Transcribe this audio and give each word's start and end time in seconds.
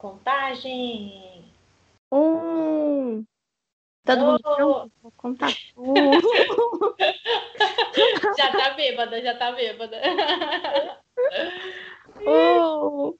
Contagem. 0.00 1.44
Um. 2.10 3.22
Todo 4.06 4.24
mundo 4.24 4.40
Oh. 4.46 4.56
pronto? 4.56 4.92
Vou 5.02 5.12
contar. 5.12 5.52
Um. 5.76 5.92
já 8.38 8.50
tá 8.50 8.70
bêbada, 8.70 9.20
já 9.20 9.36
tá 9.36 9.52
bêbada. 9.52 10.00
um. 12.26 13.14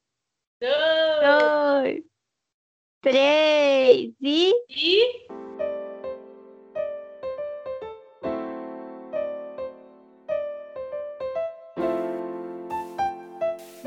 Dois. 0.58 1.21
Dois. 1.21 2.03
Três. 3.03 4.15
E. 4.19 4.55
E 4.71 5.27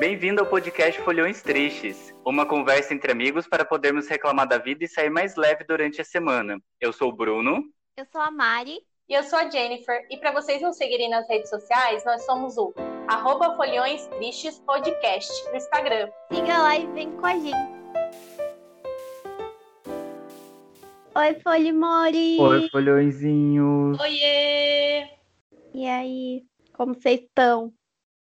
Bem-vindo 0.05 0.41
ao 0.41 0.47
podcast 0.49 0.99
Folhões 0.99 1.41
Tristes, 1.41 2.13
uma 2.25 2.45
conversa 2.45 2.93
entre 2.93 3.09
amigos 3.09 3.47
para 3.47 3.63
podermos 3.63 4.05
reclamar 4.09 4.45
da 4.45 4.57
vida 4.57 4.83
e 4.83 4.87
sair 4.87 5.09
mais 5.09 5.37
leve 5.37 5.63
durante 5.63 6.01
a 6.01 6.03
semana. 6.03 6.59
Eu 6.77 6.91
sou 6.91 7.07
o 7.07 7.15
Bruno. 7.15 7.63
Eu 7.95 8.05
sou 8.11 8.19
a 8.19 8.29
Mari. 8.29 8.81
E 9.07 9.13
eu 9.13 9.23
sou 9.23 9.39
a 9.39 9.49
Jennifer. 9.49 10.05
E 10.11 10.17
para 10.17 10.33
vocês 10.33 10.61
nos 10.61 10.75
seguirem 10.75 11.09
nas 11.09 11.25
redes 11.29 11.49
sociais, 11.49 12.03
nós 12.03 12.25
somos 12.25 12.57
o 12.57 12.73
arroba 13.07 13.55
Folhões 13.55 14.05
Tristes 14.07 14.59
Podcast 14.59 15.31
no 15.51 15.55
Instagram. 15.55 16.11
Siga 16.33 16.57
lá 16.57 16.77
e 16.77 16.85
vem 16.87 17.09
com 17.15 17.25
a 17.25 17.39
gente. 17.39 17.73
Oi, 21.15 21.33
Folimori. 21.41 22.41
Oi, 22.41 22.69
Folhõezinhos. 22.69 23.97
oiê! 24.01 25.07
E 25.73 25.87
aí? 25.87 26.43
Como 26.73 26.93
vocês 26.93 27.21
estão? 27.21 27.73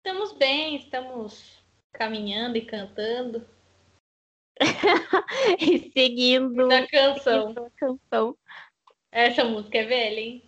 Estamos 0.02 0.32
bem, 0.32 0.76
estamos 0.76 1.65
caminhando 1.96 2.56
e 2.56 2.62
cantando. 2.62 3.46
E 5.60 5.90
seguindo 5.92 6.68
Da 6.68 6.86
canção. 6.86 7.42
seguindo 7.42 7.64
a 7.66 7.70
canção. 7.70 8.36
Essa 9.12 9.44
música 9.44 9.78
é 9.78 9.84
velha, 9.84 10.20
hein? 10.20 10.42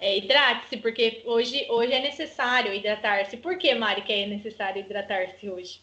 É, 0.00 0.16
hidrate-se, 0.18 0.76
porque 0.78 1.22
hoje, 1.26 1.66
hoje 1.70 1.92
é 1.92 2.00
necessário 2.00 2.72
hidratar-se. 2.72 3.36
Por 3.36 3.58
que, 3.58 3.74
Mari, 3.74 4.02
que 4.02 4.12
é 4.12 4.26
necessário 4.26 4.80
hidratar-se 4.80 5.48
hoje? 5.48 5.80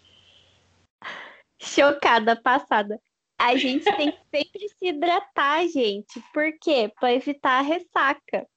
Chocada, 1.59 2.35
passada. 2.35 2.99
A 3.37 3.55
gente 3.55 3.85
tem 3.95 4.11
que 4.11 4.19
sempre 4.29 4.69
se 4.69 4.87
hidratar, 4.87 5.67
gente. 5.67 6.21
Por 6.33 6.51
quê? 6.59 6.91
Para 6.99 7.13
evitar 7.13 7.59
a 7.59 7.61
ressaca. 7.61 8.47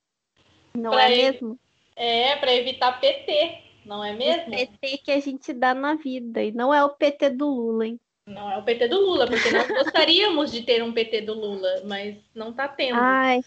Não 0.75 0.91
Pra 0.91 1.11
é 1.11 1.17
mesmo? 1.17 1.59
É, 1.97 2.37
para 2.37 2.53
evitar 2.55 3.01
PT, 3.01 3.64
não 3.85 4.03
é 4.03 4.13
mesmo? 4.13 4.49
O 4.49 4.57
PT 4.57 4.99
que 4.99 5.11
a 5.11 5.21
gente 5.21 5.53
dá 5.53 5.75
na 5.75 5.95
vida. 5.95 6.43
E 6.43 6.53
não 6.53 6.73
é 6.73 6.85
o 6.85 6.91
PT 6.91 7.31
do 7.31 7.49
Lula, 7.49 7.87
hein? 7.87 8.01
Não 8.27 8.51
é 8.51 8.57
o 8.57 8.63
PT 8.63 8.89
do 8.89 9.01
Lula, 9.01 9.27
porque 9.27 9.51
nós 9.51 9.69
gostaríamos 9.69 10.51
de 10.51 10.63
ter 10.63 10.83
um 10.83 10.93
PT 10.93 11.23
do 11.23 11.35
Lula, 11.35 11.83
mas 11.85 12.17
não 12.35 12.53
tá 12.53 12.67
tendo. 12.67 12.97
Ai, 12.97 13.41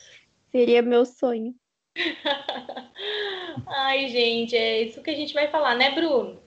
seria 0.51 0.81
meu 0.81 1.05
sonho. 1.05 1.55
Ai, 3.67 4.07
gente, 4.07 4.55
é 4.55 4.83
isso 4.83 5.01
que 5.01 5.09
a 5.09 5.15
gente 5.15 5.33
vai 5.33 5.47
falar, 5.49 5.75
né, 5.75 5.91
Bruno? 5.91 6.39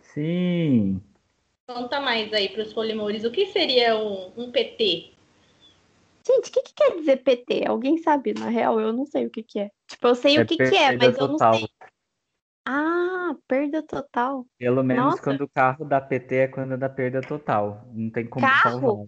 Sim. 0.00 1.02
Conta 1.66 2.00
mais 2.00 2.32
aí 2.32 2.48
para 2.48 2.62
os 2.62 2.72
polimores. 2.72 3.24
O 3.24 3.30
que 3.30 3.46
seria 3.46 3.96
um, 3.96 4.32
um 4.36 4.50
PT? 4.52 5.10
Gente, 6.26 6.50
o 6.50 6.52
que, 6.52 6.62
que 6.62 6.74
quer 6.74 6.96
dizer 6.96 7.16
PT? 7.18 7.66
Alguém 7.66 7.98
sabe, 7.98 8.32
na 8.34 8.48
real? 8.48 8.78
Eu 8.78 8.92
não 8.92 9.04
sei 9.06 9.26
o 9.26 9.30
que, 9.30 9.42
que 9.42 9.58
é. 9.58 9.70
Tipo, 9.86 10.08
eu 10.08 10.14
sei 10.14 10.38
o 10.38 10.46
que, 10.46 10.56
que 10.56 10.76
é, 10.76 10.96
mas 10.96 11.18
eu 11.18 11.28
total. 11.28 11.52
não 11.52 11.58
sei. 11.58 11.68
Ah, 12.70 13.34
perda 13.46 13.82
total. 13.82 14.46
Pelo 14.58 14.82
menos 14.84 15.02
Nossa. 15.02 15.22
quando 15.22 15.40
o 15.40 15.48
carro 15.48 15.86
dá 15.86 16.02
PT 16.02 16.34
é 16.34 16.48
quando 16.48 16.76
dá 16.76 16.86
perda 16.86 17.22
total. 17.22 17.82
Não 17.94 18.10
tem 18.10 18.28
como 18.28 18.44
Carro? 18.44 18.80
salvar. 18.80 19.06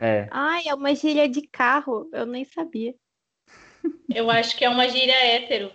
É. 0.00 0.26
Ai, 0.30 0.66
é 0.66 0.74
uma 0.74 0.94
gíria 0.94 1.28
de 1.28 1.46
carro. 1.46 2.08
Eu 2.14 2.24
nem 2.24 2.46
sabia. 2.46 2.94
Eu 4.08 4.30
acho 4.30 4.56
que 4.56 4.64
é 4.64 4.70
uma 4.70 4.88
gíria 4.88 5.12
hétero. 5.14 5.70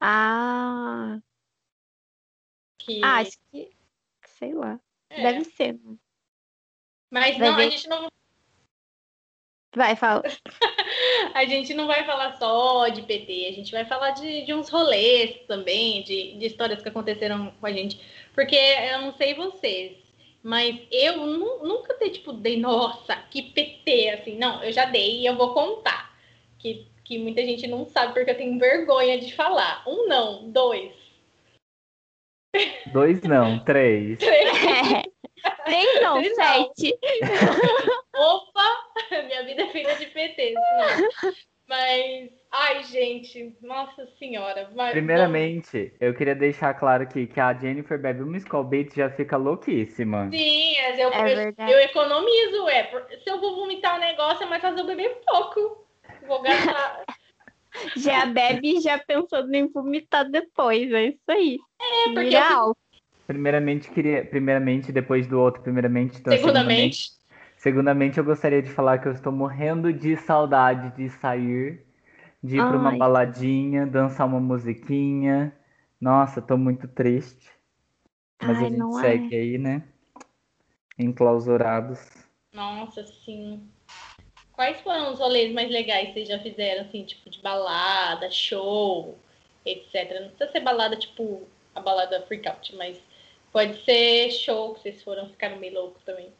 Ah, 0.00 1.20
Que... 2.80 3.00
ah, 3.04 3.18
acho 3.18 3.38
que. 3.52 3.70
Sei 4.26 4.52
lá. 4.52 4.80
é. 5.10 5.22
Deve 5.22 5.44
ser. 5.44 5.74
né? 5.74 5.96
Mas 7.12 7.38
Vai 7.38 7.48
não, 7.48 7.56
a 7.58 7.62
gente 7.70 7.88
não, 7.88 8.08
Vai, 9.74 9.94
fala. 9.96 10.22
a 11.34 11.44
gente 11.44 11.74
não 11.74 11.86
vai 11.86 12.04
falar 12.04 12.32
só 12.36 12.88
de 12.88 13.02
PT, 13.02 13.46
a 13.48 13.52
gente 13.52 13.70
vai 13.70 13.84
falar 13.84 14.10
de, 14.12 14.44
de 14.46 14.54
uns 14.54 14.68
rolês 14.68 15.40
também, 15.46 16.02
de, 16.02 16.38
de 16.38 16.46
histórias 16.46 16.82
que 16.82 16.88
aconteceram 16.88 17.52
com 17.60 17.66
a 17.66 17.72
gente. 17.72 18.00
Porque 18.34 18.56
eu 18.56 19.02
não 19.02 19.12
sei 19.12 19.34
vocês, 19.34 19.96
mas 20.42 20.80
eu 20.90 21.18
nu- 21.26 21.64
nunca 21.66 21.94
dei, 21.98 22.10
tipo, 22.10 22.32
dei, 22.32 22.58
nossa, 22.58 23.16
que 23.30 23.42
PT, 23.42 24.10
assim. 24.10 24.38
Não, 24.38 24.62
eu 24.64 24.72
já 24.72 24.86
dei 24.86 25.20
e 25.20 25.26
eu 25.26 25.36
vou 25.36 25.52
contar. 25.52 26.16
Que, 26.58 26.86
que 27.04 27.18
muita 27.18 27.44
gente 27.44 27.66
não 27.66 27.84
sabe 27.86 28.14
porque 28.14 28.30
eu 28.30 28.36
tenho 28.36 28.58
vergonha 28.58 29.18
de 29.18 29.34
falar. 29.34 29.82
Um 29.86 30.08
não, 30.08 30.50
dois. 30.50 30.92
Dois 32.92 33.22
não, 33.22 33.62
três. 33.64 34.18
Três. 34.18 35.04
Três 35.68 36.02
não, 36.02 36.14
Três 36.18 36.36
não. 36.36 36.44
sete. 36.44 36.98
Opa! 38.16 38.68
Minha 39.26 39.44
vida 39.44 39.62
é 39.62 39.68
feita 39.68 39.94
de 39.96 40.06
PT, 40.06 40.52
não. 40.54 41.32
Mas, 41.68 42.30
ai, 42.50 42.82
gente, 42.84 43.54
nossa 43.60 44.06
senhora. 44.18 44.70
Mas, 44.74 44.92
Primeiramente, 44.92 45.92
eu 46.00 46.14
queria 46.14 46.34
deixar 46.34 46.72
claro 46.74 47.02
aqui 47.02 47.26
que 47.26 47.38
a 47.38 47.52
Jennifer 47.52 48.00
bebe 48.00 48.22
uma 48.22 48.38
Skull 48.38 48.64
Beats 48.64 48.94
e 48.94 49.00
já 49.00 49.10
fica 49.10 49.36
louquíssima. 49.36 50.30
Sim, 50.30 50.74
mas 50.80 50.98
eu, 50.98 51.12
É 51.12 51.48
eu, 51.48 51.68
eu 51.68 51.78
economizo, 51.80 52.68
é. 52.70 52.84
Se 53.22 53.28
eu 53.30 53.38
vou 53.38 53.54
vomitar 53.56 53.96
um 53.96 54.00
negócio, 54.00 54.44
é 54.44 54.46
mais 54.46 54.62
fácil 54.62 54.78
eu 54.80 54.86
beber 54.86 55.20
pouco. 55.26 55.86
Vou 56.26 56.40
gastar. 56.42 57.04
Já 57.96 58.24
bebe 58.26 58.80
já 58.80 58.98
pensando 58.98 59.54
em 59.54 59.68
vomitar 59.70 60.28
depois. 60.28 60.90
É 60.90 61.04
isso 61.04 61.20
aí. 61.28 61.58
É, 61.80 62.04
porque 62.06 62.24
Vira 62.30 62.38
eu- 62.40 62.56
álcool. 62.58 62.76
Primeiramente, 63.28 63.90
queria, 63.90 64.24
primeiramente, 64.24 64.90
depois 64.90 65.26
do 65.26 65.38
outro, 65.38 65.60
primeiramente, 65.60 66.18
então, 66.18 66.32
segundamente. 66.32 67.12
Segundamente, 67.58 68.16
eu 68.16 68.24
gostaria 68.24 68.62
de 68.62 68.70
falar 68.70 68.96
que 69.00 69.06
eu 69.06 69.12
estou 69.12 69.30
morrendo 69.30 69.92
de 69.92 70.16
saudade 70.16 70.96
de 70.96 71.10
sair, 71.10 71.84
de 72.42 72.56
ir 72.56 72.66
para 72.66 72.78
uma 72.78 72.96
baladinha, 72.96 73.86
dançar 73.86 74.26
uma 74.26 74.40
musiquinha. 74.40 75.54
Nossa, 76.00 76.40
tô 76.40 76.56
muito 76.56 76.88
triste. 76.88 77.50
Mas 78.40 78.56
a 78.56 78.60
Ai, 78.60 78.68
gente 78.70 78.78
não 78.78 78.98
é. 78.98 79.02
segue 79.02 79.34
aí, 79.36 79.58
né? 79.58 79.82
Enclausurados. 80.98 82.00
Nossa, 82.54 83.04
sim. 83.04 83.68
Quais 84.52 84.80
foram 84.80 85.12
os 85.12 85.18
rolês 85.18 85.52
mais 85.52 85.70
legais 85.70 86.08
que 86.08 86.14
vocês 86.14 86.28
já 86.28 86.38
fizeram, 86.38 86.86
assim, 86.86 87.04
tipo 87.04 87.28
de 87.28 87.42
balada, 87.42 88.30
show, 88.30 89.18
etc. 89.66 90.18
Não 90.18 90.28
precisa 90.30 90.50
ser 90.50 90.60
balada, 90.60 90.96
tipo, 90.96 91.46
a 91.74 91.80
balada 91.80 92.22
freakout, 92.22 92.74
mas 92.74 92.98
pode 93.58 93.84
ser 93.84 94.30
show 94.30 94.72
que 94.74 94.82
vocês 94.82 95.02
foram, 95.02 95.28
ficaram 95.30 95.58
meio 95.58 95.74
loucos 95.74 96.04
também. 96.04 96.32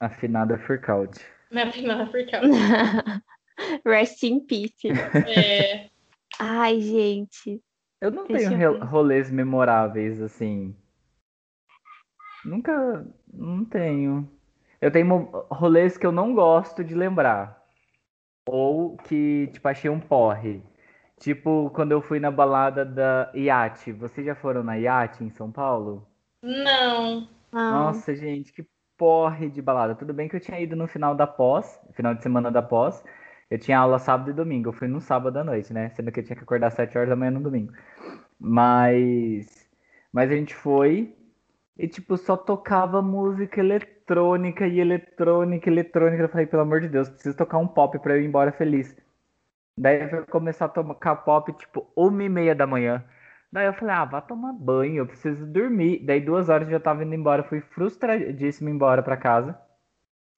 Afinada 0.00 0.58
Furcaut. 0.58 1.16
Minha 1.48 1.70
final 1.70 2.00
é 2.00 2.06
freakout. 2.06 2.46
Rest 3.86 4.24
in 4.24 4.40
peace. 4.40 4.88
É, 5.28 5.88
Ai, 6.40 6.80
gente. 6.80 7.62
Eu 8.00 8.10
não 8.10 8.26
Deixa 8.26 8.50
tenho 8.50 8.62
eu 8.62 8.84
rolês 8.84 9.30
memoráveis, 9.30 10.20
assim. 10.20 10.74
Nunca. 12.44 13.06
Não 13.32 13.64
tenho. 13.64 14.28
Eu 14.80 14.90
tenho 14.90 15.30
rolês 15.52 15.96
que 15.96 16.06
eu 16.06 16.12
não 16.12 16.34
gosto 16.34 16.82
de 16.82 16.96
lembrar. 16.96 17.64
Ou 18.48 18.96
que, 18.96 19.50
tipo, 19.52 19.68
achei 19.68 19.88
um 19.88 20.00
porre. 20.00 20.64
Tipo, 21.20 21.70
quando 21.70 21.92
eu 21.92 22.02
fui 22.02 22.18
na 22.18 22.30
balada 22.30 22.84
da 22.84 23.30
Iate. 23.34 23.92
Vocês 23.92 24.26
já 24.26 24.34
foram 24.34 24.64
na 24.64 24.74
Iate 24.74 25.22
em 25.22 25.30
São 25.30 25.52
Paulo? 25.52 26.07
Não. 26.42 27.28
Nossa, 27.52 28.14
gente, 28.14 28.52
que 28.52 28.66
porre 28.96 29.48
de 29.48 29.62
balada. 29.62 29.94
Tudo 29.94 30.12
bem 30.12 30.28
que 30.28 30.36
eu 30.36 30.40
tinha 30.40 30.60
ido 30.60 30.76
no 30.76 30.86
final 30.86 31.14
da 31.14 31.26
pós, 31.26 31.80
final 31.92 32.14
de 32.14 32.22
semana 32.22 32.50
da 32.50 32.62
pós. 32.62 33.02
Eu 33.50 33.58
tinha 33.58 33.78
aula 33.78 33.98
sábado 33.98 34.30
e 34.30 34.34
domingo. 34.34 34.68
Eu 34.68 34.72
fui 34.72 34.88
no 34.88 35.00
sábado 35.00 35.38
à 35.38 35.44
noite, 35.44 35.72
né? 35.72 35.90
Sendo 35.90 36.12
que 36.12 36.20
eu 36.20 36.24
tinha 36.24 36.36
que 36.36 36.42
acordar 36.42 36.68
às 36.68 36.74
7 36.74 36.96
horas 36.98 37.08
da 37.08 37.16
manhã 37.16 37.30
no 37.30 37.40
domingo. 37.40 37.72
Mas. 38.38 39.68
Mas 40.12 40.30
a 40.30 40.34
gente 40.34 40.54
foi 40.54 41.14
e, 41.78 41.86
tipo, 41.86 42.16
só 42.16 42.36
tocava 42.36 43.00
música 43.00 43.60
eletrônica 43.60 44.66
e 44.66 44.80
eletrônica, 44.80 45.70
eletrônica. 45.70 46.22
Eu 46.24 46.28
falei, 46.28 46.46
pelo 46.46 46.62
amor 46.62 46.80
de 46.80 46.88
Deus, 46.88 47.08
preciso 47.08 47.36
tocar 47.36 47.58
um 47.58 47.68
pop 47.68 47.98
pra 48.00 48.14
eu 48.16 48.22
ir 48.22 48.26
embora 48.26 48.52
feliz. 48.52 48.96
Daí 49.76 50.10
eu 50.10 50.26
começar 50.26 50.64
a 50.64 50.68
tocar 50.68 51.16
pop, 51.16 51.52
tipo, 51.52 51.86
uma 51.96 52.24
e 52.24 52.28
meia 52.28 52.54
da 52.54 52.66
manhã. 52.66 53.04
Daí 53.50 53.66
eu 53.66 53.72
falei, 53.72 53.94
ah, 53.94 54.04
vá 54.04 54.20
tomar 54.20 54.52
banho, 54.52 54.96
eu 54.96 55.06
preciso 55.06 55.46
dormir. 55.46 56.04
Daí 56.04 56.20
duas 56.20 56.48
horas 56.48 56.68
eu 56.68 56.72
já 56.72 56.80
tava 56.80 57.04
indo 57.04 57.14
embora, 57.14 57.42
fui 57.42 57.60
frustradíssimo 57.60 58.68
embora 58.68 59.02
pra 59.02 59.16
casa. 59.16 59.58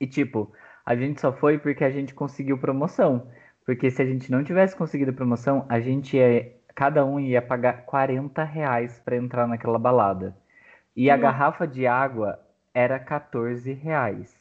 E 0.00 0.06
tipo, 0.06 0.52
a 0.86 0.94
gente 0.94 1.20
só 1.20 1.32
foi 1.32 1.58
porque 1.58 1.84
a 1.84 1.90
gente 1.90 2.14
conseguiu 2.14 2.58
promoção. 2.58 3.30
Porque 3.66 3.90
se 3.90 4.00
a 4.00 4.06
gente 4.06 4.30
não 4.30 4.42
tivesse 4.42 4.76
conseguido 4.76 5.12
promoção, 5.12 5.66
a 5.68 5.80
gente 5.80 6.16
ia, 6.16 6.56
cada 6.74 7.04
um 7.04 7.20
ia 7.20 7.42
pagar 7.42 7.84
40 7.84 8.42
reais 8.44 8.98
pra 9.04 9.16
entrar 9.16 9.46
naquela 9.46 9.78
balada. 9.78 10.36
E 10.96 11.10
a 11.10 11.16
Nossa. 11.16 11.22
garrafa 11.22 11.66
de 11.66 11.86
água 11.86 12.40
era 12.72 12.98
14 12.98 13.72
reais. 13.72 14.36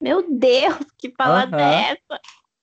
Meu 0.00 0.28
Deus, 0.28 0.84
que 0.98 1.12
balada 1.16 1.60
é 1.60 1.92
essa? 1.92 2.20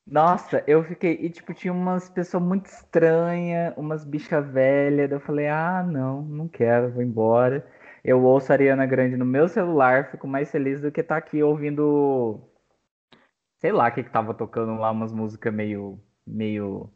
Nossa, 0.09 0.63
eu 0.65 0.83
fiquei. 0.83 1.13
E, 1.21 1.29
tipo, 1.29 1.53
tinha 1.53 1.71
umas 1.71 2.09
pessoas 2.09 2.41
muito 2.41 2.65
estranhas, 2.65 3.73
umas 3.77 4.03
bichas 4.03 4.45
velhas. 4.50 5.07
daí 5.09 5.17
Eu 5.17 5.21
falei, 5.21 5.47
ah, 5.47 5.83
não, 5.83 6.23
não 6.23 6.47
quero, 6.47 6.91
vou 6.91 7.03
embora. 7.03 7.65
Eu 8.03 8.23
ouço 8.23 8.51
a 8.51 8.56
Ariana 8.56 8.85
Grande 8.85 9.15
no 9.15 9.25
meu 9.25 9.47
celular, 9.47 10.09
fico 10.09 10.27
mais 10.27 10.50
feliz 10.50 10.81
do 10.81 10.91
que 10.91 11.01
estar 11.01 11.17
aqui 11.17 11.44
ouvindo. 11.44 12.41
Sei 13.59 13.71
lá 13.71 13.88
o 13.88 13.91
que 13.91 14.03
que 14.03 14.09
tava 14.09 14.33
tocando 14.33 14.79
lá, 14.79 14.89
umas 14.89 15.13
músicas 15.13 15.53
meio. 15.53 16.00
meio. 16.25 16.89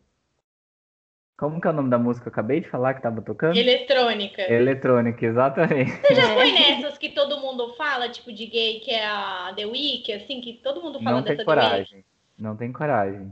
Como 1.38 1.60
que 1.62 1.68
é 1.68 1.71
o 1.71 1.74
nome 1.74 1.89
da 1.89 1.98
música 2.00 2.24
que 2.24 2.30
eu 2.30 2.33
acabei 2.33 2.62
de 2.62 2.69
falar 2.69 2.94
que 2.95 3.01
tava 3.01 3.21
tocando? 3.21 3.57
Eletrônica. 3.57 4.42
Eletrônica, 4.42 5.25
exatamente. 5.25 5.92
Você 5.92 6.15
já 6.15 6.27
foi 6.33 6.51
nessas 6.51 6.98
que 6.98 7.10
todo 7.10 7.42
mundo 7.42 7.75
fala, 7.75 8.10
tipo 8.10 8.31
de 8.31 8.45
gay, 8.48 8.80
que 8.80 8.92
é 8.92 9.06
a 9.06 9.54
The 9.56 9.65
Week, 9.65 10.12
assim, 10.13 10.42
que 10.42 10.62
todo 10.63 10.81
mundo 10.81 11.00
fala 11.04 11.18
Não 11.18 11.24
dessa 11.24 11.44
tem 11.44 11.45
The 11.45 11.77
Week? 11.80 12.12
Não 12.38 12.56
tem 12.56 12.71
coragem. 12.71 13.31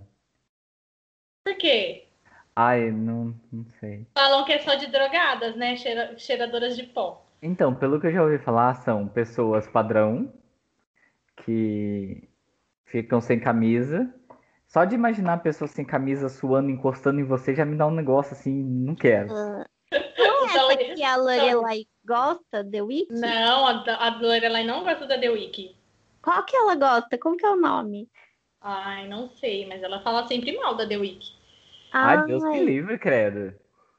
Por 1.43 1.55
quê? 1.57 2.07
Ai, 2.55 2.91
não, 2.91 3.33
não 3.51 3.65
sei. 3.79 4.05
Falam 4.13 4.45
que 4.45 4.53
é 4.53 4.59
só 4.59 4.75
de 4.75 4.87
drogadas, 4.87 5.55
né? 5.55 5.75
Cheira- 5.75 6.17
cheiradoras 6.17 6.75
de 6.75 6.83
pó. 6.83 7.25
Então, 7.41 7.73
pelo 7.73 7.99
que 7.99 8.07
eu 8.07 8.11
já 8.11 8.21
ouvi 8.23 8.37
falar, 8.37 8.75
são 8.75 9.07
pessoas 9.07 9.67
padrão 9.67 10.31
que 11.37 12.29
ficam 12.85 13.19
sem 13.21 13.39
camisa. 13.39 14.13
Só 14.67 14.85
de 14.85 14.95
imaginar 14.95 15.33
a 15.33 15.37
pessoa 15.37 15.67
sem 15.67 15.83
camisa 15.83 16.29
suando, 16.29 16.69
encostando 16.69 17.19
em 17.19 17.25
você, 17.25 17.53
já 17.55 17.65
me 17.65 17.75
dá 17.75 17.87
um 17.87 17.91
negócio 17.91 18.33
assim, 18.33 18.51
não 18.53 18.95
quero. 18.95 19.29
Não 20.17 20.47
é 20.47 20.55
essa 20.55 20.77
que 20.95 21.03
a 21.03 21.15
Lorelai 21.17 21.85
gosta, 22.05 22.63
The 22.63 22.81
Week? 22.81 23.11
Não, 23.11 23.67
a, 23.67 23.83
a 24.07 24.19
Lorelai 24.21 24.63
não 24.63 24.83
gosta 24.83 25.05
da 25.05 25.19
The 25.19 25.29
Week. 25.29 25.75
Qual 26.21 26.43
que 26.45 26.55
ela 26.55 26.75
gosta? 26.75 27.17
Como 27.17 27.35
que 27.35 27.45
é 27.45 27.49
o 27.49 27.57
nome? 27.57 28.09
Ai, 28.61 29.07
não 29.07 29.29
sei, 29.29 29.67
mas 29.67 29.81
ela 29.81 30.01
fala 30.01 30.27
sempre 30.27 30.55
mal 30.57 30.75
da 30.75 30.87
The 30.87 30.97
Week. 30.97 31.33
Ai, 31.91 32.25
Deus 32.25 32.43
me 32.43 32.63
livre, 32.63 32.97
credo. 32.97 33.53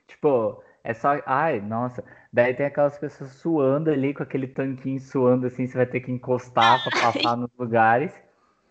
Tipo, 0.06 0.62
é 0.84 0.94
só. 0.94 1.20
Ai, 1.26 1.60
nossa. 1.60 2.04
Daí 2.32 2.54
tem 2.54 2.66
aquelas 2.66 2.98
pessoas 2.98 3.30
suando 3.32 3.90
ali, 3.90 4.14
com 4.14 4.22
aquele 4.22 4.46
tanquinho 4.46 5.00
suando 5.00 5.46
assim, 5.46 5.66
você 5.66 5.76
vai 5.76 5.86
ter 5.86 6.00
que 6.00 6.10
encostar 6.10 6.82
pra 6.82 7.00
passar 7.00 7.36
nos 7.36 7.50
lugares. 7.58 8.12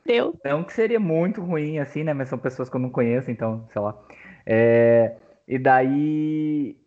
Deus. 0.05 0.35
Não 0.43 0.63
que 0.63 0.73
seria 0.73 0.99
muito 0.99 1.41
ruim, 1.41 1.77
assim, 1.77 2.03
né? 2.03 2.13
Mas 2.13 2.29
são 2.29 2.39
pessoas 2.39 2.69
que 2.69 2.75
eu 2.75 2.79
não 2.81 2.89
conheço, 2.89 3.29
então, 3.29 3.67
sei 3.71 3.81
lá. 3.81 3.95
É, 4.45 5.17
E 5.47 5.59
daí 5.59 6.77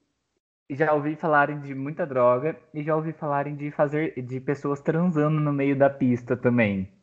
já 0.71 0.93
ouvi 0.95 1.17
falarem 1.17 1.61
de 1.61 1.75
muita 1.75 2.07
droga 2.07 2.57
e 2.73 2.83
já 2.83 2.97
ouvi 2.97 3.13
falarem 3.13 3.57
de 3.57 3.71
fazer 3.71 4.21
de 4.23 4.41
pessoas 4.41 4.81
transando 4.81 5.41
no 5.41 5.53
meio 5.53 5.77
da 5.77 5.91
pista 5.91 6.37
também. 6.37 6.94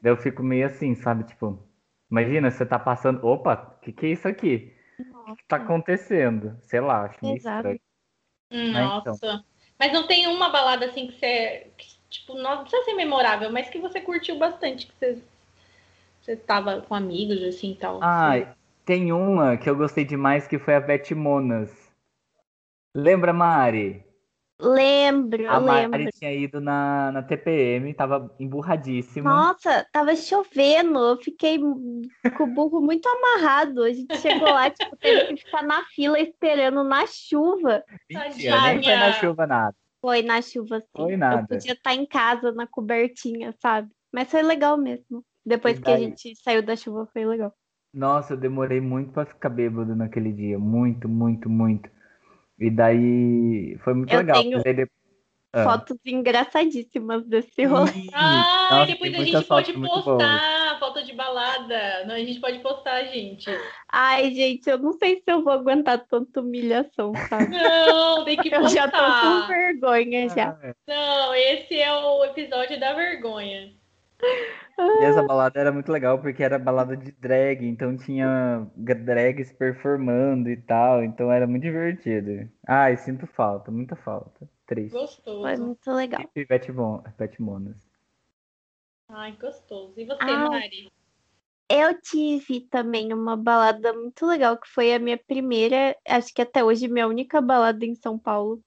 Daí 0.00 0.12
eu 0.12 0.16
fico 0.16 0.42
meio 0.42 0.66
assim, 0.66 0.94
sabe? 0.94 1.24
Tipo, 1.24 1.62
imagina, 2.10 2.50
você 2.50 2.64
tá 2.64 2.78
passando. 2.78 3.24
Opa, 3.26 3.76
o 3.76 3.80
que, 3.80 3.92
que 3.92 4.06
é 4.06 4.10
isso 4.10 4.26
aqui? 4.26 4.74
O 5.28 5.36
que 5.36 5.44
tá 5.44 5.56
acontecendo? 5.56 6.58
Sei 6.62 6.80
lá, 6.80 7.04
acho 7.04 7.18
meio 7.22 7.36
Exato. 7.36 7.68
estranho. 7.68 7.80
Nossa. 8.50 9.10
então. 9.16 9.44
Mas 9.78 9.92
não 9.92 10.06
tem 10.06 10.26
uma 10.26 10.50
balada 10.50 10.86
assim 10.86 11.06
que 11.06 11.18
você. 11.18 11.66
que, 11.76 11.96
tipo, 12.08 12.34
não 12.34 12.62
precisa 12.62 12.84
ser 12.84 12.94
memorável, 12.94 13.50
mas 13.50 13.68
que 13.70 13.78
você 13.78 14.00
curtiu 14.00 14.38
bastante, 14.38 14.86
que 14.86 14.92
você. 14.98 15.22
Você 16.20 16.36
tava 16.36 16.82
com 16.82 16.94
amigos, 16.94 17.42
assim 17.42 17.72
e 17.72 17.76
tal. 17.76 17.98
Ah, 18.02 18.54
tem 18.84 19.10
uma 19.10 19.56
que 19.56 19.70
eu 19.70 19.76
gostei 19.76 20.04
demais 20.04 20.46
que 20.46 20.58
foi 20.58 20.74
a 20.74 20.80
Vetimonas. 20.80 21.70
Lembra, 22.94 23.32
Mari? 23.32 24.04
Lembro, 24.60 25.48
A 25.48 25.58
Mari 25.58 25.88
lembro. 25.90 26.12
tinha 26.12 26.32
ido 26.32 26.60
na, 26.60 27.10
na 27.12 27.22
TPM, 27.22 27.94
tava 27.94 28.34
emburradíssima. 28.38 29.30
Nossa, 29.30 29.86
tava 29.90 30.14
chovendo, 30.14 30.98
eu 30.98 31.16
fiquei 31.16 31.58
com 31.58 32.02
o 32.40 32.46
burro 32.46 32.80
muito 32.80 33.08
amarrado. 33.08 33.82
A 33.82 33.92
gente 33.92 34.16
chegou 34.18 34.48
lá, 34.48 34.68
tipo, 34.70 34.96
teve 34.98 35.26
que 35.26 35.36
ficar 35.38 35.62
na 35.62 35.82
fila 35.86 36.18
esperando 36.20 36.84
na 36.84 37.06
chuva. 37.06 37.82
Mentira, 38.08 38.60
nem 38.74 38.82
foi 38.82 38.96
na 38.96 39.12
chuva 39.12 39.46
nada. 39.46 39.74
Foi 40.00 40.22
na 40.22 40.40
chuva, 40.42 40.80
sim. 40.80 40.86
Foi 40.94 41.12
Eu 41.14 41.18
nada. 41.18 41.46
podia 41.46 41.72
estar 41.72 41.94
em 41.94 42.06
casa, 42.06 42.52
na 42.52 42.66
cobertinha, 42.66 43.54
sabe? 43.60 43.90
Mas 44.12 44.30
foi 44.30 44.42
legal 44.42 44.76
mesmo. 44.76 45.24
Depois 45.44 45.78
que 45.78 45.90
a 45.90 45.98
gente 45.98 46.34
saiu 46.42 46.62
da 46.62 46.76
chuva, 46.76 47.08
foi 47.12 47.24
legal. 47.24 47.52
Nossa, 47.92 48.34
eu 48.34 48.36
demorei 48.36 48.80
muito 48.80 49.12
pra 49.12 49.26
ficar 49.26 49.48
bêbado 49.48 49.96
naquele 49.96 50.32
dia. 50.32 50.58
Muito, 50.58 51.08
muito, 51.08 51.48
muito. 51.50 51.90
E 52.60 52.70
daí 52.70 53.76
foi 53.82 53.94
muito 53.94 54.12
Eu 54.12 54.18
legal. 54.18 54.42
tenho 54.42 54.58
depois- 54.62 54.88
Ah. 55.52 55.64
Fotos 55.64 55.96
engraçadíssimas 56.06 57.26
desse 57.26 57.64
rolê. 57.64 57.90
Ah, 58.14 58.68
nossa, 58.70 58.86
depois 58.86 59.12
a 59.12 59.24
gente 59.24 59.44
pode 59.48 59.72
postar 59.72 60.78
foto 60.78 61.02
de 61.04 61.12
balada. 61.12 62.04
Não, 62.06 62.14
a 62.14 62.18
gente 62.20 62.38
pode 62.38 62.60
postar, 62.60 63.02
gente. 63.06 63.50
Ai, 63.90 64.32
gente, 64.32 64.70
eu 64.70 64.78
não 64.78 64.92
sei 64.92 65.16
se 65.16 65.24
eu 65.26 65.42
vou 65.42 65.52
aguentar 65.52 65.98
tanta 66.06 66.40
humilhação, 66.40 67.12
sabe? 67.28 67.48
Não, 67.48 68.24
tem 68.24 68.36
que 68.36 68.46
Eu 68.54 68.60
postar. 68.60 68.76
já 68.76 68.88
tô 68.88 69.42
com 69.42 69.46
vergonha 69.48 70.28
já. 70.28 70.50
Ah, 70.62 70.74
Não, 70.86 71.34
esse 71.34 71.76
é 71.80 71.92
o 71.92 72.24
episódio 72.26 72.78
da 72.78 72.92
vergonha. 72.92 73.72
E 75.00 75.04
essa 75.04 75.22
balada 75.22 75.58
era 75.60 75.72
muito 75.72 75.90
legal 75.90 76.18
porque 76.20 76.42
era 76.42 76.58
balada 76.58 76.96
de 76.96 77.12
drag, 77.12 77.66
então 77.66 77.96
tinha 77.96 78.66
drags 78.76 79.52
performando 79.52 80.50
e 80.50 80.56
tal, 80.56 81.02
então 81.02 81.30
era 81.30 81.46
muito 81.46 81.62
divertido. 81.62 82.50
Ai, 82.66 82.96
sinto 82.96 83.26
falta, 83.26 83.70
muita 83.70 83.96
falta. 83.96 84.48
Triste. 84.66 84.92
Gostoso. 84.92 85.40
Foi 85.42 85.56
muito 85.56 85.92
legal. 85.92 86.22
E 86.34 86.40
Ivete 86.40 86.72
Mon- 86.72 87.02
Ivete 87.06 87.42
Monas. 87.42 87.76
Ai, 89.08 89.32
gostoso. 89.32 89.98
E 89.98 90.04
você, 90.04 90.18
Ah. 90.20 90.48
Mari? 90.48 90.90
Eu 91.72 92.00
tive 92.00 92.62
também 92.62 93.12
uma 93.12 93.36
balada 93.36 93.92
muito 93.92 94.26
legal, 94.26 94.58
que 94.58 94.68
foi 94.68 94.92
a 94.92 94.98
minha 94.98 95.16
primeira, 95.16 95.96
acho 96.06 96.34
que 96.34 96.42
até 96.42 96.64
hoje 96.64 96.88
minha 96.88 97.06
única 97.06 97.40
balada 97.40 97.84
em 97.84 97.94
São 97.94 98.18
Paulo. 98.18 98.60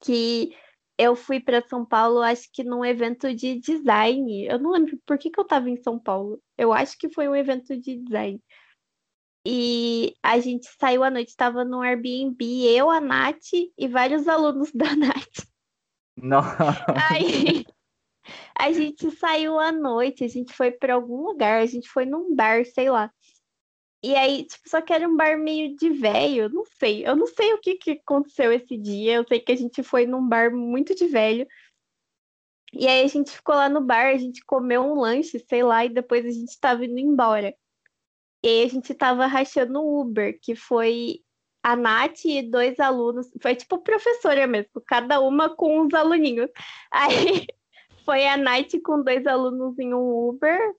Que 0.00 0.54
eu 0.98 1.14
fui 1.14 1.38
para 1.38 1.66
São 1.68 1.86
Paulo, 1.86 2.20
acho 2.20 2.50
que 2.52 2.64
num 2.64 2.84
evento 2.84 3.32
de 3.32 3.60
design. 3.60 4.46
Eu 4.46 4.58
não 4.58 4.72
lembro 4.72 4.98
por 5.06 5.16
que 5.16 5.30
que 5.30 5.38
eu 5.38 5.44
tava 5.44 5.70
em 5.70 5.76
São 5.76 5.96
Paulo. 5.96 6.42
Eu 6.56 6.72
acho 6.72 6.98
que 6.98 7.08
foi 7.08 7.28
um 7.28 7.36
evento 7.36 7.78
de 7.80 7.96
design. 7.96 8.42
E 9.46 10.14
a 10.20 10.40
gente 10.40 10.68
saiu 10.78 11.04
à 11.04 11.10
noite, 11.10 11.28
estava 11.28 11.64
no 11.64 11.80
Airbnb, 11.80 12.36
eu, 12.66 12.90
a 12.90 13.00
Nath 13.00 13.52
e 13.78 13.88
vários 13.88 14.26
alunos 14.26 14.72
da 14.74 14.96
Nath. 14.96 15.46
Nossa, 16.20 16.84
Aí 17.08 17.64
a 18.58 18.72
gente 18.72 19.08
saiu 19.12 19.58
à 19.58 19.70
noite, 19.70 20.24
a 20.24 20.28
gente 20.28 20.52
foi 20.52 20.72
pra 20.72 20.94
algum 20.94 21.22
lugar, 21.22 21.62
a 21.62 21.66
gente 21.66 21.88
foi 21.88 22.04
num 22.04 22.34
bar, 22.34 22.64
sei 22.66 22.90
lá. 22.90 23.10
E 24.02 24.14
aí, 24.14 24.44
tipo, 24.44 24.68
só 24.68 24.80
que 24.80 24.92
era 24.92 25.08
um 25.08 25.16
bar 25.16 25.36
meio 25.38 25.76
de 25.76 25.90
velho, 25.90 26.48
não 26.48 26.64
sei. 26.64 27.06
Eu 27.06 27.16
não 27.16 27.26
sei 27.26 27.52
o 27.54 27.60
que 27.60 27.74
que 27.76 27.90
aconteceu 27.92 28.52
esse 28.52 28.76
dia. 28.76 29.14
Eu 29.14 29.26
sei 29.26 29.40
que 29.40 29.52
a 29.52 29.56
gente 29.56 29.82
foi 29.82 30.06
num 30.06 30.26
bar 30.26 30.54
muito 30.54 30.94
de 30.94 31.06
velho. 31.06 31.46
E 32.72 32.86
aí 32.86 33.02
a 33.04 33.08
gente 33.08 33.30
ficou 33.30 33.54
lá 33.54 33.68
no 33.68 33.80
bar, 33.80 34.08
a 34.08 34.18
gente 34.18 34.44
comeu 34.44 34.82
um 34.82 34.94
lanche, 35.00 35.38
sei 35.38 35.62
lá, 35.62 35.84
e 35.84 35.88
depois 35.88 36.24
a 36.24 36.30
gente 36.30 36.58
tava 36.60 36.84
indo 36.84 36.98
embora. 36.98 37.54
E 38.42 38.48
aí 38.48 38.62
a 38.64 38.68
gente 38.68 38.94
tava 38.94 39.26
rachando 39.26 39.80
o 39.80 40.00
Uber, 40.00 40.38
que 40.40 40.54
foi 40.54 41.20
a 41.62 41.74
Nath 41.76 42.24
e 42.24 42.42
dois 42.42 42.78
alunos, 42.78 43.28
foi 43.42 43.56
tipo 43.56 43.78
professora 43.78 44.46
mesmo, 44.46 44.80
cada 44.86 45.20
uma 45.20 45.54
com 45.54 45.80
uns 45.80 45.92
aluninhos. 45.94 46.50
Aí 46.90 47.46
foi 48.04 48.26
a 48.26 48.36
Nath 48.36 48.80
com 48.84 49.02
dois 49.02 49.26
alunos 49.26 49.78
em 49.78 49.92
um 49.92 50.28
Uber 50.28 50.74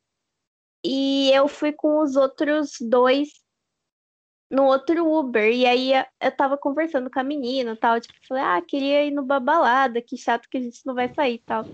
e 0.83 1.31
eu 1.33 1.47
fui 1.47 1.71
com 1.71 1.99
os 2.01 2.15
outros 2.15 2.71
dois 2.81 3.29
no 4.49 4.63
outro 4.65 5.05
Uber. 5.07 5.51
E 5.53 5.65
aí 5.65 5.91
eu 6.21 6.31
tava 6.35 6.57
conversando 6.57 7.09
com 7.09 7.19
a 7.19 7.23
menina 7.23 7.71
e 7.73 7.75
tal, 7.77 7.99
tipo, 7.99 8.13
falei, 8.27 8.43
ah, 8.43 8.61
queria 8.61 9.05
ir 9.05 9.11
no 9.11 9.23
balada, 9.23 10.01
que 10.01 10.17
chato 10.17 10.47
que 10.49 10.57
a 10.57 10.61
gente 10.61 10.81
não 10.85 10.95
vai 10.95 11.13
sair 11.13 11.35
e 11.35 11.39
tal. 11.39 11.65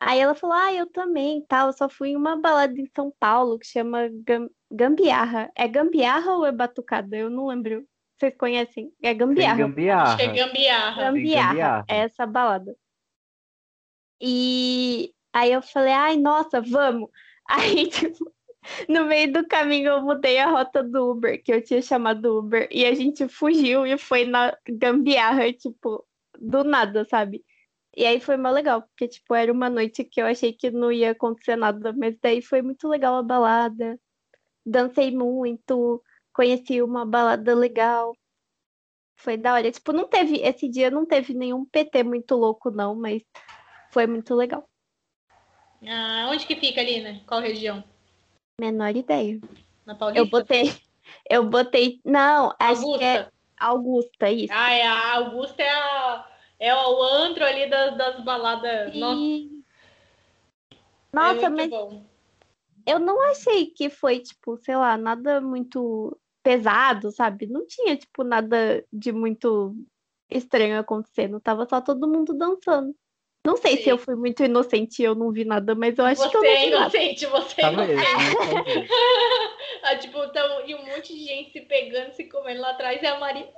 Aí 0.00 0.18
ela 0.18 0.34
falou, 0.34 0.56
ah, 0.56 0.72
eu 0.72 0.86
também, 0.86 1.44
tal, 1.46 1.68
eu 1.68 1.72
só 1.74 1.88
fui 1.88 2.10
em 2.10 2.16
uma 2.16 2.34
balada 2.36 2.72
em 2.80 2.90
São 2.96 3.12
Paulo 3.20 3.58
que 3.58 3.66
chama 3.66 4.08
Gam- 4.24 4.48
Gambiarra. 4.70 5.50
É 5.54 5.68
Gambiarra 5.68 6.32
ou 6.32 6.46
é 6.46 6.52
Batucada? 6.52 7.16
Eu 7.16 7.28
não 7.28 7.46
lembro. 7.48 7.86
Vocês 8.18 8.34
conhecem? 8.36 8.92
É 9.02 9.08
tem 9.08 9.18
Gambiarra. 9.18 9.56
gambiarra. 9.58 10.02
Acho 10.02 10.16
que 10.16 10.22
é 10.22 10.26
gambiarra. 10.46 11.02
Gambiarra, 11.04 11.48
gambiarra. 11.48 11.84
é 11.88 11.96
essa 11.98 12.26
balada. 12.26 12.74
E 14.20 15.14
aí 15.32 15.52
eu 15.52 15.62
falei, 15.62 15.92
ai, 15.92 16.16
nossa, 16.16 16.60
vamos. 16.60 17.10
Aí, 17.50 17.88
tipo, 17.90 18.32
no 18.88 19.04
meio 19.06 19.32
do 19.32 19.46
caminho 19.48 19.90
eu 19.90 20.02
mudei 20.02 20.38
a 20.38 20.50
rota 20.50 20.82
do 20.82 21.10
Uber, 21.12 21.42
que 21.42 21.52
eu 21.52 21.62
tinha 21.64 21.82
chamado 21.82 22.38
Uber, 22.38 22.68
e 22.70 22.84
a 22.86 22.94
gente 22.94 23.28
fugiu 23.28 23.86
e 23.86 23.98
foi 23.98 24.24
na 24.26 24.56
gambiarra, 24.68 25.52
tipo, 25.52 26.06
do 26.40 26.64
nada, 26.64 27.04
sabe? 27.06 27.44
E 27.96 28.06
aí 28.06 28.20
foi 28.20 28.36
mó 28.36 28.50
legal, 28.50 28.82
porque, 28.82 29.08
tipo, 29.08 29.34
era 29.34 29.52
uma 29.52 29.70
noite 29.70 30.04
que 30.04 30.20
eu 30.22 30.26
achei 30.26 30.52
que 30.54 30.70
não 30.70 30.92
ia 30.92 31.12
acontecer 31.12 31.56
nada, 31.56 31.92
mas 31.94 32.16
daí 32.22 32.42
foi 32.42 32.62
muito 32.62 32.88
legal 32.88 33.16
a 33.16 33.22
balada. 33.22 33.98
Dancei 34.66 35.10
muito, 35.12 36.02
conheci 36.34 36.82
uma 36.82 37.06
balada 37.06 37.54
legal. 37.54 38.14
Foi 39.16 39.36
da 39.36 39.54
hora. 39.54 39.70
Tipo, 39.70 39.92
não 39.92 40.08
teve, 40.08 40.38
esse 40.42 40.68
dia 40.68 40.90
não 40.90 41.06
teve 41.06 41.34
nenhum 41.34 41.64
PT 41.66 42.02
muito 42.04 42.34
louco, 42.36 42.70
não, 42.70 42.94
mas 42.94 43.22
Foi 43.92 44.06
muito 44.08 44.34
legal. 44.36 44.68
Ah, 45.86 46.28
onde 46.30 46.46
que 46.46 46.56
fica 46.56 46.80
ali, 46.80 47.00
né? 47.00 47.20
Qual 47.26 47.40
região? 47.40 47.82
Menor 48.60 48.94
ideia. 48.94 49.40
Na 49.86 49.94
Paulista? 49.94 50.20
Eu 50.20 50.26
botei. 50.26 50.72
Eu 51.28 51.44
botei. 51.48 52.00
Não, 52.04 52.54
acho 52.58 52.82
Augusta. 52.82 52.98
que 52.98 53.04
é 53.04 53.30
Augusta, 53.58 54.30
isso. 54.30 54.52
Ah, 54.52 54.72
é, 54.72 54.86
a 54.86 55.14
Augusta 55.16 55.62
é, 55.62 55.70
a, 55.70 56.28
é 56.58 56.74
o 56.74 57.02
antro 57.02 57.44
ali 57.44 57.68
das, 57.68 57.96
das 57.96 58.24
baladas. 58.24 58.94
Nossa, 58.94 59.20
E- 59.20 59.62
é 61.12 61.16
Nossa, 61.16 61.50
muito 61.50 61.56
mas 61.56 61.70
bom. 61.70 62.04
eu 62.86 62.98
não 62.98 63.20
achei 63.30 63.66
que 63.66 63.90
foi, 63.90 64.20
tipo, 64.20 64.56
sei 64.58 64.76
lá, 64.76 64.96
nada 64.96 65.40
muito 65.40 66.16
pesado, 66.42 67.10
sabe? 67.10 67.46
Não 67.46 67.66
tinha, 67.66 67.96
tipo, 67.96 68.22
nada 68.22 68.84
de 68.92 69.10
muito 69.12 69.74
estranho 70.30 70.78
acontecendo. 70.78 71.40
Tava 71.40 71.66
só 71.68 71.80
todo 71.80 72.08
mundo 72.08 72.32
dançando. 72.34 72.94
Não 73.46 73.56
sei 73.56 73.78
se 73.78 73.84
Sim. 73.84 73.90
eu 73.90 73.98
fui 73.98 74.14
muito 74.14 74.42
inocente 74.44 75.00
e 75.00 75.04
eu 75.04 75.14
não 75.14 75.32
vi 75.32 75.44
nada, 75.44 75.74
mas 75.74 75.98
eu 75.98 76.04
acho 76.04 76.28
que 76.30 76.36
eu 76.36 76.40
Você 76.42 76.46
não 76.46 76.54
é 76.54 76.64
vi 76.64 76.70
nada. 76.70 76.96
inocente, 76.98 77.26
você 77.26 77.62
é 77.62 77.72
inocente. 77.72 77.94
né? 77.96 78.88
Ah, 79.82 79.96
tipo, 79.96 80.28
tão, 80.28 80.66
e 80.68 80.74
um 80.74 80.84
monte 80.84 81.14
de 81.16 81.24
gente 81.24 81.52
se 81.52 81.60
pegando, 81.62 82.12
se 82.12 82.24
comendo 82.24 82.60
lá 82.60 82.70
atrás, 82.72 83.02
e 83.02 83.06
a 83.06 83.18
Mari. 83.18 83.48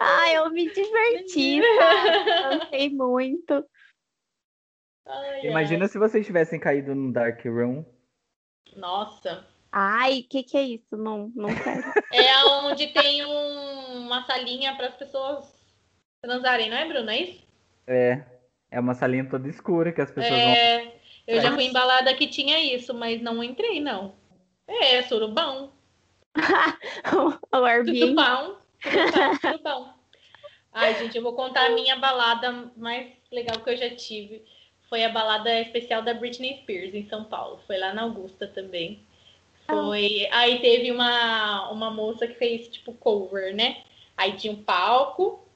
Ah, 0.00 0.32
eu 0.32 0.50
me 0.50 0.70
diverti, 0.72 1.60
sabe? 1.76 2.24
Dancei 2.70 2.88
muito. 2.88 3.62
Ai, 5.06 5.46
Imagina 5.46 5.84
ai. 5.84 5.88
se 5.90 5.98
vocês 5.98 6.24
tivessem 6.24 6.58
caído 6.58 6.94
no 6.94 7.12
Dark 7.12 7.44
Room. 7.44 7.84
Nossa. 8.74 9.46
Ai, 9.70 10.20
o 10.20 10.28
que 10.28 10.42
que 10.44 10.56
é 10.56 10.62
isso? 10.62 10.96
Não, 10.96 11.30
não 11.34 11.50
quero. 11.54 11.82
É 12.10 12.44
onde 12.44 12.88
tem 12.88 13.24
um- 13.24 14.06
uma 14.06 14.22
salinha 14.26 14.74
para 14.76 14.88
as 14.88 14.94
pessoas 14.96 15.46
transarem, 16.22 16.68
não 16.70 16.76
é, 16.76 16.86
Bruno? 16.86 17.10
É 17.10 17.18
isso? 17.18 17.42
É, 17.86 18.22
é 18.72 18.80
uma 18.80 18.94
salinha 18.94 19.28
toda 19.28 19.48
escura 19.48 19.92
que 19.92 20.00
as 20.00 20.10
pessoas 20.10 20.40
vão. 20.40 20.48
É, 20.48 20.94
eu 21.26 21.40
já 21.40 21.52
fui 21.52 21.64
embalada 21.64 22.14
que 22.14 22.26
tinha 22.26 22.58
isso, 22.58 22.94
mas 22.94 23.20
não 23.20 23.44
entrei, 23.44 23.80
não. 23.80 24.14
É, 24.66 25.02
surubão. 25.02 25.70
o 27.52 27.64
Airbnb. 27.64 28.00
Tutupão, 28.00 28.56
tutupão. 29.42 29.94
Ai, 30.72 30.98
gente, 30.98 31.16
eu 31.16 31.22
vou 31.22 31.34
contar 31.34 31.66
a 31.66 31.74
minha 31.74 31.96
balada 31.96 32.72
mais 32.74 33.12
legal 33.30 33.60
que 33.60 33.68
eu 33.68 33.76
já 33.76 33.90
tive. 33.90 34.42
Foi 34.88 35.04
a 35.04 35.10
balada 35.10 35.60
especial 35.60 36.00
da 36.00 36.14
Britney 36.14 36.60
Spears 36.62 36.94
em 36.94 37.06
São 37.08 37.24
Paulo. 37.24 37.60
Foi 37.66 37.76
lá 37.76 37.92
na 37.92 38.02
Augusta 38.02 38.46
também. 38.46 39.02
Foi. 39.66 40.26
Aí 40.30 40.60
teve 40.60 40.90
uma, 40.90 41.70
uma 41.70 41.90
moça 41.90 42.26
que 42.26 42.34
fez 42.34 42.68
tipo 42.68 42.94
cover, 42.94 43.54
né? 43.54 43.82
Aí 44.16 44.32
tinha 44.32 44.52
um 44.52 44.62
palco. 44.62 45.46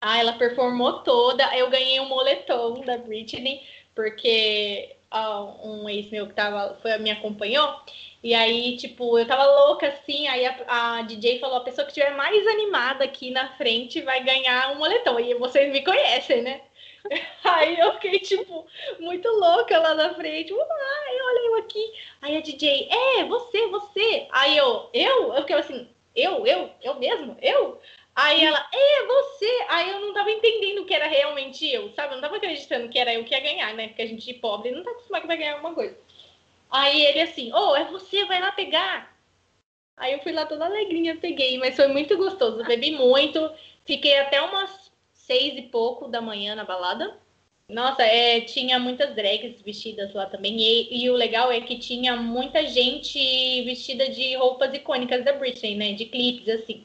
Ah, 0.00 0.18
ela 0.18 0.32
performou 0.34 1.02
toda. 1.02 1.44
Eu 1.56 1.70
ganhei 1.70 2.00
um 2.00 2.08
moletom 2.08 2.80
da 2.84 2.96
Britney, 2.98 3.62
porque 3.94 4.96
ah, 5.10 5.42
um 5.64 5.88
ex 5.88 6.10
meu 6.10 6.26
que 6.26 6.34
tava, 6.34 6.76
foi, 6.82 6.96
me 6.98 7.10
acompanhou. 7.10 7.80
E 8.22 8.34
aí, 8.34 8.76
tipo, 8.76 9.18
eu 9.18 9.26
tava 9.26 9.44
louca 9.44 9.88
assim. 9.88 10.26
Aí 10.28 10.44
a, 10.46 10.98
a 10.98 11.02
DJ 11.02 11.38
falou: 11.40 11.56
a 11.58 11.64
pessoa 11.64 11.84
que 11.84 11.90
estiver 11.92 12.14
mais 12.16 12.46
animada 12.46 13.04
aqui 13.04 13.30
na 13.30 13.48
frente 13.56 14.00
vai 14.02 14.22
ganhar 14.24 14.72
um 14.72 14.78
moletom. 14.78 15.18
E 15.20 15.34
vocês 15.34 15.72
me 15.72 15.82
conhecem, 15.84 16.42
né? 16.42 16.60
Aí 17.44 17.78
eu 17.78 17.92
fiquei, 17.94 18.18
tipo, 18.18 18.66
muito 19.00 19.28
louca 19.28 19.78
lá 19.78 19.94
na 19.94 20.14
frente. 20.14 20.52
Ai, 20.52 21.16
olha 21.22 21.46
eu 21.46 21.56
aqui. 21.58 21.92
Aí 22.22 22.36
a 22.36 22.40
DJ, 22.40 22.88
é, 22.90 23.24
você, 23.24 23.66
você. 23.68 24.26
Aí 24.30 24.56
eu, 24.56 24.90
eu? 24.92 25.32
Eu 25.34 25.40
fiquei 25.42 25.56
assim, 25.56 25.88
eu, 26.14 26.44
eu, 26.46 26.70
eu 26.82 26.94
mesmo? 26.96 27.36
Eu? 27.40 27.80
Aí 28.20 28.44
ela, 28.44 28.68
é, 28.72 29.06
você. 29.06 29.66
Aí 29.68 29.90
eu 29.90 30.00
não 30.00 30.12
tava 30.12 30.28
entendendo 30.28 30.84
que 30.84 30.92
era 30.92 31.06
realmente 31.06 31.64
eu, 31.72 31.88
sabe? 31.92 32.08
Eu 32.08 32.16
não 32.16 32.22
tava 32.22 32.36
acreditando 32.36 32.88
que 32.88 32.98
era 32.98 33.14
eu 33.14 33.24
que 33.24 33.32
ia 33.32 33.40
ganhar, 33.40 33.72
né? 33.74 33.86
Porque 33.86 34.02
a 34.02 34.06
gente 34.08 34.34
pobre 34.34 34.72
não 34.72 34.82
tá 34.82 34.90
acostumado 34.90 35.28
vai 35.28 35.36
ganhar 35.36 35.52
alguma 35.52 35.72
coisa. 35.72 35.96
Aí 36.68 37.00
ele 37.06 37.20
assim, 37.20 37.52
ô, 37.52 37.70
oh, 37.70 37.76
é 37.76 37.84
você, 37.84 38.24
vai 38.24 38.40
lá 38.40 38.50
pegar. 38.50 39.16
Aí 39.96 40.14
eu 40.14 40.18
fui 40.18 40.32
lá 40.32 40.46
toda 40.46 40.64
alegrinha, 40.64 41.16
peguei, 41.16 41.58
mas 41.58 41.76
foi 41.76 41.86
muito 41.86 42.16
gostoso. 42.16 42.64
Bebi 42.64 42.90
muito, 42.90 43.52
fiquei 43.86 44.18
até 44.18 44.42
umas 44.42 44.90
seis 45.12 45.56
e 45.56 45.62
pouco 45.62 46.08
da 46.08 46.20
manhã 46.20 46.56
na 46.56 46.64
balada. 46.64 47.16
Nossa, 47.68 48.02
é, 48.02 48.40
tinha 48.40 48.80
muitas 48.80 49.14
drags 49.14 49.62
vestidas 49.62 50.12
lá 50.12 50.26
também. 50.26 50.58
E, 50.60 51.04
e 51.04 51.08
o 51.08 51.14
legal 51.14 51.52
é 51.52 51.60
que 51.60 51.78
tinha 51.78 52.16
muita 52.16 52.66
gente 52.66 53.62
vestida 53.62 54.08
de 54.08 54.34
roupas 54.34 54.74
icônicas 54.74 55.24
da 55.24 55.34
Britney, 55.34 55.76
né? 55.76 55.92
De 55.92 56.06
clipes, 56.06 56.48
assim. 56.48 56.84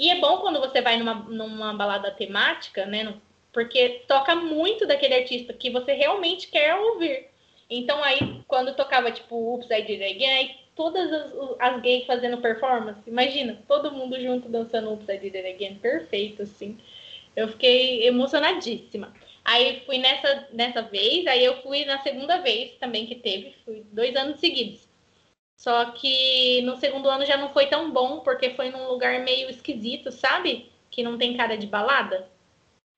E 0.00 0.08
é 0.08 0.18
bom 0.18 0.38
quando 0.38 0.58
você 0.58 0.80
vai 0.80 0.96
numa, 0.96 1.12
numa 1.12 1.74
balada 1.74 2.10
temática, 2.10 2.86
né? 2.86 3.12
Porque 3.52 4.00
toca 4.08 4.34
muito 4.34 4.86
daquele 4.86 5.12
artista 5.12 5.52
que 5.52 5.68
você 5.68 5.92
realmente 5.92 6.48
quer 6.48 6.74
ouvir. 6.74 7.28
Então 7.68 8.02
aí, 8.02 8.40
quando 8.48 8.74
tocava, 8.74 9.12
tipo, 9.12 9.36
Oops, 9.36 9.70
I 9.70 9.82
Did 9.82 10.00
It 10.00 10.14
Again, 10.16 10.56
todas 10.74 11.12
as, 11.12 11.32
as 11.58 11.82
gays 11.82 12.06
fazendo 12.06 12.38
performance, 12.38 12.98
imagina, 13.06 13.62
todo 13.68 13.92
mundo 13.92 14.18
junto 14.18 14.48
dançando 14.48 14.90
Oops, 14.90 15.06
I 15.06 15.18
Did 15.18 15.34
It 15.34 15.46
Again, 15.46 15.74
perfeito, 15.74 16.44
assim. 16.44 16.78
Eu 17.36 17.48
fiquei 17.48 18.06
emocionadíssima. 18.06 19.12
Aí 19.44 19.82
fui 19.84 19.98
nessa, 19.98 20.48
nessa 20.50 20.80
vez, 20.80 21.26
aí 21.26 21.44
eu 21.44 21.60
fui 21.60 21.84
na 21.84 21.98
segunda 22.02 22.38
vez 22.38 22.72
também 22.80 23.04
que 23.04 23.16
teve, 23.16 23.54
fui 23.66 23.84
dois 23.92 24.16
anos 24.16 24.40
seguidos. 24.40 24.88
Só 25.60 25.90
que 25.90 26.62
no 26.62 26.74
segundo 26.76 27.10
ano 27.10 27.26
já 27.26 27.36
não 27.36 27.52
foi 27.52 27.66
tão 27.66 27.92
bom, 27.92 28.20
porque 28.20 28.54
foi 28.54 28.70
num 28.70 28.88
lugar 28.88 29.20
meio 29.20 29.50
esquisito, 29.50 30.10
sabe? 30.10 30.72
Que 30.90 31.02
não 31.02 31.18
tem 31.18 31.36
cara 31.36 31.58
de 31.58 31.66
balada. 31.66 32.30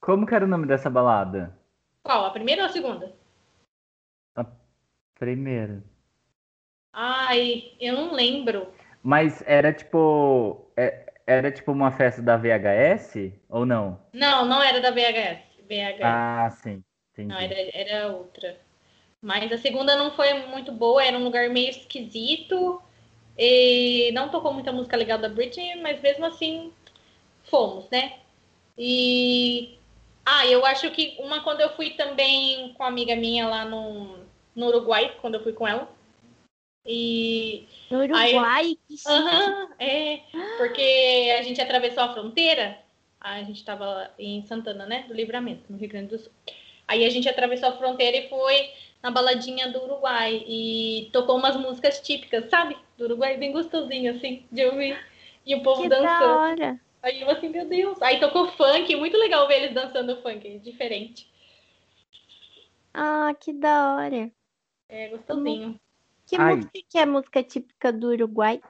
Como 0.01 0.25
que 0.25 0.33
era 0.33 0.45
o 0.45 0.49
nome 0.49 0.69
dessa 0.69 0.89
balada? 0.89 1.59
Qual? 2.05 2.25
A 2.25 2.31
primeira 2.31 2.63
ou 2.63 2.69
a 2.69 2.73
segunda? 2.73 3.13
Primeira. 5.19 5.83
Ai, 6.93 7.73
eu 7.81 7.95
não 7.95 8.15
lembro. 8.15 8.73
Mas 9.03 9.43
era 9.45 9.73
tipo. 9.73 10.71
é- 10.77 11.13
Era 11.27 11.51
tipo 11.53 11.71
uma 11.71 11.91
festa 11.93 12.21
da 12.23 12.37
VHS? 12.37 13.33
Ou 13.49 13.65
não? 13.65 14.01
Não, 14.13 14.45
não 14.45 14.61
era 14.63 14.81
da 14.81 14.91
VHS. 14.91 15.41
VHS. 15.69 16.01
Ah, 16.03 16.51
sim. 16.51 16.83
Entendi. 17.13 17.29
Não, 17.29 17.41
era, 17.41 17.55
era 17.77 18.09
outra. 18.09 18.59
Mas 19.23 19.53
a 19.53 19.59
segunda 19.59 19.95
não 19.95 20.11
foi 20.11 20.35
muito 20.49 20.73
boa, 20.73 21.03
era 21.03 21.17
um 21.17 21.23
lugar 21.23 21.49
meio 21.49 21.71
esquisito. 21.71 22.83
E 23.39 24.11
não 24.13 24.29
tocou 24.29 24.53
muita 24.53 24.73
música 24.73 24.97
legal 24.97 25.17
da 25.17 25.29
Britney, 25.29 25.81
mas 25.81 26.01
mesmo 26.03 26.27
assim 26.27 26.73
fomos, 27.45 27.89
né? 27.89 28.19
E. 28.77 29.79
Ah, 30.25 30.47
eu 30.47 30.67
acho 30.67 30.91
que 30.91 31.17
uma 31.19 31.41
quando 31.43 31.61
eu 31.61 31.71
fui 31.75 31.91
também 31.91 32.75
com 32.75 32.83
uma 32.83 32.89
amiga 32.89 33.15
minha 33.17 33.47
lá 33.49 33.65
no, 33.65 34.19
no 34.55 34.67
Uruguai, 34.67 35.17
quando 35.21 35.37
eu 35.37 35.43
fui 35.43 35.53
com 35.53 35.67
ela. 35.67 35.89
E. 36.85 37.67
No 37.91 38.01
Uruguai, 38.01 38.77
chique. 38.91 39.09
Aham, 39.09 39.69
é. 39.79 40.21
Porque 40.59 41.37
a 41.39 41.43
gente 41.43 41.61
atravessou 41.61 42.03
a 42.03 42.13
fronteira. 42.13 42.79
A 43.21 43.41
gente 43.45 43.65
tava 43.65 44.13
em 44.19 44.45
Santana, 44.47 44.85
né? 44.85 45.05
Do 45.07 45.15
Livramento, 45.15 45.65
no 45.71 45.79
Rio 45.79 45.89
Grande 45.89 46.09
do 46.09 46.19
Sul. 46.19 46.33
Aí 46.89 47.05
a 47.05 47.11
gente 47.11 47.29
atravessou 47.29 47.69
a 47.69 47.77
fronteira 47.77 48.17
e 48.17 48.29
foi 48.29 48.73
na 49.03 49.11
baladinha 49.11 49.71
do 49.71 49.83
Uruguai. 49.83 50.45
E 50.47 51.11
tocou 51.13 51.37
umas 51.37 51.57
músicas 51.57 52.01
típicas, 52.01 52.49
sabe? 52.49 52.77
Do 52.97 53.05
Uruguai, 53.05 53.37
bem 53.37 53.53
gostosinho, 53.53 54.15
assim, 54.15 54.47
de 54.51 54.65
ouvir. 54.65 54.99
E 55.45 55.55
o 55.55 55.63
povo 55.63 55.83
Que 55.83 55.89
da 55.89 55.99
dançando. 55.99 56.39
hora. 56.39 56.81
Aí 57.03 57.21
eu 57.21 57.29
assim, 57.29 57.49
meu 57.49 57.67
Deus. 57.67 58.01
Aí 58.01 58.21
tocou 58.21 58.47
funk, 58.53 58.95
muito 58.95 59.17
legal 59.17 59.49
ver 59.49 59.63
eles 59.63 59.75
dançando 59.75 60.23
funk, 60.23 60.59
diferente. 60.61 61.29
Ah, 62.95 63.35
que 63.39 63.53
da 63.53 63.97
hora. 63.97 64.31
É 64.89 65.09
gostosinho. 65.09 65.81
Que 66.27 66.37
Ai. 66.37 66.55
música 66.57 66.79
que 66.89 66.99
é 66.99 67.07
música 67.07 67.43
típica 67.43 67.93
do 67.93 68.09
Uruguai? 68.09 68.61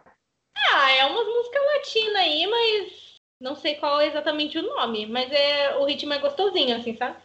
Ah, 0.57 0.91
é 0.93 1.05
umas 1.05 1.27
músicas 1.27 1.63
latinas 1.75 2.17
aí, 2.17 2.47
mas 2.47 3.21
não 3.39 3.55
sei 3.55 3.75
qual 3.75 4.01
é 4.01 4.07
exatamente 4.07 4.59
o 4.59 4.63
nome. 4.63 5.05
Mas 5.07 5.31
é, 5.31 5.77
o 5.77 5.85
ritmo 5.85 6.13
é 6.15 6.19
gostosinho, 6.19 6.77
assim, 6.77 6.97
sabe? 6.97 7.21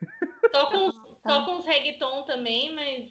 Toca 0.52 0.78
uns, 0.78 0.96
tá. 1.22 1.40
toca 1.40 1.52
uns 1.52 1.64
reggaeton 1.64 2.22
também, 2.24 2.72
mas 2.74 3.10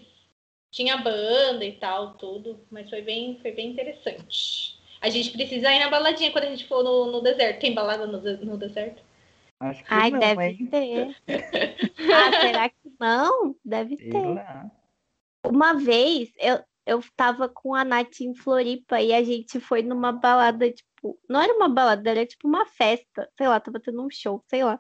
tinha 0.71 0.97
banda 0.97 1.65
e 1.65 1.73
tal, 1.73 2.13
tudo. 2.13 2.59
Mas 2.69 2.89
foi 2.89 3.01
bem, 3.01 3.39
foi 3.41 3.51
bem 3.51 3.71
interessante. 3.71 4.77
A 5.01 5.09
gente 5.09 5.31
precisa 5.31 5.71
ir 5.71 5.79
na 5.79 5.89
baladinha 5.89 6.31
quando 6.31 6.45
a 6.45 6.49
gente 6.49 6.67
for 6.67 6.83
no, 6.83 7.11
no 7.11 7.21
deserto. 7.21 7.59
Tem 7.59 7.73
balada 7.73 8.07
no, 8.07 8.19
no 8.19 8.57
deserto? 8.57 9.01
Acho 9.59 9.83
que 9.83 9.93
Ai, 9.93 10.11
não, 10.11 10.19
deve 10.19 10.43
hein? 10.43 10.67
ter. 10.69 11.15
ah, 12.13 12.41
será 12.41 12.69
que 12.69 12.91
não? 12.99 13.55
Deve 13.63 13.97
Sei 13.97 14.09
ter. 14.09 14.27
lá. 14.27 14.71
Uma 15.45 15.73
vez 15.73 16.31
eu, 16.37 16.59
eu 16.85 17.03
tava 17.15 17.49
com 17.49 17.73
a 17.73 17.83
Nath 17.83 18.21
em 18.21 18.35
Floripa 18.35 19.01
e 19.01 19.13
a 19.13 19.23
gente 19.23 19.59
foi 19.59 19.81
numa 19.81 20.11
balada, 20.11 20.71
tipo, 20.71 21.19
não 21.27 21.41
era 21.41 21.53
uma 21.53 21.69
balada, 21.69 22.09
era 22.09 22.25
tipo 22.25 22.47
uma 22.47 22.65
festa, 22.65 23.29
sei 23.35 23.47
lá, 23.47 23.59
tava 23.59 23.79
tendo 23.79 24.03
um 24.03 24.09
show, 24.09 24.43
sei 24.47 24.63
lá. 24.63 24.79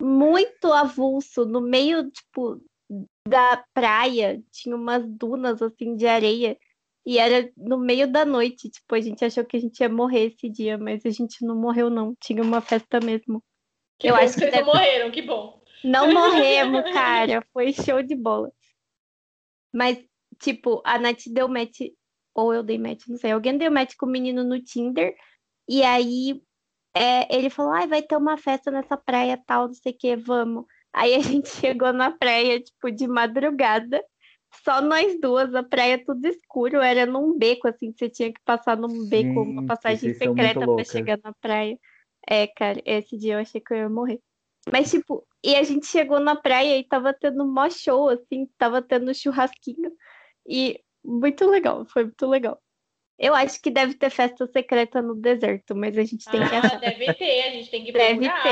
Muito 0.00 0.72
avulso, 0.72 1.44
no 1.44 1.60
meio, 1.60 2.10
tipo, 2.10 2.60
da 3.28 3.64
praia, 3.74 4.42
tinha 4.50 4.74
umas 4.74 5.06
dunas 5.06 5.60
assim 5.62 5.94
de 5.96 6.06
areia. 6.06 6.56
E 7.06 7.18
era 7.18 7.50
no 7.56 7.78
meio 7.78 8.10
da 8.10 8.24
noite, 8.24 8.68
tipo, 8.70 8.94
a 8.94 9.00
gente 9.00 9.24
achou 9.24 9.44
que 9.44 9.56
a 9.56 9.60
gente 9.60 9.80
ia 9.80 9.88
morrer 9.88 10.26
esse 10.32 10.48
dia, 10.50 10.76
mas 10.76 11.04
a 11.06 11.10
gente 11.10 11.44
não 11.44 11.56
morreu, 11.56 11.88
não. 11.88 12.14
Tinha 12.20 12.42
uma 12.42 12.60
festa 12.60 13.00
mesmo. 13.00 13.42
Que 13.98 14.08
Eu 14.08 14.14
bom 14.14 14.20
acho 14.20 14.34
que 14.34 14.40
vocês 14.40 14.52
não 14.52 14.58
deve- 14.58 14.66
morreram, 14.66 15.10
que 15.10 15.22
bom. 15.22 15.62
Não 15.84 16.06
morremos, 16.12 16.82
cara. 16.92 17.44
Foi 17.52 17.72
show 17.72 18.02
de 18.02 18.14
bola. 18.14 18.50
Mas, 19.72 19.98
tipo, 20.40 20.82
a 20.84 20.98
Nath 20.98 21.22
deu 21.30 21.48
match, 21.48 21.80
ou 22.34 22.52
eu 22.52 22.62
dei 22.62 22.78
match, 22.78 23.06
não 23.08 23.16
sei. 23.16 23.32
Alguém 23.32 23.56
deu 23.56 23.70
match 23.70 23.94
com 23.96 24.06
o 24.06 24.10
menino 24.10 24.44
no 24.44 24.60
Tinder. 24.62 25.14
E 25.68 25.82
aí 25.82 26.42
é, 26.94 27.34
ele 27.34 27.50
falou: 27.50 27.72
ai, 27.72 27.86
vai 27.86 28.02
ter 28.02 28.16
uma 28.16 28.36
festa 28.36 28.70
nessa 28.70 28.96
praia 28.96 29.40
tal, 29.46 29.66
não 29.68 29.74
sei 29.74 29.92
o 29.92 29.96
que, 29.96 30.16
vamos. 30.16 30.64
Aí 30.92 31.14
a 31.14 31.20
gente 31.22 31.48
chegou 31.48 31.92
na 31.92 32.10
praia, 32.10 32.60
tipo, 32.60 32.90
de 32.90 33.06
madrugada. 33.06 34.02
Só 34.64 34.80
nós 34.80 35.18
duas, 35.20 35.54
a 35.54 35.62
praia 35.62 36.04
tudo 36.04 36.26
escuro, 36.26 36.80
era 36.80 37.06
num 37.06 37.38
beco, 37.38 37.68
assim, 37.68 37.92
você 37.92 38.08
tinha 38.08 38.32
que 38.32 38.40
passar 38.44 38.76
num 38.76 39.08
beco, 39.08 39.42
uma 39.42 39.64
passagem 39.64 40.12
secreta 40.12 40.66
loucas. 40.66 40.88
chegar 40.88 41.20
na 41.22 41.32
praia. 41.40 41.78
É, 42.28 42.48
cara, 42.48 42.82
esse 42.84 43.16
dia 43.16 43.34
eu 43.34 43.38
achei 43.38 43.60
que 43.60 43.72
eu 43.72 43.78
ia 43.78 43.88
morrer. 43.88 44.20
Mas, 44.70 44.90
tipo, 44.90 45.24
e 45.42 45.54
a 45.54 45.62
gente 45.62 45.86
chegou 45.86 46.18
na 46.18 46.34
praia 46.34 46.76
e 46.76 46.84
tava 46.84 47.14
tendo 47.14 47.46
mó 47.46 47.70
show, 47.70 48.08
assim, 48.08 48.46
tava 48.58 48.82
tendo 48.82 49.14
churrasquinho. 49.14 49.92
E 50.46 50.80
muito 51.04 51.48
legal, 51.48 51.86
foi 51.86 52.04
muito 52.04 52.26
legal. 52.26 52.60
Eu 53.20 53.34
acho 53.34 53.60
que 53.60 53.70
deve 53.70 53.94
ter 53.94 54.08
festa 54.10 54.46
secreta 54.46 55.02
no 55.02 55.14
deserto, 55.14 55.76
mas 55.76 55.96
a 55.98 56.02
gente 56.02 56.24
tem 56.24 56.40
que 56.40 56.54
Ah, 56.54 56.58
achar. 56.60 56.80
deve 56.80 57.14
ter, 57.14 57.42
a 57.42 57.50
gente 57.50 57.70
tem 57.70 57.84
que 57.84 57.92
Deve 57.92 58.26
procurar. 58.28 58.42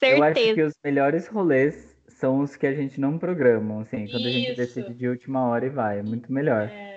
ter. 0.00 0.10
Eu 0.16 0.22
acho 0.24 0.34
que 0.34 0.46
Certeza. 0.46 0.68
os 0.68 0.74
melhores 0.84 1.28
rolês 1.28 1.96
são 2.08 2.40
os 2.40 2.56
que 2.56 2.66
a 2.66 2.74
gente 2.74 3.00
não 3.00 3.16
programa, 3.18 3.82
assim, 3.82 4.06
quando 4.08 4.26
a 4.26 4.30
gente 4.30 4.48
Isso. 4.48 4.56
decide 4.56 4.92
de 4.94 5.08
última 5.08 5.46
hora 5.48 5.66
e 5.66 5.70
vai, 5.70 6.00
é 6.00 6.02
muito 6.02 6.32
melhor. 6.32 6.68
É, 6.68 6.96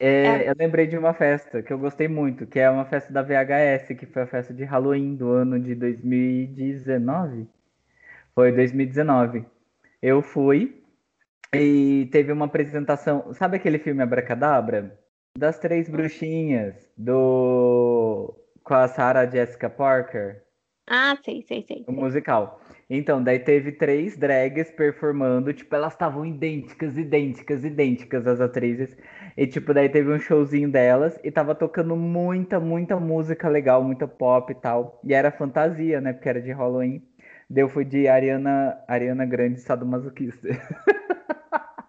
É, 0.00 0.50
Eu 0.50 0.54
lembrei 0.58 0.86
de 0.88 0.98
uma 0.98 1.14
festa 1.14 1.62
que 1.62 1.72
eu 1.72 1.78
gostei 1.78 2.08
muito, 2.08 2.46
que 2.46 2.58
é 2.58 2.68
uma 2.68 2.84
festa 2.84 3.12
da 3.12 3.22
VHS, 3.22 3.94
que 3.96 4.04
foi 4.06 4.22
a 4.22 4.26
festa 4.26 4.52
de 4.52 4.64
Halloween 4.64 5.14
do 5.14 5.30
ano 5.30 5.58
de 5.60 5.74
2019. 5.74 7.46
Foi 8.34 8.50
2019. 8.52 9.46
Eu 10.02 10.20
fui 10.20 10.82
e 11.54 12.08
teve 12.10 12.32
uma 12.32 12.46
apresentação. 12.46 13.32
Sabe 13.32 13.56
aquele 13.56 13.78
filme 13.78 14.02
Abracadabra? 14.02 14.98
Das 15.36 15.58
Três 15.58 15.88
Bruxinhas, 15.88 16.76
do 16.96 18.32
com 18.62 18.74
a 18.74 18.86
Sarah 18.86 19.28
Jessica 19.28 19.68
Parker. 19.68 20.44
Ah, 20.86 21.18
sei, 21.24 21.42
sei, 21.42 21.64
sei. 21.66 21.84
O 21.88 21.92
sei. 21.92 22.00
musical. 22.00 22.60
Então, 22.88 23.20
daí 23.20 23.40
teve 23.40 23.72
três 23.72 24.16
drags 24.16 24.70
performando, 24.70 25.52
tipo, 25.52 25.74
elas 25.74 25.92
estavam 25.92 26.24
idênticas, 26.24 26.96
idênticas, 26.96 27.64
idênticas 27.64 28.28
as 28.28 28.40
atrizes. 28.40 28.96
E 29.36 29.44
tipo, 29.44 29.74
daí 29.74 29.88
teve 29.88 30.12
um 30.12 30.20
showzinho 30.20 30.70
delas 30.70 31.18
e 31.24 31.32
tava 31.32 31.52
tocando 31.52 31.96
muita, 31.96 32.60
muita 32.60 33.00
música 33.00 33.48
legal, 33.48 33.82
muita 33.82 34.06
pop 34.06 34.52
e 34.52 34.54
tal. 34.54 35.00
E 35.02 35.12
era 35.12 35.32
fantasia, 35.32 36.00
né? 36.00 36.12
Porque 36.12 36.28
era 36.28 36.40
de 36.40 36.52
Halloween. 36.52 37.02
Daí 37.50 37.64
eu 37.64 37.68
fui 37.68 37.84
de 37.84 38.06
Ariana, 38.06 38.78
Ariana 38.86 39.26
Grande 39.26 39.60
sadomasoquista. 39.60 40.46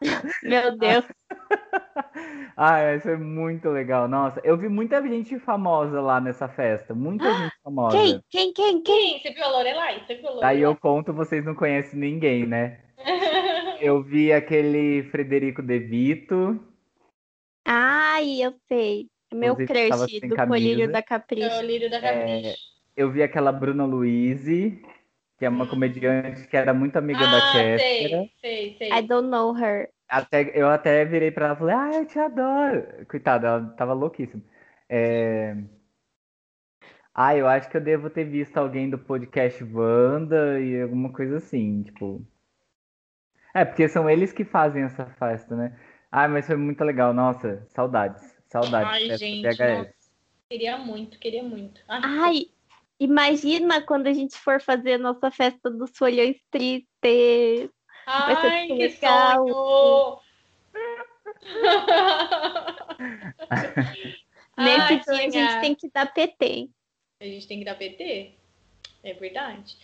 Meu 0.42 0.76
Deus. 0.80 1.06
Ah, 2.58 2.96
isso 2.96 3.10
é 3.10 3.18
muito 3.18 3.70
legal. 3.70 4.08
Nossa, 4.08 4.40
eu 4.44 4.58
vi 4.58 4.70
muita 4.70 5.02
gente 5.02 5.38
famosa 5.40 6.00
lá 6.00 6.22
nessa 6.22 6.48
festa. 6.48 6.94
Muita 6.94 7.26
gente 7.34 7.54
famosa. 7.62 7.98
Quem? 7.98 8.22
Quem? 8.30 8.54
Quem? 8.54 8.82
Quem? 8.82 9.22
Você 9.22 9.32
viu 9.32 9.44
a 9.44 9.50
Lorelai? 9.50 10.04
Você 10.06 10.16
viu 10.16 10.28
a 10.28 10.32
Lorelai? 10.32 10.56
Aí 10.56 10.62
eu 10.62 10.76
conto, 10.76 11.12
vocês 11.12 11.44
não 11.44 11.54
conhecem 11.54 12.00
ninguém, 12.00 12.46
né? 12.46 12.80
Eu 13.82 14.02
vi 14.02 14.32
aquele 14.32 15.04
Frederico 15.12 15.62
De 15.62 15.78
Vito. 15.80 16.60
Ai, 17.66 18.42
eu 18.42 18.54
sei. 18.68 19.10
Meu 19.34 19.54
Inclusive, 19.54 19.90
tava 19.90 20.08
crush 20.08 20.20
do 20.22 20.36
Colírio 20.48 20.92
da 20.92 21.00
É 21.00 21.02
o 21.02 21.06
Capricho. 21.06 21.62
lírio 21.62 21.90
da 21.90 22.00
Capricho. 22.00 22.58
Eu 22.96 23.12
vi 23.12 23.22
aquela 23.22 23.52
Bruna 23.52 23.86
Luiz, 23.86 24.46
que 25.38 25.46
é 25.46 25.50
uma 25.50 25.68
comediante 25.68 26.48
que 26.48 26.56
era 26.56 26.74
muito 26.74 26.96
amiga 26.96 27.20
da 27.20 27.38
ah, 27.38 27.52
Kéfera. 27.52 27.78
sei, 27.80 28.32
sei, 28.40 28.76
sei. 28.78 28.98
I 28.98 29.02
don't 29.02 29.28
know 29.28 29.54
her. 29.54 29.90
Até, 30.08 30.52
eu 30.54 30.70
até 30.70 31.04
virei 31.06 31.32
pra 31.32 31.46
ela 31.48 31.56
e 31.56 31.58
falei, 31.58 31.76
ah, 31.76 31.92
eu 31.96 32.06
te 32.06 32.20
adoro. 32.20 33.06
Coitada, 33.08 33.48
ela 33.48 33.70
tava 33.72 33.94
louquíssima. 33.94 34.44
É... 34.90 35.56
Ah, 37.14 37.36
eu 37.36 37.48
acho 37.48 37.70
que 37.70 37.78
eu 37.78 37.82
devo 37.82 38.10
ter 38.10 38.26
visto 38.26 38.58
alguém 38.58 38.90
do 38.90 38.98
podcast 38.98 39.64
Wanda 39.64 40.60
e 40.60 40.82
alguma 40.82 41.14
coisa 41.14 41.38
assim, 41.38 41.84
tipo. 41.84 42.26
É, 43.54 43.64
porque 43.64 43.88
são 43.88 44.10
eles 44.10 44.34
que 44.34 44.44
fazem 44.44 44.84
essa 44.84 45.06
festa, 45.06 45.56
né? 45.56 45.80
Ah, 46.12 46.28
mas 46.28 46.46
foi 46.46 46.58
muito 46.58 46.84
legal, 46.84 47.14
nossa, 47.14 47.66
saudades. 47.70 48.36
Saudades. 48.48 49.10
Ai, 49.12 49.18
gente, 49.18 49.44
nossa. 49.44 49.94
Queria 50.50 50.78
muito, 50.78 51.18
queria 51.20 51.44
muito. 51.44 51.82
Ai, 51.88 52.02
Ai, 52.04 52.46
imagina 53.00 53.82
quando 53.82 54.08
a 54.08 54.14
gente 54.14 54.38
for 54.38 54.62
fazer 54.62 54.98
nossa 54.98 55.32
festa 55.32 55.72
dos 55.72 55.92
folhões 55.98 56.38
tristes. 56.52 57.70
Ai, 58.06 58.68
que 58.68 58.74
legal. 58.74 59.48
sonho! 59.48 60.20
Nesse 64.58 64.94
Ai, 64.94 65.00
dia 65.00 65.14
a 65.14 65.30
gente 65.30 65.62
tem 65.62 65.76
que 65.76 65.90
dar 65.90 66.14
PT? 66.14 66.70
A 67.20 67.26
gente 67.26 67.48
tem 67.48 67.60
que 67.60 67.66
dar 67.66 67.76
PT? 67.76 68.32
É 69.04 69.14
verdade. 69.14 69.78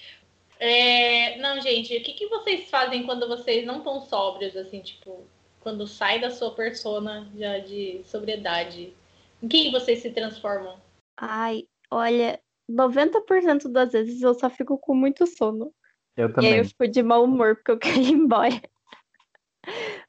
É, 0.60 1.38
não, 1.38 1.60
gente, 1.60 1.98
o 1.98 2.04
que, 2.04 2.14
que 2.14 2.28
vocês 2.28 2.70
fazem 2.70 3.04
quando 3.04 3.28
vocês 3.28 3.66
não 3.66 3.80
estão 3.80 4.00
sóbrios, 4.02 4.56
assim, 4.56 4.82
tipo, 4.82 5.26
quando 5.60 5.88
sai 5.88 6.22
da 6.22 6.30
sua 6.30 6.54
persona 6.54 7.28
já 7.36 7.58
de 7.58 8.02
sobriedade? 8.06 8.94
Em 9.42 9.48
quem 9.48 9.72
vocês 9.72 10.00
se 10.00 10.12
transformam? 10.12 10.80
Ai, 11.18 11.68
olha, 11.90 12.40
90% 12.70 13.70
das 13.70 13.92
vezes 13.92 14.22
eu 14.22 14.36
só 14.36 14.50
fico 14.50 14.78
com 14.78 14.94
muito 14.94 15.26
sono. 15.26 15.74
Eu 16.16 16.28
E 16.28 16.30
aí 16.30 16.34
também. 16.34 16.58
eu 16.58 16.66
fico 16.66 16.88
de 16.88 17.04
mau 17.04 17.24
humor 17.24 17.56
porque 17.56 17.72
eu 17.72 17.80
quero 17.80 18.00
ir 18.00 18.12
embora. 18.12 18.62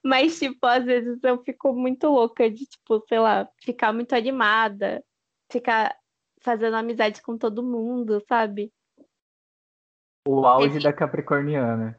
Mas, 0.02 0.38
tipo, 0.38 0.66
às 0.66 0.84
vezes 0.84 1.22
eu 1.22 1.42
fico 1.44 1.72
muito 1.72 2.08
louca 2.08 2.50
de, 2.50 2.66
tipo, 2.66 3.04
sei 3.08 3.18
lá, 3.18 3.48
ficar 3.62 3.92
muito 3.92 4.14
animada, 4.14 5.04
ficar 5.50 5.96
fazendo 6.40 6.76
amizade 6.76 7.22
com 7.22 7.38
todo 7.38 7.62
mundo, 7.62 8.22
sabe? 8.28 8.72
O 10.26 10.46
auge 10.46 10.80
da 10.80 10.92
Capricorniana. 10.92 11.98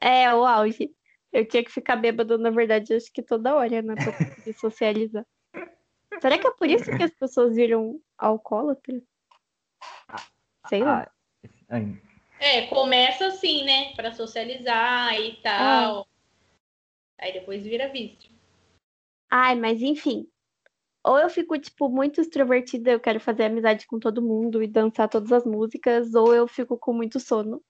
É, 0.00 0.32
o 0.34 0.44
auge. 0.44 0.90
Eu 1.32 1.46
tinha 1.46 1.62
que 1.62 1.70
ficar 1.70 1.96
bêbado, 1.96 2.38
na 2.38 2.50
verdade, 2.50 2.94
acho 2.94 3.12
que 3.12 3.22
toda 3.22 3.54
hora, 3.54 3.82
né? 3.82 3.94
Pra 3.94 4.12
conseguir 4.12 4.58
socializar. 4.58 5.26
Será 6.20 6.38
que 6.38 6.46
é 6.46 6.50
por 6.50 6.66
isso 6.66 6.90
que 6.96 7.02
as 7.02 7.14
pessoas 7.14 7.54
viram 7.54 8.00
alcoólatras? 8.16 9.02
Sei 10.66 10.82
lá. 10.82 11.10
Ah, 11.68 11.78
É, 12.40 12.66
começa 12.66 13.26
assim, 13.26 13.64
né? 13.64 13.92
Pra 13.94 14.12
socializar 14.12 15.18
e 15.20 15.36
tal. 15.42 16.06
Aí 17.18 17.32
depois 17.32 17.64
vira 17.64 17.88
vício. 17.88 18.30
Ai, 19.30 19.56
mas 19.56 19.82
enfim. 19.82 20.26
Ou 21.04 21.18
eu 21.18 21.28
fico, 21.28 21.58
tipo, 21.58 21.88
muito 21.88 22.20
extrovertida, 22.20 22.90
eu 22.90 23.00
quero 23.00 23.20
fazer 23.20 23.44
amizade 23.44 23.86
com 23.86 23.98
todo 23.98 24.22
mundo 24.22 24.62
e 24.62 24.66
dançar 24.66 25.08
todas 25.08 25.32
as 25.32 25.44
músicas, 25.44 26.14
ou 26.14 26.34
eu 26.34 26.46
fico 26.46 26.76
com 26.76 26.92
muito 26.92 27.18
sono. 27.18 27.62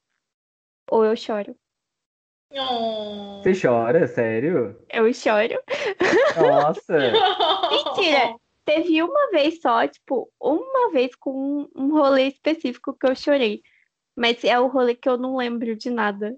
Ou 0.90 1.04
eu 1.04 1.16
choro. 1.16 1.56
Oh. 2.50 3.40
Você 3.42 3.52
chora, 3.60 4.06
sério? 4.06 4.78
Eu 4.90 5.12
choro. 5.12 5.62
Nossa! 6.36 6.96
Mentira! 7.70 8.36
Teve 8.64 9.02
uma 9.02 9.30
vez 9.30 9.60
só, 9.60 9.86
tipo, 9.86 10.30
uma 10.40 10.90
vez 10.90 11.14
com 11.14 11.68
um 11.74 11.90
rolê 11.90 12.28
específico 12.28 12.92
que 12.92 13.06
eu 13.06 13.14
chorei. 13.14 13.62
Mas 14.18 14.42
é 14.44 14.58
o 14.58 14.66
rolê 14.66 14.94
que 14.94 15.08
eu 15.08 15.16
não 15.16 15.36
lembro 15.36 15.76
de 15.76 15.90
nada. 15.90 16.34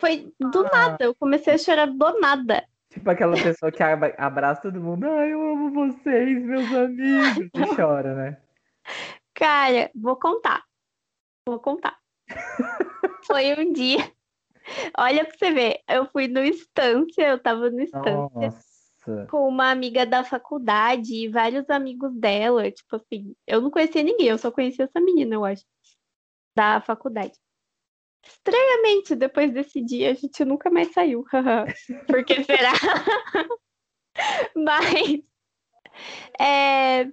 Foi 0.00 0.32
do 0.40 0.66
Ah. 0.66 0.70
nada, 0.72 1.04
eu 1.04 1.14
comecei 1.14 1.54
a 1.54 1.58
chorar 1.58 1.86
do 1.86 2.20
nada. 2.20 2.66
Tipo 2.90 3.08
aquela 3.10 3.34
pessoa 3.40 3.70
que 3.70 3.82
abra- 3.82 4.14
abraça 4.18 4.62
todo 4.62 4.80
mundo. 4.80 5.04
Ai, 5.06 5.32
eu 5.32 5.40
amo 5.40 5.70
vocês, 5.72 6.42
meus 6.42 6.72
amigos. 6.72 7.36
E 7.36 7.50
chora, 7.88 8.14
né? 8.16 8.36
Cara, 9.34 9.90
vou 9.94 10.16
contar. 10.16 10.64
Vou 11.46 11.60
contar. 11.60 11.96
Foi 13.26 13.54
um 13.58 13.72
dia. 13.72 14.10
Olha 14.98 15.24
pra 15.24 15.36
você 15.36 15.50
ver, 15.52 15.80
eu 15.88 16.06
fui 16.10 16.28
no 16.28 16.40
Estância, 16.42 17.22
eu 17.28 17.38
tava 17.38 17.70
no 17.70 17.80
Estância 17.80 18.28
Nossa. 18.34 19.26
com 19.30 19.48
uma 19.48 19.70
amiga 19.70 20.04
da 20.04 20.22
faculdade 20.24 21.14
e 21.14 21.28
vários 21.28 21.68
amigos 21.70 22.12
dela. 22.14 22.70
Tipo 22.70 22.96
assim, 22.96 23.34
eu 23.46 23.60
não 23.60 23.70
conhecia 23.70 24.02
ninguém, 24.02 24.28
eu 24.28 24.38
só 24.38 24.50
conhecia 24.50 24.84
essa 24.84 25.00
menina, 25.00 25.34
eu 25.34 25.44
acho, 25.44 25.64
da 26.54 26.80
faculdade. 26.80 27.38
Estranhamente, 28.26 29.14
depois 29.14 29.52
desse 29.52 29.80
dia, 29.80 30.10
a 30.10 30.14
gente 30.14 30.44
nunca 30.44 30.70
mais 30.70 30.92
saiu. 30.92 31.24
Por 32.06 32.24
que 32.24 32.44
será? 32.44 32.72
Mas. 34.54 35.20
É, 36.38 37.10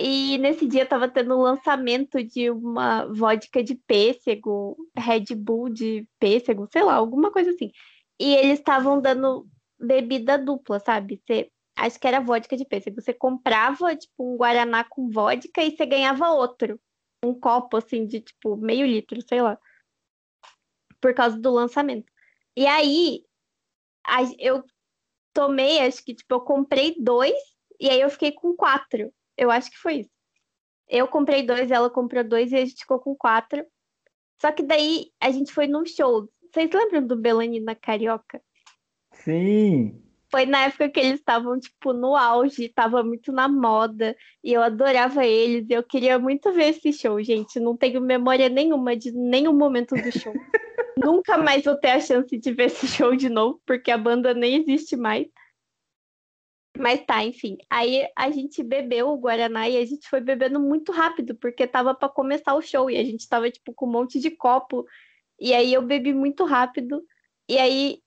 e 0.00 0.38
nesse 0.38 0.66
dia 0.66 0.86
tava 0.86 1.08
tendo 1.08 1.34
o 1.34 1.42
lançamento 1.42 2.22
de 2.22 2.50
uma 2.50 3.06
vodka 3.06 3.64
de 3.64 3.74
pêssego, 3.74 4.76
Red 4.96 5.34
Bull 5.34 5.68
de 5.70 6.06
pêssego, 6.20 6.68
sei 6.72 6.84
lá, 6.84 6.94
alguma 6.94 7.32
coisa 7.32 7.50
assim. 7.50 7.72
E 8.20 8.34
eles 8.34 8.60
estavam 8.60 9.00
dando 9.00 9.48
bebida 9.78 10.38
dupla, 10.38 10.78
sabe? 10.78 11.20
Você, 11.26 11.50
acho 11.76 11.98
que 11.98 12.06
era 12.06 12.20
vodka 12.20 12.56
de 12.56 12.64
pêssego. 12.64 13.00
Você 13.00 13.12
comprava, 13.12 13.96
tipo, 13.96 14.34
um 14.34 14.36
guaraná 14.36 14.84
com 14.84 15.10
vodka 15.10 15.62
e 15.62 15.76
você 15.76 15.84
ganhava 15.84 16.30
outro. 16.30 16.80
Um 17.24 17.34
copo, 17.38 17.76
assim, 17.76 18.06
de, 18.06 18.20
tipo, 18.20 18.56
meio 18.56 18.86
litro, 18.86 19.20
sei 19.26 19.42
lá. 19.42 19.58
por 21.00 21.14
causa 21.14 21.38
do 21.38 21.52
lançamento. 21.52 22.12
E 22.56 22.66
aí, 22.66 23.24
eu 24.38 24.64
tomei, 25.32 25.80
acho 25.80 26.04
que, 26.04 26.14
tipo, 26.14 26.34
eu 26.34 26.40
comprei 26.40 26.96
dois 26.98 27.38
e 27.80 27.88
aí 27.88 28.00
eu 28.00 28.10
fiquei 28.10 28.32
com 28.32 28.54
quatro. 28.54 29.12
Eu 29.36 29.50
acho 29.50 29.70
que 29.70 29.78
foi 29.78 30.00
isso. 30.00 30.10
Eu 30.88 31.06
comprei 31.06 31.44
dois, 31.44 31.70
ela 31.70 31.90
comprou 31.90 32.24
dois 32.24 32.50
e 32.50 32.56
a 32.56 32.64
gente 32.64 32.80
ficou 32.80 32.98
com 32.98 33.14
quatro. 33.14 33.64
Só 34.40 34.50
que 34.50 34.62
daí 34.62 35.12
a 35.20 35.30
gente 35.30 35.52
foi 35.52 35.66
num 35.66 35.84
show. 35.84 36.28
Vocês 36.52 36.70
lembram 36.72 37.06
do 37.06 37.16
Belanina 37.16 37.74
Carioca? 37.74 38.42
Sim. 39.12 40.02
Foi 40.30 40.44
na 40.44 40.64
época 40.64 40.90
que 40.90 41.00
eles 41.00 41.20
estavam, 41.20 41.58
tipo, 41.58 41.92
no 41.92 42.14
auge, 42.14 42.68
tava 42.68 43.02
muito 43.02 43.32
na 43.32 43.48
moda, 43.48 44.14
e 44.44 44.52
eu 44.52 44.62
adorava 44.62 45.24
eles, 45.24 45.66
e 45.68 45.72
eu 45.72 45.82
queria 45.82 46.18
muito 46.18 46.52
ver 46.52 46.68
esse 46.68 46.92
show, 46.92 47.22
gente. 47.22 47.58
Não 47.58 47.76
tenho 47.76 48.00
memória 48.00 48.48
nenhuma 48.48 48.94
de 48.94 49.10
nenhum 49.10 49.54
momento 49.54 49.94
do 49.94 50.12
show. 50.12 50.34
Nunca 50.98 51.38
mais 51.38 51.64
vou 51.64 51.76
ter 51.76 51.90
a 51.90 52.00
chance 52.00 52.36
de 52.36 52.52
ver 52.52 52.64
esse 52.64 52.86
show 52.86 53.16
de 53.16 53.28
novo, 53.28 53.60
porque 53.64 53.90
a 53.90 53.96
banda 53.96 54.34
nem 54.34 54.56
existe 54.56 54.96
mais. 54.96 55.26
Mas 56.76 57.04
tá, 57.06 57.24
enfim. 57.24 57.56
Aí 57.70 58.06
a 58.14 58.30
gente 58.30 58.62
bebeu 58.62 59.08
o 59.08 59.18
Guaraná 59.18 59.68
e 59.68 59.78
a 59.78 59.84
gente 59.86 60.08
foi 60.08 60.20
bebendo 60.20 60.60
muito 60.60 60.92
rápido, 60.92 61.34
porque 61.36 61.66
tava 61.66 61.94
pra 61.94 62.08
começar 62.08 62.54
o 62.54 62.62
show, 62.62 62.90
e 62.90 62.98
a 62.98 63.04
gente 63.04 63.26
tava, 63.26 63.50
tipo, 63.50 63.72
com 63.72 63.86
um 63.86 63.92
monte 63.92 64.20
de 64.20 64.30
copo. 64.30 64.84
E 65.40 65.54
aí 65.54 65.72
eu 65.72 65.82
bebi 65.82 66.12
muito 66.12 66.44
rápido, 66.44 67.02
e 67.48 67.56
aí 67.58 68.02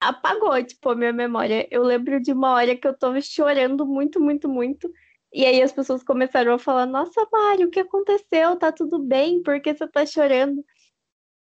apagou, 0.00 0.62
tipo, 0.64 0.90
a 0.90 0.94
minha 0.94 1.12
memória. 1.12 1.66
Eu 1.70 1.82
lembro 1.82 2.20
de 2.20 2.32
uma 2.32 2.52
hora 2.52 2.76
que 2.76 2.86
eu 2.86 2.96
tava 2.96 3.20
chorando 3.20 3.86
muito, 3.86 4.20
muito, 4.20 4.48
muito. 4.48 4.90
E 5.32 5.44
aí 5.44 5.60
as 5.62 5.72
pessoas 5.72 6.02
começaram 6.02 6.52
a 6.52 6.58
falar: 6.58 6.86
Nossa, 6.86 7.26
Mari, 7.32 7.64
o 7.64 7.70
que 7.70 7.80
aconteceu? 7.80 8.56
Tá 8.56 8.72
tudo 8.72 8.98
bem? 8.98 9.42
Por 9.42 9.60
que 9.60 9.74
você 9.74 9.86
tá 9.88 10.06
chorando? 10.06 10.64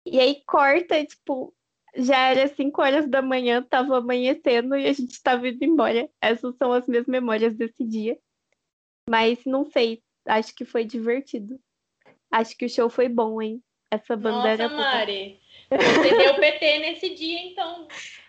E 0.05 0.19
aí 0.19 0.41
corta, 0.45 1.03
tipo, 1.05 1.53
já 1.95 2.29
era 2.29 2.47
5 2.47 2.81
horas 2.81 3.07
da 3.07 3.21
manhã, 3.21 3.61
tava 3.61 3.97
amanhecendo 3.97 4.75
e 4.75 4.87
a 4.87 4.93
gente 4.93 5.21
tava 5.21 5.47
indo 5.47 5.63
embora. 5.63 6.09
Essas 6.21 6.55
são 6.57 6.73
as 6.73 6.87
minhas 6.87 7.07
memórias 7.07 7.55
desse 7.55 7.85
dia. 7.85 8.17
Mas 9.09 9.39
não 9.45 9.65
sei, 9.65 10.01
acho 10.25 10.55
que 10.55 10.65
foi 10.65 10.85
divertido. 10.85 11.59
Acho 12.31 12.57
que 12.57 12.65
o 12.65 12.69
show 12.69 12.89
foi 12.89 13.07
bom, 13.07 13.41
hein? 13.41 13.61
Essa 13.91 14.15
banda 14.15 14.49
era 14.49 14.63
Nossa, 14.63 14.75
boa. 14.75 14.91
Mari. 14.91 15.39
Você 15.69 16.17
deu 16.17 16.35
PT 16.35 16.79
nesse 16.79 17.13
dia, 17.13 17.39
então. 17.45 17.87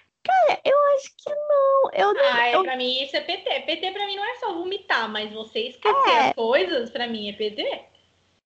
Eu 0.65 0.79
acho 0.95 1.11
que 1.17 1.31
não. 1.31 1.91
Eu 1.93 2.15
não. 2.15 2.25
Ah, 2.33 2.49
é, 2.49 2.55
eu- 2.55 2.63
pra 2.63 2.77
mim 2.77 3.03
isso 3.03 3.17
é 3.17 3.21
PT. 3.21 3.61
PT 3.61 3.91
pra 3.93 4.07
mim 4.07 4.17
não 4.17 4.25
é 4.25 4.35
só 4.37 4.53
vomitar, 4.55 5.09
mas 5.11 5.33
você 5.33 5.61
esquecer 5.69 6.11
É. 6.11 6.29
as 6.29 6.35
coisas, 6.35 6.91
pra 6.91 7.07
mim 7.07 7.29
é 7.29 7.33
PT. 7.33 7.81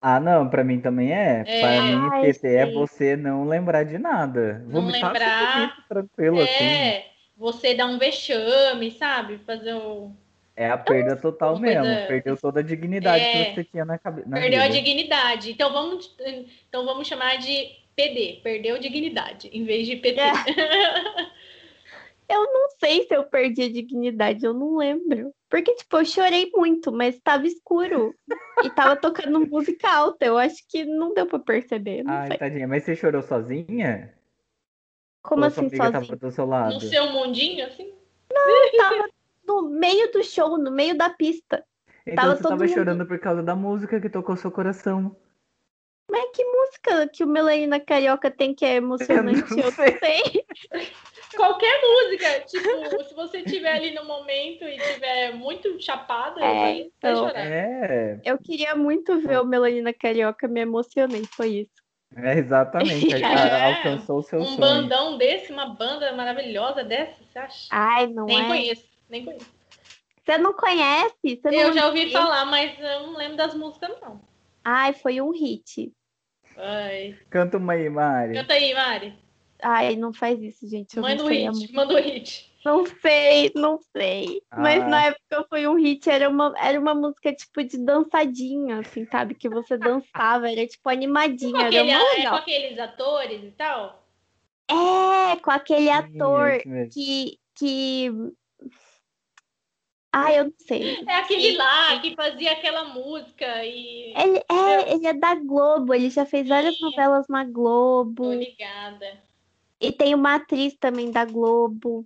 Ah, 0.01 0.21
não, 0.21 0.49
pra 0.49 0.63
mim 0.63 0.81
também 0.81 1.13
é. 1.13 1.45
É. 1.47 1.61
Pra 1.61 1.83
mim, 1.83 2.09
Ai, 2.13 2.21
PT 2.23 2.47
é 2.55 2.65
sei. 2.67 2.75
você 2.75 3.17
não 3.17 3.47
lembrar 3.47 3.85
de 3.85 3.99
nada. 3.99 4.63
Não 4.67 4.83
Vomitar, 4.83 5.01
você 5.01 5.07
lembrar. 5.19 5.55
vomita 5.59 5.83
tranquilo, 5.89 6.41
assim. 6.41 6.65
É, 6.65 7.07
você 7.37 7.75
dar 7.75 7.87
um 7.87 7.99
vexame, 7.99 8.91
sabe? 8.93 9.39
Fazer 9.39 9.75
o. 9.75 10.13
É 10.57 10.69
a 10.71 10.77
perda 10.79 11.15
total 11.17 11.53
uma 11.55 11.61
mesmo. 11.61 11.85
coisa- 11.85 12.07
Perdeu 12.09 12.37
toda 12.37 12.61
a 12.61 12.63
dignidade 12.65 13.25
É. 13.25 13.45
que 13.45 13.55
você 13.55 13.65
tinha 13.65 13.85
na 13.85 13.97
cabeça. 13.99 14.29
Perdeu 14.29 14.61
a 14.63 14.69
dignidade. 14.69 15.53
Então 15.53 15.73
vamos, 15.73 16.17
então 16.69 16.85
vamos 16.85 17.07
chamar 17.07 17.39
de 17.39 17.69
PD. 17.95 18.41
Perdeu 18.43 18.79
dignidade, 18.79 19.49
em 19.53 19.65
vez 19.65 19.87
de 19.87 19.97
PT. 19.97 20.21
É. 20.21 20.33
Eu 22.29 22.45
não 22.53 22.69
sei 22.79 23.07
se 23.07 23.15
eu 23.15 23.25
perdi 23.25 23.63
a 23.63 23.73
dignidade, 23.73 24.45
eu 24.45 24.53
não 24.53 24.77
lembro. 24.77 25.33
Porque, 25.49 25.75
tipo, 25.75 25.97
eu 25.97 26.05
chorei 26.05 26.51
muito, 26.55 26.93
mas 26.93 27.19
tava 27.21 27.47
escuro. 27.47 28.15
e 28.63 28.69
tava 28.71 28.97
tocando 28.97 29.41
música 29.49 29.89
alta. 29.91 30.27
Eu 30.27 30.37
acho 30.37 30.63
que 30.69 30.85
não 30.85 31.15
deu 31.15 31.27
pra 31.27 31.39
perceber. 31.39 32.03
Não 32.03 32.13
Ai, 32.13 32.29
sei. 32.29 32.39
tadinha. 32.39 32.69
Mas 32.69 32.85
você 32.85 32.95
chorou 32.95 33.23
sozinha? 33.23 34.15
Como 35.23 35.45
Ou 35.45 35.51
sua 35.51 35.65
assim, 35.65 35.77
amiga 35.79 35.85
sozinho? 35.93 36.07
tava 36.07 36.17
do 36.17 36.31
seu 36.31 36.47
lado? 36.47 36.75
No 36.75 36.81
seu 36.81 37.11
mundinho, 37.11 37.67
assim. 37.67 37.93
Tava 38.77 39.09
no 39.47 39.63
meio 39.63 40.13
do 40.13 40.23
show, 40.23 40.59
no 40.59 40.71
meio 40.71 40.97
da 40.97 41.09
pista. 41.11 41.65
Então 42.07 42.25
tava 42.25 42.37
você 42.37 42.43
todo 42.43 42.51
tava 42.51 42.65
mundo- 42.65 42.75
chorando 42.75 43.07
por 43.07 43.19
causa 43.19 43.43
da 43.43 43.57
música 43.57 43.99
que 44.01 44.11
tocou 44.11 44.37
seu 44.37 44.51
coração. 44.51 45.17
Mas 46.11 46.31
que 46.35 46.45
música 46.45 47.09
que 47.09 47.23
o 47.25 47.27
Melanina 47.27 47.79
Carioca 47.81 48.31
tem 48.31 48.55
que 48.55 48.65
é 48.65 48.77
emocionante? 48.77 49.41
Eu 49.51 49.57
não 49.57 49.59
Eu 49.59 49.65
não 49.65 49.73
sei. 49.99 50.45
Qualquer 51.39 51.81
música, 51.81 52.41
tipo, 52.41 52.69
se 53.09 53.15
você 53.15 53.39
estiver 53.39 53.73
ali 53.73 53.95
no 53.95 54.05
momento 54.05 54.65
e 54.65 54.77
tiver 54.77 55.33
muito 55.35 55.81
chapada, 55.81 56.41
É, 56.43 56.45
vai, 56.45 56.59
vai 56.61 56.81
então. 56.81 57.17
chorar. 57.17 57.47
É, 57.47 58.21
Eu 58.25 58.37
queria 58.39 58.75
muito 58.75 59.21
ver 59.21 59.41
o 59.41 59.45
Melanina 59.45 59.93
Carioca, 59.95 60.49
me 60.49 60.61
emocionei, 60.61 61.23
foi 61.37 61.61
isso. 61.61 61.71
é 62.17 62.37
exatamente. 62.39 63.15
a- 63.15 63.19
É. 63.23 63.25
a- 63.25 63.65
alcançou 63.67 64.19
o 64.19 64.23
seu 64.23 64.41
Um 64.41 64.47
sonho. 64.47 64.59
bandão 64.59 65.17
desse, 65.17 65.53
uma 65.53 65.67
banda 65.67 66.13
maravilhosa 66.13 66.83
dessa, 66.83 67.23
você 67.23 67.39
acha? 67.39 67.69
Ai, 67.71 68.09
não 68.09 68.27
nem 68.27 68.43
é? 68.43 68.47
conheço, 68.49 68.89
nem 69.09 69.25
conheço. 69.25 69.47
Você 70.25 70.39
não 70.39 70.53
conhece? 70.53 71.15
Você 71.41 71.51
não 71.53 71.59
Eu 71.61 71.73
já 71.73 71.87
ouvi 71.87 72.03
viu? 72.05 72.13
falar, 72.13 72.45
mas 72.47 72.77
eu 72.81 73.07
não 73.07 73.17
lembro 73.17 73.37
das 73.37 73.55
músicas, 73.55 73.97
não. 74.03 74.21
Ai, 74.65 74.93
foi 74.93 75.21
um 75.21 75.31
hit. 75.31 75.93
Ai. 76.57 77.17
Canta 77.31 77.57
uma 77.59 77.75
aí, 77.75 77.89
Mari. 77.89 78.35
Canta 78.35 78.55
aí, 78.55 78.75
Mari. 78.75 79.28
Ai, 79.63 79.97
não 79.97 80.13
faz 80.13 80.41
isso, 80.41 80.69
gente. 80.69 80.97
Eu 80.97 81.03
Manda 81.03 81.25
o 81.25 81.29
hit, 81.29 81.73
manda 81.73 81.95
o 81.95 81.97
hit. 82.01 82.49
Não 82.65 82.85
sei, 82.87 83.53
não 83.55 83.79
sei. 83.97 84.43
Mas 84.57 84.83
Ah. 84.83 84.89
na 84.89 85.05
época 85.07 85.47
foi 85.49 85.67
um 85.67 85.75
hit, 85.75 86.09
era 86.11 86.29
uma, 86.29 86.53
era 86.59 86.79
uma 86.79 86.95
música 86.95 87.33
tipo 87.33 87.63
de 87.65 87.79
dançadinha, 87.79 88.81
assim, 88.81 89.07
sabe? 89.07 89.35
Que 89.35 89.49
você 89.49 89.77
dançava, 89.79 90.51
era 90.51 90.67
tipo 90.67 90.83
Com, 90.85 90.91
animadinha, 90.91 91.59
era 91.61 91.69
aquele, 91.69 91.93
mó 91.93 91.99
é, 91.99 92.11
com 92.11 92.17
legal. 92.19 92.35
aqueles 92.37 92.79
atores 92.79 93.45
e 93.45 93.51
tal? 93.53 94.05
É, 94.71 95.37
com 95.37 95.51
aquele 95.51 95.89
ator 95.89 96.61
que, 96.93 97.39
que... 97.55 98.11
Ai, 100.13 100.41
eu 100.41 100.45
não 100.45 100.53
sei. 100.59 101.05
É 101.07 101.15
aquele 101.17 101.57
lá 101.57 102.01
que 102.01 102.15
fazia 102.15 102.53
aquela 102.53 102.85
música 102.85 103.65
e. 103.65 104.13
Ele 104.17 104.39
é, 104.51 104.93
ele 104.95 105.07
é 105.07 105.13
da 105.13 105.35
Globo, 105.37 105.95
ele 105.95 106.11
já 106.11 106.25
fez 106.27 106.49
várias 106.49 106.77
Sim. 106.77 106.85
novelas 106.85 107.27
na 107.29 107.45
Tô 107.45 107.53
Globo. 107.53 108.33
ligada. 108.33 109.23
E 109.81 109.93
tem 109.93 110.15
uma 110.15 110.35
atriz 110.37 110.77
também 110.77 111.11
da 111.11 111.25
Globo. 111.25 112.05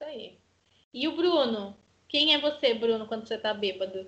Isso 0.00 0.08
aí. 0.10 0.38
E 0.92 1.06
o 1.08 1.16
Bruno? 1.16 1.76
Quem 2.08 2.34
é 2.34 2.40
você, 2.40 2.74
Bruno, 2.74 3.06
quando 3.06 3.26
você 3.26 3.36
tá 3.36 3.52
bêbado? 3.52 4.06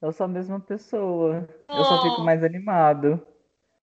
Eu 0.00 0.12
sou 0.12 0.24
a 0.24 0.28
mesma 0.28 0.60
pessoa. 0.60 1.48
Eu 1.68 1.84
só 1.84 1.96
Oh. 1.98 2.02
fico 2.02 2.22
mais 2.22 2.42
animado. 2.44 3.26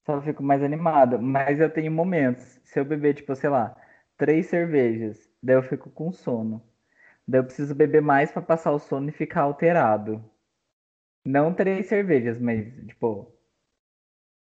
Só 0.06 0.22
fico 0.22 0.42
mais 0.44 0.64
animado. 0.64 1.20
Mas 1.22 1.60
eu 1.60 1.72
tenho 1.72 1.92
momentos. 1.92 2.60
Se 2.64 2.80
eu 2.80 2.86
beber, 2.86 3.14
tipo, 3.14 3.36
sei 3.36 3.50
lá, 3.50 3.76
três 4.18 4.48
cervejas, 4.48 5.30
daí 5.42 5.56
eu 5.56 5.64
fico 5.64 5.90
com 5.90 6.12
sono. 6.12 6.62
Daí 7.28 7.40
eu 7.42 7.46
preciso 7.46 7.76
beber 7.76 8.02
mais 8.02 8.32
pra 8.32 8.42
passar 8.42 8.72
o 8.72 8.80
sono 8.80 9.10
e 9.10 9.14
ficar 9.14 9.42
alterado. 9.44 10.24
Não 11.24 11.54
três 11.54 11.88
cervejas, 11.88 12.40
mas, 12.40 12.66
tipo, 12.88 13.32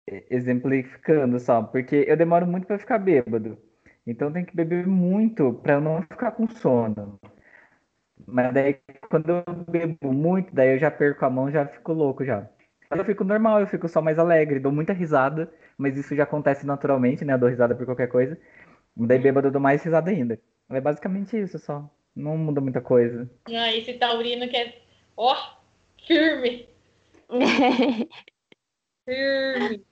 exemplificando 0.06 1.38
só. 1.38 1.62
Porque 1.62 2.04
eu 2.08 2.16
demoro 2.16 2.46
muito 2.46 2.66
pra 2.66 2.78
ficar 2.78 2.98
bêbado. 2.98 3.58
Então 4.06 4.32
tem 4.32 4.44
que 4.44 4.56
beber 4.56 4.86
muito 4.86 5.54
pra 5.54 5.74
eu 5.74 5.80
não 5.80 6.02
ficar 6.02 6.32
com 6.32 6.48
sono. 6.48 7.18
Mas 8.26 8.52
daí 8.52 8.78
quando 9.08 9.30
eu 9.30 9.44
bebo 9.68 10.12
muito, 10.12 10.54
daí 10.54 10.74
eu 10.74 10.78
já 10.78 10.90
perco 10.90 11.24
a 11.24 11.30
mão, 11.30 11.50
já 11.50 11.66
fico 11.66 11.92
louco 11.92 12.24
já. 12.24 12.48
Quando 12.88 13.00
eu 13.00 13.06
fico 13.06 13.24
normal, 13.24 13.60
eu 13.60 13.66
fico 13.66 13.88
só 13.88 14.02
mais 14.02 14.18
alegre, 14.18 14.58
dou 14.58 14.72
muita 14.72 14.92
risada, 14.92 15.52
mas 15.78 15.96
isso 15.96 16.14
já 16.14 16.24
acontece 16.24 16.66
naturalmente, 16.66 17.24
né? 17.24 17.34
Eu 17.34 17.38
dou 17.38 17.48
risada 17.48 17.74
por 17.74 17.86
qualquer 17.86 18.08
coisa. 18.08 18.36
Daí 18.96 19.18
bêbado 19.18 19.48
eu 19.48 19.52
dou 19.52 19.60
mais 19.60 19.82
risada 19.82 20.10
ainda. 20.10 20.40
É 20.68 20.80
basicamente 20.80 21.40
isso 21.40 21.58
só. 21.58 21.88
Não 22.14 22.36
muda 22.36 22.60
muita 22.60 22.80
coisa. 22.80 23.30
Ah, 23.46 23.72
esse 23.72 23.94
taurino 23.94 24.48
que 24.48 24.56
é, 24.56 24.82
ó, 25.16 25.36
firme. 26.04 26.68
Firme. 29.04 29.89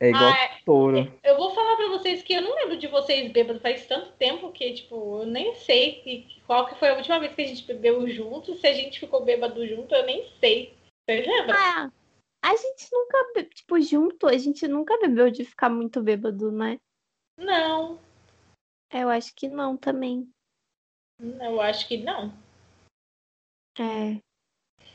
É 0.00 0.08
igual 0.08 0.24
Ah, 0.24 0.58
touro. 0.64 1.20
Eu 1.22 1.36
vou 1.36 1.54
falar 1.54 1.76
pra 1.76 1.88
vocês 1.88 2.22
que 2.22 2.32
eu 2.34 2.42
não 2.42 2.54
lembro 2.54 2.76
de 2.76 2.86
vocês 2.88 3.30
bêbados 3.32 3.62
faz 3.62 3.86
tanto 3.86 4.12
tempo 4.12 4.50
que, 4.52 4.74
tipo, 4.74 5.22
eu 5.22 5.26
nem 5.26 5.54
sei 5.54 6.02
que- 6.02 6.40
qual 6.46 6.66
que 6.66 6.74
foi 6.74 6.88
a 6.90 6.96
última 6.96 7.20
vez 7.20 7.34
que 7.34 7.42
a 7.42 7.46
gente 7.46 7.64
bebeu 7.64 8.08
junto, 8.08 8.54
se 8.56 8.66
a 8.66 8.72
gente 8.72 8.98
ficou 9.00 9.24
bêbado 9.24 9.66
junto, 9.66 9.94
eu 9.94 10.04
nem 10.04 10.28
sei. 10.40 10.76
Vocês 11.08 11.26
lembram? 11.26 11.56
Ah, 11.56 11.90
a 12.42 12.56
gente 12.56 12.88
nunca, 12.92 13.44
tipo, 13.54 13.80
junto, 13.80 14.26
a 14.26 14.36
gente 14.36 14.66
nunca 14.66 14.98
bebeu 14.98 15.30
de 15.30 15.44
ficar 15.44 15.68
muito 15.70 16.02
bêbado, 16.02 16.50
né? 16.50 16.78
Não, 17.38 17.98
Eu 18.90 19.08
acho 19.08 19.34
que 19.34 19.48
não 19.48 19.76
também. 19.76 20.28
eu 21.20 21.60
acho 21.60 21.88
que 21.88 21.96
não. 21.96 22.32
É. 23.78 24.20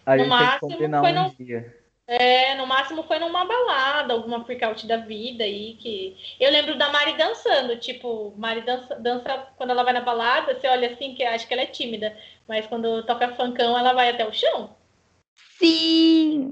A 0.06 0.16
No 0.16 0.24
gente 0.24 0.24
tem 0.24 0.24
que 0.24 0.28
máximo, 0.28 0.72
combinar 0.72 1.02
foi 1.02 1.12
um 1.12 1.24
no- 1.24 1.36
dia. 1.36 1.79
É, 2.12 2.56
no 2.56 2.66
máximo 2.66 3.04
foi 3.04 3.20
numa 3.20 3.46
balada, 3.46 4.14
alguma 4.14 4.44
freakout 4.44 4.88
da 4.88 4.98
vida 4.98 5.44
aí 5.44 5.76
que. 5.76 6.18
Eu 6.40 6.52
lembro 6.52 6.76
da 6.76 6.90
Mari 6.90 7.16
dançando, 7.16 7.78
tipo, 7.78 8.34
Mari 8.36 8.62
dança, 8.62 8.96
dança 8.96 9.48
quando 9.56 9.70
ela 9.70 9.84
vai 9.84 9.94
na 9.94 10.02
balada, 10.02 10.60
você 10.60 10.68
olha 10.68 10.90
assim 10.90 11.14
que 11.14 11.24
acha 11.24 11.46
que 11.46 11.54
ela 11.54 11.62
é 11.62 11.68
tímida, 11.68 12.18
mas 12.48 12.66
quando 12.66 13.06
toca 13.06 13.36
funkão 13.36 13.78
ela 13.78 13.94
vai 13.94 14.10
até 14.10 14.28
o 14.28 14.34
chão. 14.34 14.76
Sim! 15.60 16.52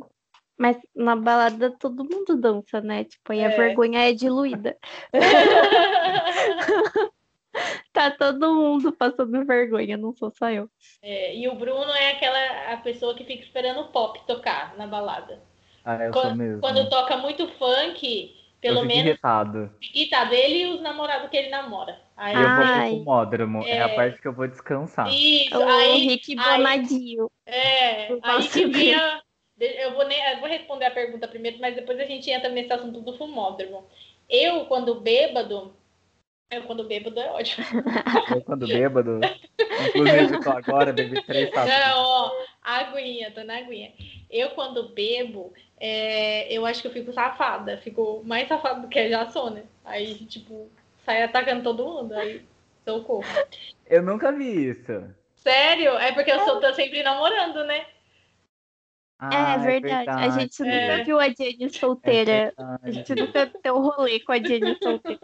Mas 0.60 0.78
na 0.96 1.16
balada 1.16 1.72
todo 1.72 2.06
mundo 2.06 2.40
dança, 2.40 2.80
né? 2.80 3.06
Tipo, 3.06 3.32
aí 3.32 3.44
a 3.44 3.48
É. 3.48 3.50
vergonha 3.50 4.10
é 4.10 4.14
diluída. 4.14 4.78
Tá 7.98 8.12
todo 8.12 8.54
mundo 8.56 8.92
passando 8.94 9.46
vergonha, 9.46 9.98
não 9.98 10.14
sou 10.14 10.30
só 10.32 10.50
eu. 10.52 10.70
É, 11.02 11.36
e 11.36 11.48
o 11.48 11.56
Bruno 11.56 11.92
é 11.94 12.12
aquela 12.12 12.74
a 12.74 12.78
pessoa 12.78 13.16
que 13.16 13.24
fica 13.26 13.44
esperando 13.44 13.82
o 13.82 13.92
pop 13.92 14.20
tocar 14.28 14.76
na 14.78 14.86
balada. 14.88 15.44
Ah, 15.84 16.06
eu 16.06 16.16
sou 16.16 16.22
Quando, 16.22 16.36
mesmo. 16.36 16.62
quando 16.62 16.90
toca 16.90 17.18
muito 17.18 17.48
funk, 17.58 18.36
pelo 18.62 18.82
eu 18.82 18.86
menos 18.86 19.06
irritado. 19.06 19.72
irritado, 19.82 20.34
ele 20.34 20.60
e 20.64 20.66
os 20.76 20.82
namorados 20.82 21.30
que 21.30 21.38
ele 21.38 21.50
namora. 21.50 22.00
Aí 22.16 22.44
Eu 22.44 22.54
vou 22.54 22.66
Ai. 22.66 22.90
pro 22.90 22.98
pomódromo. 23.00 23.64
É... 23.66 23.80
a 23.82 23.88
É. 23.88 23.96
parte 23.96 24.22
que 24.22 24.28
eu 24.28 24.34
vou 24.34 24.48
descansar. 24.48 25.08
Isso, 25.08 25.56
O 25.56 25.68
aí, 25.68 26.08
Rick 26.08 26.36
Bonadio. 26.36 27.32
é, 27.46 28.12
Eu 28.12 28.20
aí 28.24 28.48
que 28.50 28.66
vinha. 28.66 29.22
Eu 29.60 29.94
vou, 29.96 30.06
nem, 30.08 30.20
eu 30.34 30.40
vou 30.40 30.48
responder 30.50 30.86
a 30.86 30.92
pergunta 30.92 31.28
primeiro, 31.28 31.58
mas 31.60 31.76
depois 31.76 32.00
a 32.00 32.06
gente 32.06 32.30
entra 32.30 32.50
nesse 32.50 32.72
assunto 32.74 33.02
do 33.02 33.18
fumódromo. 33.18 33.88
Eu, 34.30 34.66
quando 34.66 35.00
bêbado, 35.02 35.76
eu 36.50 36.64
quando 36.64 36.84
bêbado 36.86 37.20
é 37.20 37.32
ótimo. 37.32 37.66
Eu 38.32 38.42
quando 38.42 38.68
bêbado. 38.68 39.20
Inclusive, 39.90 40.40
tô 40.42 40.50
agora, 40.52 40.94
bebi 40.94 41.22
três 41.24 41.52
taças. 41.52 41.70
Não, 41.70 42.00
ó, 42.00 42.32
aguinha, 42.64 43.32
tô 43.32 43.44
na 43.44 43.58
aguinha. 43.58 43.92
Eu, 44.30 44.52
quando 44.52 44.90
bebo, 44.90 45.54
é, 45.80 46.52
eu 46.52 46.66
acho 46.66 46.82
que 46.82 46.88
eu 46.88 46.92
fico 46.92 47.12
safada. 47.12 47.78
Fico 47.78 48.22
mais 48.26 48.48
safada 48.48 48.82
do 48.82 48.88
que 48.88 49.10
já 49.10 49.30
sou, 49.30 49.50
né? 49.50 49.64
Aí, 49.84 50.16
tipo, 50.26 50.70
sai 51.06 51.24
atacando 51.24 51.64
todo 51.64 51.86
mundo. 51.86 52.14
Aí, 52.14 52.42
socorro. 52.86 53.26
Eu 53.86 54.02
nunca 54.02 54.32
vi 54.32 54.70
isso. 54.70 55.04
Sério? 55.36 55.98
É 55.98 56.12
porque 56.12 56.32
eu 56.32 56.40
sou, 56.40 56.60
tô 56.60 56.74
sempre 56.74 57.04
namorando, 57.04 57.64
né? 57.66 57.86
Ah, 59.20 59.56
é 59.56 59.58
verdade. 59.58 60.10
A 60.10 60.30
gente 60.30 60.62
É. 60.62 60.92
nunca 60.92 61.04
viu 61.04 61.20
a 61.20 61.28
Jenny 61.30 61.70
solteira. 61.72 62.54
A 62.56 62.78
verdade. 62.78 62.92
gente 62.94 63.16
nunca 63.16 63.52
deu 63.64 63.80
rolê 63.82 64.20
com 64.20 64.32
a 64.32 64.38
Jenny 64.38 64.78
solteira. 64.82 65.20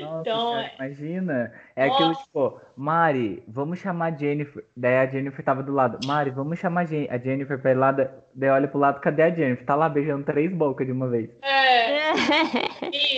Nossa, 0.00 0.20
Então, 0.20 0.52
cara, 0.54 0.62
é- 0.66 0.74
imagina. 0.86 1.52
É 1.76 1.84
aquilo 1.84 2.08
Nossa. 2.08 2.22
tipo, 2.24 2.60
Mari, 2.76 3.42
vamos 3.46 3.78
chamar 3.78 4.12
a 4.12 4.16
Jennifer. 4.16 4.64
Daí 4.76 4.96
a 4.96 5.06
Jennifer 5.06 5.44
tava 5.44 5.62
do 5.62 5.72
lado. 5.72 5.98
Mari, 6.06 6.30
vamos 6.30 6.58
chamar 6.58 6.80
a 6.80 6.84
Jen- 6.86 7.08
a 7.08 7.18
Jennifer 7.18 7.60
pra 7.60 7.70
ir 7.70 7.74
lá. 7.76 7.92
da- 7.92 8.10
Daí 8.34 8.50
olha 8.50 8.66
pro 8.68 8.78
lado, 8.80 9.00
cadê 9.00 9.22
a 9.22 9.30
Jennifer? 9.30 9.64
Tá 9.64 9.74
lá 9.76 9.88
beijando 9.88 10.24
três 10.24 10.52
bocas 10.52 10.84
de 10.86 10.92
uma 10.92 11.08
vez. 11.08 11.30
É, 11.42 12.12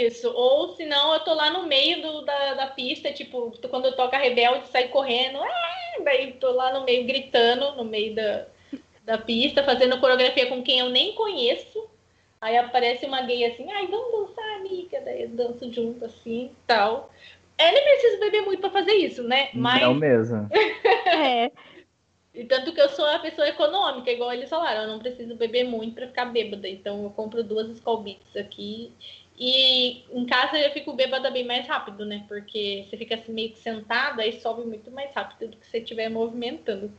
isso. 0.06 0.28
Ou 0.30 0.76
senão 0.76 1.14
eu 1.14 1.20
tô 1.20 1.34
lá 1.34 1.50
no 1.50 1.66
meio 1.66 2.02
do- 2.02 2.24
da, 2.24 2.54
da 2.54 2.66
pista, 2.68 3.12
tipo, 3.12 3.50
quando 3.68 3.86
eu 3.86 3.96
toco 3.96 4.14
a 4.14 4.18
rebelde, 4.18 4.68
sai 4.68 4.88
correndo. 4.88 5.38
Ah! 5.42 6.02
Daí 6.04 6.32
tô 6.34 6.52
lá 6.52 6.72
no 6.72 6.84
meio 6.84 7.04
gritando, 7.06 7.74
no 7.76 7.84
meio 7.84 8.14
da, 8.14 8.46
da 9.08 9.16
pista, 9.16 9.64
fazendo 9.64 9.98
coreografia 9.98 10.46
com 10.46 10.62
quem 10.62 10.80
eu 10.80 10.90
nem 10.90 11.14
conheço. 11.14 11.88
Aí 12.38 12.56
aparece 12.58 13.06
uma 13.06 13.22
gay 13.22 13.46
assim, 13.46 13.68
ai, 13.72 13.86
vamos 13.86 14.12
dançar, 14.12 14.56
amiga. 14.56 15.00
Daí 15.00 15.22
eu 15.22 15.30
danço 15.30 15.72
junto, 15.72 16.04
assim, 16.04 16.52
tal. 16.66 17.10
Eu 17.58 17.72
nem 17.72 17.82
preciso 17.82 18.20
beber 18.20 18.42
muito 18.42 18.60
pra 18.60 18.70
fazer 18.70 18.92
isso, 18.92 19.22
né? 19.22 19.48
Mas, 19.54 19.80
Não 19.80 19.94
mesmo. 19.94 20.48
É. 21.08 21.50
e 22.34 22.44
tanto 22.44 22.72
que 22.72 22.80
eu 22.80 22.88
sou 22.90 23.06
uma 23.06 23.18
pessoa 23.18 23.48
econômica, 23.48 24.12
igual 24.12 24.30
eles 24.32 24.50
falaram, 24.50 24.82
eu 24.82 24.88
não 24.88 24.98
preciso 24.98 25.34
beber 25.34 25.64
muito 25.64 25.94
pra 25.94 26.06
ficar 26.06 26.26
bêbada. 26.26 26.68
Então 26.68 27.02
eu 27.02 27.10
compro 27.10 27.42
duas 27.42 27.70
Skull 27.70 28.02
Beats 28.02 28.36
aqui. 28.36 28.92
E 29.38 30.04
em 30.12 30.26
casa 30.26 30.58
eu 30.58 30.70
fico 30.72 30.92
bêbada 30.92 31.30
bem 31.30 31.46
mais 31.46 31.66
rápido, 31.66 32.04
né? 32.04 32.24
Porque 32.28 32.84
você 32.88 32.96
fica 32.98 33.14
assim 33.14 33.32
meio 33.32 33.52
que 33.52 33.58
sentada 33.58 34.24
e 34.26 34.38
sobe 34.40 34.66
muito 34.66 34.90
mais 34.90 35.12
rápido 35.14 35.50
do 35.50 35.56
que 35.56 35.66
você 35.66 35.78
estiver 35.78 36.10
movimentando. 36.10 36.92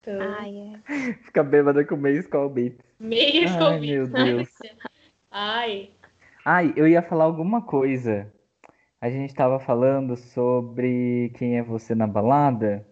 Então, 0.00 0.20
Ai, 0.20 0.72
é. 0.88 1.12
Fica 1.24 1.42
bêbada 1.42 1.84
com 1.84 1.96
meio 1.96 2.20
Skull 2.20 2.48
Beats. 2.48 2.78
meio 2.98 3.46
Ai, 3.48 3.48
Skull 3.48 3.80
meu 3.80 4.06
Beats. 4.06 4.10
Deus. 4.10 4.48
Ai, 5.30 5.90
Ai, 6.44 6.72
eu 6.74 6.88
ia 6.88 7.02
falar 7.02 7.24
alguma 7.24 7.62
coisa. 7.62 8.32
A 9.00 9.08
gente 9.08 9.34
tava 9.34 9.58
falando 9.60 10.16
sobre 10.16 11.30
quem 11.36 11.58
é 11.58 11.62
você 11.62 11.94
na 11.94 12.06
balada. 12.06 12.86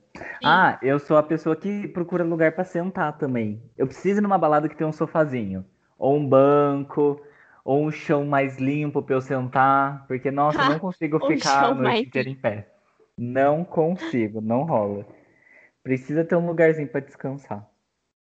Ah, 0.44 0.78
eu 0.82 0.98
sou 0.98 1.16
a 1.16 1.22
pessoa 1.22 1.56
que 1.56 1.88
procura 1.88 2.24
lugar 2.24 2.52
pra 2.52 2.64
sentar 2.64 3.16
também. 3.18 3.60
Eu 3.76 3.86
preciso 3.86 4.20
ir 4.20 4.22
numa 4.22 4.38
balada 4.38 4.68
que 4.68 4.76
tem 4.76 4.86
um 4.86 4.92
sofazinho, 4.92 5.64
ou 5.98 6.16
um 6.16 6.26
banco, 6.26 7.20
ou 7.64 7.84
um 7.84 7.90
chão 7.90 8.24
mais 8.24 8.58
limpo 8.58 9.02
pra 9.02 9.16
eu 9.16 9.20
sentar, 9.20 10.06
porque 10.06 10.30
nossa, 10.30 10.60
eu 10.60 10.66
não 10.66 10.78
consigo 10.78 11.16
Um 11.16 11.26
ficar 11.26 11.58
a 11.58 11.60
chão 11.66 11.74
mais 11.74 11.82
noite 11.82 12.06
inteira 12.08 12.28
em 12.28 12.34
pé. 12.34 12.68
Não 13.18 13.64
consigo, 13.64 14.40
não 14.40 14.62
rola. 14.64 15.06
Precisa 15.82 16.24
ter 16.24 16.36
um 16.36 16.46
lugarzinho 16.46 16.88
pra 16.88 17.00
descansar. 17.00 17.68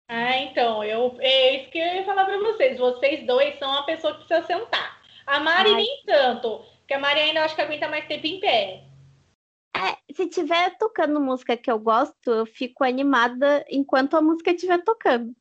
Ah, 0.09 0.37
então, 0.37 0.85
eu, 0.85 1.17
é 1.21 1.57
isso 1.57 1.71
que 1.71 1.79
eu 1.79 1.87
ia 1.87 2.05
falar 2.05 2.25
pra 2.25 2.39
vocês. 2.39 2.79
Vocês 2.79 3.27
dois 3.27 3.59
são 3.59 3.73
a 3.73 3.85
pessoa 3.85 4.13
que 4.15 4.27
precisa 4.27 4.47
sentar. 4.47 5.01
A 5.27 5.41
Mari 5.41 5.71
Ai. 5.71 5.77
nem 5.77 6.03
tanto, 6.05 6.65
porque 6.79 6.95
a 6.95 6.99
Mari 6.99 7.21
ainda 7.21 7.45
acho 7.45 7.55
que 7.55 7.63
aguenta 7.63 7.89
mais 7.89 8.07
tempo 8.07 8.27
em 8.27 8.41
pé. 8.41 8.85
É, 9.75 10.13
se 10.13 10.29
tiver 10.29 10.77
tocando 10.77 11.21
música 11.21 11.57
que 11.57 11.71
eu 11.71 11.79
gosto, 11.79 12.31
eu 12.31 12.45
fico 12.45 12.85
animada 12.85 13.65
enquanto 13.71 14.17
a 14.17 14.21
música 14.21 14.51
estiver 14.51 14.83
tocando. 14.85 15.35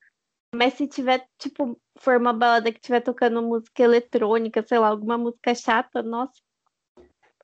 Mas 0.56 0.74
se 0.74 0.88
tiver, 0.88 1.26
tipo, 1.38 1.80
for 1.98 2.18
uma 2.18 2.34
balada 2.34 2.72
que 2.72 2.78
estiver 2.78 3.02
tocando 3.02 3.42
música 3.42 3.84
eletrônica, 3.84 4.64
sei 4.66 4.80
lá, 4.80 4.88
alguma 4.88 5.18
música 5.18 5.56
chata, 5.56 6.02
nossa. 6.02 6.40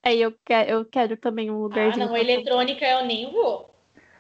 Aí 0.03 0.21
eu 0.21 0.34
quero, 0.45 0.69
eu 0.69 0.86
quero 0.86 1.17
também 1.17 1.51
um 1.51 1.56
Ah, 1.56 1.60
lugarzinho. 1.60 2.06
não, 2.06 2.13
pra 2.13 2.21
eletrônica 2.21 2.86
eu 2.86 3.06
nem 3.06 3.32
vou. 3.32 3.76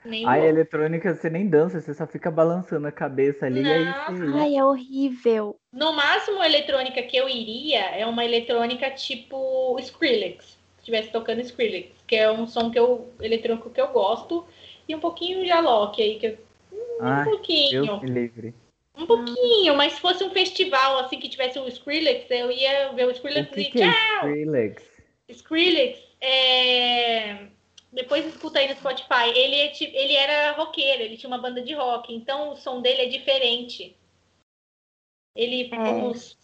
Nem 0.07 0.25
Ai, 0.25 0.47
eletrônica 0.47 1.13
você 1.13 1.29
nem 1.29 1.47
dança, 1.47 1.79
você 1.81 1.93
só 1.93 2.07
fica 2.07 2.31
balançando 2.31 2.87
a 2.87 2.91
cabeça 2.91 3.45
ali 3.45 3.61
e 3.61 3.71
aí 3.71 3.85
Nossa. 3.85 4.11
você- 4.13 4.37
Ai, 4.37 4.55
é 4.55 4.63
horrível. 4.63 5.59
No 5.71 5.91
máximo, 5.93 6.39
a 6.41 6.45
eletrônica 6.45 7.01
que 7.03 7.17
eu 7.17 7.27
iria 7.27 7.81
é 7.95 8.05
uma 8.05 8.23
eletrônica 8.23 8.89
tipo 8.91 9.77
Skrillex. 9.79 10.45
Se 10.45 10.57
estivesse 10.79 11.11
tocando 11.11 11.41
Skrillex, 11.41 11.89
que 12.07 12.15
é 12.15 12.31
um 12.31 12.47
som 12.47 12.71
que 12.71 12.79
eu, 12.79 13.11
eletrônico 13.21 13.69
que 13.69 13.81
eu 13.81 13.89
gosto. 13.89 14.45
E 14.87 14.95
um 14.95 14.99
pouquinho 14.99 15.43
de 15.43 15.51
Alok 15.51 16.01
aí, 16.01 16.17
que 16.17 16.27
eu, 16.27 16.37
um 16.71 17.03
Ai, 17.05 17.25
pouquinho. 17.25 17.85
Deus 17.85 18.01
me 18.01 18.09
livre. 18.09 18.53
Um 18.97 19.05
pouquinho, 19.05 19.75
mas 19.75 19.93
se 19.93 19.99
fosse 20.01 20.23
um 20.23 20.31
festival 20.31 20.97
assim 20.99 21.19
que 21.19 21.29
tivesse 21.29 21.59
o 21.59 21.67
Skrillex, 21.67 22.31
eu 22.31 22.49
ia 22.49 22.91
ver 22.93 23.05
o 23.05 23.09
O 23.09 23.11
Skrillex 23.11 23.49
que 23.51 23.59
e 23.61 23.65
que 23.65 23.83
é 23.83 23.91
tchau! 23.91 24.27
Skrillex? 24.29 24.83
Skrillex 25.29 25.99
é. 26.21 27.47
Depois 27.97 28.23
escuta 28.27 28.59
aí 28.59 28.67
no 28.69 28.75
Spotify. 28.75 29.27
Ele, 29.35 29.55
é 29.55 29.73
ele 29.81 30.13
era 30.13 30.51
roqueiro, 30.51 31.01
ele 31.01 31.17
tinha 31.17 31.27
uma 31.27 31.39
banda 31.41 31.61
de 31.63 31.73
rock, 31.73 32.13
então 32.13 32.51
o 32.51 32.55
som 32.55 32.79
dele 32.79 33.01
é 33.01 33.05
diferente. 33.07 33.95
Ele. 35.35 35.69
É. 35.73 36.03
os- 36.03 36.37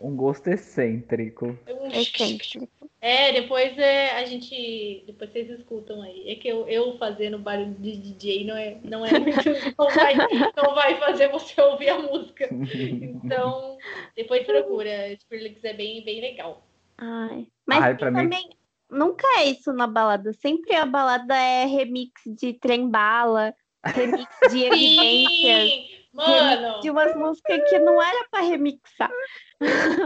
Um 0.00 0.16
gosto 0.16 0.48
excêntrico. 0.48 1.58
um- 1.68 1.86
Excêntrico. 1.88 2.66
É, 3.00 3.32
depois 3.32 3.76
é, 3.78 4.12
a 4.12 4.24
gente. 4.24 5.04
Depois 5.06 5.30
vocês 5.30 5.50
escutam 5.50 6.00
aí. 6.00 6.30
É 6.30 6.34
que 6.36 6.48
eu, 6.48 6.66
eu 6.66 6.96
fazendo 6.96 7.38
barulho 7.38 7.74
de 7.74 7.96
DJ 7.98 8.44
não 8.46 8.56
é, 8.56 8.78
não 8.82 9.04
é 9.04 9.18
muito. 9.18 9.34
Não 9.78 9.90
vai, 9.90 10.14
não 10.56 10.74
vai 10.74 10.96
fazer 10.98 11.28
você 11.28 11.60
ouvir 11.60 11.90
a 11.90 11.98
música. 11.98 12.48
Então, 12.50 13.76
depois 14.16 14.46
procura. 14.46 15.12
Skrillex 15.12 15.62
é 15.64 15.74
bem, 15.74 16.02
bem 16.02 16.20
legal. 16.22 16.62
Ai. 16.96 17.46
Mas 17.66 17.82
Ai, 17.84 17.96
pra 17.96 18.10
mim- 18.10 18.22
também 18.22 18.50
nunca 18.90 19.26
é 19.40 19.44
isso 19.46 19.72
na 19.72 19.86
balada. 19.86 20.32
Sempre 20.34 20.74
a 20.74 20.86
balada 20.86 21.34
é 21.36 21.64
remix 21.66 22.12
de 22.26 22.52
trem 22.54 22.88
bala, 22.90 23.54
remix 23.84 24.26
de 24.50 24.64
evidências. 24.64 25.70
Sim! 25.70 25.94
Mano! 26.14 26.80
de 26.80 26.90
umas 26.90 27.12
músicas 27.16 27.68
que 27.68 27.76
não 27.80 28.00
era 28.00 28.24
pra 28.30 28.40
remixar. 28.42 29.10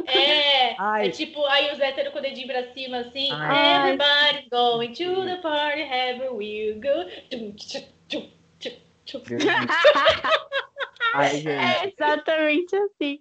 É, 0.06 0.74
Ai. 0.78 1.08
é 1.08 1.10
tipo, 1.10 1.44
aí 1.46 1.70
os 1.72 1.78
héteros 1.78 2.12
com 2.12 2.18
o 2.18 2.22
dedinho 2.22 2.46
pra 2.46 2.72
cima, 2.72 2.98
assim. 3.00 3.28
Ai. 3.30 3.90
Everybody's 3.92 4.48
going 4.50 4.92
to 4.94 5.24
the 5.26 5.36
party, 5.42 5.82
wherever 5.82 6.32
we 6.34 6.80
go. 6.80 7.04
Tum, 7.30 7.52
tchum, 7.56 7.82
tchum, 8.08 8.30
tchum, 8.58 8.72
tchum. 9.04 9.20
Deus 9.26 9.44
me- 9.44 9.50
Ai, 11.14 11.28
gente. 11.36 11.48
É 11.48 11.88
exatamente 11.88 12.76
assim. 12.76 13.18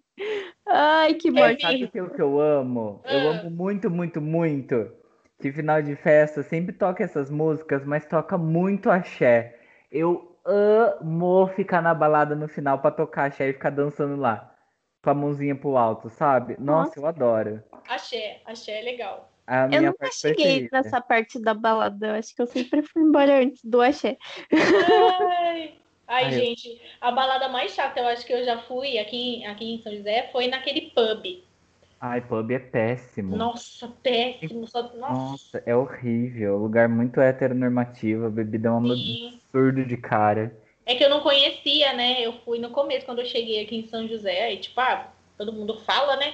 Ai, 0.68 1.14
que 1.16 1.28
É, 1.30 1.32
morte. 1.32 1.62
Sabe 1.62 1.84
o 1.86 1.92
que 1.92 2.00
eu, 2.00 2.10
que 2.10 2.22
eu 2.22 2.40
amo? 2.40 3.02
Eu 3.06 3.20
Ah. 3.20 3.40
amo 3.40 3.50
muito, 3.52 3.90
muito, 3.90 4.22
muito. 4.22 4.92
Que 5.40 5.52
final 5.52 5.82
de 5.84 5.96
festa 5.96 6.42
sempre 6.42 6.74
toca 6.74 7.04
essas 7.04 7.30
músicas, 7.30 7.86
mas 7.86 8.06
toca 8.06 8.38
muito 8.38 8.90
axé. 8.90 9.60
Eu 9.92 10.36
amo 10.44 11.48
ficar 11.56 11.82
na 11.82 11.94
balada 11.94 12.36
no 12.36 12.48
final 12.48 12.80
pra 12.80 12.90
tocar 12.90 13.26
axé 13.26 13.50
e 13.50 13.54
ficar 13.54 13.70
dançando 13.70 14.16
lá. 14.16 14.54
Com 15.04 15.12
a 15.12 15.14
mãozinha 15.14 15.56
pro 15.56 15.78
alto, 15.78 16.10
sabe? 16.10 16.56
Nossa, 16.60 16.88
Nossa. 16.90 17.00
eu 17.00 17.06
adoro. 17.06 17.64
Axé, 17.88 18.42
axé 18.46 18.80
é 18.80 18.82
legal. 18.82 19.30
A 19.46 19.64
Eu 19.66 19.68
minha 19.70 19.82
nunca 19.84 20.00
parte 20.00 20.16
cheguei 20.18 20.36
preferida. 20.46 20.70
nessa 20.74 21.00
parte 21.00 21.40
da 21.40 21.54
balada. 21.54 22.08
Eu 22.08 22.16
acho 22.16 22.36
que 22.36 22.42
eu 22.42 22.48
sempre 22.48 22.82
fui 22.82 23.04
embora 23.04 23.40
antes 23.40 23.64
do 23.64 23.80
axé. 23.80 24.18
Ai, 24.52 25.76
ai, 26.08 26.26
Ai, 26.26 26.26
eu- 26.26 26.32
gente, 26.32 26.82
a 27.00 27.12
balada 27.12 27.48
mais 27.48 27.72
chata, 27.74 28.00
eu 28.00 28.08
acho 28.08 28.26
que 28.26 28.34
eu 28.34 28.44
já 28.44 28.58
fui 28.64 28.98
aqui, 28.98 29.46
aqui 29.46 29.76
em 29.76 29.82
São 29.82 29.96
José, 29.96 30.30
foi 30.32 30.48
naquele 30.48 30.92
pub. 30.96 31.44
Ai, 32.00 32.22
pub 32.22 32.52
é 32.52 32.60
péssimo. 32.60 33.36
Nossa, 33.36 33.88
péssimo. 34.04 34.68
Só, 34.68 34.84
nossa, 34.96 34.98
Nossa, 35.00 35.64
é 35.66 35.76
horrível. 35.76 36.58
Lugar 36.58 36.88
muito 36.88 37.20
heteronormativo. 37.20 38.26
A 38.28 38.30
bebida 38.30 38.70
é 38.70 38.72
um 38.72 38.96
sim. 38.96 39.34
absurdo 39.34 39.84
de 39.86 39.98
cara. 39.98 40.56
É 40.86 40.96
que 40.96 41.04
eu 41.04 41.10
não 41.10 41.22
conhecia, 41.22 41.94
né? 41.94 42.22
Eu 42.22 42.34
fui 42.46 42.60
no 42.60 42.70
começo, 42.70 43.06
quando 43.06 43.20
eu 43.20 43.26
cheguei 43.26 43.64
aqui 43.64 43.76
em 43.78 43.88
São 43.88 44.08
José, 44.08 44.44
aí, 44.44 44.58
tipo, 44.58 44.80
ah, 44.80 45.08
todo 45.38 45.52
mundo 45.52 45.80
fala, 45.82 46.16
né? 46.18 46.34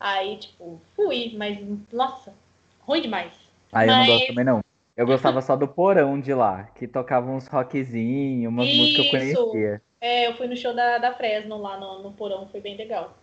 Aí, 0.00 0.38
tipo, 0.38 0.80
fui, 0.94 1.34
mas, 1.36 1.58
nossa, 1.92 2.34
ruim 2.80 3.02
demais. 3.02 3.32
Aí 3.72 3.88
eu 3.88 3.92
não 3.92 3.98
Mas- 4.00 4.08
gosto 4.08 4.26
também, 4.28 4.44
não. 4.44 4.60
Eu 4.96 5.06
gostava 5.06 5.40
só 5.42 5.54
do 5.56 5.68
porão 5.68 6.18
de 6.18 6.32
lá, 6.32 6.64
que 6.74 6.88
tocava 6.88 7.30
uns 7.30 7.46
rockzinhos, 7.46 8.50
umas 8.50 8.66
músicas 8.74 9.10
que 9.10 9.16
eu 9.16 9.22
Isso. 9.22 9.46
conhecia. 9.46 9.82
É, 10.00 10.26
eu 10.26 10.34
fui 10.36 10.46
no 10.46 10.56
show 10.56 10.74
da, 10.74 10.98
da 10.98 11.12
Fresno 11.14 11.58
lá 11.58 11.78
no, 11.78 12.02
no 12.02 12.12
Porão, 12.12 12.48
foi 12.48 12.60
bem 12.60 12.76
legal. 12.76 13.14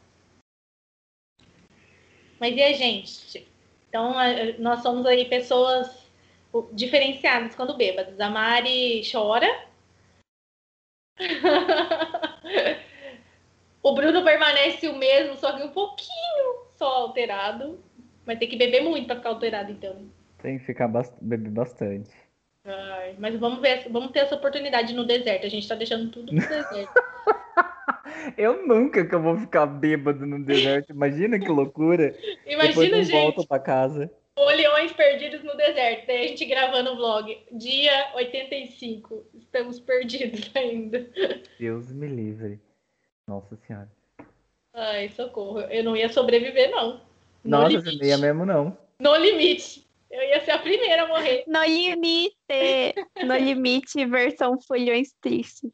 Mas 2.43 2.57
e 2.57 2.61
a 2.61 2.73
gente? 2.73 3.47
Então, 3.87 4.15
nós 4.59 4.81
somos 4.81 5.05
aí 5.05 5.23
pessoas 5.29 6.11
diferenciadas 6.73 7.55
quando 7.55 7.77
bêbadas. 7.77 8.19
A 8.19 8.29
Mari 8.29 9.01
chora. 9.09 9.47
o 13.81 13.95
Bruno 13.95 14.25
permanece 14.25 14.89
o 14.89 14.97
mesmo, 14.97 15.37
só 15.37 15.55
que 15.55 15.63
um 15.63 15.69
pouquinho 15.69 16.65
só 16.75 16.85
alterado. 16.85 17.81
Mas 18.25 18.39
tem 18.39 18.49
que 18.49 18.57
beber 18.57 18.81
muito 18.81 19.07
pra 19.07 19.15
ficar 19.15 19.29
alterado, 19.29 19.71
então. 19.71 20.05
Tem 20.39 20.59
que 20.59 20.65
ficar 20.65 20.89
bast... 20.89 21.15
beber 21.21 21.49
bastante. 21.49 22.11
Ai, 22.65 23.15
mas 23.19 23.39
vamos 23.39 23.61
ver, 23.61 23.87
vamos 23.89 24.11
ter 24.11 24.19
essa 24.19 24.35
oportunidade 24.35 24.93
no 24.93 25.05
deserto. 25.05 25.45
A 25.45 25.49
gente 25.49 25.65
tá 25.65 25.75
deixando 25.75 26.11
tudo 26.11 26.33
no 26.33 26.41
deserto. 26.45 27.12
Eu 28.37 28.65
nunca 28.67 29.05
que 29.05 29.13
eu 29.15 29.21
vou 29.21 29.37
ficar 29.37 29.65
bêbado 29.65 30.25
no 30.25 30.43
deserto. 30.43 30.91
Imagina 30.91 31.39
que 31.39 31.47
loucura. 31.47 32.11
Depois 32.45 32.75
Imagina, 32.75 32.97
não 32.97 33.03
gente. 33.03 33.11
volto 33.13 33.47
pra 33.47 33.59
casa. 33.59 34.11
Olhões 34.35 34.91
perdidos 34.91 35.43
no 35.43 35.55
deserto. 35.55 36.07
Daí 36.07 36.25
a 36.25 36.27
gente 36.27 36.45
gravando 36.45 36.91
o 36.91 36.95
vlog. 36.95 37.37
Dia 37.51 38.11
85. 38.15 39.25
Estamos 39.35 39.79
perdidos 39.79 40.49
ainda. 40.55 41.07
Deus 41.59 41.91
me 41.91 42.07
livre. 42.07 42.59
Nossa 43.27 43.55
senhora. 43.67 43.89
Ai, 44.73 45.09
socorro. 45.09 45.61
Eu 45.61 45.83
não 45.83 45.95
ia 45.95 46.09
sobreviver, 46.09 46.71
não. 46.71 47.01
No 47.43 47.51
Nossa, 47.59 47.67
limite. 47.69 47.89
você 47.91 47.97
não 47.97 48.05
ia 48.07 48.17
mesmo, 48.17 48.45
não. 48.45 48.77
No 48.99 49.15
limite. 49.17 49.82
Eu 50.13 50.21
ia 50.21 50.45
ser 50.45 50.51
a 50.51 50.59
primeira 50.59 51.03
a 51.05 51.07
morrer. 51.07 51.43
No 51.47 51.63
limite! 51.63 52.93
No 53.23 53.35
limite, 53.35 54.05
versão 54.05 54.61
folhões 54.61 55.11
tristes. 55.19 55.71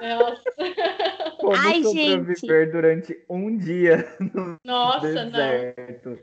Nossa, 0.00 0.44
Como 1.36 1.56
Ai, 1.56 1.82
sobreviver 1.82 2.70
durante 2.70 3.24
um 3.28 3.56
dia 3.58 4.06
no 4.20 4.56
Nossa 4.64 5.24
não. 5.24 5.32
deserto? 5.32 6.16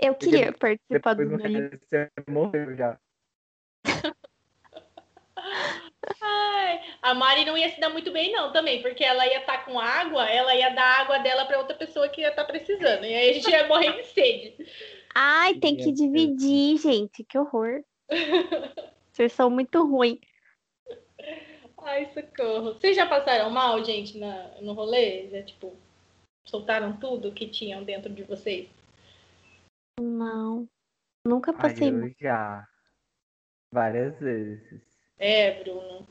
Eu 0.00 0.14
Porque 0.14 0.30
queria 0.30 0.52
participar 0.52 1.14
do 1.14 1.36
Limite. 1.36 1.58
resto 1.60 1.78
você 1.88 2.10
morreu 2.28 2.74
já. 2.74 2.98
Ai, 6.20 6.80
a 7.02 7.14
Mari 7.14 7.44
não 7.44 7.56
ia 7.56 7.70
se 7.70 7.78
dar 7.78 7.90
muito 7.90 8.10
bem, 8.10 8.32
não, 8.32 8.52
também, 8.52 8.80
porque 8.80 9.04
ela 9.04 9.26
ia 9.26 9.40
estar 9.40 9.64
com 9.64 9.78
água, 9.78 10.28
ela 10.28 10.54
ia 10.54 10.70
dar 10.70 11.00
água 11.00 11.18
dela 11.18 11.44
para 11.44 11.58
outra 11.58 11.76
pessoa 11.76 12.08
que 12.08 12.22
ia 12.22 12.30
estar 12.30 12.44
precisando. 12.44 13.04
E 13.04 13.14
aí 13.14 13.30
a 13.30 13.32
gente 13.34 13.50
ia 13.50 13.68
morrer 13.68 13.92
de 13.92 14.04
sede. 14.08 14.66
Ai, 15.14 15.54
tem 15.54 15.76
que 15.76 15.92
dividir, 15.92 16.78
gente. 16.78 17.24
Que 17.24 17.38
horror. 17.38 17.82
Vocês 19.12 19.32
são 19.32 19.50
muito 19.50 19.84
ruins. 19.84 20.20
Ai, 21.82 22.10
socorro. 22.12 22.74
Vocês 22.74 22.96
já 22.96 23.06
passaram 23.06 23.50
mal, 23.50 23.82
gente, 23.84 24.18
na, 24.18 24.48
no 24.60 24.72
rolê? 24.72 25.28
Já, 25.28 25.42
tipo, 25.42 25.74
soltaram 26.44 26.96
tudo 26.96 27.32
que 27.32 27.48
tinham 27.48 27.82
dentro 27.82 28.12
de 28.12 28.22
vocês? 28.22 28.68
Não. 30.00 30.68
Nunca 31.26 31.52
Ai, 31.52 31.56
passei 31.58 31.90
mal. 31.90 32.08
eu 32.08 32.14
já. 32.18 32.68
Várias 33.72 34.18
vezes. 34.18 34.89
É, 35.20 35.62
Bruno. 35.62 36.08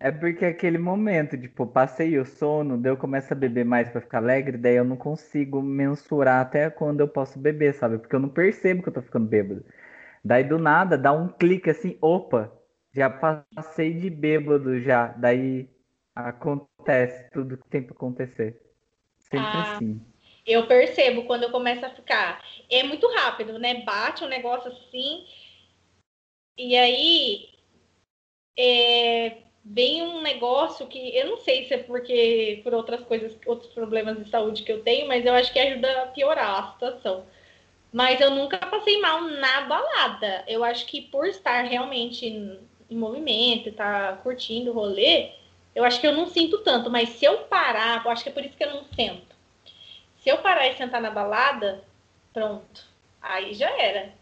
É 0.00 0.10
porque 0.10 0.44
é 0.44 0.48
aquele 0.48 0.78
momento, 0.78 1.38
tipo, 1.38 1.64
passei 1.64 2.18
o 2.18 2.24
sono, 2.24 2.76
daí 2.76 2.90
eu 2.90 2.96
começo 2.96 3.32
a 3.32 3.36
beber 3.36 3.64
mais 3.64 3.88
pra 3.88 4.00
ficar 4.00 4.18
alegre, 4.18 4.58
daí 4.58 4.74
eu 4.74 4.84
não 4.84 4.96
consigo 4.96 5.62
mensurar 5.62 6.40
até 6.40 6.68
quando 6.70 7.00
eu 7.00 7.06
posso 7.06 7.38
beber, 7.38 7.74
sabe? 7.74 7.98
Porque 7.98 8.16
eu 8.16 8.18
não 8.18 8.28
percebo 8.28 8.82
que 8.82 8.88
eu 8.88 8.94
tô 8.94 9.02
ficando 9.02 9.28
bêbado. 9.28 9.64
Daí 10.24 10.42
do 10.42 10.58
nada 10.58 10.98
dá 10.98 11.12
um 11.12 11.28
clique 11.28 11.70
assim, 11.70 11.96
opa, 12.00 12.52
já 12.92 13.08
passei 13.08 13.94
de 13.94 14.10
bêbado 14.10 14.80
já. 14.80 15.08
Daí 15.08 15.68
acontece 16.14 17.30
tudo 17.30 17.58
que 17.58 17.68
tem 17.68 17.82
pra 17.82 17.94
acontecer. 17.94 18.60
Sempre 19.18 19.46
Ah. 19.46 19.74
assim. 19.74 20.00
Eu 20.44 20.66
percebo 20.66 21.24
quando 21.24 21.44
eu 21.44 21.50
começo 21.52 21.86
a 21.86 21.90
ficar. 21.90 22.42
É 22.68 22.82
muito 22.82 23.06
rápido, 23.14 23.58
né? 23.58 23.84
Bate 23.84 24.24
um 24.24 24.28
negócio 24.28 24.72
assim. 24.72 25.24
E 26.58 26.76
aí. 26.76 27.51
É, 28.56 29.38
vem 29.64 30.02
um 30.02 30.22
negócio 30.22 30.86
que 30.86 31.16
eu 31.16 31.28
não 31.28 31.38
sei 31.38 31.64
se 31.64 31.74
é 31.74 31.78
porque 31.78 32.60
por 32.64 32.74
outras 32.74 33.02
coisas, 33.02 33.36
outros 33.46 33.72
problemas 33.72 34.18
de 34.18 34.28
saúde 34.28 34.62
que 34.62 34.72
eu 34.72 34.82
tenho, 34.82 35.06
mas 35.08 35.24
eu 35.24 35.32
acho 35.34 35.52
que 35.52 35.58
ajuda 35.58 36.02
a 36.02 36.06
piorar 36.06 36.64
a 36.64 36.72
situação. 36.72 37.24
Mas 37.92 38.20
eu 38.20 38.30
nunca 38.30 38.58
passei 38.58 39.00
mal 39.00 39.20
na 39.20 39.62
balada. 39.62 40.44
Eu 40.48 40.64
acho 40.64 40.86
que 40.86 41.02
por 41.02 41.26
estar 41.26 41.62
realmente 41.62 42.26
em, 42.26 42.58
movimento, 42.90 43.68
estar 43.70 44.18
curtindo 44.22 44.70
o 44.70 44.74
rolê, 44.74 45.30
eu 45.74 45.84
acho 45.84 46.00
que 46.00 46.06
eu 46.06 46.12
não 46.12 46.26
sinto 46.26 46.58
tanto. 46.58 46.90
Mas 46.90 47.10
se 47.10 47.24
eu 47.24 47.38
parar, 47.44 48.04
eu 48.04 48.10
acho 48.10 48.22
que 48.22 48.30
é 48.30 48.32
por 48.32 48.44
isso 48.44 48.56
que 48.56 48.64
eu 48.64 48.74
não 48.74 48.84
sento. 48.94 49.34
Se 50.18 50.30
eu 50.30 50.38
parar 50.38 50.68
e 50.68 50.76
sentar 50.76 51.00
na 51.00 51.10
balada, 51.10 51.84
pronto. 52.32 52.84
Aí 53.20 53.54
já 53.54 53.70
era. 53.70 54.12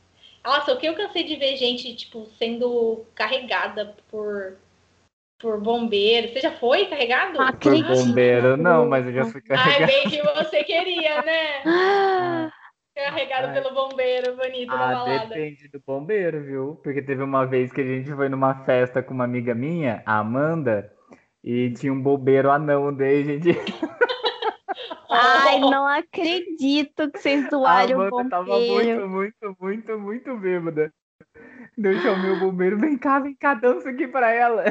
Nossa, 0.45 0.73
o 0.73 0.79
que 0.79 0.87
eu 0.87 0.95
cansei 0.95 1.25
de 1.25 1.37
ver 1.37 1.57
gente, 1.57 1.95
tipo, 1.95 2.27
sendo 2.39 3.05
carregada 3.15 3.95
por, 4.11 4.57
por 5.39 5.61
bombeiro. 5.61 6.29
Você 6.33 6.41
já 6.41 6.53
foi 6.53 6.87
carregado? 6.87 7.41
Ah, 7.41 7.53
Por 7.53 7.83
bombeiro, 7.83 8.57
não, 8.57 8.89
mas 8.89 9.07
eu 9.07 9.13
já 9.13 9.25
fui 9.27 9.43
Ai, 9.51 9.57
carregado. 9.57 9.87
bem 9.87 10.09
que 10.09 10.23
você 10.23 10.65
queria, 10.65 11.23
né? 11.23 11.63
Carregado 12.95 13.49
Ai. 13.49 13.55
pelo 13.55 13.75
bombeiro 13.75 14.37
bonito 14.37 14.67
na 14.69 14.75
Ah, 14.75 14.95
balada. 14.95 15.29
depende 15.29 15.69
do 15.69 15.81
bombeiro, 15.87 16.43
viu? 16.43 16.81
Porque 16.83 17.01
teve 17.01 17.23
uma 17.23 17.47
vez 17.47 17.73
que 17.73 17.81
a 17.81 17.85
gente 17.85 18.13
foi 18.15 18.29
numa 18.29 18.65
festa 18.65 19.03
com 19.03 19.15
uma 19.15 19.25
amiga 19.25 19.55
minha, 19.55 20.03
a 20.05 20.19
Amanda, 20.19 20.93
e 21.43 21.71
tinha 21.71 21.93
um 21.93 22.01
bombeiro 22.01 22.51
anão, 22.51 22.95
daí 22.95 23.25
gente. 23.25 23.51
Ai, 25.11 25.59
não 25.61 25.87
acredito 25.87 27.11
que 27.11 27.19
vocês 27.19 27.47
A 27.47 27.51
zoaram 27.51 27.99
o 27.99 28.03
Amanda 28.03 28.31
tava 28.31 28.45
bombeiro. 28.45 29.09
muito, 29.09 29.41
muito, 29.49 29.57
muito, 29.61 29.99
muito 29.99 30.37
bêbada. 30.37 30.93
Daí 31.77 31.95
eu 31.95 32.01
chamei 32.03 32.31
o 32.33 32.39
bombeiro, 32.41 32.79
vem 32.79 32.97
cá, 32.99 33.19
vem 33.21 33.35
cá, 33.37 33.55
dança 33.55 33.91
aqui 33.91 34.07
pra 34.09 34.31
ela. 34.31 34.65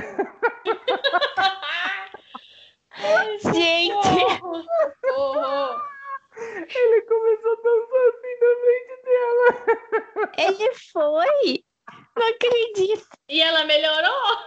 Gente. 3.41 3.89
Ele 6.73 7.01
começou 7.01 7.51
a 7.51 7.55
dançar 7.55 8.03
assim 8.07 8.33
na 8.39 8.49
frente 8.61 8.95
dela. 9.03 9.49
ele 10.37 10.69
foi? 10.93 11.65
Não 12.15 12.27
acredito. 12.27 13.07
E 13.27 13.41
ela 13.41 13.65
melhorou? 13.65 14.37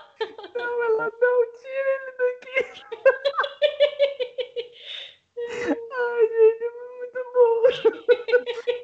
Não, 0.54 0.84
ela 0.84 1.10
não, 1.20 1.52
tira 1.60 1.90
ele 1.92 2.12
daqui. 2.18 2.56
Ai, 5.92 6.22
gente, 6.28 6.64
foi 6.70 6.88
muito 6.98 7.20
bom. 7.34 7.54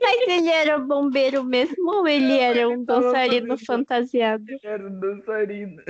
Mas 0.02 0.18
ele 0.48 0.56
era 0.56 0.78
bombeiro 0.78 1.44
mesmo 1.44 1.90
ou 1.90 2.08
ele 2.08 2.38
era 2.38 2.68
um 2.68 2.82
dançarino 2.84 3.56
fantasiado? 3.58 4.44
Era 4.62 4.86
um 4.86 4.98
dançarino. 4.98 5.82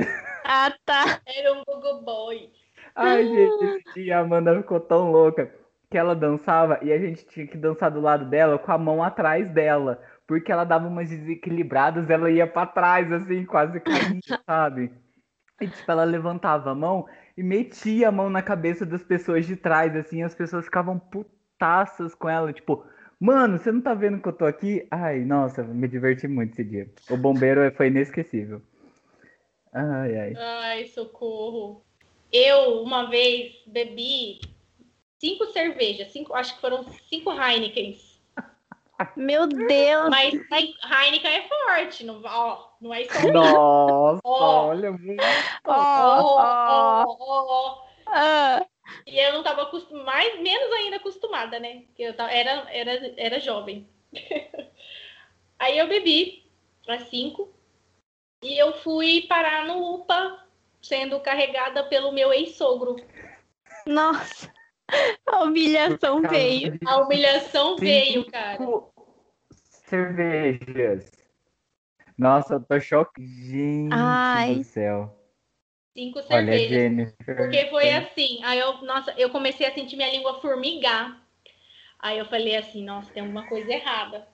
Ah, 0.44 0.74
tá. 0.84 1.20
Era 1.26 1.52
um 1.52 1.62
Google 1.64 2.02
Boy. 2.02 2.50
Ai, 2.94 3.24
gente, 3.24 3.64
esse 3.64 3.94
dia 3.94 4.18
a 4.18 4.20
Amanda 4.20 4.56
ficou 4.56 4.80
tão 4.80 5.12
louca 5.12 5.52
que 5.90 5.96
ela 5.96 6.14
dançava 6.14 6.78
e 6.82 6.92
a 6.92 6.98
gente 6.98 7.26
tinha 7.26 7.46
que 7.46 7.56
dançar 7.56 7.90
do 7.90 8.00
lado 8.00 8.24
dela 8.24 8.58
com 8.58 8.72
a 8.72 8.78
mão 8.78 9.02
atrás 9.02 9.48
dela. 9.50 10.02
Porque 10.26 10.52
ela 10.52 10.64
dava 10.64 10.86
umas 10.86 11.08
desequilibradas, 11.08 12.10
ela 12.10 12.30
ia 12.30 12.46
pra 12.46 12.66
trás, 12.66 13.10
assim, 13.12 13.46
quase 13.46 13.80
caindo, 13.80 14.20
sabe? 14.44 14.92
E, 15.60 15.68
tipo, 15.68 15.90
ela 15.90 16.04
levantava 16.04 16.70
a 16.70 16.74
mão 16.74 17.06
e 17.36 17.42
metia 17.42 18.08
a 18.08 18.12
mão 18.12 18.28
na 18.28 18.42
cabeça 18.42 18.84
das 18.84 19.02
pessoas 19.02 19.46
de 19.46 19.56
trás, 19.56 19.96
assim, 19.96 20.18
e 20.18 20.22
as 20.22 20.34
pessoas 20.34 20.66
ficavam 20.66 20.98
putaças 20.98 22.14
com 22.14 22.28
ela, 22.28 22.52
tipo, 22.52 22.84
mano, 23.20 23.58
você 23.58 23.70
não 23.72 23.80
tá 23.80 23.94
vendo 23.94 24.20
que 24.20 24.28
eu 24.28 24.32
tô 24.32 24.44
aqui? 24.44 24.86
Ai, 24.90 25.20
nossa, 25.20 25.62
me 25.62 25.88
diverti 25.88 26.26
muito 26.28 26.52
esse 26.52 26.64
dia. 26.64 26.88
O 27.10 27.16
bombeiro 27.16 27.70
foi 27.76 27.88
inesquecível. 27.88 28.62
Ai, 29.72 30.16
ai. 30.18 30.34
Ai, 30.36 30.86
socorro. 30.86 31.82
Eu, 32.32 32.82
uma 32.82 33.08
vez, 33.08 33.54
bebi 33.66 34.40
cinco 35.18 35.46
cervejas, 35.46 36.12
cinco, 36.12 36.34
acho 36.34 36.54
que 36.54 36.60
foram 36.60 36.84
cinco 37.08 37.30
Heinekens. 37.32 38.18
Meu 39.16 39.46
Deus. 39.46 40.08
Mas 40.10 40.30
cinco- 40.32 40.48
Heineken 40.86 41.30
é 41.30 41.48
forte, 41.48 42.04
não, 42.04 42.20
ó, 42.24 42.68
não 42.80 42.92
é 42.92 43.04
só 43.04 43.18
um. 43.20 43.32
Nossa, 43.32 44.20
Ó. 44.24 44.66
olha 44.68 44.92
muito. 44.92 45.22
Ó, 45.64 45.72
Ó, 45.72 46.36
ó. 46.36 47.04
ó, 47.06 47.16
ó, 47.18 47.46
ó. 47.48 47.88
Ah, 48.06 48.66
E 49.06 49.18
eu 49.18 49.32
não 49.32 49.42
tava 49.42 49.62
acostumada, 49.62 50.04
mais, 50.04 50.40
menos 50.40 50.72
ainda 50.72 50.96
acostumada, 50.96 51.58
né? 51.58 51.82
Porque 51.86 52.02
eu 52.02 52.14
tava, 52.14 52.30
era, 52.30 52.66
era, 52.70 53.14
era 53.16 53.40
jovem. 53.40 53.88
Aí 55.58 55.78
eu 55.78 55.88
bebi 55.88 56.46
as 56.86 57.08
cinco 57.08 57.52
e 58.42 58.56
eu 58.56 58.72
fui 58.78 59.22
parar 59.28 59.66
no 59.66 59.94
UPA 59.94 60.46
sendo 60.80 61.20
carregada 61.20 61.84
pelo 61.84 62.12
meu 62.12 62.32
ex-sogro. 62.32 62.96
Nossa, 63.86 64.52
a 65.26 65.42
humilhação 65.42 66.22
causa 66.22 66.36
veio. 66.36 66.78
A 66.86 66.98
humilhação 66.98 67.70
cinco 67.70 67.80
veio, 67.80 68.30
cara. 68.30 68.58
Cervejas. 69.50 71.10
Nossa, 72.16 72.54
eu 72.54 72.60
tô 72.60 72.80
chocado. 72.80 73.26
Gente 73.26 73.92
Ai. 73.92 74.56
do 74.56 74.64
céu. 74.64 75.17
Cinco 75.98 76.22
cervejas. 76.22 77.12
Porque 77.26 77.66
foi 77.70 77.90
assim, 77.90 78.38
aí 78.44 78.60
eu, 78.60 78.80
nossa, 78.82 79.12
eu 79.18 79.30
comecei 79.30 79.66
a 79.66 79.74
sentir 79.74 79.96
minha 79.96 80.12
língua 80.12 80.40
formigar. 80.40 81.20
Aí 81.98 82.18
eu 82.18 82.24
falei 82.26 82.54
assim, 82.54 82.84
nossa, 82.84 83.12
tem 83.12 83.20
alguma 83.20 83.48
coisa 83.48 83.72
errada. 83.72 84.24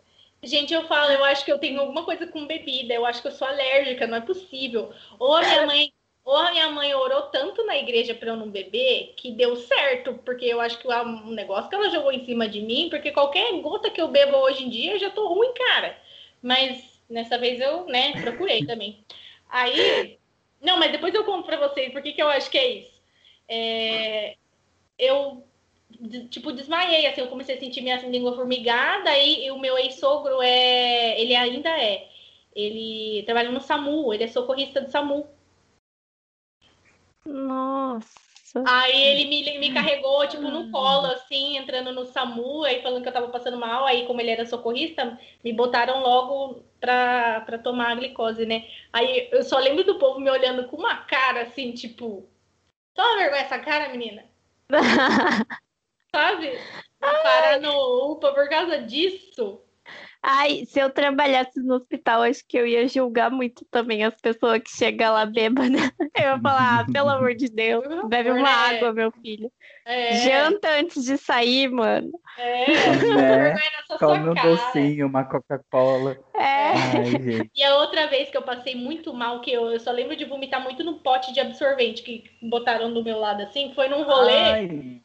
Gente, 0.43 0.75
eu 0.75 0.87
falo, 0.87 1.11
eu 1.13 1.25
acho 1.25 1.43
que 1.43 1.51
eu 1.51 1.59
tenho 1.59 1.81
alguma 1.81 2.05
coisa 2.05 2.27
com 2.27 2.47
bebida, 2.47 2.93
eu 2.93 3.07
acho 3.07 3.23
que 3.23 3.29
eu 3.29 3.33
sou 3.33 3.49
alérgica, 3.49 4.07
não 4.07 4.19
é 4.19 4.21
possível. 4.21 4.93
Ou 5.19 5.35
a 5.37 5.41
minha 5.41 5.67
mãe, 5.67 5.91
ou 6.23 6.37
a 6.37 6.51
minha 6.51 6.71
mãe 6.71 6.95
orou 6.95 7.23
tanto 7.31 7.65
na 7.65 7.79
igreja 7.79 8.15
para 8.15 8.29
eu 8.29 8.37
não 8.37 8.51
beber 8.51 9.15
que 9.17 9.31
deu 9.31 9.57
certo, 9.57 10.21
porque 10.23 10.45
eu 10.45 10.61
acho 10.61 10.79
que 10.79 10.87
o 10.87 10.91
um 10.91 11.31
negócio 11.31 11.71
que 11.71 11.77
ela 11.77 11.89
jogou 11.89 12.13
em 12.13 12.27
cima 12.27 12.47
de 12.47 12.61
mim, 12.61 12.89
porque 12.91 13.11
qualquer 13.11 13.51
gota 13.63 13.91
que 13.91 14.03
eu 14.03 14.09
bebo 14.09 14.37
hoje 14.37 14.65
em 14.65 14.69
dia 14.69 14.93
eu 14.93 14.99
já 14.99 15.09
tô 15.09 15.29
ruim, 15.29 15.55
cara. 15.55 15.97
Mas 16.43 17.01
nessa 17.09 17.39
vez 17.39 17.59
eu, 17.59 17.87
né, 17.87 18.21
procurei 18.21 18.67
também. 18.67 19.03
Aí, 19.49 20.19
não, 20.65 20.79
mas 20.79 20.91
depois 20.91 21.15
eu 21.15 21.25
conto 21.25 21.47
pra 21.47 21.69
vocês 21.69 21.93
por 21.93 22.03
que 22.03 22.15
eu 22.21 22.29
acho 22.29 22.51
que 22.51 22.59
é 22.59 22.71
isso. 22.79 23.03
É, 23.49 24.37
eu 24.99 25.45
tipo, 26.29 26.53
desmaiei, 26.53 27.07
assim, 27.07 27.21
eu 27.21 27.29
comecei 27.29 27.57
a 27.57 27.61
sentir 27.61 27.83
minha 27.83 28.01
língua 28.09 28.35
formigada, 28.35 29.11
aí 29.11 29.51
o 29.51 29.59
meu 29.59 29.79
ex-sogro 29.79 30.43
é, 30.43 31.21
ele 31.21 31.35
ainda 31.37 31.71
é, 31.71 32.09
ele 32.55 33.23
trabalha 33.25 33.51
no 33.51 33.61
SAMU, 33.61 34.13
ele 34.13 34.25
é 34.25 34.29
socorrista 34.29 34.81
do 34.81 34.91
SAMU. 34.91 35.27
Nossa. 37.25 38.24
Aí 38.67 39.03
ele 39.03 39.25
me, 39.25 39.59
me 39.59 39.75
carregou, 39.75 40.27
tipo, 40.29 40.43
no 40.43 40.71
colo, 40.71 41.07
assim, 41.07 41.57
entrando 41.57 41.93
no 41.93 42.05
SAMU, 42.05 42.63
aí 42.63 42.81
falando 42.83 43.03
que 43.03 43.09
eu 43.09 43.13
tava 43.13 43.29
passando 43.29 43.59
mal, 43.59 43.85
aí 43.85 44.07
como 44.07 44.21
ele 44.21 44.31
era 44.31 44.47
socorrista, 44.47 45.19
me 45.43 45.53
botaram 45.53 46.01
logo 46.01 46.63
pra, 46.79 47.41
pra 47.41 47.59
tomar 47.59 47.91
a 47.91 47.95
glicose, 47.97 48.47
né? 48.47 48.69
Aí 48.93 49.29
eu 49.33 49.43
só 49.43 49.59
lembro 49.59 49.83
do 49.83 49.99
povo 49.99 50.21
me 50.21 50.31
olhando 50.31 50.69
com 50.69 50.77
uma 50.77 50.99
cara, 50.99 51.43
assim, 51.43 51.73
tipo, 51.73 52.29
toma 52.95 53.17
vergonha 53.17 53.43
essa 53.43 53.59
cara, 53.59 53.89
menina. 53.89 54.25
Sabe? 56.15 56.57
Parar 57.01 57.61
no 57.61 58.13
UPA 58.13 58.33
por 58.33 58.49
causa 58.49 58.79
disso. 58.79 59.61
Ai, 60.27 60.65
se 60.65 60.81
eu 60.81 60.89
trabalhasse 60.89 61.61
no 61.61 61.75
hospital, 61.75 62.23
acho 62.23 62.43
que 62.49 62.57
eu 62.57 62.67
ia 62.67 62.89
julgar 62.89 63.31
muito 63.31 63.63
também 63.67 64.03
as 64.03 64.19
pessoas 64.19 64.63
que 64.63 64.71
chegam 64.71 65.13
lá 65.13 65.27
bêbada. 65.27 65.69
Eu 66.17 66.23
ia 66.23 66.41
falar, 66.41 66.81
ah, 66.81 66.87
pelo 66.91 67.11
amor 67.11 67.35
de 67.35 67.47
Deus, 67.51 67.85
bebe 68.09 68.31
uma 68.31 68.43
né? 68.43 68.77
água, 68.77 68.93
meu 68.95 69.13
filho. 69.13 69.53
É, 69.85 70.15
Janta 70.15 70.71
antes 70.79 71.05
de 71.05 71.19
sair, 71.19 71.69
mano. 71.69 72.11
É, 72.39 72.65
Né? 73.15 73.39
vergonha 73.39 73.71
nessa 73.77 73.99
Come 73.99 74.23
sua 74.23 74.31
um 74.31 74.35
cara. 74.35 74.49
docinho, 74.49 75.07
uma 75.07 75.25
Coca-Cola. 75.25 76.17
É. 76.35 76.71
Ai. 76.73 77.51
E 77.55 77.63
a 77.63 77.77
outra 77.77 78.07
vez 78.07 78.31
que 78.31 78.37
eu 78.37 78.43
passei 78.43 78.75
muito 78.75 79.13
mal, 79.13 79.43
que 79.43 79.53
eu, 79.53 79.71
eu 79.71 79.79
só 79.79 79.91
lembro 79.93 80.17
de 80.17 80.25
vomitar 80.25 80.63
muito 80.63 80.83
no 80.83 81.01
pote 81.01 81.35
de 81.35 81.41
absorvente 81.41 82.03
que 82.03 82.25
botaram 82.41 82.95
do 82.95 83.05
meu 83.05 83.19
lado 83.19 83.43
assim, 83.43 83.73
foi 83.75 83.89
num 83.89 84.05
rolê, 84.05 84.33
Ai. 84.33 85.01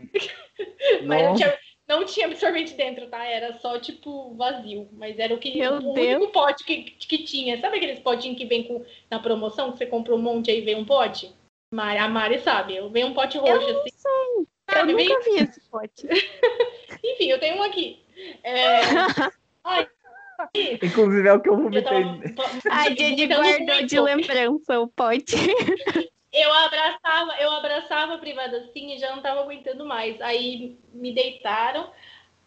mas 1.06 1.24
não 1.24 1.36
tinha, 1.36 1.54
não 1.90 2.06
tinha 2.06 2.28
absorvente 2.28 2.76
dentro, 2.76 3.08
tá? 3.08 3.26
Era 3.26 3.58
só 3.60 3.80
tipo 3.80 4.34
vazio, 4.36 4.88
mas 4.94 5.18
era 5.18 5.34
o 5.34 5.40
que 5.40 5.58
Meu 5.58 5.74
o 5.78 5.94
Deus. 5.94 6.18
único 6.18 6.32
pote 6.32 6.64
que, 6.64 6.84
que 6.84 7.18
tinha. 7.24 7.60
Sabe 7.60 7.78
aqueles 7.78 8.00
potinhos 8.00 8.38
que 8.38 8.46
vem 8.46 8.64
com, 8.64 8.86
na 9.10 9.20
promoção, 9.20 9.72
que 9.72 9.80
você 9.80 9.86
compra 9.88 10.14
um 10.16 10.20
monte 10.22 10.52
aí 10.52 10.62
vem 10.62 10.76
um 10.76 10.86
pote? 10.86 11.34
Mari, 11.74 11.98
a 12.00 12.08
Mari 12.08 12.40
sabe, 12.40 12.76
eu 12.76 12.90
venho 12.90 13.08
um 13.08 13.14
pote 13.14 13.38
roxo 13.38 13.68
Eu 13.68 13.80
assim. 13.80 13.90
sei. 13.90 14.12
Eu 14.12 14.48
Sabe, 14.72 14.94
vem- 14.94 15.10
nunca 15.10 15.22
vi 15.30 15.36
esse 15.38 15.62
pote. 15.70 16.08
Enfim, 17.04 17.26
eu 17.32 17.40
tenho 17.40 17.58
um 17.58 17.64
aqui. 17.64 18.00
É, 18.44 18.82
Inclusive 20.84 21.28
é 21.28 21.34
o 21.34 21.42
que 21.42 21.50
eu 21.50 21.54
eu 21.54 21.60
vomitei. 21.64 22.34
tava, 22.36 22.50
A 22.72 22.84
Jenny 22.92 23.28
vomitando 23.28 23.42
guardou 23.66 23.86
de 23.86 24.00
lembrança 24.00 24.80
o 24.80 24.88
pote. 24.88 25.36
Eu 26.32 26.54
abraçava, 26.54 27.36
eu 27.40 27.52
abraçava 27.52 28.14
a 28.16 28.18
privada 28.20 28.58
assim 28.58 28.94
e 28.94 29.00
já 29.00 29.16
não 29.16 29.22
tava 29.22 29.42
aguentando 29.42 29.86
mais. 29.86 30.20
Aí 30.22 30.78
me 30.94 31.14
deitaram. 31.14 31.92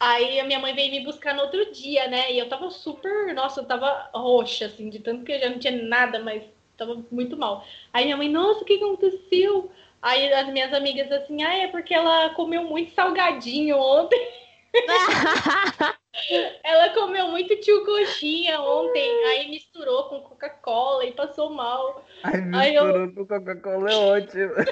Aí 0.01 0.41
a 0.41 0.45
minha 0.45 0.59
mãe 0.61 0.75
veio 0.75 0.91
me 0.91 1.05
buscar 1.05 1.35
no 1.35 1.43
outro 1.43 1.73
dia, 1.73 2.09
né? 2.09 2.33
E 2.33 2.39
eu 2.39 2.49
tava 2.49 2.71
super, 2.71 3.35
nossa, 3.35 3.61
eu 3.61 3.67
tava 3.67 4.11
roxa, 4.15 4.67
assim, 4.67 4.91
de 4.91 4.99
tanto 5.01 5.25
que 5.25 5.33
eu 5.33 5.39
já 5.41 5.51
não 5.51 5.59
tinha 5.59 5.83
nada, 5.85 6.21
mas 6.21 6.45
tava 6.77 7.05
muito 7.11 7.37
mal. 7.37 7.65
Aí 7.93 8.05
minha 8.05 8.17
mãe, 8.17 8.29
nossa, 8.29 8.63
o 8.63 8.65
que 8.65 8.75
aconteceu? 8.75 9.71
Aí 10.01 10.33
as 10.33 10.49
minhas 10.49 10.73
amigas 10.73 11.11
assim, 11.13 11.43
ah, 11.45 11.55
é 11.57 11.69
porque 11.69 11.95
ela 11.95 12.31
comeu 12.35 12.65
muito 12.65 12.93
salgadinho 12.95 13.77
ontem. 13.79 14.19
Ela 16.63 16.91
comeu 16.91 17.29
muito 17.29 17.57
tio 17.57 17.85
coxinha 17.85 18.61
ontem, 18.61 19.25
aí 19.25 19.49
misturou 19.49 20.05
com 20.05 20.21
Coca-Cola 20.21 21.05
e 21.07 21.13
passou 21.13 21.51
mal. 21.51 22.05
Ai, 22.23 22.43
Ai, 22.53 22.77
eu- 22.77 22.85
misturou 22.85 23.13
com 23.15 23.27
Coca-Cola 23.27 23.91
é 23.91 23.97
ótimo. 23.97 24.53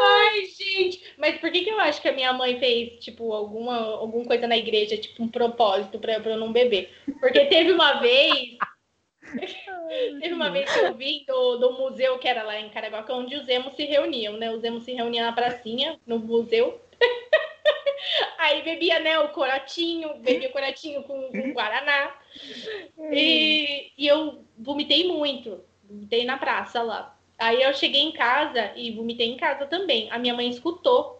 Ai, 0.00 0.44
gente, 0.46 1.14
mas 1.16 1.38
por 1.38 1.50
que, 1.50 1.62
que 1.64 1.70
eu 1.70 1.80
acho 1.80 2.02
que 2.02 2.08
a 2.08 2.12
minha 2.12 2.32
mãe 2.32 2.58
fez, 2.58 2.98
tipo, 3.02 3.32
alguma, 3.32 3.76
alguma 3.76 4.24
coisa 4.24 4.46
na 4.46 4.56
igreja, 4.56 4.96
tipo, 4.96 5.22
um 5.22 5.28
propósito 5.28 5.98
pra, 5.98 6.20
pra 6.20 6.32
eu 6.32 6.36
não 6.38 6.52
beber? 6.52 6.90
Porque 7.20 7.46
teve 7.46 7.72
uma 7.72 7.94
vez, 8.00 8.56
teve 10.20 10.34
uma 10.34 10.50
vez 10.50 10.70
que 10.70 10.80
eu 10.80 10.94
vim 10.94 11.24
do, 11.26 11.56
do 11.58 11.72
museu 11.72 12.18
que 12.18 12.28
era 12.28 12.42
lá 12.42 12.58
em 12.60 12.68
Caraguá, 12.70 13.04
onde 13.10 13.36
os 13.36 13.48
emos 13.48 13.74
se 13.74 13.84
reuniam, 13.84 14.36
né? 14.36 14.50
Os 14.50 14.62
emos 14.62 14.84
se 14.84 14.92
reuniam 14.92 15.24
na 15.24 15.32
pracinha, 15.32 15.98
no 16.06 16.18
museu. 16.18 16.80
Aí 18.38 18.62
bebia, 18.62 18.98
né, 19.00 19.18
o 19.18 19.28
coratinho, 19.28 20.18
bebia 20.18 20.48
o 20.48 20.52
coratinho 20.52 21.02
com, 21.02 21.30
com 21.30 21.52
guaraná. 21.52 22.14
E, 23.12 23.92
e 23.96 24.06
eu 24.06 24.44
vomitei 24.56 25.08
muito, 25.08 25.62
vomitei 25.84 26.24
na 26.24 26.38
praça 26.38 26.82
lá. 26.82 27.18
Aí 27.38 27.62
eu 27.62 27.72
cheguei 27.72 28.00
em 28.00 28.12
casa 28.12 28.72
e 28.74 28.90
vomitei 28.92 29.28
em 29.28 29.36
casa 29.36 29.66
também. 29.66 30.10
A 30.10 30.18
minha 30.18 30.34
mãe 30.34 30.48
escutou. 30.48 31.17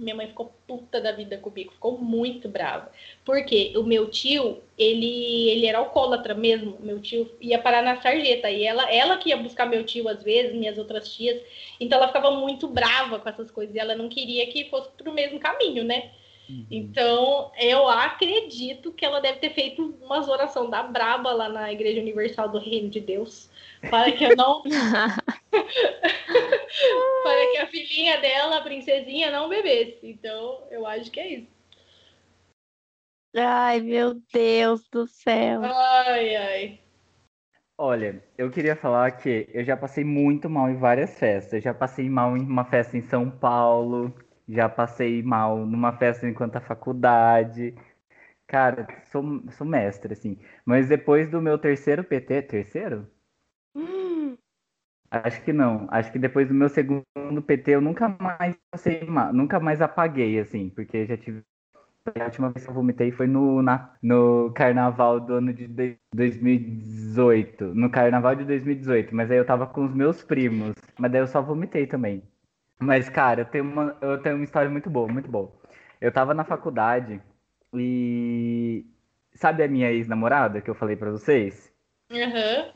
Minha 0.00 0.16
mãe 0.16 0.26
ficou 0.26 0.52
puta 0.66 1.00
da 1.00 1.12
vida 1.12 1.38
comigo, 1.38 1.72
ficou 1.72 1.96
muito 1.96 2.48
brava. 2.48 2.90
Porque 3.24 3.72
o 3.76 3.84
meu 3.84 4.10
tio, 4.10 4.60
ele, 4.76 5.48
ele 5.50 5.66
era 5.66 5.78
alcoólatra 5.78 6.34
mesmo. 6.34 6.76
Meu 6.80 7.00
tio 7.00 7.30
ia 7.40 7.60
parar 7.60 7.80
na 7.80 8.00
sarjeta. 8.02 8.50
E 8.50 8.64
ela, 8.64 8.90
ela 8.92 9.16
que 9.18 9.28
ia 9.28 9.36
buscar 9.36 9.66
meu 9.66 9.84
tio 9.84 10.08
às 10.08 10.20
vezes, 10.20 10.52
minhas 10.52 10.78
outras 10.78 11.14
tias. 11.14 11.40
Então 11.78 11.98
ela 11.98 12.08
ficava 12.08 12.32
muito 12.32 12.66
brava 12.66 13.20
com 13.20 13.28
essas 13.28 13.52
coisas. 13.52 13.72
E 13.72 13.78
ela 13.78 13.94
não 13.94 14.08
queria 14.08 14.46
que 14.48 14.68
fosse 14.68 14.90
pro 14.96 15.12
mesmo 15.12 15.38
caminho, 15.38 15.84
né? 15.84 16.10
Então, 16.70 17.50
eu 17.58 17.88
acredito 17.88 18.92
que 18.92 19.04
ela 19.04 19.20
deve 19.20 19.38
ter 19.38 19.50
feito 19.50 19.96
umas 20.02 20.28
orações 20.28 20.70
da 20.70 20.82
braba 20.82 21.32
lá 21.32 21.48
na 21.48 21.72
Igreja 21.72 22.00
Universal 22.00 22.50
do 22.50 22.58
Reino 22.58 22.90
de 22.90 23.00
Deus. 23.00 23.48
Para 23.90 24.12
que 24.12 24.24
eu 24.24 24.36
não. 24.36 24.62
para 27.22 27.50
que 27.52 27.58
a 27.58 27.66
filhinha 27.66 28.20
dela, 28.20 28.58
a 28.58 28.62
princesinha, 28.62 29.30
não 29.30 29.48
bebesse. 29.48 29.98
Então, 30.02 30.62
eu 30.70 30.86
acho 30.86 31.10
que 31.10 31.20
é 31.20 31.28
isso. 31.28 31.54
Ai, 33.36 33.80
meu 33.80 34.20
Deus 34.32 34.88
do 34.88 35.06
céu. 35.06 35.62
Ai, 35.64 36.36
ai. 36.36 36.80
Olha, 37.76 38.22
eu 38.38 38.50
queria 38.50 38.76
falar 38.76 39.10
que 39.12 39.48
eu 39.52 39.64
já 39.64 39.76
passei 39.76 40.04
muito 40.04 40.48
mal 40.48 40.70
em 40.70 40.76
várias 40.76 41.18
festas. 41.18 41.54
Eu 41.54 41.60
já 41.60 41.74
passei 41.74 42.08
mal 42.08 42.36
em 42.36 42.42
uma 42.42 42.64
festa 42.64 42.96
em 42.96 43.02
São 43.02 43.28
Paulo, 43.28 44.14
já 44.48 44.68
passei 44.68 45.22
mal 45.22 45.58
numa 45.58 45.92
festa 45.96 46.28
enquanto 46.28 46.56
a 46.56 46.60
faculdade. 46.60 47.74
Cara, 48.46 48.86
sou, 49.10 49.42
sou 49.52 49.66
mestre, 49.66 50.12
assim. 50.12 50.38
Mas 50.64 50.88
depois 50.88 51.28
do 51.28 51.42
meu 51.42 51.58
terceiro 51.58 52.04
PT, 52.04 52.42
terceiro? 52.42 53.08
Acho 55.10 55.42
que 55.44 55.52
não. 55.52 55.86
Acho 55.90 56.10
que 56.12 56.18
depois 56.18 56.48
do 56.48 56.54
meu 56.54 56.68
segundo 56.68 57.04
PT 57.46 57.72
eu 57.72 57.80
nunca 57.80 58.08
mais 58.08 58.56
passei 58.70 59.02
nunca 59.32 59.60
mais 59.60 59.80
apaguei, 59.80 60.38
assim, 60.40 60.70
porque 60.70 61.06
já 61.06 61.16
tive. 61.16 61.42
A 62.20 62.24
última 62.24 62.50
vez 62.50 62.64
que 62.64 62.70
eu 62.70 62.74
vomitei 62.74 63.12
foi 63.12 63.26
no, 63.26 63.62
na, 63.62 63.94
no 64.02 64.52
carnaval 64.54 65.20
do 65.20 65.34
ano 65.34 65.52
de 65.54 65.68
dois- 65.68 65.96
2018. 66.14 67.74
No 67.74 67.90
carnaval 67.90 68.34
de 68.36 68.44
2018, 68.44 69.14
mas 69.14 69.30
aí 69.30 69.38
eu 69.38 69.46
tava 69.46 69.66
com 69.66 69.84
os 69.86 69.94
meus 69.94 70.22
primos. 70.22 70.74
Mas 70.98 71.12
daí 71.12 71.20
eu 71.22 71.26
só 71.28 71.42
vomitei 71.42 71.86
também. 71.86 72.22
Mas, 72.80 73.08
cara, 73.08 73.42
eu 73.42 73.46
tenho 73.46 73.64
uma, 73.64 73.96
eu 74.02 74.18
tenho 74.22 74.36
uma 74.36 74.44
história 74.44 74.70
muito 74.70 74.90
boa, 74.90 75.08
muito 75.08 75.30
boa. 75.30 75.52
Eu 76.00 76.12
tava 76.12 76.34
na 76.34 76.44
faculdade 76.44 77.22
e. 77.74 78.86
Sabe 79.34 79.62
a 79.64 79.68
minha 79.68 79.90
ex-namorada 79.92 80.60
que 80.62 80.70
eu 80.70 80.74
falei 80.74 80.96
pra 80.96 81.10
vocês? 81.10 81.72
Aham. 82.10 82.72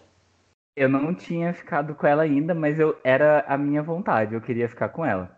Eu 0.78 0.88
não 0.88 1.12
tinha 1.12 1.52
ficado 1.52 1.92
com 1.92 2.06
ela 2.06 2.22
ainda, 2.22 2.54
mas 2.54 2.78
eu 2.78 2.96
era 3.02 3.44
a 3.48 3.58
minha 3.58 3.82
vontade, 3.82 4.32
eu 4.34 4.40
queria 4.40 4.68
ficar 4.68 4.88
com 4.90 5.04
ela. 5.04 5.28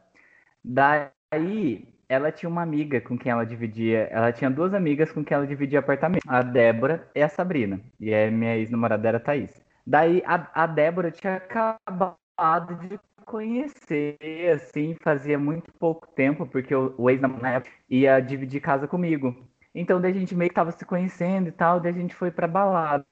Daí, 0.62 1.88
ela 2.06 2.30
tinha 2.30 2.50
uma 2.50 2.60
amiga 2.60 3.00
com 3.00 3.16
quem 3.16 3.32
ela 3.32 3.46
dividia, 3.46 4.00
ela 4.10 4.32
tinha 4.32 4.50
duas 4.50 4.74
amigas 4.74 5.10
com 5.10 5.24
quem 5.24 5.34
ela 5.34 5.46
dividia 5.46 5.78
apartamento, 5.78 6.24
a 6.28 6.42
Débora 6.42 7.08
e 7.14 7.22
a 7.22 7.28
Sabrina. 7.28 7.80
E 7.98 8.14
a 8.14 8.30
minha 8.30 8.54
ex-namorada 8.58 9.08
era 9.08 9.16
a 9.16 9.20
Thaís. 9.20 9.50
Daí 9.86 10.22
a, 10.26 10.46
a 10.52 10.66
Débora 10.66 11.10
tinha 11.10 11.36
acabado 11.36 12.74
de 12.86 13.00
conhecer, 13.24 14.18
assim, 14.54 14.94
fazia 15.02 15.38
muito 15.38 15.72
pouco 15.78 16.06
tempo, 16.08 16.46
porque 16.46 16.74
o, 16.74 16.94
o 16.98 17.08
ex-namorado 17.08 17.66
ia 17.88 18.20
dividir 18.20 18.60
casa 18.60 18.86
comigo. 18.86 19.34
Então, 19.74 20.00
daí 20.00 20.12
a 20.12 20.14
gente 20.14 20.34
meio 20.34 20.50
que 20.50 20.54
tava 20.54 20.72
se 20.72 20.84
conhecendo 20.84 21.48
e 21.48 21.52
tal, 21.52 21.80
daí 21.80 21.92
a 21.92 21.94
gente 21.94 22.14
foi 22.14 22.30
pra 22.30 22.46
balada. 22.46 23.06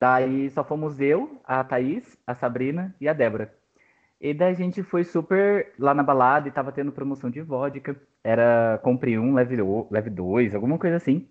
Daí 0.00 0.48
só 0.50 0.62
fomos 0.62 1.00
eu, 1.00 1.40
a 1.44 1.64
Thaís, 1.64 2.16
a 2.26 2.34
Sabrina 2.34 2.94
e 3.00 3.08
a 3.08 3.12
Débora. 3.12 3.52
E 4.20 4.34
daí 4.34 4.52
a 4.52 4.56
gente 4.56 4.82
foi 4.82 5.04
super 5.04 5.72
lá 5.78 5.94
na 5.94 6.02
balada 6.02 6.48
e 6.48 6.52
tava 6.52 6.72
tendo 6.72 6.92
promoção 6.92 7.30
de 7.30 7.40
vodka. 7.40 7.96
Era 8.22 8.80
compre 8.82 9.18
um, 9.18 9.34
leve, 9.34 9.56
dois, 10.10 10.54
alguma 10.54 10.78
coisa 10.78 10.96
assim. 10.96 11.28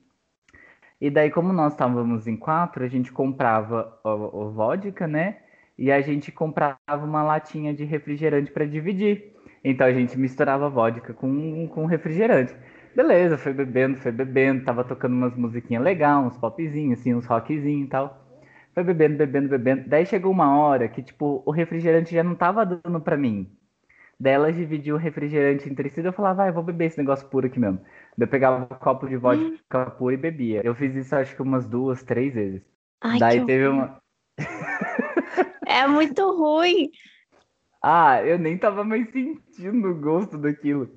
E 1.00 1.10
daí, 1.10 1.30
como 1.30 1.54
nós 1.54 1.74
estávamos 1.74 2.28
em 2.28 2.36
quatro, 2.36 2.84
a 2.84 2.88
gente 2.88 3.12
comprava 3.12 4.00
o, 4.04 4.48
o 4.48 4.52
vodka, 4.52 5.06
né? 5.06 5.38
E 5.78 5.92
a 5.92 6.02
gente 6.02 6.32
comprava 6.32 6.78
uma 7.04 7.24
latinha 7.24 7.74
de 7.74 7.84
refrigerante 7.84 8.52
para 8.52 8.66
dividir. 8.66 9.34
Então 9.64 9.86
a 9.86 9.94
gente 9.94 10.18
misturava 10.18 10.70
vodka 10.70 11.14
com, 11.14 11.68
com 11.68 11.86
refrigerante. 11.86 12.56
Beleza, 12.96 13.38
foi 13.38 13.54
bebendo, 13.54 13.98
foi 13.98 14.12
bebendo, 14.12 14.66
tava 14.66 14.84
tocando 14.84 15.14
umas 15.14 15.36
musiquinhas 15.36 15.84
legais, 15.84 16.26
uns 16.26 16.38
popzinhos, 16.38 17.00
assim, 17.00 17.14
uns 17.14 17.26
rockzinhos 17.26 17.88
e 17.88 17.90
tal. 17.90 18.27
Foi 18.78 18.84
bebendo, 18.84 19.18
bebendo, 19.18 19.50
bebendo. 19.50 19.90
Daí 19.90 20.06
chegou 20.06 20.32
uma 20.32 20.56
hora 20.56 20.88
que, 20.88 21.02
tipo, 21.02 21.42
o 21.44 21.50
refrigerante 21.50 22.14
já 22.14 22.24
não 22.24 22.36
tava 22.36 22.64
dando 22.64 23.02
pra 23.02 23.18
mim. 23.18 23.52
Daí 24.20 24.34
ela 24.34 24.54
dividiu 24.54 24.94
o 24.94 25.00
refrigerante 25.00 25.68
entre 25.68 25.90
si 25.90 26.00
e 26.00 26.06
eu 26.06 26.14
falava, 26.14 26.36
vai, 26.36 26.50
ah, 26.50 26.52
vou 26.52 26.62
beber 26.62 26.86
esse 26.86 26.98
negócio 27.00 27.28
puro 27.28 27.48
aqui 27.48 27.60
mesmo. 27.60 27.80
Daí 28.16 28.28
eu 28.28 28.28
pegava 28.28 28.72
um 28.72 28.78
copo 28.78 29.08
de 29.08 29.18
vodka 29.18 29.88
hum. 29.88 29.90
pura 29.98 30.14
e 30.14 30.18
bebia. 30.18 30.62
Eu 30.64 30.76
fiz 30.76 30.94
isso 30.94 31.16
acho 31.16 31.36
que 31.36 31.42
umas 31.42 31.66
duas, 31.66 32.04
três 32.04 32.36
vezes. 32.36 32.62
Ai, 33.02 33.18
Daí 33.18 33.44
teve 33.48 33.68
uma. 33.68 34.00
é 35.66 35.88
muito 35.88 36.22
ruim. 36.38 36.92
Ah, 37.82 38.24
eu 38.24 38.40
nem 38.40 38.58
tava 38.58 38.84
mais 38.84 39.10
sentindo 39.12 39.88
o 39.90 39.96
gosto 39.96 40.38
daquilo. 40.38 40.90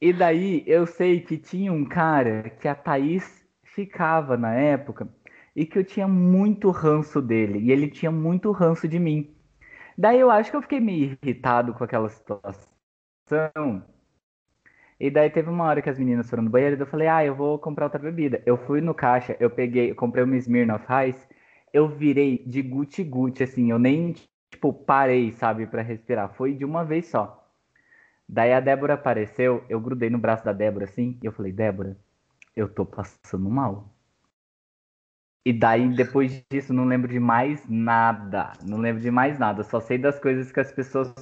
E 0.00 0.12
daí 0.12 0.64
eu 0.66 0.86
sei 0.86 1.20
que 1.20 1.36
tinha 1.36 1.72
um 1.72 1.84
cara 1.84 2.50
que 2.50 2.68
a 2.68 2.74
Thaís 2.74 3.44
ficava 3.64 4.36
na 4.36 4.54
época 4.54 5.08
e 5.54 5.64
que 5.66 5.78
eu 5.78 5.84
tinha 5.84 6.08
muito 6.08 6.70
ranço 6.70 7.22
dele 7.22 7.58
e 7.60 7.70
ele 7.70 7.88
tinha 7.88 8.10
muito 8.10 8.50
ranço 8.50 8.88
de 8.88 8.98
mim. 8.98 9.34
Daí 9.96 10.18
eu 10.18 10.30
acho 10.30 10.50
que 10.50 10.56
eu 10.56 10.62
fiquei 10.62 10.80
meio 10.80 11.16
irritado 11.22 11.72
com 11.74 11.84
aquela 11.84 12.08
situação. 12.08 13.84
E 14.98 15.10
daí 15.10 15.30
teve 15.30 15.48
uma 15.50 15.64
hora 15.64 15.82
que 15.82 15.90
as 15.90 15.98
meninas 15.98 16.28
foram 16.28 16.42
no 16.44 16.50
banheiro 16.50 16.76
e 16.76 16.80
eu 16.80 16.86
falei, 16.86 17.08
ah, 17.08 17.24
eu 17.24 17.34
vou 17.34 17.58
comprar 17.58 17.86
outra 17.86 18.00
bebida. 18.00 18.42
Eu 18.46 18.56
fui 18.56 18.80
no 18.80 18.94
caixa, 18.94 19.36
eu 19.40 19.50
peguei, 19.50 19.90
eu 19.90 19.94
comprei 19.94 20.24
uma 20.24 20.36
Smirnoff 20.36 20.86
Ice, 21.08 21.26
eu 21.72 21.88
virei 21.88 22.42
de 22.46 22.62
guti-guti, 22.62 23.42
assim, 23.42 23.70
eu 23.70 23.78
nem, 23.78 24.14
tipo, 24.50 24.72
parei, 24.72 25.32
sabe, 25.32 25.66
para 25.66 25.82
respirar. 25.82 26.32
Foi 26.34 26.54
de 26.54 26.64
uma 26.64 26.84
vez 26.84 27.06
só. 27.06 27.44
Daí 28.28 28.52
a 28.52 28.60
Débora 28.60 28.94
apareceu, 28.94 29.64
eu 29.68 29.80
grudei 29.80 30.10
no 30.10 30.18
braço 30.18 30.44
da 30.44 30.52
Débora, 30.52 30.84
assim, 30.86 31.18
e 31.22 31.26
eu 31.26 31.32
falei, 31.32 31.52
Débora, 31.52 31.96
eu 32.56 32.68
tô 32.68 32.86
passando 32.86 33.48
mal. 33.50 33.93
E 35.46 35.52
daí, 35.52 35.94
depois 35.94 36.42
disso, 36.50 36.72
não 36.72 36.86
lembro 36.86 37.06
de 37.06 37.20
mais 37.20 37.68
nada. 37.68 38.52
Não 38.66 38.78
lembro 38.78 39.02
de 39.02 39.10
mais 39.10 39.38
nada. 39.38 39.62
Só 39.62 39.78
sei 39.78 39.98
das 39.98 40.18
coisas 40.18 40.50
que 40.50 40.58
as 40.58 40.72
pessoas 40.72 41.12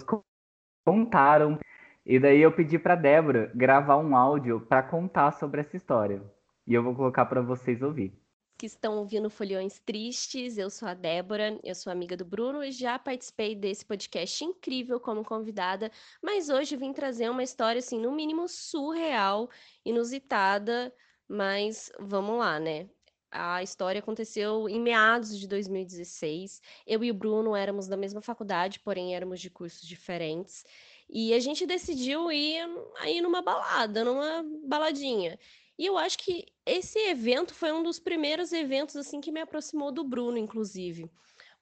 contaram. 0.86 1.58
E 2.06 2.20
daí 2.20 2.40
eu 2.40 2.52
pedi 2.52 2.78
para 2.78 2.94
Débora 2.94 3.50
gravar 3.52 3.96
um 3.96 4.16
áudio 4.16 4.60
para 4.60 4.82
contar 4.82 5.32
sobre 5.32 5.60
essa 5.60 5.76
história. 5.76 6.22
E 6.64 6.72
eu 6.72 6.84
vou 6.84 6.94
colocar 6.94 7.26
para 7.26 7.42
vocês 7.42 7.82
ouvir. 7.82 8.16
Que 8.56 8.66
estão 8.66 8.98
ouvindo 8.98 9.28
Folhões 9.28 9.80
Tristes. 9.80 10.56
Eu 10.56 10.70
sou 10.70 10.86
a 10.86 10.94
Débora, 10.94 11.58
eu 11.64 11.74
sou 11.74 11.92
amiga 11.92 12.16
do 12.16 12.24
Bruno 12.24 12.62
e 12.62 12.70
já 12.70 13.00
participei 13.00 13.56
desse 13.56 13.84
podcast 13.84 14.44
incrível 14.44 15.00
como 15.00 15.24
convidada, 15.24 15.90
mas 16.22 16.48
hoje 16.48 16.76
vim 16.76 16.92
trazer 16.92 17.28
uma 17.28 17.42
história 17.42 17.80
assim, 17.80 18.00
no 18.00 18.12
mínimo 18.12 18.46
surreal, 18.46 19.50
inusitada, 19.84 20.94
mas 21.28 21.90
vamos 21.98 22.38
lá, 22.38 22.60
né? 22.60 22.88
A 23.32 23.62
história 23.62 23.98
aconteceu 23.98 24.68
em 24.68 24.78
meados 24.78 25.38
de 25.38 25.48
2016. 25.48 26.60
Eu 26.86 27.02
e 27.02 27.10
o 27.10 27.14
Bruno 27.14 27.56
éramos 27.56 27.88
da 27.88 27.96
mesma 27.96 28.20
faculdade, 28.20 28.78
porém 28.80 29.16
éramos 29.16 29.40
de 29.40 29.48
cursos 29.48 29.88
diferentes. 29.88 30.66
E 31.08 31.32
a 31.32 31.40
gente 31.40 31.66
decidiu 31.66 32.30
ir 32.30 32.60
aí 32.98 33.22
numa 33.22 33.40
balada, 33.40 34.04
numa 34.04 34.44
baladinha. 34.66 35.38
E 35.78 35.86
eu 35.86 35.96
acho 35.96 36.18
que 36.18 36.46
esse 36.66 36.98
evento 36.98 37.54
foi 37.54 37.72
um 37.72 37.82
dos 37.82 37.98
primeiros 37.98 38.52
eventos 38.52 38.96
assim 38.96 39.20
que 39.20 39.32
me 39.32 39.40
aproximou 39.40 39.90
do 39.90 40.04
Bruno, 40.04 40.36
inclusive. 40.36 41.10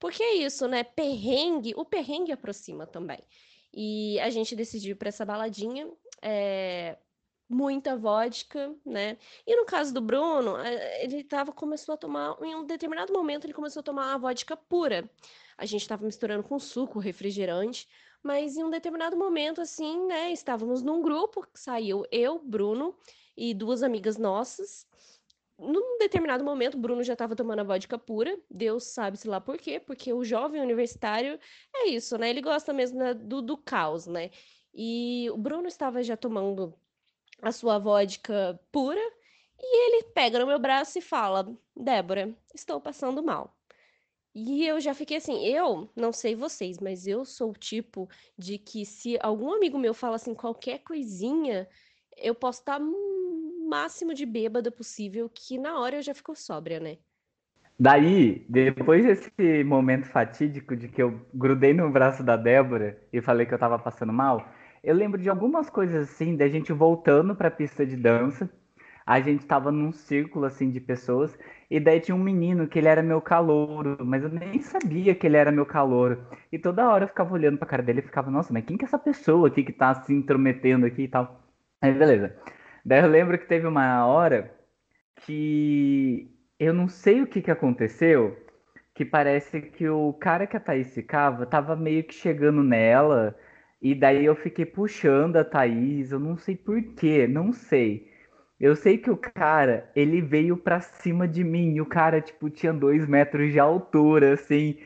Porque 0.00 0.22
é 0.22 0.34
isso, 0.34 0.66
né? 0.66 0.82
Perrengue, 0.82 1.72
o 1.76 1.84
perrengue 1.84 2.32
aproxima 2.32 2.84
também. 2.84 3.20
E 3.72 4.18
a 4.20 4.28
gente 4.28 4.56
decidiu 4.56 4.92
ir 4.92 4.96
para 4.96 5.08
essa 5.08 5.24
baladinha. 5.24 5.88
É, 6.20 6.98
muita 7.50 7.96
vodka, 7.96 8.72
né? 8.86 9.18
E 9.44 9.56
no 9.56 9.66
caso 9.66 9.92
do 9.92 10.00
Bruno, 10.00 10.56
eh, 10.58 11.04
ele 11.04 11.24
tava, 11.24 11.52
começou 11.52 11.94
a 11.94 11.98
tomar, 11.98 12.36
em 12.40 12.54
um 12.54 12.64
determinado 12.64 13.12
momento, 13.12 13.44
ele 13.44 13.52
começou 13.52 13.80
a 13.80 13.82
tomar 13.82 14.14
a 14.14 14.18
vodka 14.18 14.56
pura. 14.56 15.10
A 15.58 15.66
gente 15.66 15.82
estava 15.82 16.04
misturando 16.06 16.44
com 16.44 16.58
suco, 16.60 17.00
refrigerante, 17.00 17.88
mas 18.22 18.56
em 18.56 18.62
um 18.62 18.70
determinado 18.70 19.16
momento, 19.16 19.60
assim, 19.60 20.06
né? 20.06 20.30
Estávamos 20.30 20.80
num 20.80 21.02
grupo, 21.02 21.44
saiu 21.52 22.04
eu, 22.12 22.38
Bruno 22.38 22.94
e 23.36 23.52
duas 23.52 23.82
amigas 23.82 24.16
nossas. 24.16 24.86
Num 25.58 25.98
determinado 25.98 26.44
momento, 26.44 26.78
Bruno 26.78 27.02
já 27.02 27.14
estava 27.14 27.34
tomando 27.34 27.60
a 27.60 27.64
vodka 27.64 27.98
pura, 27.98 28.38
Deus 28.48 28.84
sabe-se 28.84 29.28
lá 29.28 29.40
por 29.40 29.58
quê, 29.58 29.80
porque 29.80 30.12
o 30.12 30.24
jovem 30.24 30.62
universitário 30.62 31.38
é 31.74 31.88
isso, 31.88 32.16
né? 32.16 32.30
Ele 32.30 32.40
gosta 32.40 32.72
mesmo 32.72 33.14
do, 33.14 33.42
do 33.42 33.56
caos, 33.58 34.06
né? 34.06 34.30
E 34.72 35.28
o 35.30 35.36
Bruno 35.36 35.66
estava 35.66 36.02
já 36.02 36.16
tomando 36.16 36.79
a 37.42 37.52
sua 37.52 37.78
vodka 37.78 38.58
pura 38.70 39.00
e 39.58 39.86
ele 39.86 40.04
pega 40.14 40.38
no 40.38 40.46
meu 40.46 40.58
braço 40.58 40.98
e 40.98 41.02
fala: 41.02 41.54
Débora, 41.76 42.34
estou 42.54 42.80
passando 42.80 43.22
mal. 43.22 43.56
E 44.34 44.64
eu 44.64 44.80
já 44.80 44.94
fiquei 44.94 45.16
assim, 45.16 45.44
eu 45.44 45.90
não 45.96 46.12
sei 46.12 46.36
vocês, 46.36 46.78
mas 46.78 47.06
eu 47.06 47.24
sou 47.24 47.50
o 47.50 47.58
tipo 47.58 48.08
de 48.38 48.58
que 48.58 48.86
se 48.86 49.18
algum 49.20 49.52
amigo 49.52 49.76
meu 49.76 49.92
fala 49.92 50.16
assim 50.16 50.34
qualquer 50.34 50.78
coisinha, 50.78 51.68
eu 52.16 52.34
posso 52.34 52.60
estar 52.60 52.80
máximo 53.68 54.14
de 54.14 54.24
bêbada 54.24 54.70
possível, 54.70 55.28
que 55.28 55.58
na 55.58 55.80
hora 55.80 55.96
eu 55.96 56.02
já 56.02 56.14
fico 56.14 56.34
sóbria, 56.36 56.78
né? 56.78 56.98
Daí, 57.78 58.44
depois 58.48 59.04
desse 59.04 59.64
momento 59.64 60.06
fatídico 60.06 60.76
de 60.76 60.86
que 60.86 61.02
eu 61.02 61.26
grudei 61.32 61.72
no 61.72 61.90
braço 61.90 62.22
da 62.22 62.36
Débora 62.36 63.02
e 63.12 63.22
falei 63.22 63.46
que 63.46 63.54
eu 63.54 63.58
tava 63.58 63.78
passando 63.78 64.12
mal, 64.12 64.46
eu 64.82 64.94
lembro 64.94 65.20
de 65.20 65.28
algumas 65.28 65.68
coisas 65.68 66.10
assim, 66.10 66.36
da 66.36 66.48
gente 66.48 66.72
voltando 66.72 67.34
para 67.34 67.48
a 67.48 67.50
pista 67.50 67.84
de 67.84 67.96
dança. 67.96 68.48
A 69.06 69.20
gente 69.20 69.44
tava 69.44 69.72
num 69.72 69.90
círculo 69.92 70.44
assim 70.44 70.70
de 70.70 70.80
pessoas 70.80 71.36
e 71.68 71.80
daí 71.80 71.98
tinha 72.00 72.14
um 72.14 72.22
menino 72.22 72.68
que 72.68 72.78
ele 72.78 72.86
era 72.86 73.02
meu 73.02 73.20
calouro, 73.20 73.96
mas 74.04 74.22
eu 74.22 74.28
nem 74.28 74.60
sabia 74.60 75.14
que 75.14 75.26
ele 75.26 75.36
era 75.36 75.50
meu 75.50 75.66
calouro. 75.66 76.24
E 76.52 76.58
toda 76.58 76.88
hora 76.88 77.04
eu 77.04 77.08
ficava 77.08 77.34
olhando 77.34 77.58
pra 77.58 77.66
cara 77.66 77.82
dele 77.82 78.00
e 78.00 78.02
ficava, 78.02 78.30
nossa, 78.30 78.52
mas 78.52 78.64
quem 78.64 78.76
que 78.76 78.84
é 78.84 78.86
essa 78.86 78.98
pessoa 78.98 79.48
aqui 79.48 79.64
que 79.64 79.72
tá 79.72 79.94
se 79.94 80.12
intrometendo 80.14 80.86
aqui 80.86 81.02
e 81.02 81.08
tal? 81.08 81.42
Aí 81.82 81.92
beleza. 81.92 82.36
Daí 82.84 83.00
eu 83.02 83.08
lembro 83.08 83.38
que 83.38 83.46
teve 83.46 83.66
uma 83.66 84.06
hora 84.06 84.54
que 85.26 86.30
eu 86.58 86.72
não 86.72 86.88
sei 86.88 87.22
o 87.22 87.26
que 87.26 87.42
que 87.42 87.50
aconteceu, 87.50 88.36
que 88.94 89.04
parece 89.04 89.60
que 89.60 89.88
o 89.88 90.12
cara 90.12 90.46
que 90.46 90.56
a 90.56 90.60
Thaís 90.60 90.94
ficava 90.94 91.46
tava 91.46 91.74
meio 91.74 92.04
que 92.04 92.14
chegando 92.14 92.62
nela 92.62 93.36
e 93.80 93.94
daí 93.94 94.24
eu 94.24 94.34
fiquei 94.36 94.66
puxando 94.66 95.36
a 95.36 95.44
Thaís, 95.44 96.12
eu 96.12 96.18
não 96.20 96.36
sei 96.36 96.56
por 96.56 96.82
quê, 96.94 97.26
não 97.26 97.52
sei. 97.52 98.10
Eu 98.60 98.76
sei 98.76 98.98
que 98.98 99.10
o 99.10 99.16
cara, 99.16 99.90
ele 99.96 100.20
veio 100.20 100.56
pra 100.56 100.80
cima 100.80 101.26
de 101.26 101.42
mim, 101.42 101.74
e 101.74 101.80
o 101.80 101.86
cara, 101.86 102.20
tipo, 102.20 102.50
tinha 102.50 102.72
dois 102.74 103.06
metros 103.08 103.52
de 103.52 103.58
altura, 103.58 104.34
assim. 104.34 104.76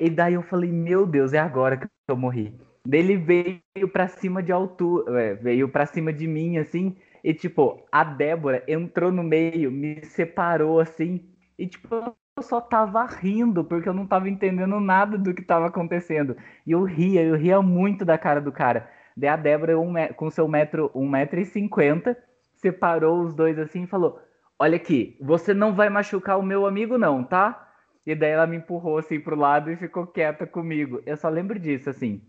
E 0.00 0.10
daí 0.10 0.34
eu 0.34 0.42
falei, 0.42 0.70
meu 0.72 1.06
Deus, 1.06 1.32
é 1.32 1.38
agora 1.38 1.76
que 1.76 1.86
eu 2.08 2.16
morri. 2.16 2.52
Ele 2.90 3.16
veio 3.16 3.88
pra 3.92 4.08
cima 4.08 4.42
de 4.42 4.50
altura, 4.50 5.20
é, 5.22 5.34
veio 5.34 5.68
pra 5.68 5.86
cima 5.86 6.12
de 6.12 6.26
mim, 6.26 6.58
assim, 6.58 6.96
e 7.22 7.32
tipo, 7.34 7.86
a 7.92 8.02
Débora 8.02 8.64
entrou 8.66 9.12
no 9.12 9.22
meio, 9.22 9.70
me 9.70 10.02
separou, 10.04 10.80
assim, 10.80 11.22
e 11.58 11.66
tipo, 11.66 11.94
eu 11.94 12.16
só 12.42 12.60
tava 12.60 13.04
rindo, 13.04 13.64
porque 13.64 13.88
eu 13.88 13.94
não 13.94 14.06
tava 14.06 14.28
entendendo 14.28 14.80
nada 14.80 15.16
do 15.18 15.34
que 15.34 15.42
tava 15.42 15.66
acontecendo. 15.66 16.36
E 16.66 16.72
eu 16.72 16.82
ria, 16.84 17.22
eu 17.22 17.36
ria 17.36 17.60
muito 17.62 18.04
da 18.04 18.18
cara 18.18 18.40
do 18.40 18.52
cara. 18.52 18.88
Daí 19.16 19.28
a 19.28 19.36
Débora, 19.36 19.78
um, 19.78 19.92
com 20.16 20.30
seu 20.30 20.48
metro, 20.48 20.90
um 20.94 21.08
metro 21.08 21.40
e 21.40 21.44
cinquenta, 21.44 22.16
separou 22.54 23.22
os 23.22 23.34
dois 23.34 23.58
assim 23.58 23.84
e 23.84 23.86
falou: 23.86 24.20
Olha 24.58 24.76
aqui, 24.76 25.16
você 25.20 25.54
não 25.54 25.74
vai 25.74 25.88
machucar 25.88 26.38
o 26.38 26.42
meu 26.42 26.66
amigo, 26.66 26.98
não, 26.98 27.24
tá? 27.24 27.68
E 28.06 28.14
daí 28.14 28.30
ela 28.30 28.46
me 28.46 28.56
empurrou 28.56 28.98
assim 28.98 29.20
pro 29.20 29.36
lado 29.36 29.70
e 29.70 29.76
ficou 29.76 30.06
quieta 30.06 30.46
comigo. 30.46 31.02
Eu 31.06 31.16
só 31.16 31.28
lembro 31.28 31.58
disso, 31.58 31.90
assim. 31.90 32.22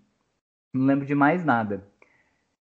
Não 0.73 0.85
lembro 0.85 1.05
de 1.05 1.15
mais 1.15 1.43
nada. 1.45 1.83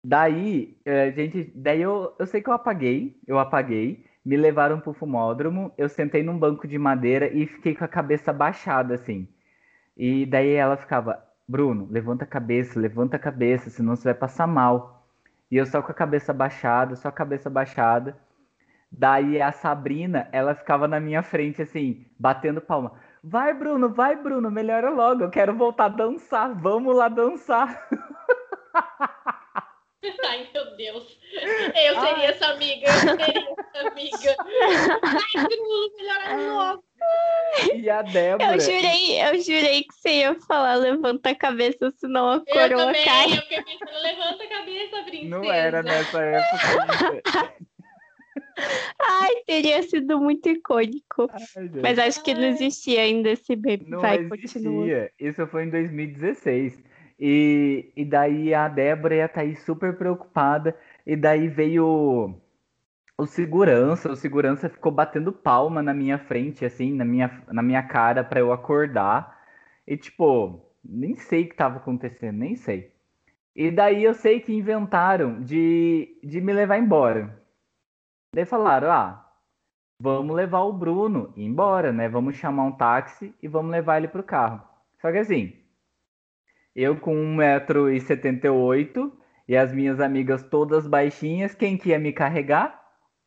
Daí, 0.03 0.78
eh, 0.84 1.12
gente. 1.12 1.53
Daí 1.55 1.82
eu, 1.82 2.14
eu 2.18 2.26
sei 2.26 2.40
que 2.40 2.49
eu 2.49 2.55
apaguei, 2.55 3.20
eu 3.26 3.38
apaguei 3.38 4.05
me 4.27 4.37
levaram 4.37 4.81
pro 4.81 4.93
fumódromo, 4.93 5.72
eu 5.79 5.89
sentei 5.89 6.20
num 6.20 6.37
banco 6.37 6.66
de 6.66 6.77
madeira 6.77 7.29
e 7.33 7.47
fiquei 7.47 7.77
com 7.77 7.85
a 7.85 7.89
cabeça 7.89 8.33
baixada, 8.33 8.95
assim. 8.95 9.29
E 9.97 10.27
daí 10.27 10.51
ela 10.53 10.77
ficava, 10.77 11.22
Bruno, 11.47 11.87
levanta 11.89 12.24
a 12.24 12.27
cabeça, 12.27 12.81
levanta 12.81 13.14
a 13.14 13.20
cabeça, 13.20 13.70
senão 13.70 13.95
você 13.95 14.03
vai 14.03 14.14
passar 14.14 14.49
mal. 14.49 15.07
E 15.49 15.57
eu 15.57 15.64
só 15.64 15.81
com 15.81 15.93
a 15.93 15.95
cabeça 15.95 16.33
baixada, 16.33 16.97
só 16.97 17.09
a 17.09 17.12
cabeça 17.12 17.49
baixada. 17.49 18.18
Daí 18.91 19.41
a 19.41 19.53
Sabrina, 19.53 20.29
ela 20.33 20.57
ficava 20.57 20.89
na 20.89 20.99
minha 20.99 21.22
frente, 21.22 21.62
assim, 21.62 22.05
batendo 22.18 22.61
palma. 22.61 22.95
Vai, 23.22 23.55
Bruno, 23.55 23.91
vai, 23.91 24.16
Bruno, 24.16 24.51
melhora 24.51 24.91
logo. 24.91 25.22
Eu 25.22 25.31
quero 25.31 25.55
voltar 25.55 25.85
a 25.85 25.89
dançar. 25.89 26.53
Vamos 26.53 26.97
lá 26.97 27.09
dançar. 27.09 27.89
Ai, 30.24 30.48
meu 30.52 30.76
Deus. 30.76 31.18
Eu 31.32 32.00
seria 32.00 32.16
Ai. 32.16 32.26
essa 32.26 32.46
amiga. 32.46 32.86
Eu 32.86 33.16
seria 33.16 33.57
essa 33.59 33.88
amiga. 33.88 34.36
Ai, 35.02 35.44
Bruno, 35.44 35.96
melhora 35.96 36.52
logo. 36.52 36.84
E 37.74 37.90
a 37.90 38.02
Débora. 38.02 38.54
Eu 38.54 38.61
jurei, 38.61 39.22
eu 39.22 39.40
jurei 39.40 39.82
que 39.84 39.94
você 39.94 40.11
ia 40.20 40.34
falar 40.40 40.74
levanta 40.76 41.30
a 41.30 41.34
cabeça, 41.34 41.90
senão 41.92 42.30
a 42.30 42.40
coroa 42.40 42.68
eu 42.68 42.78
também, 42.78 43.04
cai. 43.04 43.32
Eu 43.32 43.42
fiquei 43.42 43.62
pensando, 43.62 44.02
levanta 44.02 44.44
a 44.44 44.48
cabeça, 44.48 45.02
princesa. 45.04 45.28
Não 45.28 45.52
era 45.52 45.82
nessa 45.82 46.20
época. 46.22 47.54
Ai, 48.98 49.34
teria 49.46 49.82
sido 49.82 50.18
muito 50.18 50.48
icônico. 50.48 51.28
Ai, 51.30 51.70
Mas 51.82 51.98
acho 51.98 52.22
que 52.22 52.34
não 52.34 52.44
existia 52.44 53.02
ainda 53.02 53.30
esse 53.30 53.54
bebê. 53.54 53.84
Não 53.86 54.00
Vai, 54.00 54.16
existia. 54.18 54.62
Continua. 54.62 55.11
Isso 55.20 55.46
foi 55.46 55.64
em 55.64 55.70
2016. 55.70 56.82
E, 57.19 57.93
e 57.97 58.05
daí 58.05 58.55
a 58.55 58.69
Débora 58.69 59.14
e 59.14 59.23
a 59.23 59.29
Thaís 59.29 59.62
super 59.62 59.97
preocupada. 59.97 60.77
E 61.07 61.17
daí 61.17 61.49
veio 61.49 62.35
o 63.19 63.27
segurança. 63.27 64.11
O 64.11 64.17
segurança 64.17 64.69
ficou 64.69 64.93
batendo 64.93 65.33
palma 65.33 65.83
na 65.83 65.95
minha 65.95 66.19
frente, 66.19 66.64
assim, 66.64 66.93
na 66.93 67.05
minha, 67.05 67.43
na 67.49 67.62
minha 67.62 67.83
cara 67.83 68.23
para 68.25 68.41
eu 68.41 68.53
acordar. 68.53 69.37
E 69.87 69.97
tipo, 69.97 70.61
nem 70.85 71.17
sei 71.17 71.45
o 71.45 71.49
que 71.49 71.57
tava 71.57 71.79
acontecendo, 71.79 72.39
nem 72.39 72.57
sei. 72.57 72.93
E 73.55 73.71
daí 73.71 74.05
eu 74.05 74.14
sei 74.14 74.41
que 74.41 74.53
inventaram 74.53 75.43
de, 75.43 76.19
de 76.23 76.41
me 76.41 76.53
levar 76.53 76.79
embora. 76.79 77.43
Daí 78.35 78.45
falaram, 78.45 78.91
ah, 78.91 79.33
vamos 79.99 80.37
levar 80.37 80.61
o 80.61 80.73
Bruno 80.73 81.33
embora, 81.37 81.93
né? 81.93 82.09
Vamos 82.09 82.37
chamar 82.37 82.64
um 82.64 82.73
táxi 82.73 83.35
e 83.43 83.49
vamos 83.49 83.71
levar 83.71 83.99
ele 83.99 84.09
pro 84.09 84.23
carro. 84.23 84.62
Só 85.01 85.11
que 85.11 85.19
assim, 85.19 85.55
eu 86.77 86.95
com 86.97 87.14
1,78m 87.14 89.11
e 89.49 89.57
as 89.57 89.72
minhas 89.72 89.99
amigas 89.99 90.43
todas 90.43 90.87
baixinhas, 90.87 91.55
quem 91.55 91.79
que 91.79 91.89
ia 91.89 91.99
me 91.99 92.12
carregar? 92.12 92.79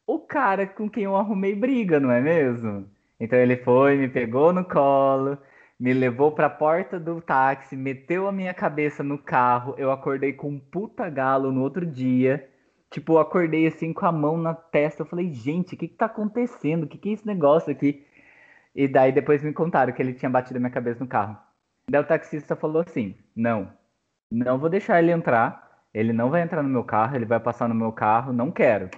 O 0.06 0.20
cara 0.20 0.68
com 0.68 0.88
quem 0.88 1.06
eu 1.06 1.16
arrumei 1.16 1.56
briga, 1.56 2.00
não 2.00 2.12
é 2.12 2.22
mesmo? 2.22 2.88
Então 3.20 3.39
ele 3.39 3.58
foi, 3.58 3.97
me 3.97 4.08
pegou 4.08 4.54
no 4.54 4.64
colo, 4.64 5.36
me 5.80 5.93
levou 5.93 6.32
para 6.32 6.45
a 6.45 6.52
porta 6.52 7.00
do 7.00 7.20
táxi, 7.22 7.76
meteu 7.76 8.28
a 8.28 8.32
minha 8.32 8.54
cabeça 8.54 9.02
no 9.02 9.18
carro. 9.18 9.74
Eu 9.80 9.91
acordei 9.91 10.34
com 10.34 10.50
um 10.50 10.60
puta 10.60 11.10
galo 11.10 11.52
no 11.52 11.64
outro 11.64 11.88
dia. 11.88 12.47
Tipo, 12.91 13.14
eu 13.14 13.20
acordei 13.20 13.66
assim 13.66 13.93
com 13.93 14.06
a 14.06 14.12
mão 14.12 14.38
na 14.38 14.54
testa. 14.54 15.02
Eu 15.02 15.08
falei, 15.08 15.34
gente, 15.34 15.74
o 15.74 15.78
que 15.78 15.88
que 15.88 15.95
tá 15.95 16.06
acontecendo? 16.06 16.84
O 16.84 16.88
que 16.88 17.00
que 17.00 17.10
é 17.10 17.14
esse 17.14 17.26
negócio 17.26 17.72
aqui? 17.72 18.06
E 18.76 18.88
daí 18.88 19.12
depois 19.12 19.43
me 19.43 19.54
contaram 19.54 19.91
que 19.91 20.02
ele 20.02 20.14
tinha 20.14 20.30
batido 20.30 20.58
a 20.58 20.60
minha 20.60 20.72
cabeça 20.72 21.00
no 21.00 21.08
carro. 21.08 21.49
Daí 21.90 22.02
o 22.02 22.08
taxista 22.08 22.56
falou 22.56 22.82
assim: 22.82 23.16
Não, 23.36 23.72
não 24.32 24.60
vou 24.60 24.70
deixar 24.70 25.02
ele 25.02 25.12
entrar. 25.12 25.68
Ele 25.94 26.14
não 26.14 26.30
vai 26.30 26.44
entrar 26.44 26.62
no 26.62 26.70
meu 26.70 26.84
carro, 26.84 27.16
ele 27.16 27.26
vai 27.26 27.40
passar 27.40 27.68
no 27.68 27.74
meu 27.74 27.92
carro, 27.92 28.32
não 28.32 28.52
quero. 28.52 28.90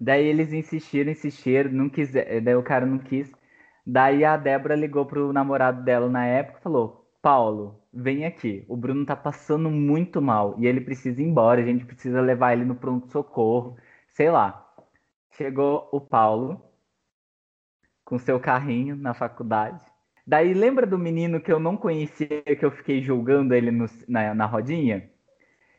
Daí 0.00 0.24
eles 0.26 0.52
insistiram, 0.52 1.12
insistiram, 1.12 1.70
não 1.70 1.90
quiser, 1.90 2.40
daí 2.40 2.54
o 2.56 2.62
cara 2.62 2.86
não 2.86 2.98
quis. 2.98 3.30
Daí 3.86 4.24
a 4.24 4.36
Débora 4.36 4.74
ligou 4.74 5.04
pro 5.06 5.32
namorado 5.32 5.82
dela 5.84 6.08
na 6.08 6.26
época 6.26 6.58
e 6.58 6.62
falou: 6.62 7.10
Paulo, 7.22 7.82
vem 7.92 8.24
aqui. 8.24 8.64
O 8.68 8.76
Bruno 8.76 9.04
tá 9.06 9.16
passando 9.16 9.70
muito 9.70 10.20
mal 10.22 10.56
e 10.58 10.66
ele 10.66 10.80
precisa 10.80 11.20
ir 11.22 11.26
embora. 11.26 11.60
A 11.60 11.64
gente 11.64 11.84
precisa 11.84 12.20
levar 12.20 12.54
ele 12.54 12.64
no 12.64 12.74
pronto-socorro. 12.76 13.76
Sei 14.08 14.30
lá. 14.30 14.60
Chegou 15.32 15.88
o 15.92 16.00
Paulo 16.00 16.62
com 18.04 18.18
seu 18.18 18.38
carrinho 18.40 18.96
na 18.96 19.14
faculdade. 19.14 19.84
Daí 20.26 20.54
lembra 20.54 20.86
do 20.86 20.98
menino 20.98 21.40
que 21.40 21.52
eu 21.52 21.58
não 21.58 21.76
conhecia, 21.76 22.42
que 22.42 22.64
eu 22.64 22.70
fiquei 22.70 23.02
julgando 23.02 23.54
ele 23.54 23.70
no, 23.70 23.86
na, 24.08 24.34
na 24.34 24.46
rodinha? 24.46 25.10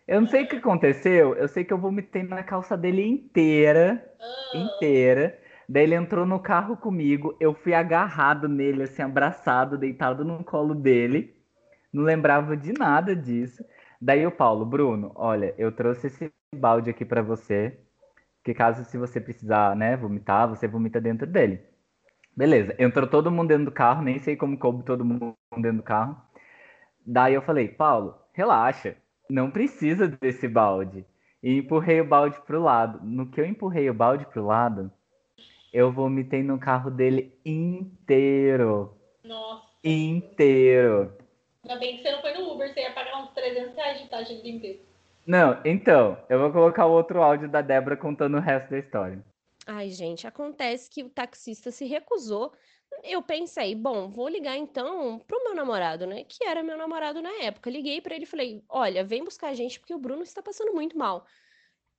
Eu 0.08 0.22
não 0.22 0.28
sei 0.28 0.44
o 0.44 0.48
que 0.48 0.58
aconteceu. 0.58 1.36
Eu 1.36 1.48
sei 1.48 1.64
que 1.64 1.74
eu 1.74 1.80
vomitei 1.80 2.24
na 2.24 2.44
calça 2.44 2.78
dele 2.78 3.04
inteira. 3.08 4.06
Inteira. 4.54 5.40
Daí 5.68 5.84
ele 5.84 5.96
entrou 5.96 6.26
no 6.26 6.40
carro 6.40 6.78
comigo. 6.78 7.36
Eu 7.40 7.56
fui 7.56 7.74
agarrado 7.74 8.48
nele, 8.48 8.84
assim, 8.84 9.02
abraçado, 9.02 9.78
deitado 9.78 10.24
no 10.24 10.44
colo 10.44 10.76
dele 10.76 11.36
não 11.96 12.04
lembrava 12.04 12.58
de 12.58 12.74
nada 12.74 13.16
disso. 13.16 13.64
Daí 14.02 14.26
o 14.28 14.32
Paulo, 14.32 14.66
Bruno, 14.66 15.12
olha, 15.16 15.56
eu 15.58 15.72
trouxe 15.72 16.08
esse 16.08 16.32
balde 16.54 16.90
aqui 16.90 17.06
para 17.06 17.22
você, 17.22 17.80
que 18.44 18.54
caso 18.54 18.84
se 18.84 18.98
você 18.98 19.20
precisar, 19.22 19.76
né, 19.76 19.96
vomitar, 19.96 20.48
você 20.48 20.68
vomita 20.68 21.00
dentro 21.00 21.26
dele. 21.26 21.62
Beleza, 22.36 22.76
entrou 22.78 23.08
todo 23.08 23.32
mundo 23.32 23.48
dentro 23.48 23.66
do 23.66 23.72
carro, 23.72 24.02
nem 24.02 24.20
sei 24.20 24.36
como 24.36 24.58
coube 24.58 24.84
todo 24.84 25.06
mundo 25.06 25.34
dentro 25.56 25.78
do 25.78 25.84
carro. 25.84 26.18
Daí 27.06 27.34
eu 27.34 27.42
falei, 27.42 27.70
Paulo, 27.70 28.20
relaxa, 28.34 28.98
não 29.30 29.50
precisa 29.50 30.08
desse 30.08 30.48
balde. 30.48 31.06
E 31.42 31.60
empurrei 31.60 32.02
o 32.02 32.08
balde 32.08 32.38
pro 32.46 32.62
lado. 32.62 33.00
No 33.04 33.28
que 33.28 33.40
eu 33.40 33.46
empurrei 33.46 33.90
o 33.90 33.94
balde 33.94 34.26
pro 34.26 34.46
lado, 34.46 34.92
eu 35.72 35.92
vomitei 35.92 36.44
no 36.44 36.60
carro 36.60 36.90
dele 36.90 37.34
inteiro. 37.46 38.94
Nossa. 39.24 39.64
Inteiro. 39.84 41.14
Ainda 41.64 41.80
bem 41.80 41.98
que 41.98 42.04
você 42.04 42.12
não 42.12 42.22
foi 42.22 42.34
no 42.34 42.52
Uber, 42.52 42.74
você 42.74 42.82
ia 42.82 42.92
pagar 42.92 43.22
uns 43.22 43.30
300 43.32 43.76
reais 43.76 44.02
de 44.02 44.10
taxa 44.10 44.36
de 44.36 44.42
limpeza. 44.42 44.80
Não, 45.26 45.60
então, 45.64 46.18
eu 46.30 46.40
vou 46.40 46.52
colocar 46.52 46.86
o 46.86 46.92
outro 46.92 47.22
áudio 47.22 47.48
da 47.48 47.62
Débora 47.62 47.96
contando 47.96 48.38
o 48.38 48.42
resto 48.42 48.72
da 48.72 48.80
história. 48.80 49.24
Ai, 49.68 49.90
gente, 49.90 50.28
acontece 50.28 50.90
que 50.90 51.04
o 51.04 51.10
taxista 51.10 51.72
se 51.72 51.86
recusou. 51.86 52.54
Eu 53.04 53.22
pensei, 53.24 53.74
bom, 53.76 54.10
vou 54.10 54.28
ligar 54.30 54.56
então 54.58 55.20
pro 55.20 55.44
meu 55.44 55.56
namorado, 55.56 56.06
né? 56.06 56.24
Que 56.24 56.44
era 56.46 56.64
meu 56.64 56.78
namorado 56.78 57.22
na 57.22 57.32
época. 57.44 57.70
Liguei 57.70 58.00
para 58.02 58.16
ele 58.16 58.24
e 58.26 58.28
falei: 58.28 58.64
olha, 58.70 59.04
vem 59.04 59.24
buscar 59.24 59.50
a 59.50 59.54
gente 59.56 59.80
porque 59.80 59.94
o 59.94 60.00
Bruno 60.00 60.22
está 60.24 60.42
passando 60.42 60.74
muito 60.74 60.98
mal. 60.98 61.26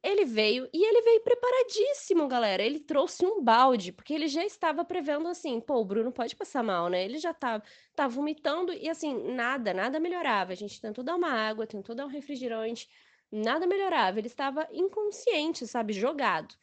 Ele 0.03 0.25
veio 0.25 0.69
e 0.73 0.85
ele 0.87 1.03
veio 1.03 1.23
preparadíssimo, 1.23 2.29
galera. 2.29 2.63
Ele 2.63 2.81
trouxe 2.81 3.27
um 3.27 3.43
balde, 3.43 3.93
porque 3.93 4.15
ele 4.15 4.29
já 4.29 4.45
estava 4.45 4.85
prevendo 4.85 5.29
assim, 5.29 5.61
pô, 5.61 5.77
o 5.77 5.85
Bruno 5.87 6.13
pode 6.13 6.37
passar 6.37 6.63
mal, 6.65 6.89
né? 6.89 7.05
Ele 7.05 7.19
já 7.19 7.35
tá, 7.35 7.63
tá 7.97 8.09
vomitando 8.09 8.73
e 8.73 8.89
assim, 8.89 9.15
nada, 9.35 9.75
nada 9.75 10.01
melhorava. 10.01 10.53
A 10.53 10.57
gente 10.57 10.81
tentou 10.81 11.05
dar 11.05 11.17
uma 11.17 11.31
água, 11.33 11.67
tentou 11.67 11.95
dar 11.97 12.07
um 12.07 12.09
refrigerante, 12.11 12.89
nada 13.33 13.67
melhorava. 13.67 14.19
Ele 14.21 14.29
estava 14.29 14.69
inconsciente, 14.73 15.67
sabe, 15.67 15.93
jogado. 15.95 16.55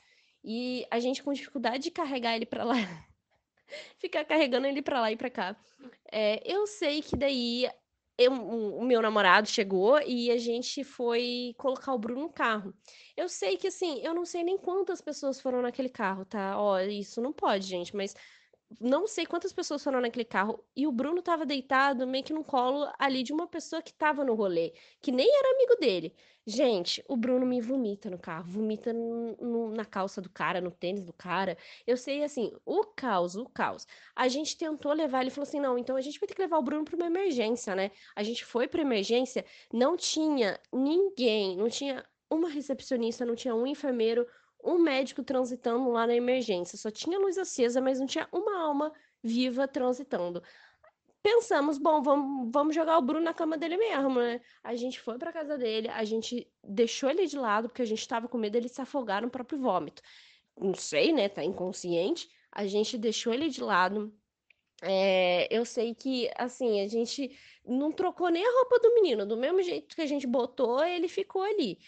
E 0.44 0.86
a 0.92 1.00
gente 1.00 1.24
com 1.24 1.34
dificuldade 1.34 1.84
de 1.84 1.92
carregar 1.92 2.36
ele 2.36 2.46
para 2.46 2.64
lá. 2.64 2.76
Ficar 3.98 4.26
carregando 4.26 4.68
ele 4.68 4.82
para 4.82 5.02
lá 5.02 5.12
e 5.12 5.18
para 5.18 5.30
cá. 5.30 5.56
É, 6.12 6.42
eu 6.46 6.68
sei 6.68 7.02
que 7.02 7.16
daí 7.16 7.68
eu, 8.18 8.32
o 8.32 8.84
meu 8.84 9.02
namorado 9.02 9.48
chegou 9.48 10.00
e 10.02 10.30
a 10.30 10.38
gente 10.38 10.84
foi 10.84 11.56
colocar 11.58 11.94
o 11.94 12.00
Bruno 12.00 12.22
no 12.22 12.30
carro. 12.30 12.74
Eu 13.18 13.28
sei 13.28 13.58
que, 13.58 13.68
assim, 13.68 14.02
eu 14.04 14.14
não 14.14 14.26
sei 14.26 14.44
nem 14.44 14.58
quantas 14.58 15.02
pessoas 15.02 15.42
foram 15.42 15.62
naquele 15.62 15.90
carro, 15.90 16.26
tá? 16.26 16.60
Ó, 16.60 16.80
isso 16.82 17.22
não 17.22 17.34
pode, 17.34 17.66
gente, 17.66 17.96
mas 17.96 18.16
não 18.80 19.08
sei 19.08 19.26
quantas 19.26 19.54
pessoas 19.54 19.84
foram 19.84 20.02
naquele 20.02 20.26
carro 20.26 20.64
e 20.76 20.88
o 20.88 20.92
Bruno 20.92 21.22
tava 21.22 21.46
deitado 21.46 22.08
meio 22.08 22.24
que 22.24 22.34
no 22.34 22.44
colo 22.44 22.92
ali 23.00 23.24
de 23.24 23.34
uma 23.34 23.48
pessoa 23.48 23.82
que 23.82 23.94
tava 23.94 24.24
no 24.24 24.34
rolê, 24.34 24.74
que 25.02 25.12
nem 25.12 25.28
era 25.28 25.56
amigo 25.56 25.76
dele. 25.80 26.14
Gente, 26.46 27.04
o 27.08 27.16
Bruno 27.16 27.46
me 27.46 27.62
vomita 27.62 28.10
no 28.10 28.20
carro, 28.20 28.44
vomita 28.52 28.92
no, 28.92 29.36
no, 29.38 29.72
na 29.72 29.86
calça 29.86 30.22
do 30.22 30.30
cara, 30.30 30.60
no 30.60 30.72
tênis 30.72 31.02
do 31.04 31.14
cara. 31.14 31.58
Eu 31.88 31.96
sei, 31.96 32.22
assim, 32.24 32.52
o 32.66 32.84
caos, 32.84 33.36
o 33.36 33.46
caos. 33.46 33.88
A 34.14 34.28
gente 34.28 34.58
tentou 34.58 34.92
levar, 34.92 35.22
ele 35.22 35.30
falou 35.30 35.48
assim: 35.48 35.60
não, 35.62 35.78
então 35.78 35.96
a 35.96 36.02
gente 36.02 36.20
vai 36.20 36.28
ter 36.28 36.36
que 36.36 36.42
levar 36.42 36.58
o 36.58 36.62
Bruno 36.62 36.84
para 36.84 36.98
uma 36.98 37.06
emergência, 37.06 37.74
né? 37.76 37.92
A 38.14 38.24
gente 38.24 38.44
foi 38.44 38.68
para 38.68 38.82
emergência, 38.82 39.46
não 39.72 39.96
tinha 39.96 40.60
ninguém, 40.72 41.56
não 41.56 41.70
tinha 41.70 42.06
uma 42.30 42.50
recepcionista, 42.50 43.26
não 43.26 43.36
tinha 43.36 43.56
um 43.56 43.66
enfermeiro, 43.66 44.28
um 44.64 44.80
médico 44.80 45.24
transitando 45.24 45.90
lá 45.92 46.08
na 46.08 46.16
emergência. 46.16 46.78
Só 46.78 46.90
tinha 46.90 47.20
luz 47.20 47.38
acesa, 47.38 47.82
mas 47.82 48.00
não 48.00 48.08
tinha 48.08 48.28
uma 48.32 48.58
alma 48.60 48.92
viva 49.22 49.68
transitando. 49.68 50.42
Pensamos, 51.22 51.78
bom, 51.78 52.02
vamos, 52.02 52.52
vamos 52.52 52.76
jogar 52.76 52.98
o 52.98 53.02
Bruno 53.02 53.24
na 53.24 53.34
cama 53.34 53.58
dele 53.58 53.78
mesmo, 53.78 54.20
né? 54.20 54.42
A 54.62 54.76
gente 54.76 55.00
foi 55.00 55.18
para 55.18 55.32
casa 55.32 55.58
dele, 55.58 55.88
a 55.88 56.04
gente 56.04 56.52
deixou 56.62 57.10
ele 57.10 57.26
de 57.26 57.38
lado 57.38 57.70
porque 57.70 57.82
a 57.82 57.86
gente 57.86 58.00
estava 58.00 58.28
com 58.28 58.38
medo 58.38 58.54
dele 58.54 58.68
se 58.68 58.82
afogar 58.82 59.22
no 59.22 59.30
próprio 59.30 59.58
vômito. 59.58 60.02
Não 60.60 60.74
sei, 60.74 61.14
né? 61.14 61.30
Tá 61.30 61.44
inconsciente. 61.44 62.30
A 62.52 62.68
gente 62.68 62.98
deixou 62.98 63.34
ele 63.34 63.50
de 63.50 63.62
lado. 63.64 64.14
É, 64.82 65.48
eu 65.50 65.64
sei 65.64 65.96
que, 65.96 66.30
assim, 66.36 66.82
a 66.82 66.88
gente 66.88 67.32
não 67.66 67.92
trocou 67.92 68.30
nem 68.30 68.46
a 68.46 68.52
roupa 68.52 68.80
do 68.80 68.94
menino. 68.94 69.26
Do 69.26 69.38
mesmo 69.38 69.62
jeito 69.64 69.96
que 69.96 70.02
a 70.02 70.06
gente 70.06 70.28
botou, 70.28 70.84
ele 70.84 71.08
ficou 71.08 71.42
ali. 71.42 71.80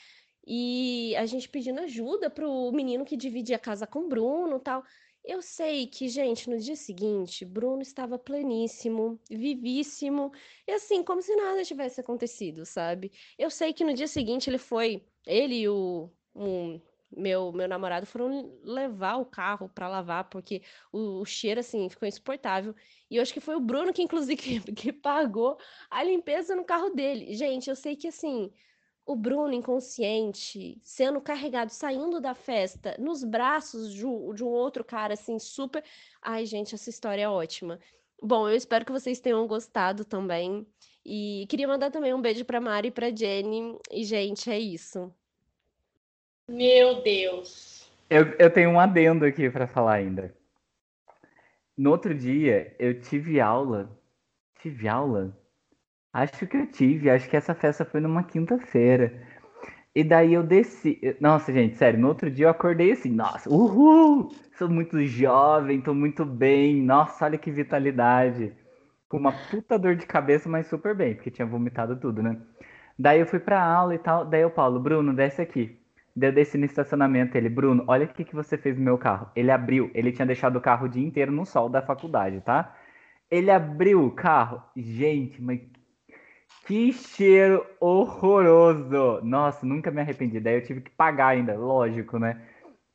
E 0.46 1.16
a 1.18 1.26
gente 1.26 1.50
pedindo 1.50 1.80
ajuda 1.82 2.30
pro 2.30 2.72
menino 2.72 3.06
que 3.06 3.18
dividia 3.18 3.56
a 3.56 3.60
casa 3.60 3.88
com 3.88 4.00
o 4.00 4.08
Bruno 4.08 4.60
tal. 4.60 4.84
Eu 5.24 5.42
sei 5.42 5.88
que, 5.88 6.08
gente, 6.08 6.50
no 6.50 6.60
dia 6.60 6.76
seguinte, 6.76 7.44
Bruno 7.44 7.82
estava 7.82 8.20
pleníssimo, 8.20 9.20
vivíssimo, 9.28 10.32
e 10.68 10.72
assim, 10.72 11.04
como 11.04 11.20
se 11.20 11.36
nada 11.36 11.64
tivesse 11.64 12.00
acontecido, 12.00 12.64
sabe? 12.64 13.12
Eu 13.38 13.50
sei 13.50 13.74
que 13.74 13.84
no 13.84 13.94
dia 13.94 14.08
seguinte 14.08 14.50
ele 14.50 14.60
foi, 14.60 15.04
ele 15.26 15.62
e 15.62 15.68
o 15.68 16.12
um, 16.36 16.80
meu, 17.12 17.52
meu 17.52 17.68
namorado 17.68 18.06
foram 18.06 18.60
levar 18.64 19.16
o 19.16 19.26
carro 19.26 19.70
para 19.70 19.88
lavar, 19.88 20.30
porque 20.30 20.62
o, 20.92 21.22
o, 21.22 21.26
cheiro, 21.26 21.60
assim, 21.60 21.90
ficou 21.90 22.08
insuportável. 22.08 22.76
E 23.10 23.16
eu 23.16 23.22
acho 23.22 23.34
que 23.34 23.40
foi 23.40 23.56
o 23.56 23.60
Bruno 23.60 23.94
que, 23.94 24.02
inclusive, 24.04 24.36
que, 24.36 24.60
que 24.74 24.94
pagou 24.94 25.58
a 25.90 26.04
limpeza 26.04 26.56
no 26.56 26.66
carro 26.66 26.90
dele. 26.90 27.34
Gente, 27.34 27.70
eu 27.70 27.76
sei 27.76 27.96
que, 27.96 28.08
assim, 28.10 28.52
o 29.06 29.16
Bruno 29.16 29.54
inconsciente, 29.54 30.80
sendo 30.82 31.22
carregado, 31.22 31.70
saindo 31.70 32.20
da 32.20 32.34
festa, 32.34 32.96
nos 33.00 33.24
braços 33.24 33.94
de 33.94 34.06
um, 34.06 34.34
de 34.34 34.44
um 34.44 34.48
outro 34.48 34.84
cara, 34.84 35.14
assim, 35.14 35.38
super. 35.38 35.84
Ai, 36.22 36.46
gente, 36.46 36.74
essa 36.74 36.90
história 36.90 37.22
é 37.22 37.30
ótima. 37.30 37.80
Bom, 38.22 38.50
eu 38.50 38.56
espero 38.56 38.84
que 38.84 38.92
vocês 38.92 39.20
tenham 39.20 39.46
gostado 39.46 40.04
também. 40.04 40.66
E 41.06 41.46
queria 41.48 41.68
mandar 41.68 41.92
também 41.92 42.14
um 42.14 42.22
beijo 42.22 42.44
pra 42.44 42.60
Mari 42.60 42.88
e 42.88 42.92
pra 42.92 43.16
Jenny. 43.16 43.78
E, 43.92 44.04
gente, 44.04 44.50
é 44.50 44.58
isso. 44.58 45.14
Meu 46.50 47.04
Deus. 47.04 47.88
Eu, 48.10 48.34
eu 48.40 48.52
tenho 48.52 48.72
um 48.72 48.80
adendo 48.80 49.26
aqui 49.26 49.50
para 49.50 49.68
falar 49.68 49.96
ainda. 49.96 50.36
No 51.78 51.92
outro 51.92 52.16
dia, 52.16 52.76
eu 52.80 53.00
tive 53.00 53.40
aula. 53.40 53.90
Tive 54.60 54.88
aula? 54.88 55.38
Acho 56.16 56.48
que 56.48 56.56
eu 56.56 56.66
tive, 56.66 57.10
acho 57.10 57.30
que 57.30 57.36
essa 57.36 57.54
festa 57.54 57.84
foi 57.84 58.00
numa 58.00 58.24
quinta-feira. 58.24 59.22
E 59.94 60.02
daí 60.02 60.34
eu 60.34 60.44
desci. 60.44 60.98
Nossa, 61.20 61.52
gente, 61.52 61.76
sério, 61.76 62.00
no 62.00 62.08
outro 62.08 62.32
dia 62.32 62.46
eu 62.46 62.50
acordei 62.50 62.94
assim, 62.94 63.12
nossa, 63.12 63.50
uhul! 63.50 64.34
Sou 64.58 64.70
muito 64.70 65.06
jovem, 65.06 65.82
tô 65.82 65.94
muito 65.94 66.24
bem, 66.24 66.82
nossa, 66.82 67.26
olha 67.26 67.38
que 67.38 67.52
vitalidade. 67.52 68.54
Com 69.10 69.18
uma 69.18 69.34
puta 69.34 69.78
dor 69.78 69.98
de 69.98 70.06
cabeça, 70.06 70.48
mas 70.48 70.68
super 70.68 70.96
bem, 70.96 71.16
porque 71.16 71.30
tinha 71.30 71.46
vomitado 71.46 71.98
tudo, 71.98 72.24
né? 72.24 72.38
Daí 72.98 73.20
eu 73.20 73.26
fui 73.26 73.40
pra 73.40 73.62
aula 73.62 73.94
e 73.94 73.98
tal, 73.98 74.24
daí 74.24 74.46
o 74.46 74.50
Paulo, 74.50 74.80
Bruno, 74.80 75.14
desce 75.14 75.42
aqui. 75.42 75.78
Daí 76.16 76.30
eu 76.30 76.34
desci 76.34 76.58
no 76.58 76.64
estacionamento, 76.64 77.36
ele, 77.38 77.50
Bruno, 77.50 77.84
olha 77.88 78.06
o 78.06 78.08
que, 78.08 78.24
que 78.24 78.34
você 78.34 78.58
fez 78.58 78.78
no 78.78 78.86
meu 78.86 78.98
carro. 78.98 79.30
Ele 79.36 79.52
abriu, 79.52 79.92
ele 79.94 80.14
tinha 80.14 80.26
deixado 80.26 80.56
o 80.56 80.62
carro 80.62 80.86
o 80.86 80.90
dia 80.90 81.06
inteiro 81.06 81.34
no 81.34 81.46
sol 81.46 81.68
da 81.68 81.82
faculdade, 81.82 82.40
tá? 82.40 82.74
Ele 83.30 83.52
abriu 83.52 84.06
o 84.06 84.12
carro, 84.12 84.64
gente, 84.78 85.42
mas 85.42 85.60
que 86.66 86.92
cheiro 86.94 87.66
horroroso! 87.80 89.22
Nossa, 89.24 89.66
nunca 89.66 89.92
me 89.92 90.02
arrependi. 90.02 90.40
Daí 90.40 90.56
eu 90.56 90.64
tive 90.64 90.82
que 90.82 90.90
pagar 90.92 91.30
ainda, 91.30 91.56
lógico, 91.56 92.18
né? 92.18 92.42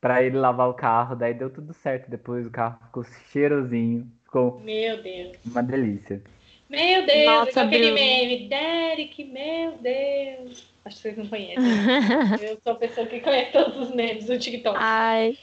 Pra 0.00 0.22
ele 0.22 0.36
lavar 0.36 0.68
o 0.68 0.74
carro. 0.74 1.14
Daí 1.14 1.34
deu 1.34 1.50
tudo 1.50 1.72
certo. 1.72 2.10
Depois 2.10 2.46
o 2.46 2.50
carro 2.50 2.78
ficou 2.86 3.04
cheirosinho. 3.30 4.10
Ficou. 4.24 4.60
Meu 4.60 5.02
Deus. 5.02 5.36
Uma 5.44 5.62
delícia. 5.62 6.22
Meu 6.68 7.04
Deus, 7.04 7.26
Nossa, 7.26 7.62
aquele 7.62 7.90
meme. 7.90 8.48
Derek, 8.48 9.24
meu 9.24 9.72
Deus. 9.78 10.72
Acho 10.84 10.96
que 10.96 11.02
vocês 11.02 11.16
não 11.18 11.26
conhecem. 11.26 11.58
eu 12.48 12.58
sou 12.62 12.72
a 12.72 12.76
pessoa 12.76 13.06
que 13.06 13.20
conhece 13.20 13.52
todos 13.52 13.76
os 13.76 13.94
memes 13.94 14.26
do 14.26 14.38
TikTok. 14.38 14.78
Ai. 14.80 15.36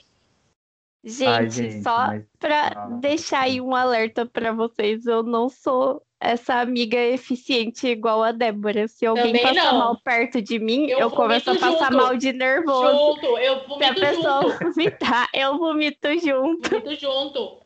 Gente, 1.03 1.29
Ai, 1.29 1.49
gente 1.49 1.83
só 1.83 2.07
mas... 2.07 2.25
pra 2.39 2.87
deixar 2.99 3.41
aí 3.41 3.61
um 3.61 3.75
alerta 3.75 4.25
para 4.25 4.51
vocês, 4.51 5.05
eu 5.05 5.21
não 5.23 5.47
sou 5.47 6.01
essa 6.19 6.55
amiga 6.55 6.97
eficiente 6.97 7.87
igual 7.87 8.23
a 8.23 8.31
Débora. 8.31 8.87
Se 8.87 9.05
alguém 9.05 9.33
Também 9.33 9.41
passar 9.41 9.73
não. 9.73 9.79
mal 9.79 10.01
perto 10.01 10.41
de 10.41 10.59
mim, 10.59 10.87
eu, 10.89 10.99
eu 10.99 11.11
começo 11.11 11.49
a 11.51 11.55
passar 11.55 11.91
junto. 11.91 11.93
mal 11.93 12.17
de 12.17 12.33
nervoso. 12.33 13.15
Junto, 13.15 13.37
eu 13.37 13.67
vomito 13.67 13.77
Se 13.77 13.83
a 13.83 13.93
pessoa 13.93 14.41
junto. 14.41 14.73
vomitar, 14.73 15.29
eu 15.33 15.57
vomito 15.57 16.19
junto. 16.19 16.69
Vomito 16.69 16.95
junto. 16.95 17.61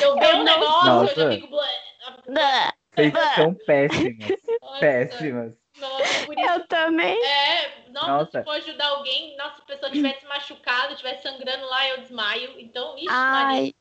Eu 0.00 0.14
vejo 0.16 0.36
um 0.38 0.44
negócio, 0.44 0.86
Nossa. 0.86 1.20
eu 1.20 1.30
já 1.30 1.36
fico... 1.36 1.56
Vocês 2.94 3.12
são 3.34 3.54
péssimas. 3.54 4.40
péssimas. 4.78 5.54
Nossa, 5.80 6.26
por 6.26 6.38
isso... 6.38 6.50
Eu 6.50 6.66
também. 6.68 7.24
É, 7.24 7.90
nossa, 7.90 8.08
nossa, 8.08 8.38
se 8.38 8.44
for 8.44 8.54
ajudar 8.54 8.86
alguém, 8.88 9.36
nossa, 9.36 9.56
se 9.56 9.62
a 9.62 9.64
pessoa 9.64 9.90
tivesse 9.90 10.24
machucado, 10.26 10.94
tivesse 10.94 11.22
sangrando 11.22 11.66
lá, 11.66 11.88
eu 11.88 12.00
desmaio. 12.02 12.60
Então, 12.60 12.96
isso, 12.96 13.08
Ai, 13.10 13.44
Maria 13.44 13.74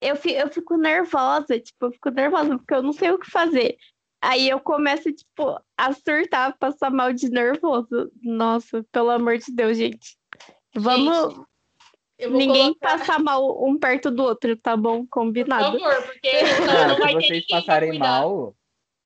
eu 0.00 0.16
fico, 0.16 0.38
eu 0.38 0.48
fico 0.50 0.76
nervosa, 0.76 1.58
tipo, 1.58 1.86
eu 1.86 1.92
fico 1.92 2.10
nervosa 2.10 2.56
porque 2.56 2.74
eu 2.74 2.82
não 2.82 2.92
sei 2.92 3.10
o 3.10 3.18
que 3.18 3.30
fazer. 3.30 3.76
Aí 4.22 4.48
eu 4.48 4.58
começo, 4.58 5.12
tipo, 5.12 5.60
a 5.76 5.92
surtar, 5.92 6.56
passar 6.58 6.90
mal 6.90 7.12
de 7.12 7.28
nervoso. 7.28 8.10
Nossa, 8.22 8.82
pelo 8.90 9.10
amor 9.10 9.36
de 9.36 9.52
Deus, 9.52 9.76
gente. 9.76 10.16
Vamos. 10.74 11.34
Gente, 12.18 12.32
Ninguém 12.32 12.74
colocar... 12.74 12.98
passar 12.98 13.18
mal 13.18 13.62
um 13.62 13.78
perto 13.78 14.10
do 14.10 14.22
outro, 14.22 14.56
tá 14.56 14.76
bom? 14.76 15.06
Combinado. 15.10 15.72
Por 15.72 15.80
favor, 15.80 16.02
porque 16.04 16.30
não, 16.64 16.88
não 16.88 16.98
vai 16.98 17.20
se 17.20 17.28
vocês 17.28 17.46
passarem 17.46 17.98
mal, 17.98 18.54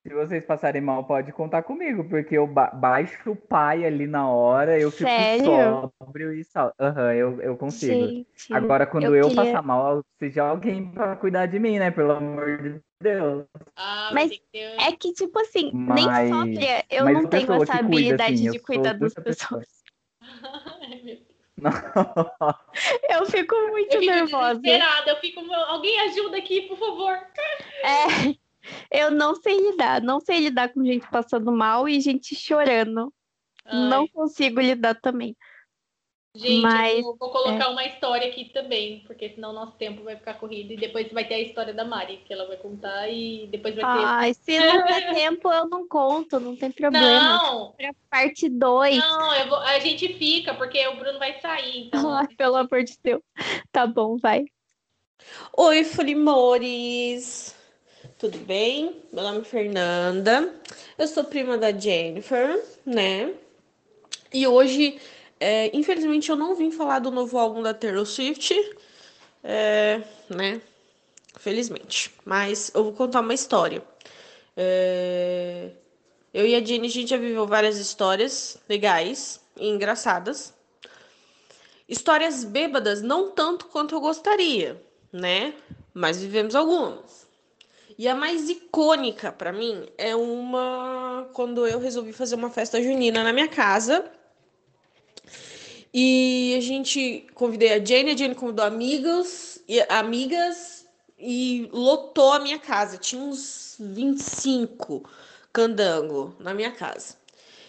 se 0.09 0.15
vocês 0.15 0.43
passarem 0.43 0.81
mal, 0.81 1.03
pode 1.03 1.31
contar 1.31 1.61
comigo, 1.61 2.03
porque 2.03 2.35
eu 2.35 2.47
ba 2.47 2.71
baixo 2.71 3.29
o 3.29 3.35
pai 3.35 3.85
ali 3.85 4.07
na 4.07 4.27
hora, 4.27 4.79
eu 4.79 4.89
fico 4.89 5.07
Sério? 5.07 5.45
sóbrio 5.99 6.33
e. 6.33 6.43
Aham, 6.79 7.03
uhum, 7.03 7.11
eu, 7.11 7.41
eu 7.41 7.55
consigo. 7.55 8.07
Gente, 8.07 8.27
Agora, 8.51 8.87
quando 8.87 9.03
eu, 9.03 9.15
eu 9.15 9.29
queria... 9.29 9.43
passar 9.43 9.61
mal, 9.61 10.03
seja 10.17 10.45
alguém 10.45 10.89
pra 10.89 11.15
cuidar 11.15 11.45
de 11.45 11.59
mim, 11.59 11.77
né? 11.77 11.91
Pelo 11.91 12.13
amor 12.13 12.57
de 12.57 12.81
Deus. 12.99 13.45
Ah, 13.75 14.09
mas 14.11 14.31
é 14.51 14.91
que, 14.93 15.13
tipo 15.13 15.37
assim, 15.39 15.69
mas... 15.71 16.03
nem 16.03 16.33
sóbria, 16.33 16.83
eu 16.89 17.05
mas 17.05 17.13
não 17.13 17.29
tenho 17.29 17.53
essa 17.53 17.73
habilidade 17.73 18.33
cuida, 18.33 18.47
assim, 18.47 18.49
de 18.51 18.59
cuidar 18.59 18.93
das 18.93 19.13
pessoas. 19.13 19.67
eu 23.09 23.25
fico 23.25 23.55
muito 23.67 23.93
eu 23.93 23.99
fico 23.99 24.13
nervosa. 24.13 24.59
Desesperada, 24.59 25.11
eu 25.11 25.17
fico, 25.17 25.53
alguém 25.53 25.99
ajuda 25.99 26.37
aqui, 26.37 26.61
por 26.63 26.79
favor. 26.79 27.15
É. 27.83 28.48
Eu 28.91 29.11
não 29.11 29.35
sei 29.35 29.57
lidar, 29.57 30.01
não 30.01 30.19
sei 30.19 30.39
lidar 30.39 30.69
com 30.73 30.83
gente 30.83 31.07
passando 31.09 31.51
mal 31.51 31.87
e 31.87 31.99
gente 31.99 32.35
chorando. 32.35 33.13
Ai. 33.65 33.89
Não 33.89 34.07
consigo 34.07 34.59
lidar 34.59 34.95
também. 34.95 35.35
Gente, 36.35 36.61
Mas, 36.61 36.99
eu 36.99 37.15
vou 37.17 37.31
colocar 37.31 37.65
é... 37.65 37.67
uma 37.67 37.83
história 37.85 38.27
aqui 38.27 38.45
também, 38.53 39.03
porque 39.07 39.29
senão 39.31 39.51
nosso 39.51 39.73
tempo 39.77 40.03
vai 40.03 40.15
ficar 40.15 40.35
corrido 40.35 40.71
e 40.73 40.77
depois 40.77 41.11
vai 41.11 41.25
ter 41.25 41.33
a 41.33 41.39
história 41.39 41.73
da 41.73 41.83
Mari, 41.83 42.21
que 42.23 42.31
ela 42.31 42.45
vai 42.47 42.55
contar 42.55 43.09
e 43.09 43.47
depois 43.47 43.75
vai 43.75 43.83
ter. 43.83 44.05
Ai, 44.05 44.33
se 44.35 44.59
não 44.59 44.85
der 44.85 45.09
tempo, 45.15 45.51
eu 45.51 45.67
não 45.67 45.87
conto, 45.87 46.39
não 46.39 46.55
tem 46.55 46.71
problema. 46.71 47.19
Não! 47.19 47.71
Pra 47.71 47.91
parte 48.11 48.47
2. 48.47 48.97
Não, 48.99 49.49
vou... 49.49 49.57
a 49.57 49.79
gente 49.79 50.13
fica, 50.13 50.53
porque 50.53 50.87
o 50.87 50.97
Bruno 50.97 51.17
vai 51.17 51.39
sair. 51.41 51.87
Então... 51.87 52.07
Ai, 52.13 52.27
pelo 52.37 52.57
amor 52.57 52.83
de 52.83 52.95
Deus. 53.03 53.21
Tá 53.71 53.87
bom, 53.87 54.15
vai. 54.15 54.45
Oi, 55.57 55.83
Flimores! 55.83 57.58
Tudo 58.19 58.37
bem? 58.39 59.01
Meu 59.13 59.23
nome 59.23 59.39
é 59.39 59.43
Fernanda, 59.45 60.53
eu 60.97 61.07
sou 61.07 61.23
prima 61.23 61.57
da 61.57 61.71
Jennifer, 61.71 62.61
né? 62.85 63.33
E 64.33 64.45
hoje, 64.45 64.99
é, 65.39 65.73
infelizmente, 65.73 66.29
eu 66.29 66.35
não 66.35 66.53
vim 66.53 66.69
falar 66.69 66.99
do 66.99 67.11
novo 67.11 67.37
álbum 67.37 67.61
da 67.61 67.73
Taylor 67.73 68.05
Swift, 68.05 68.53
é, 69.41 70.01
né? 70.29 70.61
Felizmente. 71.37 72.13
Mas 72.25 72.69
eu 72.75 72.83
vou 72.83 72.91
contar 72.91 73.21
uma 73.21 73.33
história. 73.33 73.81
É, 74.57 75.69
eu 76.33 76.45
e 76.45 76.55
a 76.55 76.59
Jenny, 76.61 76.87
a 76.87 76.91
gente 76.91 77.11
já 77.11 77.17
viveu 77.17 77.47
várias 77.47 77.77
histórias 77.77 78.57
legais 78.67 79.39
e 79.55 79.65
engraçadas. 79.65 80.53
Histórias 81.87 82.43
bêbadas, 82.43 83.01
não 83.01 83.31
tanto 83.31 83.67
quanto 83.67 83.95
eu 83.95 84.01
gostaria, 84.01 84.75
né? 85.09 85.53
Mas 85.93 86.21
vivemos 86.21 86.53
algumas. 86.53 87.28
E 87.99 88.07
a 88.07 88.15
mais 88.15 88.49
icônica 88.49 89.29
para 89.29 89.51
mim 89.51 89.85
é 89.97 90.15
uma 90.15 91.29
quando 91.33 91.67
eu 91.67 91.81
resolvi 91.81 92.13
fazer 92.13 92.35
uma 92.35 92.49
festa 92.49 92.81
junina 92.81 93.21
na 93.25 93.33
minha 93.33 93.49
casa. 93.49 94.09
E 95.93 96.55
a 96.57 96.61
gente 96.61 97.27
convidei 97.33 97.73
a 97.73 97.83
Jane, 97.83 98.11
a 98.11 98.15
Jane 98.15 98.35
convidou 98.35 98.63
amigos 98.63 99.59
e 99.67 99.81
amigas 99.89 100.85
e 101.19 101.67
lotou 101.73 102.31
a 102.31 102.39
minha 102.39 102.57
casa. 102.57 102.97
Tinha 102.97 103.21
uns 103.21 103.75
25 103.77 105.03
candango 105.51 106.33
na 106.39 106.53
minha 106.53 106.71
casa. 106.71 107.17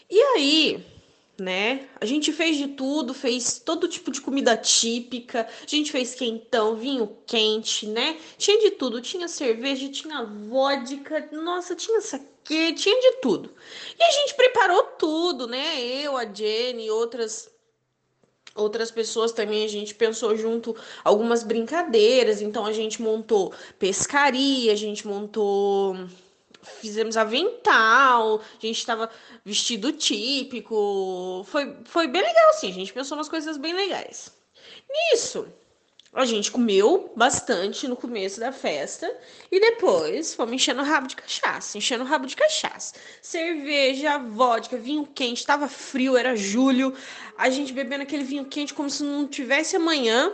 E 0.08 0.16
aí, 0.36 0.86
né? 1.40 1.88
A 1.98 2.04
gente 2.04 2.32
fez 2.32 2.58
de 2.58 2.68
tudo, 2.68 3.14
fez 3.14 3.58
todo 3.58 3.88
tipo 3.88 4.10
de 4.10 4.20
comida 4.20 4.56
típica, 4.56 5.48
a 5.62 5.66
gente 5.66 5.90
fez 5.90 6.14
quentão, 6.14 6.76
vinho 6.76 7.16
quente, 7.26 7.86
né? 7.86 8.18
Tinha 8.36 8.60
de 8.60 8.72
tudo, 8.72 9.00
tinha 9.00 9.26
cerveja, 9.26 9.88
tinha 9.88 10.22
vodka, 10.22 11.30
nossa, 11.32 11.74
tinha 11.74 12.00
saque, 12.02 12.74
tinha 12.74 13.00
de 13.00 13.20
tudo. 13.22 13.50
E 13.98 14.02
a 14.02 14.10
gente 14.10 14.34
preparou 14.34 14.82
tudo, 14.98 15.46
né? 15.46 15.80
Eu, 15.82 16.16
a 16.16 16.26
Jenny, 16.26 16.90
outras 16.90 17.50
outras 18.54 18.90
pessoas 18.90 19.32
também 19.32 19.64
a 19.64 19.68
gente 19.68 19.94
pensou 19.94 20.36
junto 20.36 20.76
algumas 21.04 21.42
brincadeiras, 21.42 22.42
então 22.42 22.66
a 22.66 22.72
gente 22.72 23.00
montou 23.00 23.54
pescaria, 23.78 24.72
a 24.72 24.76
gente 24.76 25.06
montou 25.06 25.96
fizemos 26.62 27.16
avental, 27.16 28.40
a 28.40 28.66
gente 28.66 28.78
estava 28.78 29.10
vestido 29.44 29.92
típico. 29.92 31.44
Foi, 31.48 31.76
foi 31.84 32.06
bem 32.06 32.22
legal, 32.22 32.50
assim. 32.50 32.70
A 32.70 32.74
gente 32.74 32.92
pensou 32.92 33.16
umas 33.16 33.28
coisas 33.28 33.56
bem 33.56 33.74
legais. 33.74 34.32
Nisso, 34.88 35.46
A 36.12 36.24
gente 36.24 36.50
comeu 36.50 37.12
bastante 37.14 37.86
no 37.86 37.94
começo 37.94 38.40
da 38.40 38.50
festa 38.50 39.08
e 39.50 39.60
depois 39.60 40.34
fomos 40.34 40.52
enchendo 40.54 40.82
o 40.82 40.84
rabo 40.84 41.06
de 41.06 41.14
cachaça, 41.14 41.78
enchendo 41.78 42.02
o 42.02 42.06
rabo 42.06 42.26
de 42.26 42.34
cachaça. 42.34 42.94
Cerveja, 43.22 44.18
vodka, 44.18 44.76
vinho 44.76 45.06
quente, 45.06 45.46
tava 45.46 45.68
frio, 45.68 46.16
era 46.16 46.34
julho. 46.34 46.92
A 47.38 47.48
gente 47.48 47.72
bebendo 47.72 48.02
aquele 48.02 48.24
vinho 48.24 48.44
quente 48.44 48.74
como 48.74 48.90
se 48.90 49.04
não 49.04 49.28
tivesse 49.28 49.76
amanhã. 49.76 50.32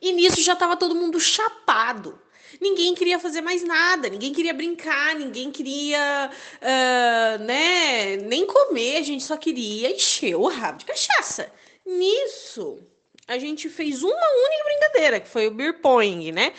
E 0.00 0.12
nisso 0.12 0.40
já 0.40 0.54
tava 0.54 0.76
todo 0.76 0.94
mundo 0.94 1.18
chapado. 1.18 2.21
Ninguém 2.62 2.94
queria 2.94 3.18
fazer 3.18 3.40
mais 3.40 3.64
nada, 3.64 4.08
ninguém 4.08 4.32
queria 4.32 4.54
brincar, 4.54 5.16
ninguém 5.16 5.50
queria, 5.50 6.30
uh, 6.60 7.42
né, 7.42 8.16
nem 8.18 8.46
comer, 8.46 8.98
a 8.98 9.02
gente 9.02 9.24
só 9.24 9.36
queria 9.36 9.90
encher 9.90 10.36
o 10.36 10.46
rabo 10.46 10.78
de 10.78 10.84
cachaça. 10.84 11.50
Nisso, 11.84 12.78
a 13.26 13.36
gente 13.36 13.68
fez 13.68 14.04
uma 14.04 14.14
única 14.14 14.64
brincadeira, 14.64 15.18
que 15.18 15.28
foi 15.28 15.48
o 15.48 15.50
beer 15.50 15.80
pong, 15.80 16.30
né? 16.30 16.52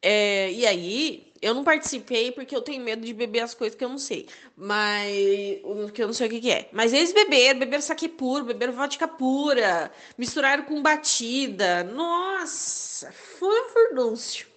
É, 0.00 0.52
e 0.52 0.64
aí, 0.64 1.32
eu 1.42 1.54
não 1.54 1.64
participei 1.64 2.30
porque 2.30 2.54
eu 2.54 2.62
tenho 2.62 2.84
medo 2.84 3.04
de 3.04 3.12
beber 3.12 3.40
as 3.40 3.52
coisas 3.52 3.76
que 3.76 3.84
eu 3.84 3.88
não 3.88 3.98
sei. 3.98 4.28
Mas. 4.56 5.10
que 5.92 6.00
eu 6.00 6.06
não 6.06 6.14
sei 6.14 6.28
o 6.28 6.30
que, 6.30 6.40
que 6.40 6.52
é. 6.52 6.68
Mas 6.72 6.92
eles 6.92 7.12
beberam, 7.12 7.58
beberam 7.58 7.82
saque 7.82 8.08
puro, 8.08 8.44
beberam 8.44 8.74
vodka 8.74 9.08
pura, 9.08 9.90
misturaram 10.16 10.62
com 10.62 10.80
batida. 10.80 11.82
Nossa, 11.82 13.10
foi 13.10 13.60
um 13.60 13.68
furdúncio. 13.70 14.51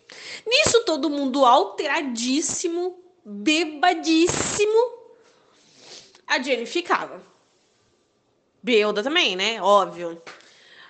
Nisso, 0.45 0.83
todo 0.85 1.09
mundo 1.09 1.45
alteradíssimo, 1.45 2.97
bebadíssimo. 3.23 4.93
A 6.27 6.41
Jenny 6.41 6.65
ficava. 6.65 7.21
Beuda 8.61 9.03
também, 9.03 9.35
né? 9.35 9.61
Óbvio. 9.61 10.21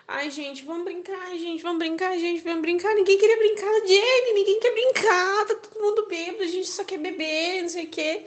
Ai, 0.08 0.30
gente, 0.30 0.64
vamos 0.64 0.86
brincar, 0.86 1.32
gente, 1.32 1.64
vamos 1.64 1.80
brincar, 1.80 2.18
gente, 2.18 2.44
vamos 2.44 2.62
brincar. 2.62 2.94
Ninguém 2.94 3.18
queria 3.18 3.38
brincar, 3.38 3.88
Jenny, 3.88 4.34
ninguém 4.34 4.60
quer 4.60 4.72
brincar, 4.72 5.46
tá 5.48 5.56
todo 5.56 5.82
mundo 5.82 6.06
bêbado, 6.08 6.44
a 6.44 6.48
gente 6.48 6.68
só 6.68 6.84
quer 6.84 7.00
beber, 7.00 7.64
não 7.64 7.70
sei 7.70 7.86
o 7.86 7.90
quê. 7.90 8.26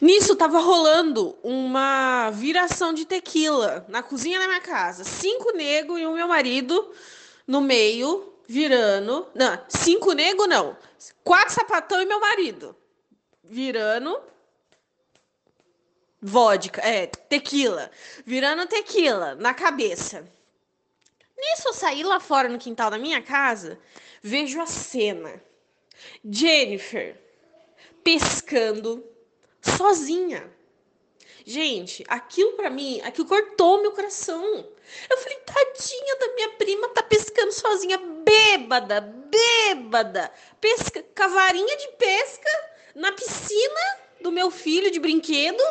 Nisso 0.00 0.36
tava 0.36 0.60
rolando 0.60 1.36
uma 1.42 2.30
viração 2.30 2.92
de 2.92 3.04
tequila 3.04 3.84
na 3.88 4.02
cozinha 4.02 4.38
da 4.38 4.46
minha 4.46 4.60
casa. 4.60 5.04
Cinco 5.04 5.52
negros 5.56 5.98
e 5.98 6.06
o 6.06 6.12
meu 6.12 6.28
marido 6.28 6.92
no 7.46 7.60
meio, 7.60 8.32
virando. 8.46 9.26
Não, 9.34 9.64
cinco 9.68 10.12
negros 10.12 10.48
não. 10.48 10.76
Quatro 11.24 11.54
sapatão 11.54 12.00
e 12.00 12.06
meu 12.06 12.20
marido. 12.20 12.76
Virando 13.42 14.20
vodka, 16.20 16.80
é, 16.80 17.06
tequila. 17.06 17.90
Virando 18.24 18.66
tequila 18.66 19.34
na 19.34 19.54
cabeça. 19.54 20.24
Nisso 21.36 21.68
eu 21.68 21.74
saí 21.74 22.02
lá 22.02 22.18
fora 22.18 22.48
no 22.48 22.58
quintal 22.58 22.90
da 22.90 22.98
minha 22.98 23.20
casa, 23.20 23.78
vejo 24.22 24.60
a 24.60 24.66
cena. 24.66 25.42
Jennifer 26.24 27.20
pescando 28.02 29.04
sozinha. 29.60 30.50
Gente, 31.44 32.04
aquilo 32.08 32.52
para 32.52 32.70
mim, 32.70 33.00
aquilo 33.02 33.26
cortou 33.26 33.82
meu 33.82 33.92
coração. 33.92 34.66
Eu 35.08 35.16
falei, 35.18 35.38
tadinha 35.38 36.16
da 36.16 36.34
minha 36.34 36.48
prima, 36.50 36.88
tá 36.88 37.02
pescando 37.02 37.52
sozinha, 37.52 37.98
bêbada, 37.98 39.00
bêbada. 39.00 40.32
Pesca, 40.60 41.02
cavarinha 41.14 41.76
de 41.76 41.88
pesca 41.92 42.50
na 42.94 43.12
piscina 43.12 43.98
do 44.20 44.32
meu 44.32 44.50
filho 44.50 44.90
de 44.90 44.98
brinquedo, 44.98 45.62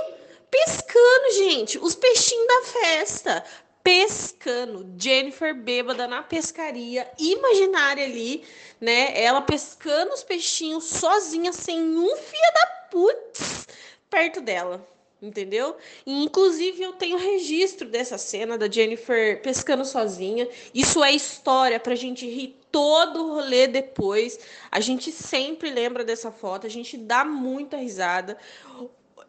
pescando, 0.50 1.34
gente, 1.34 1.78
os 1.80 1.96
peixinhos 1.96 2.48
da 2.48 2.62
festa 2.64 3.46
pescando. 3.84 4.96
Jennifer 4.98 5.54
bêbada 5.54 6.08
na 6.08 6.24
pescaria 6.24 7.08
imaginária 7.20 8.04
ali, 8.04 8.44
né? 8.82 9.14
Ela 9.22 9.42
pescando 9.42 10.14
os 10.14 10.24
peixinhos 10.24 10.86
sozinha, 10.86 11.54
sem 11.54 11.80
um 11.80 12.16
fia 12.18 12.52
da 12.52 12.68
putz 12.90 13.68
perto 14.10 14.42
dela. 14.42 14.95
Entendeu? 15.22 15.78
E, 16.06 16.24
inclusive, 16.24 16.84
eu 16.84 16.94
tenho 16.94 17.18
registro 17.18 17.88
dessa 17.88 18.18
cena 18.18 18.58
da 18.58 18.70
Jennifer 18.70 19.42
pescando 19.42 19.86
sozinha. 19.86 20.48
Isso 20.74 21.04
é 21.04 21.12
história 21.12 21.80
pra 21.80 21.96
gente 21.96 22.28
rir 22.28 22.60
todo 22.72 23.24
o 23.24 23.34
rolê 23.36 23.68
depois. 23.68 24.38
A 24.70 24.80
gente 24.80 25.12
sempre 25.12 25.70
lembra 25.70 26.04
dessa 26.04 26.32
foto, 26.32 26.68
a 26.68 26.70
gente 26.70 26.98
dá 26.98 27.24
muita 27.24 27.78
risada. 27.78 28.38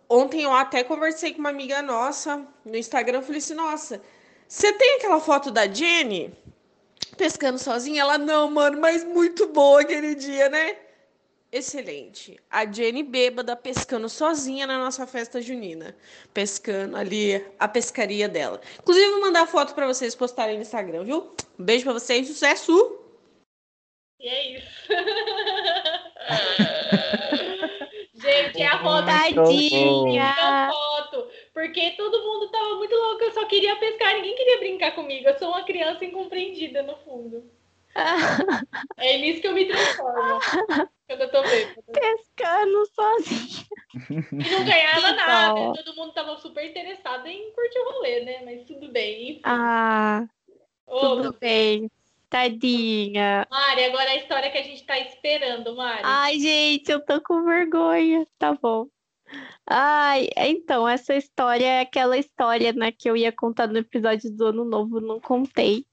Ontem 0.09 0.43
eu 0.43 0.53
até 0.53 0.85
conversei 0.85 1.33
com 1.33 1.41
uma 1.41 1.51
amiga 1.51 1.81
nossa 1.83 2.47
no 2.65 2.77
Instagram, 2.77 3.23
falei 3.23 3.39
assim: 3.39 3.55
nossa, 3.55 4.03
você 4.49 4.73
tem 4.73 4.97
aquela 4.97 5.21
foto 5.21 5.51
da 5.51 5.67
Jenny 5.67 6.33
pescando 7.17 7.59
sozinha? 7.59 8.03
Ela, 8.03 8.19
não, 8.19 8.51
mano, 8.51 8.81
mas 8.81 9.05
muito 9.05 9.47
boa 9.49 9.81
aquele 9.81 10.15
dia, 10.15 10.49
né? 10.49 10.77
Excelente. 11.53 12.39
A 12.51 12.71
Jenny 12.71 13.03
bêbada 13.03 13.57
pescando 13.57 14.09
sozinha 14.09 14.67
na 14.67 14.79
nossa 14.79 15.07
festa 15.07 15.41
junina. 15.41 15.97
Pescando 16.35 16.97
ali 16.97 17.45
a 17.59 17.69
pescaria 17.69 18.29
dela. 18.29 18.61
Inclusive, 18.79 19.11
vou 19.11 19.21
mandar 19.21 19.47
foto 19.47 19.75
para 19.75 19.87
vocês 19.87 20.15
postarem 20.15 20.57
no 20.57 20.63
Instagram, 20.63 21.05
viu? 21.05 21.35
Um 21.59 21.65
beijo 21.65 21.85
para 21.85 21.95
vocês, 21.95 22.27
sucesso! 22.27 23.01
E 24.21 24.29
é 24.29 24.59
isso. 24.59 24.87
Gente, 28.15 28.63
é 28.63 28.67
a 28.67 28.83
foto. 28.83 29.07
Tadinha! 29.07 30.71
foto. 30.73 31.29
Porque 31.53 31.91
todo 31.93 32.25
mundo 32.25 32.51
tava 32.51 32.75
muito 32.75 32.95
louco. 32.95 33.25
Eu 33.25 33.33
só 33.33 33.45
queria 33.47 33.77
pescar, 33.77 34.15
ninguém 34.15 34.35
queria 34.35 34.59
brincar 34.59 34.95
comigo. 34.95 35.29
Eu 35.29 35.39
sou 35.39 35.49
uma 35.49 35.65
criança 35.65 36.05
incompreendida, 36.05 36.83
no 36.83 36.97
fundo. 36.99 37.51
É 38.97 39.19
nisso 39.19 39.41
que 39.41 39.49
eu 39.49 39.55
me 39.55 39.67
transformo. 39.67 40.41
quando 41.07 41.21
eu 41.23 41.31
tô. 41.31 41.43
Pescando 41.93 42.87
sozinha. 42.87 43.67
E 44.11 44.51
não 44.51 44.65
ganhava 44.65 45.13
nada. 45.13 45.73
Todo 45.75 45.97
mundo 45.97 46.13
tava 46.13 46.37
super 46.39 46.65
interessado 46.69 47.27
em 47.27 47.53
curtir 47.53 47.79
o 47.79 47.93
rolê, 47.93 48.21
né? 48.25 48.43
Mas 48.45 48.65
tudo 48.65 48.91
bem. 48.91 49.31
Enfim. 49.31 49.41
Ah, 49.45 50.27
Ô, 50.87 51.01
tudo 51.01 51.37
bem. 51.41 51.91
Tadinha. 52.29 53.47
Mari, 53.51 53.85
agora 53.85 54.11
a 54.11 54.17
história 54.17 54.51
que 54.51 54.59
a 54.59 54.63
gente 54.63 54.85
tá 54.85 54.99
esperando, 54.99 55.77
Mari. 55.77 56.03
Ai, 56.05 56.39
gente, 56.39 56.91
eu 56.91 57.05
tô 57.05 57.21
com 57.23 57.45
vergonha. 57.45 58.27
Tá 58.39 58.53
bom. 58.53 58.89
Ai, 59.67 60.29
então, 60.37 60.89
essa 60.89 61.15
história 61.15 61.67
é 61.67 61.81
aquela 61.81 62.17
história, 62.17 62.73
né, 62.73 62.93
que 62.93 63.11
eu 63.11 63.17
ia 63.17 63.33
contar 63.33 63.67
no 63.67 63.79
episódio 63.79 64.31
do 64.31 64.47
Ano 64.47 64.65
Novo, 64.65 65.01
não 65.01 65.21
contei. 65.21 65.85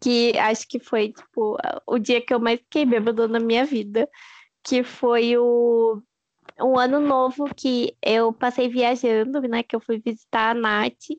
Que 0.00 0.36
acho 0.38 0.66
que 0.68 0.78
foi, 0.78 1.12
tipo, 1.12 1.56
o 1.86 1.98
dia 1.98 2.20
que 2.20 2.32
eu 2.32 2.40
mais 2.40 2.60
fiquei 2.60 2.84
bêbada 2.84 3.26
na 3.28 3.40
minha 3.40 3.64
vida. 3.64 4.08
Que 4.62 4.82
foi 4.82 5.36
o 5.36 6.02
um 6.60 6.78
ano 6.78 7.00
novo 7.00 7.52
que 7.54 7.96
eu 8.02 8.32
passei 8.32 8.68
viajando, 8.68 9.40
né? 9.42 9.62
Que 9.62 9.76
eu 9.76 9.80
fui 9.80 10.00
visitar 10.00 10.50
a 10.50 10.54
Nath. 10.54 11.10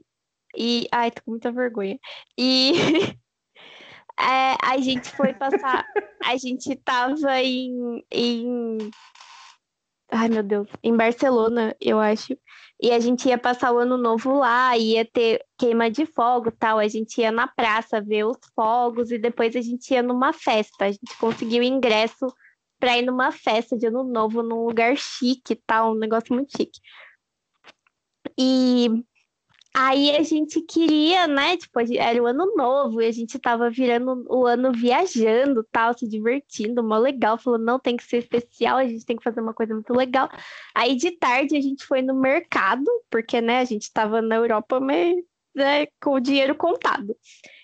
E. 0.57 0.87
Ai, 0.91 1.11
tô 1.11 1.21
com 1.23 1.31
muita 1.31 1.51
vergonha. 1.51 1.99
E 2.37 2.73
é, 4.19 4.55
a 4.61 4.77
gente 4.79 5.09
foi 5.11 5.33
passar. 5.33 5.85
A 6.23 6.37
gente 6.37 6.75
tava 6.77 7.41
em, 7.41 8.03
em. 8.11 8.77
Ai, 10.11 10.29
meu 10.29 10.43
Deus. 10.43 10.67
Em 10.83 10.95
Barcelona, 10.95 11.75
eu 11.79 11.99
acho. 11.99 12.37
E 12.81 12.91
a 12.91 12.99
gente 12.99 13.27
ia 13.27 13.37
passar 13.37 13.73
o 13.73 13.77
ano 13.77 13.97
novo 13.97 14.39
lá, 14.39 14.77
ia 14.77 15.05
ter 15.05 15.43
queima 15.57 15.91
de 15.91 16.05
fogo 16.05 16.49
tal. 16.51 16.79
A 16.79 16.87
gente 16.87 17.19
ia 17.19 17.31
na 17.31 17.45
praça 17.45 18.01
ver 18.01 18.25
os 18.25 18.37
fogos 18.55 19.11
e 19.11 19.17
depois 19.17 19.55
a 19.55 19.61
gente 19.61 19.93
ia 19.93 20.01
numa 20.01 20.31
festa. 20.31 20.85
A 20.85 20.91
gente 20.91 21.17
conseguiu 21.19 21.61
ingresso 21.61 22.27
para 22.79 22.97
ir 22.97 23.01
numa 23.01 23.31
festa 23.31 23.77
de 23.77 23.87
ano 23.87 24.03
novo 24.03 24.41
num 24.41 24.65
lugar 24.65 24.95
chique 24.95 25.55
tal, 25.67 25.91
um 25.91 25.99
negócio 25.99 26.33
muito 26.33 26.55
chique. 26.55 26.79
E 28.37 29.03
aí 29.79 30.15
a 30.15 30.23
gente 30.23 30.61
queria, 30.61 31.25
né? 31.25 31.55
Tipo, 31.55 31.79
era 31.97 32.21
o 32.21 32.27
ano 32.27 32.53
novo 32.55 33.01
e 33.01 33.05
a 33.07 33.11
gente 33.11 33.39
tava 33.39 33.69
virando 33.69 34.25
o 34.29 34.45
ano 34.45 34.71
viajando, 34.73 35.65
tal, 35.71 35.97
se 35.97 36.07
divertindo, 36.07 36.83
mó 36.83 36.97
legal. 36.97 37.37
Falou, 37.37 37.57
não, 37.57 37.79
tem 37.79 37.95
que 37.95 38.03
ser 38.03 38.17
especial, 38.17 38.77
a 38.77 38.85
gente 38.85 39.05
tem 39.05 39.15
que 39.15 39.23
fazer 39.23 39.39
uma 39.39 39.53
coisa 39.53 39.73
muito 39.73 39.93
legal. 39.93 40.29
Aí 40.75 40.95
de 40.95 41.11
tarde 41.11 41.55
a 41.55 41.61
gente 41.61 41.85
foi 41.85 42.01
no 42.01 42.13
mercado, 42.13 42.85
porque, 43.09 43.39
né, 43.39 43.59
a 43.59 43.65
gente 43.65 43.91
tava 43.91 44.21
na 44.21 44.35
Europa, 44.35 44.79
mas 44.79 45.15
né, 45.55 45.87
com 46.01 46.15
o 46.15 46.19
dinheiro 46.19 46.55
contado. 46.55 47.15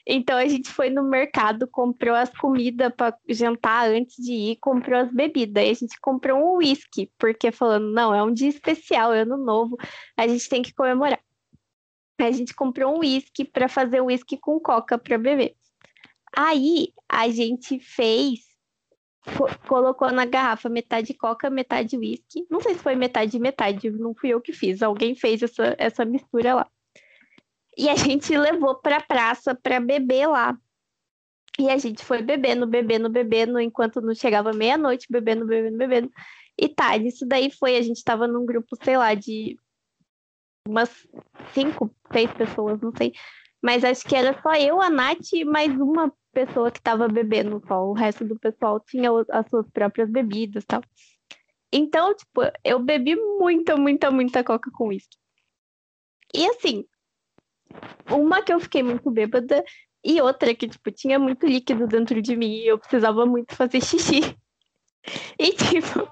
Então 0.08 0.38
a 0.38 0.48
gente 0.48 0.70
foi 0.70 0.90
no 0.90 1.04
mercado, 1.04 1.68
comprou 1.68 2.16
as 2.16 2.30
comidas 2.30 2.94
para 2.96 3.18
jantar 3.28 3.90
antes 3.90 4.16
de 4.24 4.32
ir, 4.32 4.58
comprou 4.62 5.00
as 5.00 5.12
bebidas. 5.12 5.64
E 5.66 5.70
a 5.70 5.74
gente 5.74 6.00
comprou 6.00 6.40
um 6.40 6.58
uísque, 6.58 7.12
porque 7.18 7.52
falando, 7.52 7.92
não, 7.92 8.14
é 8.14 8.24
um 8.24 8.34
dia 8.34 8.50
especial, 8.50 9.14
é 9.14 9.22
ano 9.22 9.38
novo, 9.38 9.78
a 10.18 10.28
gente 10.28 10.48
tem 10.48 10.62
que 10.62 10.74
comemorar. 10.74 11.20
A 12.18 12.32
gente 12.32 12.54
comprou 12.54 12.96
um 12.96 13.00
uísque 13.00 13.44
para 13.44 13.68
fazer 13.68 14.02
uísque 14.02 14.38
com 14.38 14.60
coca 14.60 14.98
para 14.98 15.18
beber. 15.18 15.56
Aí 16.36 16.94
a 17.08 17.30
gente 17.30 17.80
fez, 17.80 18.40
colocou 19.68 20.12
na 20.12 20.26
garrafa 20.26 20.70
metade 20.70 21.14
coca, 21.14 21.50
metade 21.50 21.98
uísque. 21.98 22.46
Não 22.50 22.60
sei 22.62 22.74
se 22.74 22.80
foi 22.80 22.96
metade 22.96 23.40
metade, 23.40 23.90
não 23.90 24.14
fui 24.14 24.30
eu 24.30 24.42
que 24.42 24.54
fiz, 24.54 24.82
alguém 24.82 25.16
fez 25.16 25.42
essa, 25.44 25.76
essa 25.78 26.06
mistura 26.06 26.56
lá. 26.56 26.68
E 27.78 27.90
a 27.90 27.96
gente 27.96 28.36
levou 28.38 28.76
para 28.76 29.02
praça 29.02 29.54
para 29.54 29.80
beber 29.80 30.28
lá. 30.28 30.58
E 31.58 31.70
a 31.70 31.78
gente 31.78 32.04
foi 32.04 32.22
bebendo, 32.22 32.68
bebendo, 32.68 33.10
bebendo, 33.10 33.60
enquanto 33.60 34.02
não 34.02 34.14
chegava 34.14 34.52
meia-noite, 34.52 35.08
bebendo, 35.10 35.46
bebendo, 35.46 35.78
bebendo. 35.78 36.12
E 36.58 36.70
tá, 36.70 36.98
isso 36.98 37.26
daí 37.26 37.50
foi, 37.52 37.78
a 37.78 37.82
gente 37.82 38.04
tava 38.04 38.28
num 38.28 38.46
grupo, 38.46 38.76
sei 38.84 38.98
lá, 38.98 39.14
de 39.14 39.58
umas 40.68 40.90
cinco, 41.54 41.94
seis 42.16 42.32
pessoas, 42.32 42.80
não 42.80 42.94
sei. 42.98 43.12
Mas 43.62 43.84
acho 43.84 44.06
que 44.08 44.16
era 44.16 44.40
só 44.42 44.54
eu, 44.54 44.82
a 44.82 44.90
Nath 44.90 45.34
e 45.34 45.44
mais 45.44 45.70
uma 45.74 46.14
pessoa 46.32 46.72
que 46.72 46.82
tava 46.82 47.10
bebendo 47.10 47.62
só. 47.68 47.86
O 47.86 47.94
resto 47.94 48.24
do 48.24 48.40
pessoal 48.40 48.80
tinha 48.80 49.10
as 49.30 49.50
suas 49.50 49.70
próprias 49.70 50.10
bebidas 50.10 50.64
e 50.64 50.68
tal. 50.68 50.82
Então, 51.74 52.16
tipo, 52.16 52.42
eu 52.64 52.80
bebi 52.80 53.16
muita, 53.16 53.76
muita, 53.76 54.10
muita 54.10 54.44
coca 54.46 54.72
com 54.72 54.94
isso. 54.94 55.10
E 56.34 56.46
assim, 56.48 56.86
uma 58.10 58.42
que 58.42 58.54
eu 58.54 58.62
fiquei 58.62 58.82
muito 58.82 59.12
bêbada 59.12 59.64
e 60.04 60.22
outra 60.22 60.56
que, 60.56 60.70
tipo, 60.70 60.92
tinha 60.92 61.20
muito 61.20 61.46
líquido 61.46 61.86
dentro 61.86 62.22
de 62.22 62.38
mim 62.38 62.60
e 62.60 62.68
eu 62.68 62.80
precisava 62.80 63.26
muito 63.26 63.56
fazer 63.56 63.82
xixi. 63.84 64.22
E, 65.38 65.52
tipo, 65.54 66.12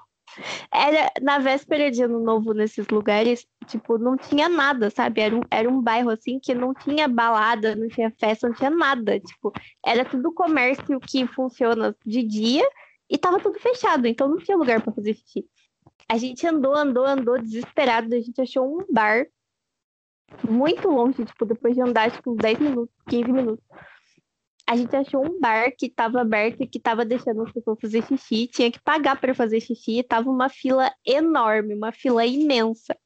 era 0.72 1.12
na 1.22 1.40
véspera 1.40 1.92
de 1.92 2.04
ano 2.04 2.20
novo 2.20 2.54
nesses 2.54 2.88
lugares, 2.88 3.48
tipo, 3.68 3.98
não 3.98 4.18
tinha 4.18 4.50
nada, 4.50 4.90
sabe? 4.90 5.22
Era 5.22 5.36
um, 5.36 5.42
era 5.50 5.70
um 5.70 5.82
bairro 5.82 6.10
assim 6.10 6.40
que 6.40 6.54
não 6.54 6.74
tinha 6.74 7.08
balada, 7.08 7.76
não 7.76 7.88
tinha 7.88 8.12
festa, 8.12 8.48
não 8.48 8.56
tinha 8.56 8.70
nada. 8.70 9.20
Tipo, 9.20 9.52
era 9.86 10.04
tudo 10.06 10.34
comércio 10.34 11.00
que 11.00 11.28
funciona 11.28 11.96
de 12.06 12.24
dia 12.24 12.68
e 13.10 13.18
tava 13.18 13.40
tudo 13.40 13.60
fechado, 13.60 14.08
então 14.08 14.28
não 14.28 14.38
tinha 14.38 14.58
lugar 14.58 14.82
para 14.82 14.94
fazer 14.94 15.14
xixi. 15.14 15.46
A 16.10 16.18
gente 16.18 16.46
andou, 16.46 16.76
andou, 16.76 17.06
andou 17.06 17.40
desesperado, 17.40 18.14
a 18.14 18.20
gente 18.20 18.42
achou 18.42 18.80
um 18.80 18.86
bar 18.92 19.26
muito 20.50 20.90
longe, 20.90 21.24
tipo, 21.26 21.46
depois 21.46 21.76
de 21.76 21.82
andar, 21.82 22.12
tipo, 22.12 22.32
uns 22.32 22.38
10 22.38 22.60
minutos, 22.60 22.96
15 23.08 23.32
minutos 23.32 23.64
a 24.74 24.76
gente 24.76 24.96
achou 24.96 25.24
um 25.24 25.40
bar 25.40 25.72
que 25.78 25.86
estava 25.86 26.22
aberto 26.22 26.62
e 26.62 26.68
que 26.68 26.80
estava 26.80 27.06
deixando 27.06 27.44
as 27.44 27.52
pessoas 27.52 27.78
fazer 27.80 28.04
xixi, 28.08 28.48
tinha 28.48 28.72
que 28.72 28.82
pagar 28.82 29.22
para 29.22 29.36
fazer 29.36 29.62
xixi, 29.62 30.00
e 30.00 30.04
tava 30.04 30.32
uma 30.32 30.50
fila 30.50 30.92
enorme, 31.06 31.76
uma 31.76 31.92
fila 31.92 32.26
imensa. 32.26 32.98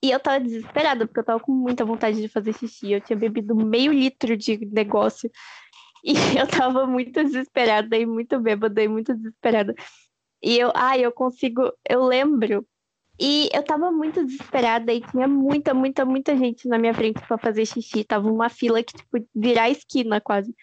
E 0.00 0.12
eu 0.12 0.20
tava 0.20 0.38
desesperada, 0.38 1.04
porque 1.04 1.18
eu 1.18 1.24
tava 1.24 1.40
com 1.40 1.50
muita 1.50 1.84
vontade 1.84 2.20
de 2.20 2.28
fazer 2.28 2.52
xixi. 2.52 2.92
Eu 2.92 3.00
tinha 3.00 3.18
bebido 3.18 3.56
meio 3.56 3.92
litro 3.92 4.36
de 4.36 4.58
negócio. 4.66 5.30
E 6.04 6.12
eu 6.38 6.46
tava 6.46 6.86
muito 6.86 7.24
desesperada 7.24 7.96
e 7.96 8.06
muito 8.06 8.38
bêbada 8.38 8.80
e 8.80 8.86
muito 8.86 9.12
desesperada. 9.12 9.74
E 10.40 10.56
eu, 10.56 10.70
ai, 10.72 11.00
ah, 11.00 11.02
eu 11.02 11.10
consigo, 11.10 11.72
eu 11.88 12.04
lembro. 12.04 12.64
E 13.18 13.48
eu 13.52 13.62
tava 13.62 13.90
muito 13.90 14.24
desesperada 14.24 14.92
e 14.92 15.00
tinha 15.00 15.26
muita, 15.26 15.72
muita, 15.72 16.04
muita 16.04 16.36
gente 16.36 16.68
na 16.68 16.78
minha 16.78 16.92
frente 16.92 17.20
para 17.26 17.38
fazer 17.38 17.64
xixi. 17.64 18.04
Tava 18.04 18.30
uma 18.30 18.50
fila 18.50 18.82
que, 18.82 18.94
tipo, 18.94 19.26
virar 19.34 19.64
a 19.64 19.70
esquina 19.70 20.20
quase. 20.20 20.54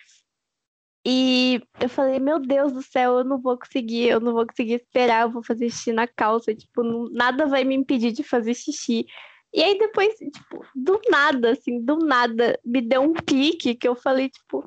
E 1.05 1.61
eu 1.81 1.89
falei, 1.89 2.17
meu 2.19 2.39
Deus 2.39 2.71
do 2.71 2.81
céu, 2.81 3.17
eu 3.19 3.23
não 3.25 3.41
vou 3.41 3.57
conseguir, 3.57 4.07
eu 4.07 4.21
não 4.21 4.33
vou 4.33 4.47
conseguir 4.47 4.75
esperar, 4.75 5.23
eu 5.23 5.31
vou 5.31 5.43
fazer 5.43 5.69
xixi 5.69 5.91
na 5.91 6.07
calça, 6.07 6.55
tipo, 6.55 6.81
não, 6.81 7.09
nada 7.11 7.45
vai 7.45 7.65
me 7.65 7.75
impedir 7.75 8.13
de 8.13 8.23
fazer 8.23 8.53
xixi. 8.53 9.05
E 9.53 9.61
aí 9.61 9.77
depois, 9.77 10.15
tipo, 10.15 10.65
do 10.73 10.99
nada, 11.09 11.51
assim, 11.51 11.83
do 11.83 11.97
nada, 11.97 12.57
me 12.65 12.81
deu 12.81 13.01
um 13.01 13.13
clique 13.13 13.75
que 13.75 13.87
eu 13.87 13.95
falei, 13.95 14.29
tipo, 14.29 14.65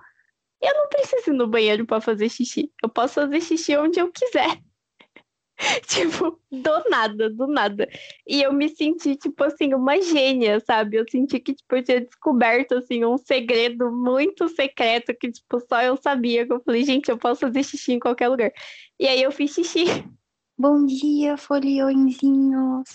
eu 0.62 0.74
não 0.74 0.88
preciso 0.88 1.30
ir 1.30 1.34
no 1.34 1.46
banheiro 1.46 1.86
para 1.86 2.00
fazer 2.00 2.28
xixi. 2.28 2.70
Eu 2.82 2.88
posso 2.88 3.14
fazer 3.14 3.40
xixi 3.40 3.76
onde 3.76 3.98
eu 3.98 4.10
quiser. 4.12 4.60
tipo, 5.86 6.38
do 6.50 6.90
nada, 6.90 7.30
do 7.30 7.46
nada. 7.46 7.88
E 8.26 8.42
eu 8.42 8.52
me 8.52 8.68
senti, 8.68 9.16
tipo 9.16 9.42
assim, 9.44 9.72
uma 9.74 10.00
gênia, 10.00 10.60
sabe? 10.60 10.96
Eu 10.98 11.04
senti 11.08 11.40
que, 11.40 11.54
tipo, 11.54 11.76
eu 11.76 11.82
tinha 11.82 12.00
descoberto, 12.00 12.74
assim, 12.76 13.04
um 13.04 13.16
segredo 13.16 13.90
muito 13.90 14.48
secreto 14.48 15.14
que, 15.18 15.30
tipo, 15.30 15.60
só 15.60 15.82
eu 15.82 15.96
sabia. 15.96 16.46
Que 16.46 16.52
eu 16.52 16.60
falei, 16.62 16.84
gente, 16.84 17.08
eu 17.08 17.18
posso 17.18 17.40
fazer 17.40 17.62
xixi 17.62 17.92
em 17.94 17.98
qualquer 17.98 18.28
lugar. 18.28 18.52
E 18.98 19.06
aí 19.06 19.22
eu 19.22 19.32
fiz 19.32 19.52
xixi. 19.54 19.84
Bom 20.58 20.84
dia, 20.86 21.36
foliõezinhos. 21.36 22.88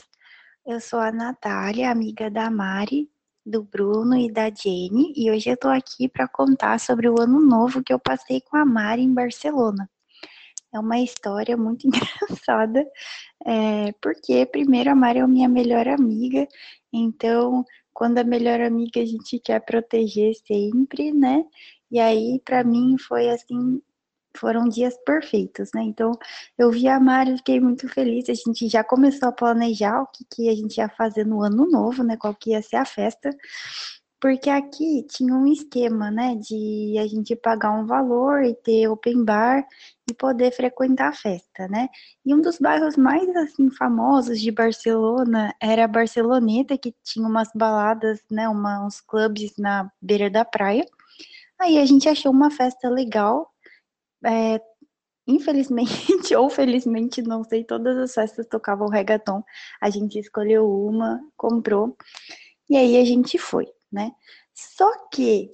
Eu 0.66 0.80
sou 0.80 1.00
a 1.00 1.12
Natália, 1.12 1.92
amiga 1.92 2.30
da 2.30 2.50
Mari, 2.50 3.10
do 3.46 3.64
Bruno 3.64 4.16
e 4.16 4.32
da 4.32 4.50
Jenny, 4.50 5.14
e 5.16 5.32
hoje 5.32 5.50
eu 5.50 5.58
tô 5.58 5.68
aqui 5.68 6.08
para 6.08 6.28
contar 6.28 6.80
sobre 6.80 7.10
o 7.10 7.20
ano 7.20 7.40
novo 7.40 7.84
que 7.84 7.94
eu 7.94 8.00
passei 8.00 8.42
com 8.42 8.58
a 8.58 8.66
Mari 8.66 9.02
em 9.02 9.14
Barcelona. 9.14 9.90
É 10.74 10.80
uma 10.80 11.00
história 11.00 11.58
muito 11.58 11.86
engraçada, 11.88 12.86
é, 13.46 13.92
porque 14.02 14.46
primeiro 14.46 14.92
a 14.92 14.96
Mari 14.96 15.20
é 15.20 15.28
minha 15.28 15.50
melhor 15.50 15.88
amiga, 15.88 16.48
então 16.94 17.66
quando 17.94 18.20
a 18.20 18.24
melhor 18.24 18.62
amiga 18.62 19.02
a 19.02 19.06
gente 19.06 19.40
quer 19.40 19.60
proteger 19.62 20.34
sempre, 20.48 21.12
né? 21.12 21.44
E 21.92 22.00
aí 22.00 22.42
para 22.46 22.64
mim 22.64 22.98
foi 22.98 23.30
assim, 23.30 23.82
foram 24.38 24.68
dias 24.70 24.98
perfeitos, 25.06 25.70
né? 25.76 25.84
Então 25.84 26.12
eu 26.58 26.72
vi 26.72 26.88
a 26.88 27.00
Mari, 27.00 27.38
fiquei 27.38 27.60
muito 27.60 27.88
feliz. 27.90 28.30
A 28.30 28.34
gente 28.34 28.68
já 28.70 28.84
começou 28.84 29.30
a 29.30 29.32
planejar 29.34 30.02
o 30.02 30.08
que, 30.08 30.26
que 30.26 30.50
a 30.50 30.56
gente 30.56 30.78
ia 30.78 30.90
fazer 30.90 31.26
no 31.26 31.42
ano 31.42 31.70
novo, 31.70 32.04
né? 32.04 32.18
Qual 32.18 32.34
que 32.34 32.52
ia 32.52 32.62
ser 32.62 32.78
a 32.78 32.86
festa 32.86 33.30
porque 34.22 34.52
aqui 34.52 35.04
tinha 35.10 35.34
um 35.34 35.48
esquema, 35.48 36.12
né, 36.12 36.36
de 36.36 36.96
a 37.00 37.08
gente 37.08 37.36
pagar 37.36 37.72
um 37.72 37.88
valor 37.88 38.44
e 38.44 38.54
ter 38.54 38.88
open 38.88 39.26
bar 39.26 39.68
e 40.08 40.14
poder 40.14 40.52
frequentar 40.52 41.10
a 41.10 41.14
festa, 41.14 41.68
né? 41.68 41.90
E 42.24 42.34
um 42.36 42.40
dos 42.40 42.60
bairros 42.60 42.96
mais 42.96 43.28
assim 43.36 43.72
famosos 43.72 44.40
de 44.40 44.52
Barcelona 44.52 45.56
era 45.60 45.86
a 45.86 45.88
Barceloneta, 45.88 46.78
que 46.78 46.94
tinha 47.04 47.28
umas 47.28 47.50
baladas, 47.56 48.22
né, 48.30 48.48
uma, 48.48 48.86
uns 48.86 49.02
clubes 49.02 49.54
na 49.58 49.92
beira 50.00 50.30
da 50.30 50.46
praia. 50.46 50.86
Aí 51.60 51.80
a 51.80 51.86
gente 51.86 52.08
achou 52.08 52.32
uma 52.32 52.52
festa 52.52 52.90
legal. 52.90 53.52
É, 54.26 54.62
infelizmente 55.28 56.36
ou 56.36 56.50
felizmente, 56.50 57.22
não 57.24 57.44
sei, 57.44 57.64
todas 57.64 57.98
as 57.98 58.14
festas 58.14 58.48
tocavam 58.48 58.88
reggaeton. 58.90 59.44
A 59.82 59.90
gente 59.90 60.20
escolheu 60.20 60.70
uma, 60.70 61.20
comprou. 61.38 61.98
E 62.70 62.78
aí 62.78 62.98
a 62.98 63.06
gente 63.06 63.38
foi 63.40 63.68
né? 63.92 64.12
Só 64.54 64.90
que 65.10 65.52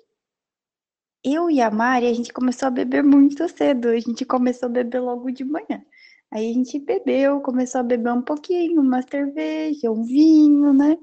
eu 1.23 1.49
e 1.49 1.61
a 1.61 1.69
Mari, 1.71 2.07
a 2.07 2.13
gente 2.13 2.31
começou 2.31 2.67
a 2.67 2.71
beber 2.71 3.03
muito 3.03 3.47
cedo, 3.49 3.89
a 3.89 3.99
gente 3.99 4.25
começou 4.25 4.67
a 4.67 4.71
beber 4.71 4.99
logo 5.01 5.31
de 5.31 5.43
manhã. 5.43 5.83
Aí 6.31 6.51
a 6.51 6.53
gente 6.53 6.79
bebeu, 6.79 7.41
começou 7.41 7.81
a 7.81 7.83
beber 7.83 8.11
um 8.13 8.21
pouquinho, 8.21 8.81
uma 8.81 9.01
cerveja, 9.01 9.91
um 9.91 10.03
vinho, 10.03 10.73
né? 10.73 10.97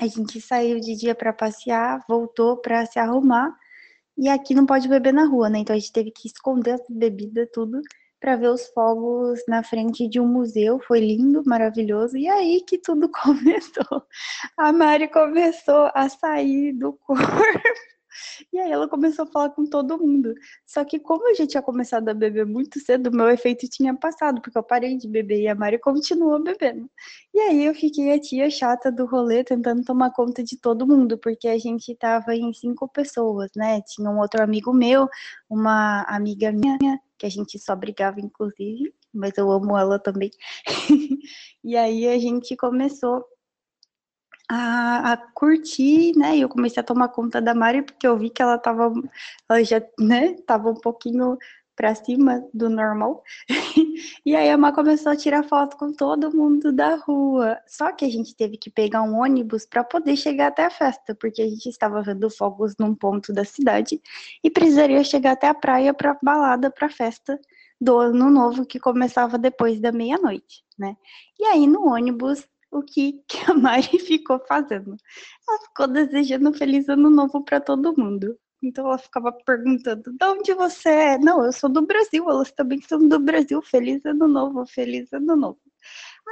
A 0.00 0.06
gente 0.06 0.40
saiu 0.40 0.80
de 0.80 0.94
dia 0.96 1.14
para 1.14 1.32
passear, 1.32 2.04
voltou 2.08 2.56
para 2.58 2.86
se 2.86 2.98
arrumar. 2.98 3.56
E 4.16 4.28
aqui 4.28 4.54
não 4.54 4.66
pode 4.66 4.88
beber 4.88 5.12
na 5.12 5.26
rua, 5.26 5.48
né? 5.50 5.58
Então 5.60 5.74
a 5.74 5.78
gente 5.78 5.92
teve 5.92 6.10
que 6.12 6.28
esconder 6.28 6.72
as 6.72 6.82
bebidas, 6.88 7.48
tudo 7.52 7.80
para 8.20 8.36
ver 8.36 8.50
os 8.50 8.66
fogos 8.68 9.40
na 9.48 9.62
frente 9.62 10.08
de 10.08 10.20
um 10.20 10.26
museu. 10.26 10.80
Foi 10.80 11.00
lindo, 11.00 11.42
maravilhoso. 11.46 12.16
E 12.16 12.28
aí 12.28 12.60
que 12.62 12.78
tudo 12.78 13.08
começou. 13.22 14.02
A 14.56 14.72
Mari 14.72 15.08
começou 15.08 15.90
a 15.94 16.08
sair 16.08 16.72
do 16.72 16.92
corpo. 17.04 17.22
E 18.52 18.58
aí 18.58 18.70
ela 18.70 18.88
começou 18.88 19.24
a 19.24 19.28
falar 19.28 19.50
com 19.50 19.64
todo 19.64 19.98
mundo. 19.98 20.34
Só 20.66 20.84
que 20.84 20.98
como 20.98 21.28
a 21.28 21.34
gente 21.34 21.50
tinha 21.50 21.62
começado 21.62 22.08
a 22.08 22.14
beber 22.14 22.46
muito 22.46 22.80
cedo, 22.80 23.10
meu 23.12 23.28
efeito 23.28 23.68
tinha 23.68 23.94
passado, 23.94 24.40
porque 24.40 24.58
eu 24.58 24.62
parei 24.62 24.96
de 24.96 25.08
beber 25.08 25.40
e 25.40 25.48
a 25.48 25.54
Mari 25.54 25.78
continuou 25.78 26.42
bebendo. 26.42 26.90
E 27.34 27.40
aí 27.40 27.64
eu 27.64 27.74
fiquei 27.74 28.12
a 28.12 28.20
tia 28.20 28.50
chata 28.50 28.90
do 28.90 29.06
rolê 29.06 29.44
tentando 29.44 29.84
tomar 29.84 30.10
conta 30.12 30.42
de 30.42 30.56
todo 30.58 30.86
mundo, 30.86 31.18
porque 31.18 31.48
a 31.48 31.58
gente 31.58 31.94
tava 31.94 32.34
em 32.34 32.52
cinco 32.52 32.88
pessoas, 32.88 33.50
né? 33.56 33.80
Tinha 33.82 34.10
um 34.10 34.18
outro 34.18 34.42
amigo 34.42 34.72
meu, 34.72 35.08
uma 35.48 36.02
amiga 36.02 36.50
minha, 36.52 36.98
que 37.18 37.26
a 37.26 37.30
gente 37.30 37.58
só 37.58 37.74
brigava 37.74 38.20
inclusive, 38.20 38.94
mas 39.12 39.36
eu 39.36 39.50
amo 39.50 39.76
ela 39.76 39.98
também. 39.98 40.30
e 41.64 41.76
aí 41.76 42.06
a 42.08 42.18
gente 42.18 42.56
começou 42.56 43.24
a, 44.48 45.12
a, 45.12 45.16
curtir, 45.34 46.16
né? 46.16 46.36
E 46.36 46.40
eu 46.42 46.48
comecei 46.48 46.80
a 46.80 46.84
tomar 46.84 47.08
conta 47.08 47.40
da 47.40 47.54
Mari 47.54 47.82
porque 47.82 48.06
eu 48.06 48.16
vi 48.16 48.30
que 48.30 48.40
ela 48.40 48.58
tava, 48.58 48.92
ela 49.48 49.64
já, 49.64 49.82
né, 49.98 50.34
tava 50.46 50.70
um 50.70 50.80
pouquinho 50.80 51.36
para 51.78 51.94
cima 51.94 52.44
do 52.52 52.68
normal. 52.68 53.22
e 54.26 54.34
aí 54.34 54.50
a 54.50 54.58
Má 54.58 54.72
começou 54.72 55.12
a 55.12 55.16
tirar 55.16 55.44
foto 55.44 55.76
com 55.76 55.92
todo 55.92 56.36
mundo 56.36 56.72
da 56.72 56.96
rua. 56.96 57.56
Só 57.68 57.92
que 57.92 58.04
a 58.04 58.10
gente 58.10 58.34
teve 58.34 58.56
que 58.58 58.68
pegar 58.68 59.02
um 59.02 59.20
ônibus 59.20 59.64
para 59.64 59.84
poder 59.84 60.16
chegar 60.16 60.48
até 60.48 60.64
a 60.64 60.70
festa, 60.70 61.14
porque 61.14 61.40
a 61.40 61.48
gente 61.48 61.68
estava 61.68 62.02
vendo 62.02 62.28
fogos 62.28 62.74
num 62.80 62.96
ponto 62.96 63.32
da 63.32 63.44
cidade 63.44 64.02
e 64.42 64.50
precisaria 64.50 65.04
chegar 65.04 65.32
até 65.32 65.46
a 65.46 65.54
praia 65.54 65.94
para 65.94 66.18
balada, 66.20 66.68
para 66.68 66.90
festa 66.90 67.40
do 67.80 67.96
ano 67.96 68.28
novo 68.28 68.66
que 68.66 68.80
começava 68.80 69.38
depois 69.38 69.80
da 69.80 69.92
meia-noite, 69.92 70.64
né? 70.76 70.96
E 71.38 71.44
aí 71.44 71.64
no 71.64 71.86
ônibus 71.86 72.44
o 72.72 72.82
que, 72.82 73.22
que 73.28 73.38
a 73.48 73.54
Mari 73.54 74.00
ficou 74.00 74.40
fazendo. 74.48 74.96
Ela 75.48 75.60
ficou 75.60 75.86
desejando 75.86 76.50
um 76.50 76.52
feliz 76.52 76.88
ano 76.88 77.08
novo 77.08 77.44
para 77.44 77.60
todo 77.60 77.96
mundo. 77.96 78.36
Então 78.62 78.86
ela 78.86 78.98
ficava 78.98 79.32
perguntando: 79.32 80.12
de 80.12 80.24
onde 80.24 80.54
você 80.54 80.88
é? 80.88 81.18
Não, 81.18 81.44
eu 81.44 81.52
sou 81.52 81.70
do 81.70 81.86
Brasil, 81.86 82.28
elas 82.28 82.50
também 82.52 82.80
são 82.82 82.98
do 83.08 83.18
Brasil. 83.18 83.62
Feliz 83.62 84.04
ano 84.04 84.26
novo, 84.28 84.66
feliz 84.66 85.12
ano 85.12 85.36
novo. 85.36 85.60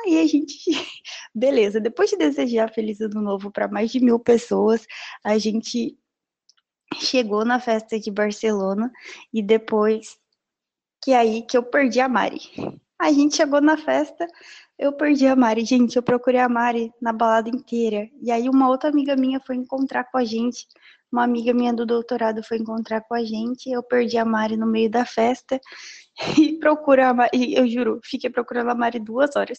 Aí 0.05 0.21
a 0.21 0.27
gente, 0.27 0.57
beleza, 1.35 1.81
depois 1.81 2.11
de 2.11 2.17
desejar 2.17 2.73
feliz 2.73 3.01
ano 3.01 3.21
novo 3.23 3.51
para 3.51 3.69
mais 3.69 3.91
de 3.91 4.01
mil 4.01 4.19
pessoas, 4.19 4.87
a 5.25 5.39
gente 5.39 5.97
chegou 6.95 7.45
na 7.45 7.61
festa 7.61 7.99
de 7.99 8.11
Barcelona 8.11 8.93
e 9.33 9.43
depois 9.43 10.19
que 11.03 11.13
é 11.13 11.17
aí 11.17 11.43
que 11.43 11.57
eu 11.57 11.63
perdi 11.63 12.01
a 12.01 12.09
Mari. 12.09 12.41
A 12.99 13.13
gente 13.13 13.37
chegou 13.37 13.61
na 13.61 13.77
festa, 13.77 14.27
eu 14.79 14.93
perdi 14.93 15.27
a 15.27 15.37
Mari. 15.37 15.65
Gente, 15.65 15.97
eu 15.97 16.03
procurei 16.03 16.41
a 16.41 16.49
Mari 16.49 16.93
na 17.01 17.13
balada 17.13 17.49
inteira. 17.49 18.09
E 18.23 18.31
aí 18.31 18.49
uma 18.49 18.69
outra 18.69 18.89
amiga 18.89 19.15
minha 19.17 19.39
foi 19.41 19.57
encontrar 19.57 20.05
com 20.05 20.19
a 20.19 20.25
gente. 20.25 20.67
Uma 21.13 21.25
amiga 21.25 21.53
minha 21.55 21.73
do 21.73 21.87
doutorado 21.87 22.43
foi 22.43 22.59
encontrar 22.59 23.03
com 23.03 23.15
a 23.15 23.25
gente. 23.25 23.71
Eu 23.71 23.83
perdi 23.83 24.19
a 24.19 24.25
Mari 24.25 24.57
no 24.57 24.67
meio 24.67 24.91
da 24.91 25.05
festa 25.05 25.61
e 26.39 26.59
procura 26.59 27.09
a 27.09 27.15
Mari. 27.15 27.55
Eu 27.55 27.67
juro, 27.69 28.01
fiquei 28.05 28.31
procurando 28.31 28.71
a 28.71 28.75
Mari 28.75 28.99
duas 28.99 29.37
horas. 29.37 29.59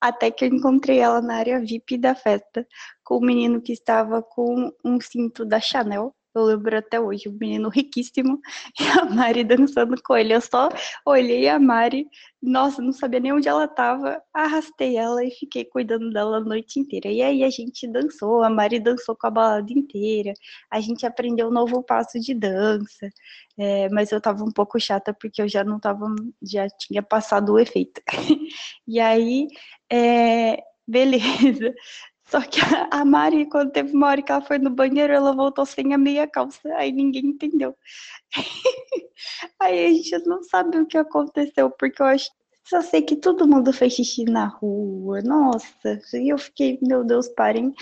Até 0.00 0.30
que 0.30 0.44
eu 0.44 0.48
encontrei 0.48 0.98
ela 0.98 1.22
na 1.22 1.36
área 1.36 1.60
VIP 1.60 1.96
da 1.98 2.14
festa, 2.14 2.66
com 3.02 3.16
o 3.16 3.24
menino 3.24 3.62
que 3.62 3.72
estava 3.72 4.22
com 4.22 4.70
um 4.84 5.00
cinto 5.00 5.44
da 5.44 5.58
Chanel 5.58 6.14
eu 6.38 6.44
lembro 6.44 6.76
até 6.76 7.00
hoje, 7.00 7.28
um 7.28 7.36
menino 7.38 7.68
riquíssimo 7.68 8.40
e 8.80 8.84
a 8.98 9.04
Mari 9.04 9.44
dançando 9.44 10.00
com 10.02 10.16
ele. 10.16 10.34
Eu 10.34 10.40
só 10.40 10.68
olhei 11.04 11.48
a 11.48 11.58
Mari, 11.58 12.06
nossa, 12.42 12.82
não 12.82 12.92
sabia 12.92 13.20
nem 13.20 13.32
onde 13.32 13.48
ela 13.48 13.64
estava, 13.64 14.22
arrastei 14.32 14.96
ela 14.96 15.24
e 15.24 15.30
fiquei 15.30 15.64
cuidando 15.64 16.10
dela 16.12 16.38
a 16.38 16.40
noite 16.40 16.78
inteira. 16.78 17.08
E 17.08 17.22
aí 17.22 17.42
a 17.42 17.50
gente 17.50 17.86
dançou, 17.88 18.42
a 18.42 18.50
Mari 18.50 18.78
dançou 18.78 19.16
com 19.16 19.26
a 19.26 19.30
balada 19.30 19.72
inteira, 19.72 20.32
a 20.70 20.80
gente 20.80 21.06
aprendeu 21.06 21.48
um 21.48 21.52
novo 21.52 21.82
passo 21.82 22.20
de 22.20 22.34
dança, 22.34 23.08
é, 23.58 23.88
mas 23.88 24.12
eu 24.12 24.18
estava 24.18 24.44
um 24.44 24.52
pouco 24.52 24.78
chata 24.78 25.14
porque 25.14 25.40
eu 25.40 25.48
já 25.48 25.64
não 25.64 25.78
estava, 25.78 26.06
já 26.42 26.68
tinha 26.68 27.02
passado 27.02 27.52
o 27.54 27.58
efeito. 27.58 28.00
e 28.86 29.00
aí, 29.00 29.46
é, 29.90 30.62
beleza. 30.86 31.74
Só 32.26 32.40
que 32.40 32.58
a 32.90 33.04
Mari, 33.04 33.46
quando 33.46 33.70
teve 33.70 33.92
uma 33.92 34.08
hora 34.08 34.22
que 34.22 34.32
ela 34.32 34.42
foi 34.42 34.58
no 34.58 34.70
banheiro, 34.70 35.12
ela 35.12 35.32
voltou 35.32 35.64
sem 35.64 35.94
a 35.94 35.98
meia 35.98 36.26
calça, 36.26 36.60
aí 36.74 36.90
ninguém 36.92 37.26
entendeu. 37.26 37.76
aí 39.60 39.86
a 39.86 39.88
gente 39.90 40.26
não 40.26 40.42
sabe 40.42 40.78
o 40.78 40.86
que 40.86 40.98
aconteceu, 40.98 41.70
porque 41.70 42.02
eu 42.02 42.06
acho 42.06 42.30
só 42.68 42.82
sei 42.82 43.02
que 43.02 43.14
todo 43.14 43.46
mundo 43.46 43.72
fez 43.72 43.94
xixi 43.94 44.24
na 44.24 44.46
rua, 44.46 45.22
nossa, 45.22 46.00
e 46.14 46.28
eu 46.28 46.36
fiquei, 46.36 46.78
meu 46.82 47.04
Deus, 47.04 47.28
parem, 47.28 47.72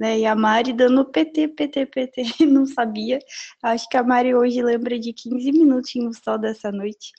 né? 0.00 0.18
E 0.18 0.26
a 0.26 0.34
Mari 0.34 0.72
dando 0.72 1.04
PT, 1.04 1.48
PT, 1.48 1.86
PT, 1.86 2.22
não 2.46 2.66
sabia. 2.66 3.20
Acho 3.62 3.88
que 3.88 3.96
a 3.96 4.02
Mari 4.02 4.34
hoje 4.34 4.60
lembra 4.60 4.98
de 4.98 5.12
15 5.12 5.52
minutinhos 5.52 6.18
só 6.24 6.36
dessa 6.36 6.72
noite. 6.72 7.12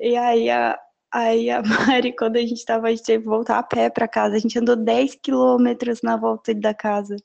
E 0.00 0.16
aí 0.16 0.48
a, 0.50 0.78
Aí 1.16 1.48
a 1.48 1.62
Mari, 1.64 2.14
quando 2.14 2.36
a 2.36 2.40
gente 2.42 2.62
tava, 2.62 2.88
a 2.88 2.90
gente 2.90 3.02
teve 3.02 3.22
que 3.24 3.28
voltar 3.30 3.58
a 3.58 3.62
pé 3.62 3.88
para 3.88 4.06
casa. 4.06 4.36
A 4.36 4.38
gente 4.38 4.58
andou 4.58 4.76
10 4.76 5.14
quilômetros 5.14 6.02
na 6.02 6.14
volta 6.14 6.54
da 6.54 6.74
casa. 6.74 7.16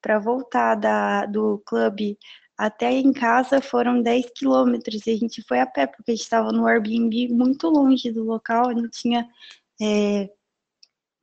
Para 0.00 0.18
voltar 0.18 0.76
da, 0.76 1.26
do 1.26 1.62
clube 1.66 2.18
até 2.56 2.90
em 2.92 3.12
casa 3.12 3.60
foram 3.60 4.00
10 4.00 4.30
quilômetros. 4.34 5.06
E 5.06 5.10
a 5.10 5.16
gente 5.18 5.42
foi 5.46 5.60
a 5.60 5.66
pé, 5.66 5.86
porque 5.86 6.12
a 6.12 6.14
gente 6.14 6.22
estava 6.22 6.52
no 6.52 6.66
Airbnb 6.66 7.28
muito 7.28 7.68
longe 7.68 8.10
do 8.10 8.24
local, 8.24 8.70
não 8.70 8.88
tinha. 8.88 9.28
É, 9.80 10.30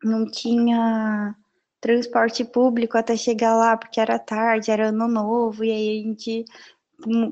não 0.03 0.30
tinha 0.30 1.36
transporte 1.80 2.45
público 2.45 2.97
até 2.97 3.15
chegar 3.17 3.55
lá, 3.55 3.76
porque 3.76 3.99
era 3.99 4.19
tarde, 4.19 4.69
era 4.69 4.89
ano 4.89 5.07
novo, 5.07 5.63
e 5.63 5.72
aí 5.72 5.99
a 5.99 6.03
gente. 6.03 6.45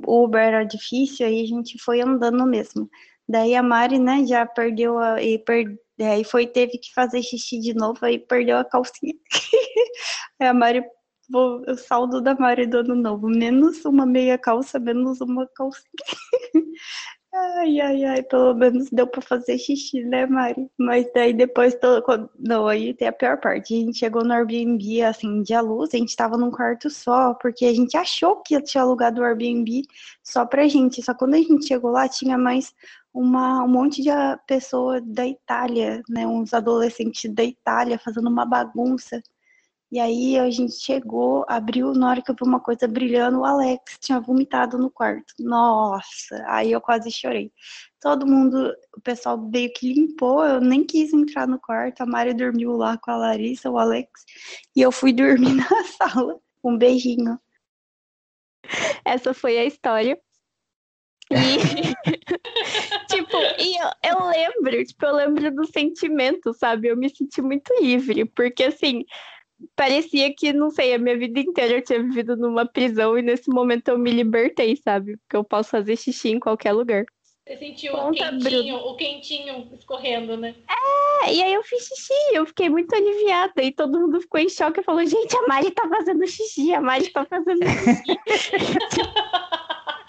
Uber 0.07 0.41
era 0.41 0.63
difícil, 0.63 1.27
aí 1.27 1.43
a 1.43 1.45
gente 1.45 1.77
foi 1.77 2.01
andando 2.01 2.43
mesmo. 2.47 2.89
Daí 3.29 3.53
a 3.53 3.61
Mari, 3.61 3.99
né, 3.99 4.25
já 4.25 4.43
perdeu 4.43 4.97
a. 4.97 5.21
E 5.21 5.37
per, 5.37 5.77
aí 6.01 6.23
foi, 6.23 6.47
teve 6.47 6.79
que 6.79 6.91
fazer 6.95 7.21
xixi 7.21 7.59
de 7.59 7.75
novo, 7.75 7.99
aí 8.03 8.17
perdeu 8.17 8.57
a 8.57 8.65
calcinha. 8.65 9.13
aí 10.39 10.47
a 10.47 10.53
Mari, 10.53 10.83
o 11.31 11.75
saldo 11.77 12.21
da 12.21 12.33
Mari 12.33 12.65
do 12.65 12.79
ano 12.79 12.95
novo, 12.95 13.29
menos 13.29 13.85
uma 13.85 14.03
meia 14.05 14.35
calça, 14.37 14.79
menos 14.79 15.21
uma 15.21 15.47
calcinha. 15.55 15.83
Ai, 17.31 17.79
ai, 17.79 18.03
ai, 18.05 18.23
pelo 18.23 18.55
menos 18.55 18.89
deu 18.89 19.05
pra 19.05 19.21
fazer 19.21 19.57
xixi, 19.59 20.03
né, 20.03 20.25
Mari? 20.25 20.67
Mas 20.77 21.05
daí 21.13 21.31
depois, 21.31 21.75
tô, 21.75 22.01
quando, 22.01 22.27
não, 22.39 22.67
aí 22.67 22.91
tem 22.95 23.07
a 23.07 23.13
pior 23.13 23.39
parte. 23.39 23.71
A 23.71 23.77
gente 23.77 23.99
chegou 23.99 24.23
no 24.23 24.33
Airbnb, 24.33 25.03
assim, 25.03 25.43
de 25.43 25.55
luz, 25.61 25.93
a 25.93 25.97
gente 25.97 26.15
tava 26.15 26.37
num 26.37 26.49
quarto 26.49 26.89
só, 26.89 27.35
porque 27.35 27.65
a 27.65 27.73
gente 27.73 27.95
achou 27.95 28.37
que 28.41 28.59
tinha 28.63 28.81
alugado 28.81 29.21
o 29.21 29.23
Airbnb 29.23 29.83
só 30.23 30.43
pra 30.43 30.67
gente. 30.67 31.03
Só 31.03 31.13
quando 31.13 31.35
a 31.35 31.37
gente 31.37 31.67
chegou 31.67 31.91
lá, 31.91 32.09
tinha 32.09 32.35
mais 32.37 32.73
uma, 33.13 33.63
um 33.63 33.67
monte 33.67 34.01
de 34.01 34.09
pessoa 34.47 35.01
da 35.01 35.25
Itália, 35.27 36.01
né, 36.09 36.25
uns 36.27 36.53
adolescentes 36.53 37.33
da 37.33 37.43
Itália 37.43 37.99
fazendo 37.99 38.29
uma 38.29 38.45
bagunça. 38.45 39.21
E 39.91 39.99
aí 39.99 40.37
a 40.37 40.49
gente 40.51 40.73
chegou, 40.73 41.43
abriu, 41.47 41.93
na 41.93 42.11
hora 42.11 42.21
que 42.21 42.29
eu 42.29 42.35
vi 42.35 42.47
uma 42.47 42.59
coisa 42.59 42.87
brilhando, 42.87 43.39
o 43.39 43.45
Alex 43.45 43.97
tinha 43.99 44.19
vomitado 44.19 44.77
no 44.77 44.91
quarto. 44.91 45.33
Nossa, 45.39 46.43
aí 46.47 46.71
eu 46.71 46.79
quase 46.79 47.11
chorei. 47.11 47.51
Todo 47.99 48.27
mundo, 48.27 48.71
o 48.95 49.01
pessoal 49.01 49.49
veio 49.49 49.73
que 49.73 49.91
limpou, 49.91 50.45
eu 50.45 50.61
nem 50.61 50.85
quis 50.85 51.11
entrar 51.11 51.47
no 51.47 51.59
quarto, 51.59 52.01
a 52.01 52.05
Mari 52.05 52.35
dormiu 52.35 52.73
lá 52.73 52.97
com 52.99 53.09
a 53.09 53.17
Larissa, 53.17 53.69
o 53.71 53.79
Alex, 53.79 54.11
e 54.75 54.81
eu 54.81 54.91
fui 54.91 55.11
dormir 55.13 55.55
na 55.55 55.83
sala. 55.85 56.39
Um 56.63 56.77
beijinho. 56.77 57.39
Essa 59.03 59.33
foi 59.33 59.57
a 59.57 59.65
história. 59.65 60.19
E, 61.31 61.33
tipo, 63.07 63.37
e 63.59 63.77
eu, 63.77 64.11
eu, 64.11 64.27
lembro, 64.27 64.83
tipo, 64.83 65.05
eu 65.05 65.15
lembro 65.15 65.55
do 65.55 65.65
sentimento, 65.65 66.53
sabe? 66.53 66.87
Eu 66.87 66.97
me 66.97 67.09
senti 67.09 67.41
muito 67.41 67.71
livre, 67.81 68.25
porque 68.25 68.63
assim, 68.63 69.05
parecia 69.75 70.33
que, 70.33 70.51
não 70.51 70.69
sei, 70.69 70.93
a 70.93 70.97
minha 70.97 71.17
vida 71.17 71.39
inteira 71.39 71.75
eu 71.75 71.83
tinha 71.83 72.01
vivido 72.01 72.35
numa 72.35 72.65
prisão 72.65 73.17
e 73.17 73.21
nesse 73.21 73.49
momento 73.49 73.89
eu 73.89 73.99
me 73.99 74.11
libertei, 74.11 74.75
sabe? 74.75 75.17
Porque 75.17 75.35
eu 75.35 75.43
posso 75.43 75.69
fazer 75.69 75.95
xixi 75.95 76.29
em 76.29 76.39
qualquer 76.39 76.71
lugar. 76.71 77.05
Você 77.45 77.57
sentiu 77.57 77.95
o 77.95 78.11
quentinho, 78.11 78.75
o 78.75 78.95
quentinho 78.95 79.69
escorrendo, 79.73 80.37
né? 80.37 80.53
É, 81.23 81.33
e 81.33 81.41
aí 81.41 81.53
eu 81.53 81.63
fiz 81.63 81.83
xixi, 81.83 82.13
eu 82.31 82.45
fiquei 82.45 82.69
muito 82.69 82.93
aliviada. 82.93 83.63
E 83.63 83.71
todo 83.71 83.99
mundo 83.99 84.21
ficou 84.21 84.39
em 84.39 84.49
choque 84.49 84.81
e 84.81 84.83
falou: 84.83 85.03
gente, 85.03 85.35
a 85.35 85.47
Mari 85.47 85.71
tá 85.71 85.89
fazendo 85.89 86.27
xixi, 86.27 86.71
a 86.73 86.79
Mari 86.79 87.09
tá 87.09 87.25
fazendo 87.25 87.65
xixi. 87.65 88.03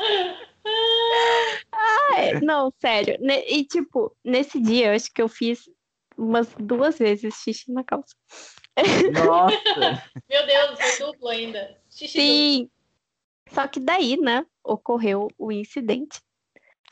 Ai, 1.73 2.41
não, 2.41 2.73
sério. 2.81 3.17
E 3.49 3.65
tipo, 3.65 4.17
nesse 4.25 4.61
dia 4.61 4.89
eu 4.89 4.95
acho 4.95 5.13
que 5.13 5.23
eu 5.23 5.29
fiz 5.29 5.69
umas 6.17 6.49
duas 6.59 6.99
vezes 6.99 7.35
xixi 7.35 7.73
na 7.73 7.85
calça. 7.85 8.15
Nossa! 9.13 9.57
Meu 10.29 10.47
Deus, 10.47 10.81
foi 10.81 11.07
duplo 11.07 11.29
ainda. 11.29 11.79
Xixi 11.91 12.21
Sim. 12.21 12.59
Duplo. 12.63 12.81
Só 13.53 13.67
que 13.67 13.81
daí, 13.81 14.17
né, 14.17 14.47
ocorreu 14.63 15.29
o 15.37 15.51
incidente. 15.51 16.21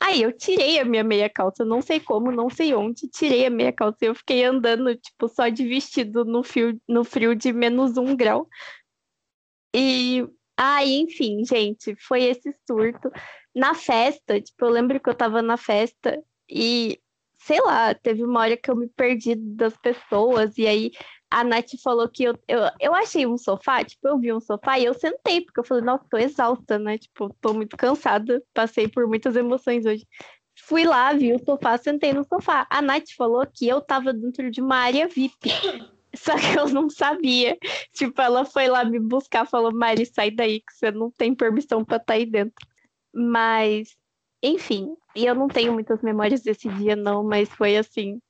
Aí 0.01 0.21
eu 0.21 0.31
tirei 0.31 0.79
a 0.79 0.85
minha 0.85 1.03
meia 1.03 1.29
calça, 1.29 1.65
não 1.65 1.81
sei 1.81 1.99
como, 1.99 2.31
não 2.31 2.49
sei 2.49 2.73
onde, 2.73 3.07
tirei 3.09 3.45
a 3.45 3.49
meia 3.49 3.71
calça 3.71 3.97
e 4.01 4.05
eu 4.05 4.15
fiquei 4.15 4.45
andando, 4.45 4.95
tipo, 4.95 5.27
só 5.27 5.49
de 5.49 5.67
vestido 5.67 6.23
no 6.23 6.41
frio, 6.41 6.79
no 6.87 7.03
frio 7.03 7.35
de 7.35 7.51
menos 7.51 7.97
um 7.97 8.15
grau. 8.15 8.47
E 9.75 10.25
aí, 10.57 10.99
enfim, 11.01 11.43
gente, 11.45 11.95
foi 11.97 12.23
esse 12.23 12.53
surto. 12.65 13.11
Na 13.59 13.73
festa, 13.73 14.39
tipo, 14.39 14.63
eu 14.63 14.69
lembro 14.69 15.01
que 15.01 15.09
eu 15.09 15.13
tava 15.13 15.41
na 15.41 15.57
festa 15.57 16.23
e, 16.49 16.97
sei 17.39 17.59
lá, 17.59 17.93
teve 17.93 18.23
uma 18.23 18.39
hora 18.39 18.55
que 18.55 18.71
eu 18.71 18.75
me 18.75 18.87
perdi 18.87 19.35
das 19.35 19.75
pessoas, 19.75 20.57
e 20.57 20.65
aí 20.65 20.91
a 21.29 21.43
Nath 21.43 21.71
falou 21.83 22.07
que 22.07 22.23
eu, 22.23 22.39
eu, 22.47 22.59
eu 22.79 22.95
achei 22.95 23.27
um 23.27 23.37
sofá, 23.37 23.83
tipo, 23.83 24.07
eu 24.07 24.17
vi 24.17 24.31
um 24.31 24.39
sofá 24.39 24.79
e 24.79 24.85
eu 24.85 24.93
sentei, 24.93 25.41
porque 25.41 25.59
eu 25.59 25.65
falei, 25.65 25.83
nossa, 25.83 26.05
tô 26.09 26.17
exausta, 26.17 26.79
né? 26.79 26.97
Tipo, 26.97 27.35
tô 27.41 27.53
muito 27.53 27.75
cansada, 27.75 28.41
passei 28.53 28.87
por 28.87 29.05
muitas 29.05 29.35
emoções 29.35 29.85
hoje. 29.85 30.07
Fui 30.61 30.85
lá, 30.85 31.11
vi 31.11 31.33
o 31.33 31.43
sofá, 31.43 31.77
sentei 31.77 32.13
no 32.13 32.23
sofá. 32.23 32.65
A 32.69 32.81
Nath 32.81 33.11
falou 33.17 33.45
que 33.45 33.67
eu 33.67 33.81
tava 33.81 34.13
dentro 34.13 34.49
de 34.49 34.61
uma 34.61 34.77
área 34.77 35.05
VIP. 35.05 35.49
Só 36.15 36.35
que 36.35 36.57
eu 36.57 36.69
não 36.69 36.89
sabia. 36.89 37.57
Tipo, 37.93 38.21
ela 38.21 38.45
foi 38.45 38.69
lá 38.69 38.85
me 38.85 38.99
buscar, 38.99 39.45
falou, 39.45 39.73
Mari, 39.73 40.05
sai 40.05 40.31
daí, 40.31 40.61
que 40.61 40.73
você 40.73 40.91
não 40.91 41.11
tem 41.11 41.35
permissão 41.35 41.83
pra 41.83 41.97
estar 41.97 42.05
tá 42.05 42.13
aí 42.13 42.25
dentro. 42.25 42.68
Mas, 43.19 43.97
enfim, 44.41 44.95
e 45.13 45.25
eu 45.25 45.35
não 45.35 45.49
tenho 45.49 45.73
muitas 45.73 46.01
memórias 46.01 46.41
desse 46.41 46.69
dia, 46.69 46.95
não, 46.95 47.21
mas 47.21 47.49
foi 47.49 47.75
assim, 47.75 48.21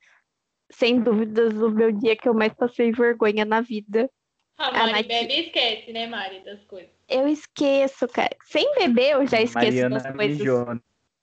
sem 0.71 0.99
dúvidas, 0.99 1.53
o 1.53 1.69
meu 1.69 1.91
dia 1.91 2.15
que 2.15 2.27
eu 2.27 2.33
mais 2.33 2.53
passei 2.53 2.91
vergonha 2.91 3.45
na 3.45 3.61
vida. 3.61 4.09
A 4.57 4.71
Mari 4.71 4.89
a 4.89 4.93
Nath... 4.93 5.07
bebe 5.07 5.33
e 5.33 5.45
esquece, 5.45 5.93
né, 5.93 6.07
Mari, 6.07 6.39
das 6.43 6.63
coisas. 6.63 6.89
Eu 7.07 7.27
esqueço, 7.27 8.07
cara. 8.07 8.35
Sem 8.45 8.73
beber, 8.75 9.13
eu 9.13 9.27
já 9.27 9.41
esqueço 9.41 9.53
Mariana 9.53 9.99
das 9.99 10.15
coisas. 10.15 10.37
Mijou. 10.37 10.79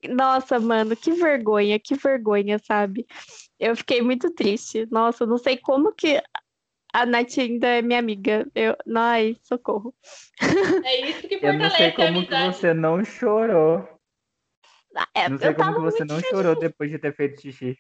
Nossa, 0.09 0.61
mano, 0.61 0.97
que 0.97 1.13
vergonha, 1.13 1.79
que 1.81 1.95
vergonha, 1.97 2.59
sabe? 2.59 3.05
Eu 3.59 3.75
fiquei 3.75 4.01
muito 4.01 4.31
triste. 4.33 4.87
Nossa, 4.91 5.27
não 5.27 5.39
sei 5.39 5.57
como 5.57 5.93
que 5.93 6.23
a 6.93 7.05
Nath 7.07 7.39
ainda 7.39 7.67
é 7.69 7.83
minha 7.83 7.99
amiga. 7.99 8.47
Eu, 8.55 8.77
ai, 8.97 9.37
socorro. 9.43 9.95
É 10.85 11.01
isso 11.11 11.29
que 11.29 11.39
fortalece 11.39 11.43
Eu 11.45 11.55
não 11.59 11.71
sei 11.71 11.93
como 11.93 12.27
que 12.27 12.35
você 12.35 12.75
não 12.75 13.05
chorou. 13.05 13.89
É, 15.15 15.29
não 15.29 15.39
sei 15.39 15.53
como 15.55 15.75
que 15.75 15.81
você 15.81 16.05
não 16.05 16.17
feliz. 16.17 16.31
chorou 16.31 16.57
depois 16.57 16.91
de 16.91 16.99
ter 16.99 17.15
feito 17.15 17.41
xixi. 17.41 17.79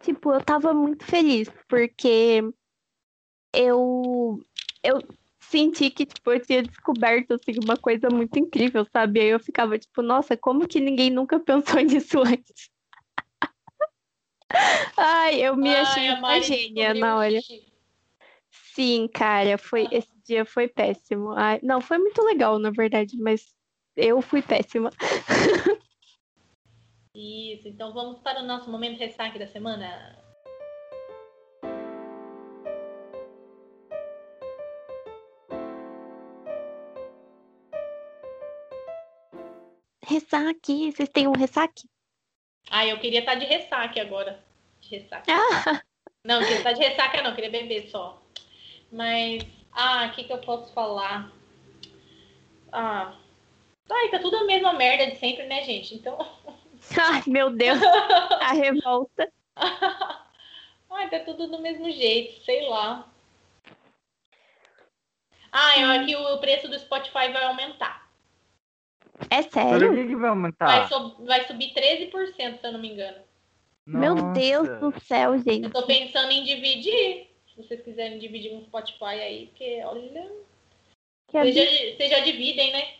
Tipo, 0.00 0.32
eu 0.32 0.40
tava 0.42 0.72
muito 0.72 1.04
feliz, 1.04 1.48
porque 1.68 2.42
eu. 3.52 4.40
Eu 4.82 5.02
senti 5.40 5.90
que, 5.90 6.06
tipo, 6.06 6.32
eu 6.32 6.40
tinha 6.40 6.62
descoberto, 6.62 7.34
assim, 7.34 7.52
uma 7.64 7.76
coisa 7.76 8.08
muito 8.10 8.38
incrível, 8.38 8.84
sabe? 8.92 9.20
Aí 9.20 9.28
eu 9.28 9.40
ficava, 9.40 9.78
tipo, 9.78 10.02
nossa, 10.02 10.36
como 10.36 10.66
que 10.68 10.80
ninguém 10.80 11.10
nunca 11.10 11.38
pensou 11.40 11.80
nisso 11.80 12.20
antes? 12.20 12.70
Ai, 14.96 15.42
eu 15.42 15.56
me 15.56 15.68
Ai, 15.70 15.82
achei 15.82 16.08
a 16.08 16.14
uma 16.14 16.40
gênia 16.40 16.94
na 16.94 17.16
hora. 17.16 17.40
xixi. 17.40 17.65
Sim, 18.76 19.08
cara, 19.08 19.56
foi, 19.56 19.88
esse 19.90 20.14
dia 20.22 20.44
foi 20.44 20.68
péssimo. 20.68 21.32
Ai, 21.32 21.58
não, 21.62 21.80
foi 21.80 21.96
muito 21.96 22.22
legal, 22.22 22.58
na 22.58 22.70
verdade, 22.70 23.16
mas 23.16 23.56
eu 23.96 24.20
fui 24.20 24.42
péssima. 24.42 24.90
Isso, 27.14 27.68
então 27.68 27.94
vamos 27.94 28.18
para 28.18 28.42
o 28.42 28.46
nosso 28.46 28.70
momento 28.70 28.98
ressaque 28.98 29.38
da 29.38 29.46
semana. 29.46 30.22
Ressaque, 40.04 40.92
vocês 40.92 41.08
têm 41.08 41.26
um 41.26 41.32
ressaque? 41.32 41.88
Ah, 42.70 42.86
eu 42.86 43.00
queria 43.00 43.20
estar 43.20 43.36
de 43.36 43.46
ressaque 43.46 43.98
agora. 43.98 44.44
De 44.82 44.90
ressaque. 44.90 45.30
Ah, 45.30 45.82
Não, 46.22 46.40
queria 46.40 46.58
estar 46.58 46.72
de 46.74 46.80
ressaca 46.82 47.22
não, 47.22 47.34
queria 47.34 47.50
beber 47.50 47.88
só. 47.88 48.25
Mas, 48.90 49.42
ah, 49.72 50.06
o 50.10 50.14
que 50.14 50.24
que 50.24 50.32
eu 50.32 50.38
posso 50.38 50.72
falar? 50.72 51.32
Ah, 52.72 53.16
ai, 53.90 54.08
tá 54.10 54.18
tudo 54.18 54.36
a 54.38 54.44
mesma 54.44 54.72
merda 54.72 55.06
de 55.10 55.16
sempre, 55.16 55.46
né, 55.46 55.62
gente? 55.64 55.94
Então, 55.94 56.16
ai, 56.98 57.22
meu 57.26 57.50
Deus, 57.50 57.80
a 58.40 58.52
revolta. 58.52 59.30
ai, 60.90 61.10
tá 61.10 61.20
tudo 61.20 61.48
do 61.48 61.58
mesmo 61.60 61.90
jeito, 61.90 62.44
sei 62.44 62.68
lá. 62.68 63.08
Ah, 65.50 65.78
eu 65.80 65.90
aqui 66.02 66.14
o 66.14 66.38
preço 66.38 66.68
do 66.68 66.78
Spotify 66.78 67.32
vai 67.32 67.44
aumentar. 67.44 68.06
É 69.30 69.42
Por 69.42 69.52
sério? 69.52 69.94
que, 69.94 70.06
que 70.08 70.16
vai 70.16 70.28
aumentar? 70.28 70.66
Vai, 70.66 70.88
so- 70.88 71.24
vai 71.24 71.46
subir 71.46 71.72
13%, 71.72 72.60
se 72.60 72.66
eu 72.66 72.72
não 72.72 72.80
me 72.80 72.92
engano. 72.92 73.24
Meu 73.86 74.14
Deus 74.32 74.68
Nossa. 74.68 74.80
do 74.80 75.00
céu, 75.00 75.32
Eu 75.34 75.38
gente. 75.42 75.70
tô 75.70 75.86
pensando 75.86 76.30
em 76.32 76.44
dividir. 76.44 77.30
Se 77.56 77.62
vocês 77.62 77.80
quiserem 77.80 78.18
dividir 78.18 78.52
um 78.52 78.62
Spotify 78.64 79.04
aí, 79.04 79.46
porque 79.46 79.82
olha. 79.82 80.30
Que 81.28 81.40
Vocês 81.40 81.54
já, 81.54 81.96
vocês 81.96 82.10
já 82.10 82.20
dividem, 82.20 82.70
né? 82.70 82.96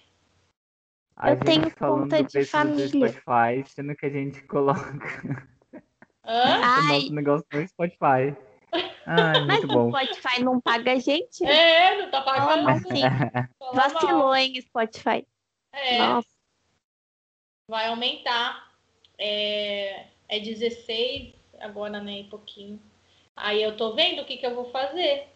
A 1.14 1.30
Eu 1.30 1.40
tenho 1.40 1.74
conta 1.76 2.22
de 2.22 2.44
família. 2.46 2.88
do 2.88 3.08
Spotify, 3.08 3.62
sendo 3.66 3.94
que 3.94 4.06
a 4.06 4.10
gente 4.10 4.42
coloca 4.44 4.80
Hã? 6.24 6.56
o 6.80 6.88
nosso 6.88 7.12
negócio 7.12 7.46
no 7.52 7.68
Spotify. 7.68 8.34
Ai, 9.06 9.40
mas 9.46 9.60
muito 9.60 9.64
o 9.64 9.68
bom. 9.68 9.90
Spotify 9.90 10.42
não 10.42 10.60
paga 10.60 10.92
a 10.92 10.98
gente? 10.98 11.44
É, 11.44 11.98
não 11.98 12.10
tá 12.10 12.22
pagando. 12.22 12.64
mal, 12.64 12.78
sim. 12.78 13.02
Fala 13.58 13.74
mal. 13.74 13.74
Vacilou, 13.74 14.34
hein, 14.34 14.60
Spotify. 14.62 15.26
É, 15.72 15.98
Nossa. 15.98 16.28
vai 17.68 17.88
aumentar. 17.88 18.74
É, 19.18 20.06
é 20.28 20.40
16 20.40 21.34
agora, 21.60 22.00
né? 22.00 22.20
E 22.20 22.24
pouquinho. 22.24 22.80
Aí 23.36 23.62
eu 23.62 23.76
tô 23.76 23.92
vendo 23.94 24.22
o 24.22 24.24
que, 24.24 24.38
que 24.38 24.46
eu 24.46 24.54
vou 24.54 24.70
fazer. 24.70 25.28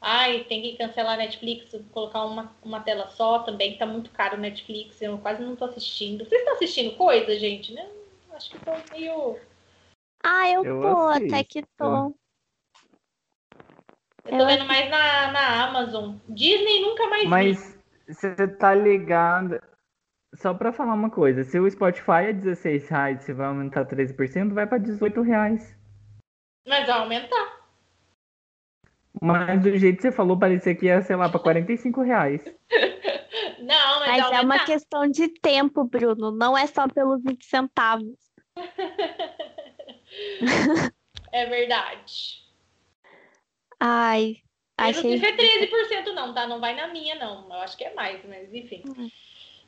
Ai, 0.00 0.44
tem 0.44 0.62
que 0.62 0.76
cancelar 0.76 1.14
a 1.14 1.18
Netflix, 1.18 1.74
colocar 1.92 2.24
uma, 2.24 2.56
uma 2.62 2.80
tela 2.80 3.08
só 3.08 3.40
também, 3.40 3.76
tá 3.76 3.84
muito 3.84 4.10
caro 4.10 4.36
o 4.36 4.40
Netflix, 4.40 5.00
eu 5.02 5.18
quase 5.18 5.42
não 5.42 5.54
tô 5.54 5.66
assistindo. 5.66 6.24
Vocês 6.24 6.40
estão 6.40 6.54
assistindo 6.54 6.96
coisa, 6.96 7.38
gente? 7.38 7.72
Né? 7.74 7.86
Acho 8.32 8.50
que 8.50 8.58
tô 8.64 8.72
meio. 8.92 9.38
Ah, 10.24 10.50
eu, 10.50 10.64
Eu 10.64 10.80
tô, 10.80 11.08
até 11.08 11.26
assisto. 11.26 11.44
que 11.48 11.62
tô. 11.76 12.14
Eu 14.24 14.30
tô 14.30 14.36
Eu 14.36 14.46
vendo 14.46 14.64
mais 14.64 14.88
na, 14.90 15.32
na 15.32 15.64
Amazon. 15.68 16.16
Disney 16.28 16.80
nunca 16.80 17.06
mais 17.08 17.22
vi. 17.22 17.28
Mas 17.28 17.78
você 18.08 18.48
tá 18.48 18.74
ligado? 18.74 19.60
Só 20.34 20.54
pra 20.54 20.72
falar 20.72 20.94
uma 20.94 21.10
coisa, 21.10 21.42
se 21.44 21.58
o 21.58 21.68
Spotify 21.68 22.28
é 22.28 22.32
16 22.32 22.88
reais, 22.88 23.24
se 23.24 23.32
vai 23.32 23.48
aumentar 23.48 23.84
13%, 23.84 24.54
vai 24.54 24.66
pra 24.66 24.78
18 24.78 25.20
reais. 25.22 25.76
Mas 26.66 26.86
vai 26.86 26.98
aumentar. 26.98 27.60
Mas 29.20 29.62
do 29.62 29.76
jeito 29.76 29.96
que 29.96 30.02
você 30.02 30.12
falou, 30.12 30.38
parecia 30.38 30.74
que 30.74 30.86
ia, 30.86 31.02
sei 31.02 31.16
lá, 31.16 31.28
pra 31.28 31.40
45 31.40 32.02
reais. 32.02 32.42
Não, 33.60 34.00
mas, 34.00 34.22
Mas 34.22 34.32
é 34.32 34.40
uma 34.40 34.64
questão 34.64 35.06
de 35.06 35.28
tempo, 35.28 35.84
Bruno. 35.84 36.30
Não 36.30 36.56
é 36.56 36.66
só 36.66 36.88
pelos 36.88 37.22
20 37.22 37.44
centavos. 37.44 38.16
É 41.32 41.46
verdade. 41.46 42.42
Ai, 43.78 44.36
Eu 44.76 44.84
não 44.84 44.90
achei. 44.90 45.18
sei 45.18 45.20
se 45.20 45.26
é 45.26 45.36
13% 45.36 46.12
não, 46.12 46.34
tá? 46.34 46.46
Não 46.46 46.60
vai 46.60 46.74
na 46.74 46.88
minha, 46.88 47.14
não. 47.14 47.46
Eu 47.46 47.60
acho 47.60 47.76
que 47.76 47.84
é 47.84 47.94
mais, 47.94 48.24
mas 48.26 48.52
enfim. 48.52 48.82
Uhum. 48.88 49.10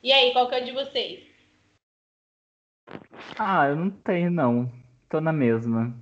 E 0.03 0.11
aí, 0.11 0.33
qual 0.33 0.49
que 0.49 0.55
é 0.55 0.61
o 0.61 0.65
de 0.65 0.71
vocês? 0.71 1.23
Ah, 3.39 3.67
eu 3.67 3.75
não 3.75 3.89
tenho, 3.89 4.29
não. 4.29 4.71
Tô 5.09 5.21
na 5.21 5.31
mesma. 5.31 5.95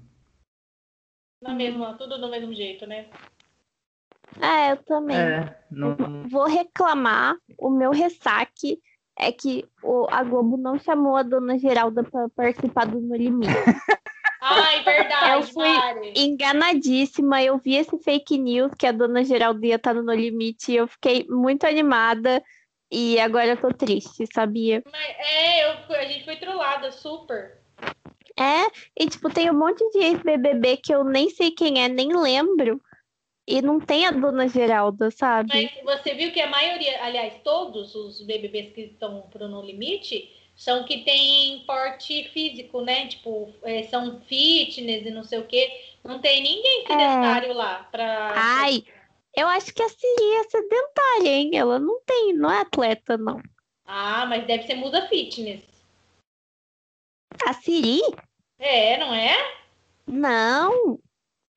Na 1.42 1.54
mesma, 1.56 1.96
tudo 1.96 2.20
do 2.20 2.30
mesmo 2.30 2.54
jeito, 2.54 2.86
né? 2.86 3.08
É, 4.40 4.72
eu 4.74 4.78
também. 4.84 5.18
É, 5.18 5.58
não. 5.72 5.96
Vou 6.30 6.46
reclamar. 6.46 7.36
O 7.58 7.70
meu 7.70 7.92
ressaque 7.92 8.80
é 9.18 9.32
que 9.32 9.66
o, 9.84 10.08
a 10.10 10.24
Globo 10.24 10.56
não 10.56 10.78
chamou 10.80 11.16
a 11.16 11.24
dona 11.24 11.58
Geralda 11.58 12.04
para 12.04 12.30
participar 12.30 12.86
do 12.86 13.00
No 13.02 13.16
Limite. 13.16 13.52
Ai, 14.44 14.84
verdade, 14.84 15.34
Eu 15.34 15.44
fui- 15.44 15.68
Mari. 15.68 16.14
Enganadíssima, 16.16 17.44
eu 17.44 17.58
vi 17.58 17.76
esse 17.76 17.98
fake 18.00 18.38
news 18.38 18.72
que 18.78 18.88
a 18.88 18.92
dona 18.92 19.24
Geralda 19.24 19.66
ia 19.66 19.76
estar 19.76 19.94
no 19.94 20.02
No 20.04 20.14
Limite 20.14 20.72
e 20.72 20.76
eu 20.78 20.88
fiquei 20.88 21.26
muito 21.30 21.66
animada. 21.66 22.44
E 22.92 23.20
agora 23.20 23.48
eu 23.48 23.58
tô 23.58 23.70
triste, 23.70 24.26
sabia? 24.34 24.84
Mas, 24.92 25.16
é, 25.18 25.66
eu 25.72 25.96
a 25.96 26.06
gente 26.06 26.26
foi 26.26 26.36
trollada, 26.38 26.92
super. 26.92 27.61
É, 28.40 28.66
e 29.00 29.08
tipo, 29.08 29.30
tem 29.30 29.50
um 29.50 29.58
monte 29.58 29.88
de 29.92 30.00
ex-BBB 30.00 30.78
que 30.78 30.94
eu 30.94 31.04
nem 31.04 31.30
sei 31.30 31.52
quem 31.52 31.84
é, 31.84 31.88
nem 31.88 32.16
lembro. 32.16 32.82
E 33.48 33.62
não 33.62 33.80
tem 33.80 34.06
a 34.06 34.12
dona 34.12 34.48
Geralda, 34.48 35.12
sabe? 35.12 35.50
Mas 35.84 35.84
você 35.84 36.14
viu 36.14 36.32
que 36.32 36.40
a 36.40 36.48
maioria, 36.48 37.04
aliás, 37.04 37.34
todos 37.44 37.96
os 37.96 38.22
BBBs 38.22 38.72
que 38.72 38.82
estão 38.82 39.24
pro 39.32 39.48
No 39.48 39.62
Limite 39.62 40.32
são 40.56 40.84
que 40.84 41.00
tem 41.00 41.64
porte 41.66 42.30
físico, 42.30 42.82
né? 42.82 43.08
Tipo, 43.08 43.52
é, 43.64 43.84
são 43.84 44.22
fitness 44.22 45.06
e 45.06 45.12
não 45.12 45.24
sei 45.24 45.40
o 45.40 45.46
quê. 45.46 45.72
Não 46.04 46.20
tem 46.20 46.42
ninguém 46.42 46.86
sedentário 46.86 47.54
lá 47.54 47.88
pra. 47.92 48.32
Ai, 48.36 48.84
eu 49.36 49.48
acho 49.48 49.74
que 49.74 49.82
a 49.82 49.90
Siri 49.90 50.36
é 50.36 50.44
sedentária, 50.44 51.30
hein? 51.30 51.52
Ela 51.54 51.80
não 51.80 52.00
tem, 52.06 52.34
não 52.34 52.52
é 52.52 52.62
atleta, 52.62 53.18
não. 53.18 53.42
Ah, 53.86 54.26
mas 54.28 54.46
deve 54.46 54.66
ser 54.66 54.76
musa 54.76 55.08
fitness. 55.08 55.71
A 57.46 57.54
Siri? 57.54 58.02
É, 58.60 58.98
não 58.98 59.14
é? 59.14 59.36
Não. 60.08 61.00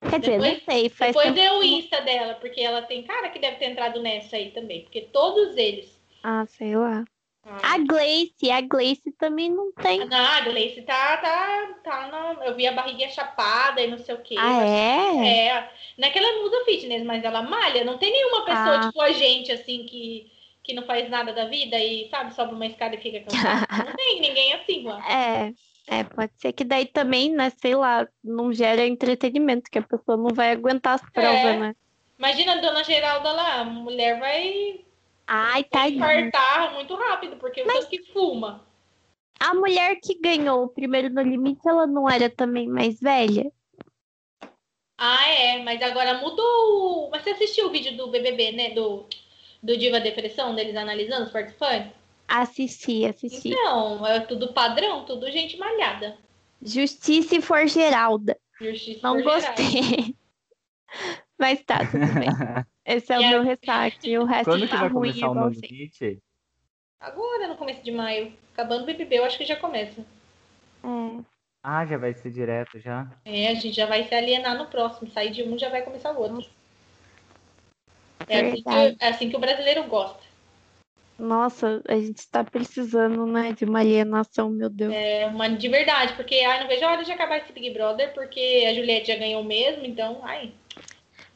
Quer 0.08 0.20
dizer, 0.20 0.38
não 0.38 0.44
Depois- 0.44 0.64
sei, 0.64 0.88
faz 0.88 1.14
Depois 1.14 1.34
tempo. 1.34 1.36
dê 1.36 1.48
o 1.50 1.62
Insta 1.62 2.00
dela, 2.02 2.34
porque 2.34 2.60
ela 2.60 2.82
tem 2.82 3.02
cara 3.02 3.30
que 3.30 3.38
deve 3.38 3.56
ter 3.56 3.70
entrado 3.70 4.00
nessa 4.02 4.36
aí 4.36 4.50
também. 4.50 4.82
Porque 4.82 5.00
todos 5.02 5.56
eles. 5.56 5.98
Ah, 6.22 6.44
sei 6.46 6.76
lá. 6.76 7.04
Ah, 7.46 7.74
A 7.74 7.78
Gleice, 7.78 8.50
a 8.50 8.60
Gleice 8.62 9.12
também 9.12 9.50
não 9.50 9.70
tem. 9.72 10.06
não, 10.06 10.16
a 10.24 10.40
Gleice 10.40 10.80
tá, 10.82 11.18
tá, 11.18 11.74
tá 11.84 12.06
na, 12.08 12.46
Eu 12.46 12.54
vi 12.54 12.66
a 12.66 12.72
barriguinha 12.72 13.10
chapada 13.10 13.82
e 13.82 13.86
não 13.86 13.98
sei 13.98 14.14
o 14.14 14.22
quê. 14.22 14.34
Ah, 14.38 14.64
é? 14.64 15.48
É, 15.48 15.70
naquela 15.98 16.42
muda 16.42 16.64
fitness, 16.64 17.04
mas 17.04 17.22
ela 17.22 17.42
malha. 17.42 17.84
Não 17.84 17.98
tem 17.98 18.10
nenhuma 18.12 18.44
pessoa, 18.46 18.76
Ah. 18.76 18.86
tipo 18.86 19.00
a 19.00 19.12
gente, 19.12 19.52
assim, 19.52 19.84
que, 19.84 20.30
que 20.64 20.72
não 20.74 20.82
faz 20.84 21.08
nada 21.10 21.32
da 21.32 21.44
vida 21.44 21.78
e, 21.78 22.08
sabe, 22.08 22.34
sobe 22.34 22.54
uma 22.54 22.66
escada 22.66 22.94
e 22.96 23.00
fica 23.00 23.20
cansada. 23.20 23.66
não 23.84 23.94
tem 23.94 24.20
ninguém 24.20 24.54
assim 24.54 24.82
lá. 24.82 25.12
É. 25.12 25.52
É, 25.86 26.02
pode 26.02 26.32
ser 26.38 26.54
que 26.54 26.64
daí 26.64 26.86
também, 26.86 27.30
né, 27.30 27.52
sei 27.60 27.74
lá, 27.74 28.08
não 28.22 28.50
gera 28.50 28.86
entretenimento, 28.86 29.70
que 29.70 29.78
a 29.78 29.82
pessoa 29.82 30.16
não 30.16 30.30
vai 30.34 30.50
aguentar 30.50 30.94
as 30.94 31.10
provas, 31.10 31.34
É. 31.34 31.58
né? 31.58 31.76
Imagina 32.18 32.54
a 32.54 32.60
dona 32.60 32.82
Geralda 32.82 33.30
lá, 33.30 33.60
a 33.60 33.64
mulher 33.64 34.18
vai, 34.18 34.80
Ai, 35.26 35.62
tadinha. 35.64 35.96
infartar 35.96 36.72
muito 36.72 36.94
rápido, 36.94 37.36
porque 37.36 37.62
o 37.62 37.66
tanto 37.66 37.88
que 37.88 38.02
fuma. 38.12 38.64
A 39.38 39.52
mulher 39.52 39.96
que 40.02 40.18
ganhou 40.18 40.64
o 40.64 40.68
primeiro 40.68 41.10
no 41.10 41.20
limite, 41.20 41.68
ela 41.68 41.86
não 41.86 42.08
era 42.08 42.30
também 42.30 42.66
mais 42.66 42.98
velha? 42.98 43.52
Ah, 44.96 45.28
é, 45.28 45.62
mas 45.62 45.82
agora 45.82 46.14
mudou. 46.14 47.10
Mas 47.10 47.22
você 47.22 47.30
assistiu 47.30 47.66
o 47.66 47.70
vídeo 47.70 47.96
do 47.96 48.08
BBB, 48.10 48.52
né? 48.52 48.70
Do, 48.70 49.06
do 49.64 49.76
Diva 49.78 49.98
Depressão, 50.00 50.54
deles 50.54 50.76
analisando 50.76 51.24
os 51.26 51.32
participantes? 51.32 51.90
Assisti, 52.28 53.04
assisti. 53.06 53.48
Então, 53.48 54.06
é 54.06 54.20
tudo 54.20 54.52
padrão, 54.52 55.04
tudo 55.04 55.30
gente 55.30 55.56
malhada. 55.56 56.16
Justiça 56.62 57.36
e 57.36 57.40
for 57.42 57.66
Geralda. 57.66 58.38
Justiça 58.60 59.00
Não 59.02 59.22
gostei. 59.22 60.14
Mas 61.38 61.62
tá, 61.64 61.78
tudo 61.78 62.06
bem. 62.14 62.28
Esse 62.86 63.12
é 63.12 63.18
o 63.18 63.22
E 63.22 63.24
a- 63.24 63.30
meu 63.30 63.42
ressaque. 63.42 64.18
O 64.18 64.24
resto 64.24 64.50
Quando 64.50 64.62
que 64.66 64.68
tá 64.68 64.80
vai 64.80 64.88
ruim 64.88 65.08
começar 65.10 65.28
o 65.28 65.32
igual 65.32 65.48
No 65.48 65.54
sempre. 65.54 65.68
Limite? 65.68 66.22
Agora, 67.00 67.48
no 67.48 67.56
começo 67.56 67.82
de 67.82 67.90
maio. 67.90 68.32
Acabando 68.52 68.82
o 68.82 68.86
BBB, 68.86 69.18
eu 69.18 69.24
acho 69.24 69.36
que 69.36 69.44
já 69.44 69.56
começa. 69.56 70.00
É. 70.00 71.24
Ah, 71.62 71.84
já 71.86 71.96
vai 71.98 72.14
ser 72.14 72.30
direto 72.30 72.78
já? 72.78 73.10
É, 73.24 73.48
a 73.48 73.54
gente 73.54 73.72
já 73.72 73.86
vai 73.86 74.04
se 74.04 74.14
alienar 74.14 74.56
no 74.56 74.66
próximo. 74.66 75.10
Sair 75.10 75.30
de 75.30 75.42
um, 75.42 75.58
já 75.58 75.68
vai 75.70 75.82
começar 75.82 76.12
o 76.12 76.20
outro. 76.20 76.48
É 78.28 78.40
assim, 78.40 78.62
que, 78.62 78.96
é 79.04 79.08
assim 79.08 79.30
que 79.30 79.36
o 79.36 79.40
brasileiro 79.40 79.84
gosta. 79.84 80.24
Nossa, 81.18 81.80
a 81.86 81.94
gente 81.94 82.26
tá 82.28 82.42
precisando, 82.42 83.24
né, 83.24 83.52
de 83.52 83.64
uma 83.64 83.80
alienação, 83.80 84.50
meu 84.50 84.68
Deus. 84.68 84.92
É 84.92 85.26
uma 85.26 85.48
de 85.48 85.68
verdade, 85.68 86.12
porque 86.14 86.34
ai, 86.36 86.60
não 86.60 86.68
vejo 86.68 86.84
a 86.84 86.90
hora 86.90 87.04
de 87.04 87.12
acabar 87.12 87.38
esse 87.38 87.52
Big 87.52 87.70
Brother, 87.70 88.12
porque 88.12 88.64
a 88.68 88.74
Juliette 88.74 89.08
já 89.08 89.16
ganhou 89.16 89.44
mesmo, 89.44 89.84
então, 89.84 90.20
ai. 90.22 90.52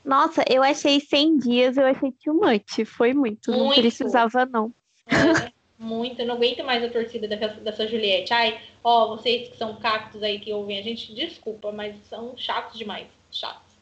Nossa, 0.05 0.43
eu 0.48 0.62
achei 0.62 0.98
100 0.98 1.39
dias, 1.39 1.77
eu 1.77 1.86
achei 1.86 2.10
too 2.24 2.35
much. 2.35 2.85
Foi 2.86 3.12
muito, 3.12 3.51
não 3.51 3.66
Muito. 3.66 3.81
precisava, 3.81 4.47
não. 4.47 4.73
É, 5.06 5.52
muito, 5.78 6.20
eu 6.20 6.27
não 6.27 6.35
aguento 6.35 6.65
mais 6.65 6.82
a 6.82 6.89
torcida 6.89 7.28
dessa, 7.28 7.48
dessa 7.60 7.86
Juliette. 7.86 8.32
Ai, 8.32 8.60
ó, 8.82 9.16
vocês 9.16 9.48
que 9.48 9.56
são 9.56 9.77
cactos 9.77 10.23
aí 10.23 10.40
que 10.40 10.52
ouvem 10.52 10.78
a 10.78 10.82
gente, 10.82 11.15
desculpa, 11.15 11.70
mas 11.70 11.94
são 12.09 12.36
chatos 12.36 12.77
demais. 12.77 13.06
Chatos. 13.31 13.77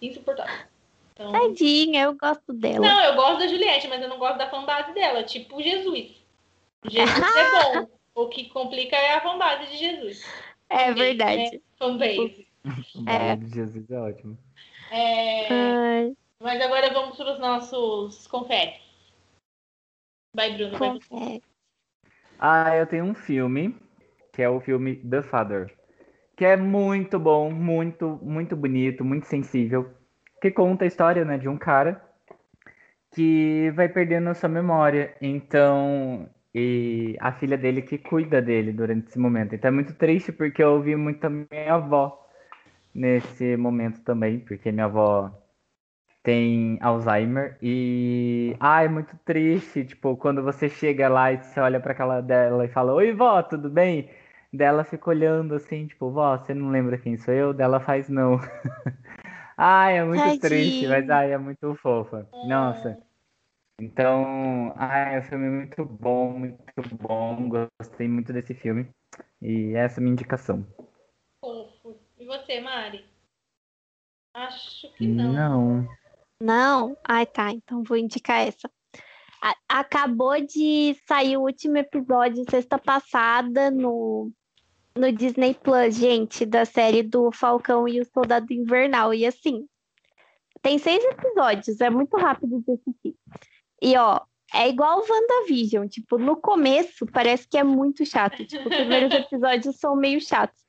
Insuportáveis. 0.00 0.75
Então... 1.16 1.32
Tadinha, 1.32 2.02
eu 2.02 2.14
gosto 2.14 2.52
dela. 2.52 2.86
Não, 2.86 3.04
eu 3.04 3.14
gosto 3.16 3.38
da 3.38 3.48
Juliette, 3.48 3.88
mas 3.88 4.02
eu 4.02 4.08
não 4.08 4.18
gosto 4.18 4.36
da 4.36 4.50
fanbase 4.50 4.92
dela. 4.92 5.22
Tipo 5.24 5.62
Jesus. 5.62 6.14
Jesus 6.84 7.36
é 7.36 7.80
bom. 7.80 7.88
O 8.14 8.28
que 8.28 8.48
complica 8.50 8.94
é 8.96 9.14
a 9.14 9.22
fanbase 9.22 9.70
de 9.70 9.78
Jesus. 9.78 10.22
É 10.68 10.88
Fanbase, 10.88 10.94
verdade. 11.00 11.42
né? 11.42 11.60
Fanbase. 11.78 12.46
O 12.94 13.02
Bala 13.02 13.36
de 13.36 13.54
Jesus 13.54 13.90
é 13.90 13.98
ótimo. 13.98 14.38
É, 14.90 15.48
Ai, 15.48 16.16
Mas 16.40 16.60
agora 16.60 16.92
vamos 16.92 17.16
para 17.16 17.32
os 17.32 17.38
nossos 17.38 18.26
confetes. 18.26 18.80
Vai, 20.34 20.54
Bruno. 20.54 20.76
Vai. 20.76 20.90
confere. 20.90 21.42
Ah, 22.38 22.76
eu 22.76 22.86
tenho 22.86 23.04
um 23.04 23.14
filme, 23.14 23.74
que 24.34 24.42
é 24.42 24.48
o 24.48 24.60
filme 24.60 24.96
The 24.96 25.22
Father, 25.22 25.74
que 26.36 26.44
é 26.44 26.56
muito 26.56 27.18
bom, 27.18 27.50
muito, 27.50 28.18
muito 28.22 28.54
bonito, 28.54 29.02
muito 29.02 29.26
sensível, 29.26 29.90
que 30.40 30.50
conta 30.50 30.84
a 30.84 30.88
história, 30.88 31.24
né, 31.24 31.38
de 31.38 31.48
um 31.48 31.56
cara 31.56 32.02
que 33.14 33.70
vai 33.74 33.88
perdendo 33.88 34.28
a 34.28 34.34
sua 34.34 34.48
memória. 34.48 35.14
Então, 35.20 36.28
e 36.54 37.16
a 37.20 37.32
filha 37.32 37.58
dele 37.58 37.82
que 37.82 37.98
cuida 37.98 38.40
dele 38.40 38.72
durante 38.72 39.08
esse 39.08 39.18
momento. 39.18 39.54
Então 39.54 39.68
é 39.68 39.72
muito 39.72 39.94
triste 39.94 40.32
porque 40.32 40.62
eu 40.62 40.72
ouvi 40.72 40.96
muito 40.96 41.24
a 41.26 41.30
minha 41.30 41.74
avó 41.74 42.26
nesse 42.94 43.56
momento 43.58 44.00
também, 44.02 44.40
porque 44.40 44.72
minha 44.72 44.86
avó 44.86 45.30
tem 46.22 46.78
Alzheimer 46.80 47.58
e 47.62 48.56
ah, 48.58 48.82
é 48.82 48.88
muito 48.88 49.16
triste, 49.24 49.84
tipo, 49.84 50.16
quando 50.16 50.42
você 50.42 50.68
chega 50.68 51.08
lá 51.08 51.32
e 51.32 51.38
você 51.38 51.60
olha 51.60 51.78
pra 51.78 51.92
aquela 51.92 52.20
dela 52.20 52.64
e 52.64 52.68
fala: 52.68 52.94
"Oi, 52.94 53.12
vó, 53.12 53.42
tudo 53.42 53.68
bem?" 53.70 54.10
Dela 54.52 54.84
fica 54.84 55.10
olhando 55.10 55.54
assim, 55.54 55.86
tipo, 55.86 56.10
vó, 56.10 56.36
você 56.38 56.54
não 56.54 56.70
lembra 56.70 56.98
quem 56.98 57.16
sou 57.18 57.34
eu? 57.34 57.52
Dela 57.52 57.80
faz 57.80 58.08
não. 58.08 58.40
ai, 59.56 59.98
é 59.98 60.04
muito 60.04 60.40
triste, 60.40 60.86
mas 60.86 61.06
Tadinho. 61.06 61.14
ai, 61.14 61.32
é 61.32 61.38
muito 61.38 61.74
fofa. 61.76 62.28
Nossa. 62.44 62.98
Então, 63.80 64.72
ai, 64.76 65.16
é 65.16 65.18
um 65.18 65.22
filme 65.22 65.50
muito 65.50 65.84
bom, 65.84 66.30
muito 66.38 66.62
bom. 66.96 67.48
Gostei 67.78 68.08
muito 68.08 68.32
desse 68.32 68.54
filme. 68.54 68.88
E 69.40 69.74
essa 69.74 69.98
é 69.98 70.00
a 70.00 70.02
minha 70.02 70.12
indicação. 70.12 70.66
Fofo. 71.40 71.98
E 72.18 72.24
você, 72.24 72.60
Mari? 72.60 73.04
Acho 74.34 74.92
que 74.94 75.06
não. 75.06 75.32
Não. 75.32 75.88
Não? 76.42 76.96
Ai, 77.06 77.26
tá. 77.26 77.50
Então 77.50 77.82
vou 77.82 77.96
indicar 77.96 78.46
essa. 78.46 78.70
A- 79.42 79.80
acabou 79.80 80.40
de 80.40 80.94
sair 81.06 81.36
o 81.36 81.42
último 81.42 81.76
episódio 81.76 82.44
sexta 82.50 82.78
passada 82.78 83.70
no, 83.70 84.32
no 84.96 85.12
Disney 85.12 85.54
Plus, 85.54 85.94
gente, 85.96 86.44
da 86.46 86.64
série 86.64 87.02
do 87.02 87.30
Falcão 87.32 87.86
e 87.86 88.00
o 88.00 88.04
Soldado 88.06 88.52
Invernal. 88.52 89.12
E 89.14 89.26
assim, 89.26 89.66
tem 90.62 90.78
seis 90.78 91.04
episódios, 91.04 91.80
é 91.80 91.90
muito 91.90 92.16
rápido 92.16 92.60
de 92.62 92.72
assistir. 92.72 93.14
E 93.82 93.96
ó, 93.96 94.20
é 94.54 94.68
igual 94.68 95.00
o 95.00 95.06
WandaVision, 95.08 95.86
tipo, 95.86 96.18
no 96.18 96.36
começo 96.36 97.06
parece 97.06 97.46
que 97.48 97.58
é 97.58 97.64
muito 97.64 98.04
chato. 98.06 98.44
Tipo, 98.44 98.68
os 98.68 98.74
primeiros 98.74 99.12
episódios 99.14 99.76
são 99.76 99.94
meio 99.94 100.20
chatos. 100.20 100.64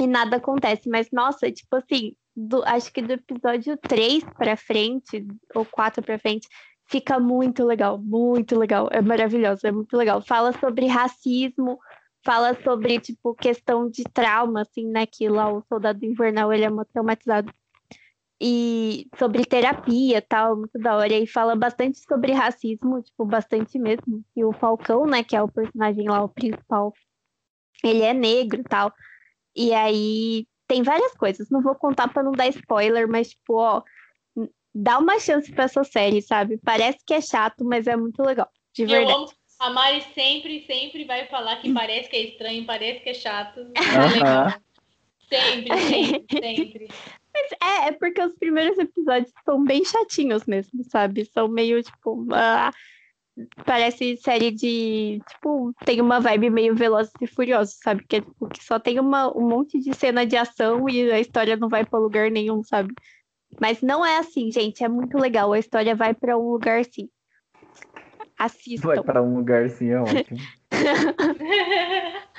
E 0.00 0.06
nada 0.06 0.36
acontece, 0.38 0.88
mas 0.88 1.08
nossa, 1.12 1.50
tipo 1.52 1.76
assim, 1.76 2.16
do- 2.34 2.64
acho 2.64 2.92
que 2.92 3.00
do 3.02 3.12
episódio 3.12 3.76
3 3.76 4.24
pra 4.36 4.56
frente, 4.56 5.24
ou 5.54 5.64
4 5.64 6.02
pra 6.02 6.18
frente, 6.18 6.48
fica 6.86 7.20
muito 7.20 7.64
legal, 7.64 7.96
muito 7.98 8.58
legal. 8.58 8.88
É 8.90 9.00
maravilhoso, 9.00 9.64
é 9.66 9.70
muito 9.70 9.96
legal. 9.96 10.20
Fala 10.20 10.52
sobre 10.58 10.86
racismo, 10.86 11.78
fala 12.24 12.56
sobre, 12.62 12.98
tipo, 12.98 13.34
questão 13.34 13.88
de 13.88 14.02
trauma, 14.04 14.62
assim, 14.62 14.86
né? 14.86 15.06
Que 15.06 15.28
lá 15.28 15.52
o 15.52 15.62
soldado 15.68 16.04
invernal, 16.04 16.52
ele 16.52 16.64
é 16.64 16.70
muito 16.70 16.88
traumatizado. 16.92 17.52
E 18.40 19.06
sobre 19.16 19.44
terapia 19.44 20.20
tal, 20.20 20.56
muito 20.56 20.78
da 20.78 20.96
hora. 20.96 21.14
E 21.14 21.26
fala 21.26 21.54
bastante 21.54 21.98
sobre 22.00 22.32
racismo, 22.32 23.02
tipo, 23.02 23.24
bastante 23.24 23.78
mesmo. 23.78 24.24
E 24.36 24.44
o 24.44 24.52
Falcão, 24.52 25.06
né, 25.06 25.22
que 25.22 25.36
é 25.36 25.42
o 25.42 25.48
personagem 25.48 26.08
lá, 26.08 26.24
o 26.24 26.28
principal, 26.28 26.92
ele 27.82 28.02
é 28.02 28.12
negro 28.12 28.60
e 28.60 28.64
tal. 28.64 28.92
E 29.54 29.72
aí 29.72 30.46
tem 30.66 30.82
várias 30.82 31.14
coisas. 31.14 31.48
Não 31.50 31.62
vou 31.62 31.74
contar 31.74 32.08
pra 32.08 32.22
não 32.22 32.32
dar 32.32 32.48
spoiler, 32.48 33.08
mas, 33.08 33.30
tipo, 33.30 33.54
ó, 33.54 33.82
dá 34.74 34.98
uma 34.98 35.18
chance 35.20 35.52
pra 35.52 35.64
essa 35.64 35.84
série, 35.84 36.20
sabe? 36.20 36.58
Parece 36.58 36.98
que 37.06 37.14
é 37.14 37.20
chato, 37.20 37.64
mas 37.64 37.86
é 37.86 37.96
muito 37.96 38.20
legal. 38.22 38.48
De 38.74 38.84
verdade. 38.84 39.32
A 39.58 39.70
Mari 39.70 40.02
sempre, 40.14 40.64
sempre 40.66 41.04
vai 41.04 41.26
falar 41.26 41.56
que 41.60 41.72
parece 41.72 42.08
que 42.08 42.16
é 42.16 42.22
estranho, 42.22 42.66
parece 42.66 43.00
que 43.00 43.10
é 43.10 43.14
chato. 43.14 43.60
É 43.74 43.74
Aham. 43.96 44.12
legal. 44.12 44.54
Sempre, 45.28 45.78
sempre, 45.78 46.26
sempre. 46.40 46.88
Mas 47.32 47.52
é, 47.60 47.88
é 47.88 47.92
porque 47.92 48.22
os 48.22 48.34
primeiros 48.34 48.78
episódios 48.78 49.32
são 49.44 49.64
bem 49.64 49.84
chatinhos 49.84 50.44
mesmo, 50.46 50.84
sabe? 50.84 51.24
São 51.24 51.48
meio, 51.48 51.82
tipo, 51.82 52.26
parece 53.64 54.16
série 54.18 54.50
de, 54.50 55.20
tipo, 55.28 55.74
tem 55.84 56.00
uma 56.00 56.20
vibe 56.20 56.50
meio 56.50 56.76
Velozes 56.76 57.12
e 57.20 57.26
Furiosos, 57.26 57.76
sabe? 57.82 58.04
Que, 58.06 58.16
é, 58.16 58.20
tipo, 58.20 58.48
que 58.48 58.62
só 58.62 58.78
tem 58.78 59.00
uma, 59.00 59.36
um 59.36 59.48
monte 59.48 59.80
de 59.80 59.92
cena 59.94 60.24
de 60.24 60.36
ação 60.36 60.88
e 60.88 61.10
a 61.10 61.18
história 61.18 61.56
não 61.56 61.68
vai 61.68 61.84
pra 61.84 61.98
lugar 61.98 62.30
nenhum, 62.30 62.62
sabe? 62.62 62.94
Mas 63.60 63.82
não 63.82 64.04
é 64.04 64.18
assim, 64.18 64.50
gente, 64.50 64.84
é 64.84 64.88
muito 64.88 65.16
legal. 65.18 65.52
A 65.52 65.58
história 65.58 65.94
vai 65.94 66.14
pra 66.14 66.36
um 66.38 66.50
lugar 66.50 66.84
sim. 66.84 67.08
Assistam. 68.38 68.88
Vai 68.88 69.02
pra 69.02 69.22
um 69.22 69.36
lugar 69.36 69.64
assim, 69.64 69.90
é 69.90 70.00
ótimo. 70.00 70.38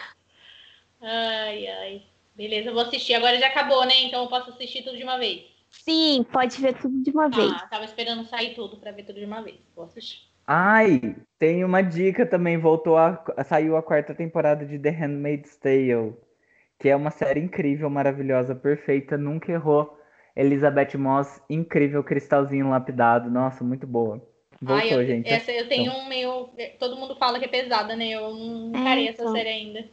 Ai, 1.02 1.68
ai. 1.68 2.02
Beleza, 2.36 2.70
eu 2.70 2.74
vou 2.74 2.82
assistir. 2.82 3.14
Agora 3.14 3.38
já 3.38 3.48
acabou, 3.48 3.86
né? 3.86 3.94
Então 4.04 4.24
eu 4.24 4.30
posso 4.30 4.50
assistir 4.50 4.84
tudo 4.84 4.98
de 4.98 5.04
uma 5.04 5.20
vez. 5.20 5.44
Sim, 5.70 6.26
pode 6.32 6.60
ver 6.60 6.74
tudo 6.76 7.02
de 7.04 7.12
uma 7.12 7.30
vez. 7.30 7.52
Ah, 7.52 7.68
tava 7.70 7.86
esperando 7.86 8.26
sair 8.26 8.56
tudo 8.56 8.78
pra 8.78 8.92
ver 8.92 9.04
tudo 9.04 9.20
de 9.20 9.26
uma 9.26 9.42
vez. 9.42 9.58
Vou 9.76 9.86
assistir. 9.86 10.22
Ai, 10.48 11.16
tem 11.40 11.64
uma 11.64 11.82
dica 11.82 12.26
também, 12.26 12.58
voltou 12.58 12.98
a, 12.98 13.24
saiu 13.44 13.76
a 13.78 13.84
quarta 13.84 14.14
temporada 14.14 14.66
de 14.66 14.78
The 14.78 14.90
Handmaid's 14.90 15.58
Tale, 15.58 16.16
que 16.80 16.90
é 16.90 16.96
uma 16.96 17.10
série 17.10 17.40
incrível, 17.40 17.90
maravilhosa, 17.90 18.54
perfeita, 18.54 19.18
nunca 19.18 19.52
errou. 19.52 19.98
Elizabeth 20.36 20.98
Moss, 20.98 21.42
incrível, 21.50 22.04
cristalzinho 22.04 22.70
lapidado, 22.70 23.30
nossa, 23.30 23.64
muito 23.64 23.88
boa. 23.88 24.22
Voltou, 24.66 24.98
Ai, 24.98 25.04
eu, 25.04 25.06
gente. 25.06 25.30
essa 25.30 25.52
eu 25.52 25.68
tenho 25.70 25.92
um 25.92 26.10
meio. 26.10 26.50
Todo 26.80 26.98
mundo 26.98 27.16
fala 27.16 27.38
que 27.38 27.46
é 27.46 27.48
pesada, 27.48 27.96
né? 27.96 28.10
Eu 28.10 28.34
não 28.34 28.70
encarei 28.70 29.08
essa 29.08 29.22
então. 29.22 29.34
série 29.34 29.50
ainda. 29.50 29.86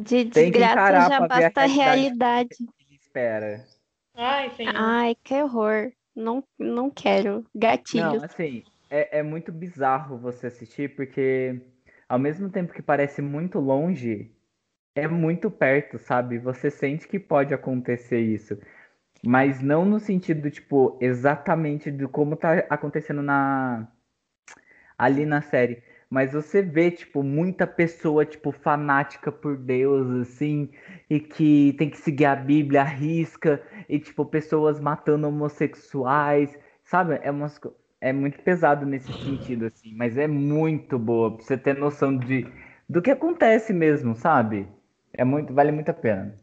De 0.00 0.24
Tem 0.26 0.52
que 0.52 0.58
desgraça 0.58 1.08
já 1.10 1.26
pra 1.26 1.36
ver 1.36 1.44
a 1.44 1.46
basta 1.48 1.60
a 1.60 1.66
realidade. 1.66 2.56
realidade. 2.56 2.56
Espera. 2.90 3.64
Ai, 4.14 4.50
senhor. 4.50 4.74
Ai, 4.76 5.16
que 5.24 5.34
horror. 5.42 5.92
Não, 6.14 6.44
não 6.58 6.88
quero. 6.88 7.44
Gatilhos. 7.54 8.14
Não, 8.14 8.24
assim, 8.24 8.62
é, 8.88 9.18
é 9.18 9.22
muito 9.22 9.50
bizarro 9.50 10.18
você 10.18 10.46
assistir, 10.46 10.94
porque 10.94 11.60
ao 12.08 12.18
mesmo 12.18 12.48
tempo 12.48 12.72
que 12.72 12.82
parece 12.82 13.20
muito 13.20 13.58
longe, 13.58 14.30
é 14.94 15.08
muito 15.08 15.50
perto, 15.50 15.98
sabe? 15.98 16.38
Você 16.38 16.70
sente 16.70 17.08
que 17.08 17.18
pode 17.18 17.52
acontecer 17.54 18.20
isso. 18.20 18.58
Mas 19.22 19.60
não 19.60 19.84
no 19.84 19.98
sentido, 20.00 20.50
tipo, 20.50 20.98
exatamente 21.00 21.90
de 21.90 22.06
como 22.08 22.36
tá 22.36 22.64
acontecendo 22.70 23.22
na 23.22 23.88
ali 24.98 25.24
na 25.26 25.40
série. 25.42 25.82
Mas 26.08 26.32
você 26.32 26.60
vê, 26.62 26.90
tipo, 26.90 27.22
muita 27.22 27.66
pessoa, 27.66 28.24
tipo, 28.26 28.50
fanática 28.50 29.30
por 29.30 29.56
Deus, 29.56 30.10
assim, 30.28 30.70
e 31.08 31.20
que 31.20 31.72
tem 31.78 31.88
que 31.88 31.98
seguir 31.98 32.24
a 32.24 32.34
Bíblia, 32.34 32.82
arrisca, 32.82 33.62
e, 33.88 33.98
tipo, 34.00 34.24
pessoas 34.26 34.80
matando 34.80 35.28
homossexuais, 35.28 36.58
sabe? 36.84 37.20
É, 37.22 37.30
umas, 37.30 37.60
é 38.00 38.12
muito 38.12 38.40
pesado 38.42 38.84
nesse 38.84 39.12
sentido, 39.12 39.66
assim, 39.66 39.94
mas 39.94 40.16
é 40.18 40.26
muito 40.26 40.98
boa, 40.98 41.36
pra 41.36 41.44
você 41.44 41.56
ter 41.56 41.76
noção 41.78 42.16
de, 42.16 42.44
do 42.88 43.00
que 43.00 43.10
acontece 43.12 43.72
mesmo, 43.72 44.16
sabe? 44.16 44.66
É 45.12 45.24
muito, 45.24 45.54
vale 45.54 45.70
muito 45.70 45.90
a 45.90 45.94
pena. 45.94 46.34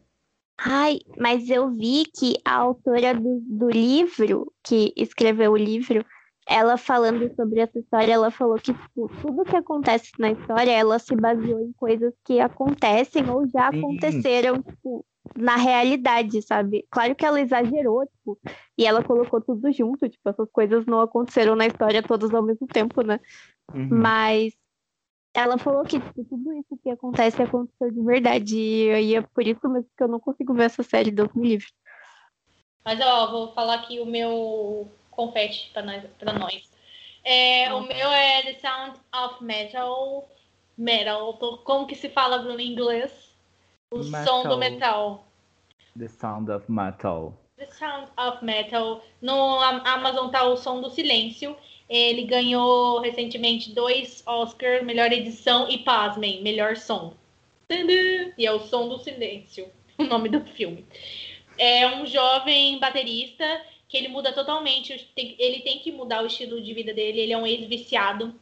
Ai, 0.58 0.98
mas 1.16 1.48
eu 1.48 1.70
vi 1.70 2.04
que 2.04 2.34
a 2.44 2.56
autora 2.56 3.14
do, 3.14 3.40
do 3.46 3.70
livro, 3.70 4.52
que 4.64 4.92
escreveu 4.96 5.52
o 5.52 5.56
livro, 5.56 6.04
ela 6.48 6.76
falando 6.76 7.32
sobre 7.36 7.60
essa 7.60 7.78
história, 7.78 8.12
ela 8.12 8.30
falou 8.30 8.56
que 8.56 8.72
tipo, 8.72 9.08
tudo 9.20 9.44
que 9.44 9.54
acontece 9.54 10.10
na 10.18 10.32
história, 10.32 10.72
ela 10.72 10.98
se 10.98 11.14
baseou 11.14 11.60
em 11.60 11.72
coisas 11.72 12.12
que 12.24 12.40
acontecem 12.40 13.28
ou 13.30 13.46
já 13.46 13.68
aconteceram, 13.68 14.60
tipo, 14.62 15.04
na 15.36 15.56
realidade, 15.56 16.42
sabe? 16.42 16.84
Claro 16.90 17.14
que 17.14 17.24
ela 17.24 17.40
exagerou, 17.40 18.04
tipo, 18.06 18.38
e 18.76 18.84
ela 18.84 19.04
colocou 19.04 19.40
tudo 19.40 19.70
junto, 19.70 20.08
tipo, 20.08 20.28
essas 20.28 20.50
coisas 20.50 20.86
não 20.86 21.00
aconteceram 21.00 21.54
na 21.54 21.66
história 21.66 22.02
todas 22.02 22.34
ao 22.34 22.42
mesmo 22.42 22.66
tempo, 22.66 23.02
né? 23.02 23.20
Uhum. 23.72 23.88
Mas 23.90 24.54
ela 25.34 25.58
falou 25.58 25.84
que 25.84 26.00
tudo 26.00 26.52
isso 26.54 26.78
que 26.82 26.90
acontece 26.90 27.42
aconteceu 27.42 27.90
de 27.90 28.02
verdade. 28.02 28.56
E 28.56 28.90
aí 28.90 29.14
é 29.14 29.22
por 29.22 29.46
isso 29.46 29.68
mesmo 29.68 29.88
que 29.96 30.02
eu 30.02 30.08
não 30.08 30.20
consigo 30.20 30.54
ver 30.54 30.64
essa 30.64 30.82
série, 30.82 31.12
me 31.34 31.48
livre. 31.48 31.68
Mas 32.84 33.00
ó, 33.00 33.30
vou 33.30 33.52
falar 33.52 33.74
aqui 33.74 34.00
o 34.00 34.06
meu 34.06 34.90
confete 35.10 35.70
pra 35.72 35.82
nós. 35.82 36.04
Pra 36.18 36.32
nós. 36.32 36.70
É, 37.24 37.72
o 37.74 37.80
meu 37.82 38.10
é 38.10 38.42
The 38.42 38.58
Sound 38.60 39.00
of 39.14 39.44
Metal. 39.44 40.28
Metal. 40.76 41.34
Como 41.64 41.86
que 41.86 41.94
se 41.94 42.08
fala 42.08 42.38
Bruno, 42.38 42.60
em 42.60 42.72
inglês? 42.72 43.36
O 43.90 44.02
som 44.02 44.42
do 44.44 44.56
metal. 44.56 45.24
The 45.98 46.08
Sound 46.08 46.50
of 46.50 46.70
Metal. 46.70 47.34
The 47.58 47.66
Sound 47.72 48.08
of 48.16 48.44
Metal. 48.44 49.04
No 49.20 49.60
Am- 49.60 49.82
Amazon 49.84 50.30
tá 50.30 50.44
o 50.44 50.56
Som 50.56 50.80
do 50.80 50.90
Silêncio. 50.90 51.56
Ele 51.88 52.22
ganhou 52.22 53.00
recentemente 53.00 53.72
dois 53.72 54.22
Oscars, 54.26 54.84
melhor 54.84 55.10
edição 55.10 55.68
e, 55.68 55.78
pasmem, 55.78 56.42
melhor 56.42 56.76
som. 56.76 57.14
E 58.38 58.46
é 58.46 58.52
o 58.52 58.60
Som 58.60 58.88
do 58.88 58.98
Silêncio, 58.98 59.68
o 59.98 60.04
nome 60.04 60.28
do 60.28 60.40
filme. 60.44 60.86
É 61.58 61.86
um 61.88 62.06
jovem 62.06 62.78
baterista 62.78 63.44
que 63.88 63.96
ele 63.96 64.08
muda 64.08 64.32
totalmente, 64.32 65.10
ele 65.16 65.60
tem 65.60 65.78
que 65.78 65.90
mudar 65.90 66.22
o 66.22 66.26
estilo 66.26 66.60
de 66.60 66.74
vida 66.74 66.92
dele, 66.92 67.20
ele 67.20 67.32
é 67.32 67.38
um 67.38 67.46
ex-viciado. 67.46 68.38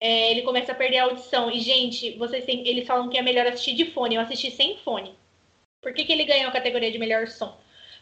É, 0.00 0.30
ele 0.30 0.42
começa 0.42 0.72
a 0.72 0.74
perder 0.74 0.98
a 0.98 1.04
audição. 1.04 1.50
E, 1.50 1.60
gente, 1.60 2.12
vocês 2.16 2.44
têm, 2.44 2.66
eles 2.66 2.86
falam 2.86 3.08
que 3.08 3.18
é 3.18 3.22
melhor 3.22 3.46
assistir 3.46 3.74
de 3.74 3.84
fone. 3.86 4.14
Eu 4.14 4.22
assisti 4.22 4.50
sem 4.50 4.78
fone. 4.78 5.14
Por 5.82 5.92
que, 5.92 6.04
que 6.04 6.12
ele 6.12 6.24
ganhou 6.24 6.48
a 6.48 6.52
categoria 6.52 6.90
de 6.90 6.98
melhor 6.98 7.28
som? 7.28 7.56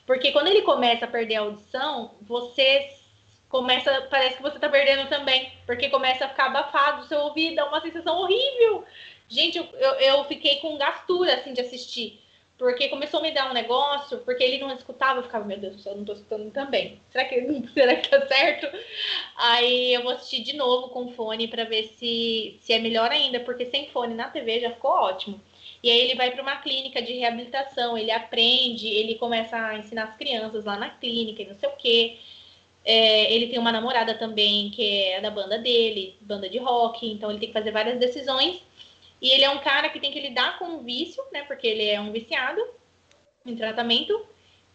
Porque 0.07 0.31
quando 0.33 0.47
ele 0.47 0.63
começa 0.63 1.05
a 1.05 1.09
perder 1.09 1.37
a 1.37 1.41
audição, 1.41 2.13
você 2.23 2.97
começa, 3.49 4.07
parece 4.11 4.37
que 4.37 4.43
você 4.43 4.59
tá 4.59 4.69
perdendo 4.69 5.09
também, 5.09 5.53
porque 5.67 5.89
começa 5.89 6.25
a 6.25 6.29
ficar 6.29 6.47
abafado 6.47 7.03
o 7.03 7.07
seu 7.07 7.21
ouvido, 7.21 7.61
é 7.61 7.65
uma 7.65 7.81
sensação 7.81 8.17
horrível. 8.19 8.85
Gente, 9.29 9.59
eu, 9.59 9.65
eu, 9.65 9.93
eu 9.95 10.25
fiquei 10.25 10.57
com 10.57 10.79
gastura, 10.79 11.35
assim, 11.35 11.53
de 11.53 11.61
assistir, 11.61 12.21
porque 12.57 12.89
começou 12.89 13.21
a 13.21 13.23
me 13.23 13.33
dar 13.33 13.51
um 13.51 13.55
negócio, 13.55 14.19
porque 14.19 14.43
ele 14.43 14.59
não 14.59 14.73
escutava, 14.73 15.19
eu 15.19 15.25
ficava, 15.25 15.45
meu 15.45 15.59
Deus 15.59 15.77
do 15.77 15.83
céu, 15.83 15.93
eu 15.93 15.99
não 15.99 16.05
tô 16.05 16.13
escutando 16.13 16.51
também. 16.53 17.01
Será 17.11 17.25
que, 17.25 17.35
será 17.75 17.97
que 17.97 18.09
tá 18.09 18.27
certo? 18.27 18.69
Aí 19.37 19.93
eu 19.93 20.03
vou 20.03 20.13
assistir 20.13 20.43
de 20.43 20.55
novo 20.57 20.89
com 20.89 21.13
fone 21.13 21.49
para 21.49 21.65
ver 21.65 21.85
se, 21.99 22.59
se 22.61 22.73
é 22.73 22.79
melhor 22.79 23.11
ainda, 23.11 23.41
porque 23.41 23.67
sem 23.67 23.89
fone 23.89 24.15
na 24.15 24.31
TV 24.31 24.61
já 24.61 24.71
ficou 24.71 24.91
ótimo. 24.93 25.41
E 25.83 25.91
aí 25.91 26.01
ele 26.01 26.15
vai 26.15 26.31
para 26.31 26.43
uma 26.43 26.57
clínica 26.57 27.01
de 27.03 27.13
reabilitação, 27.13 27.97
ele 27.97 28.11
aprende, 28.11 28.89
ele 28.89 29.17
começa 29.17 29.57
a 29.57 29.79
ensinar 29.79 30.05
as 30.05 30.17
crianças 30.17 30.65
lá 30.65 30.77
na 30.77 30.91
clínica 30.91 31.43
e 31.43 31.47
não 31.47 31.55
sei 31.55 31.69
o 31.69 31.77
quê. 31.77 32.19
É, 32.85 33.33
ele 33.33 33.49
tem 33.49 33.59
uma 33.59 33.73
namorada 33.73 34.15
também 34.15 34.71
que 34.71 35.05
é 35.05 35.21
da 35.21 35.31
banda 35.31 35.59
dele, 35.59 36.17
banda 36.21 36.49
de 36.49 36.59
rock, 36.59 37.07
então 37.07 37.31
ele 37.31 37.41
tem 37.41 37.49
que 37.49 37.55
fazer 37.55 37.73
várias 37.73 37.99
decisões. 37.99 38.63
E 39.21 39.31
ele 39.31 39.45
é 39.45 39.51
um 39.51 39.59
cara 39.59 39.89
que 39.89 40.01
tem 40.01 40.13
que 40.13 40.21
lidar 40.21 40.59
com 40.59 40.77
o 40.77 40.83
vício, 40.83 41.23
né? 41.33 41.43
Porque 41.43 41.67
ele 41.67 41.85
é 41.85 42.01
um 42.01 42.13
viciado 42.13 42.61
em 43.45 43.57
tratamento, 43.57 44.27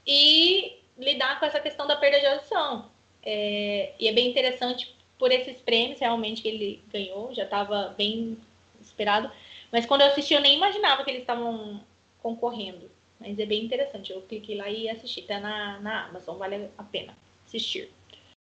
e 0.06 0.78
lidar 0.98 1.40
com 1.40 1.46
essa 1.46 1.60
questão 1.60 1.88
da 1.88 1.96
perda 1.96 2.20
de 2.20 2.26
audição. 2.26 2.90
É, 3.24 3.94
e 4.00 4.08
é 4.08 4.14
bem 4.14 4.30
interessante 4.30 4.96
por 5.18 5.32
esses 5.32 5.58
prêmios 5.58 6.00
realmente 6.00 6.42
que 6.42 6.48
ele 6.48 6.84
ganhou, 6.92 7.34
já 7.34 7.44
estava 7.44 7.94
bem 7.98 8.38
esperado. 8.82 9.32
Mas 9.72 9.86
quando 9.86 10.02
eu 10.02 10.08
assisti, 10.08 10.34
eu 10.34 10.42
nem 10.42 10.56
imaginava 10.58 11.04
que 11.04 11.10
eles 11.10 11.22
estavam 11.22 11.82
concorrendo. 12.22 12.90
Mas 13.20 13.38
é 13.40 13.46
bem 13.46 13.64
interessante. 13.64 14.12
Eu 14.12 14.22
cliquei 14.24 14.58
lá 14.58 14.70
e 14.70 14.90
assisti. 14.90 15.22
Tá 15.22 15.40
na, 15.40 15.80
na 15.80 16.06
Amazon, 16.08 16.38
vale 16.38 16.70
a 16.78 16.84
pena 16.84 17.16
assistir. 17.46 17.92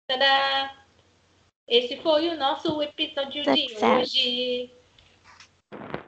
Tadá! 0.07 0.83
Esse 1.67 1.97
foi 1.97 2.29
o 2.29 2.37
nosso 2.37 2.81
episódio 2.81 3.43
de 3.43 3.75
hoje. 3.83 4.71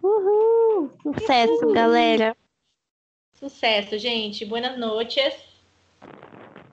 Uhul! 0.02 0.91
Sucesso, 1.02 1.65
Uhul. 1.65 1.73
galera. 1.73 2.38
Sucesso, 3.34 3.98
gente. 3.98 4.45
Boas 4.45 4.77
noites. 4.77 5.49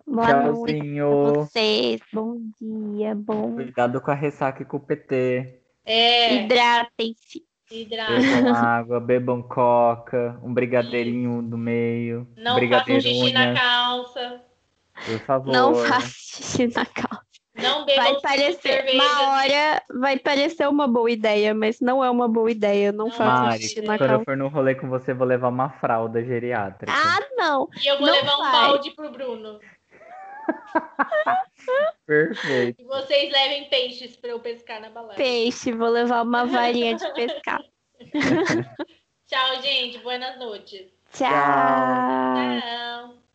Boa 0.06 0.32
noite 0.52 0.74
Tchauzinho. 0.78 1.34
vocês. 1.34 2.00
Bom 2.12 2.40
dia, 2.60 3.14
bom. 3.14 3.54
Cuidado 3.54 4.00
com 4.00 4.10
a 4.10 4.14
ressaca 4.14 4.62
e 4.62 4.66
com 4.66 4.76
o 4.76 4.80
PT. 4.80 5.60
É, 5.84 6.34
Hidratem-se. 6.34 7.44
Hidrata. 7.70 8.12
Bebam 8.20 8.54
água, 8.54 9.00
bebam 9.00 9.42
coca, 9.42 10.38
um 10.42 10.52
brigadeirinho 10.52 11.42
no 11.42 11.58
meio, 11.58 12.26
Não 12.36 12.58
façam 12.68 13.00
xixi 13.00 13.32
na 13.32 13.54
calça. 13.54 14.40
por 15.04 15.18
favor. 15.20 15.52
Não 15.52 15.74
faça 15.74 16.08
xixi 16.08 16.66
na 16.74 16.86
calça. 16.86 17.26
Não 17.58 17.86
bebam 17.86 18.04
Vai 18.04 18.20
parecer, 18.20 18.60
cervejas. 18.60 19.00
uma 19.00 19.28
hora 19.30 19.82
vai 19.98 20.18
parecer 20.18 20.68
uma 20.68 20.86
boa 20.86 21.10
ideia, 21.10 21.54
mas 21.54 21.80
não 21.80 22.04
é 22.04 22.10
uma 22.10 22.28
boa 22.28 22.50
ideia. 22.50 22.92
Não 22.92 23.06
Não, 23.06 23.12
faça 23.12 23.56
xixi 23.58 23.80
na 23.80 23.96
quando 23.96 24.02
eu 24.02 24.08
calça. 24.08 24.24
for 24.26 24.36
no 24.36 24.48
rolê 24.48 24.74
com 24.74 24.90
você, 24.90 25.14
vou 25.14 25.26
levar 25.26 25.48
uma 25.48 25.70
fralda 25.70 26.22
geriátrica. 26.22 26.92
Ah, 26.94 27.18
não. 27.34 27.66
E 27.82 27.86
eu 27.88 27.96
vou 27.96 28.06
Não 28.06 28.12
levar 28.14 28.34
um 28.34 28.38
vai. 28.42 28.52
balde 28.52 28.90
pro 28.94 29.10
Bruno. 29.10 29.58
Perfeito. 32.06 32.80
E 32.80 32.84
vocês 32.84 33.32
levem 33.32 33.68
peixes 33.68 34.16
pra 34.16 34.30
eu 34.30 34.40
pescar 34.40 34.80
na 34.80 34.90
balada. 34.90 35.14
Peixe, 35.14 35.72
vou 35.72 35.88
levar 35.88 36.22
uma 36.22 36.46
varinha 36.46 36.94
de 36.96 37.12
pescar. 37.12 37.62
Tchau, 39.26 39.62
gente. 39.62 39.98
Boas 39.98 40.38
noites. 40.38 40.86
Tchau. 41.12 41.28
Tchau. 41.28 43.25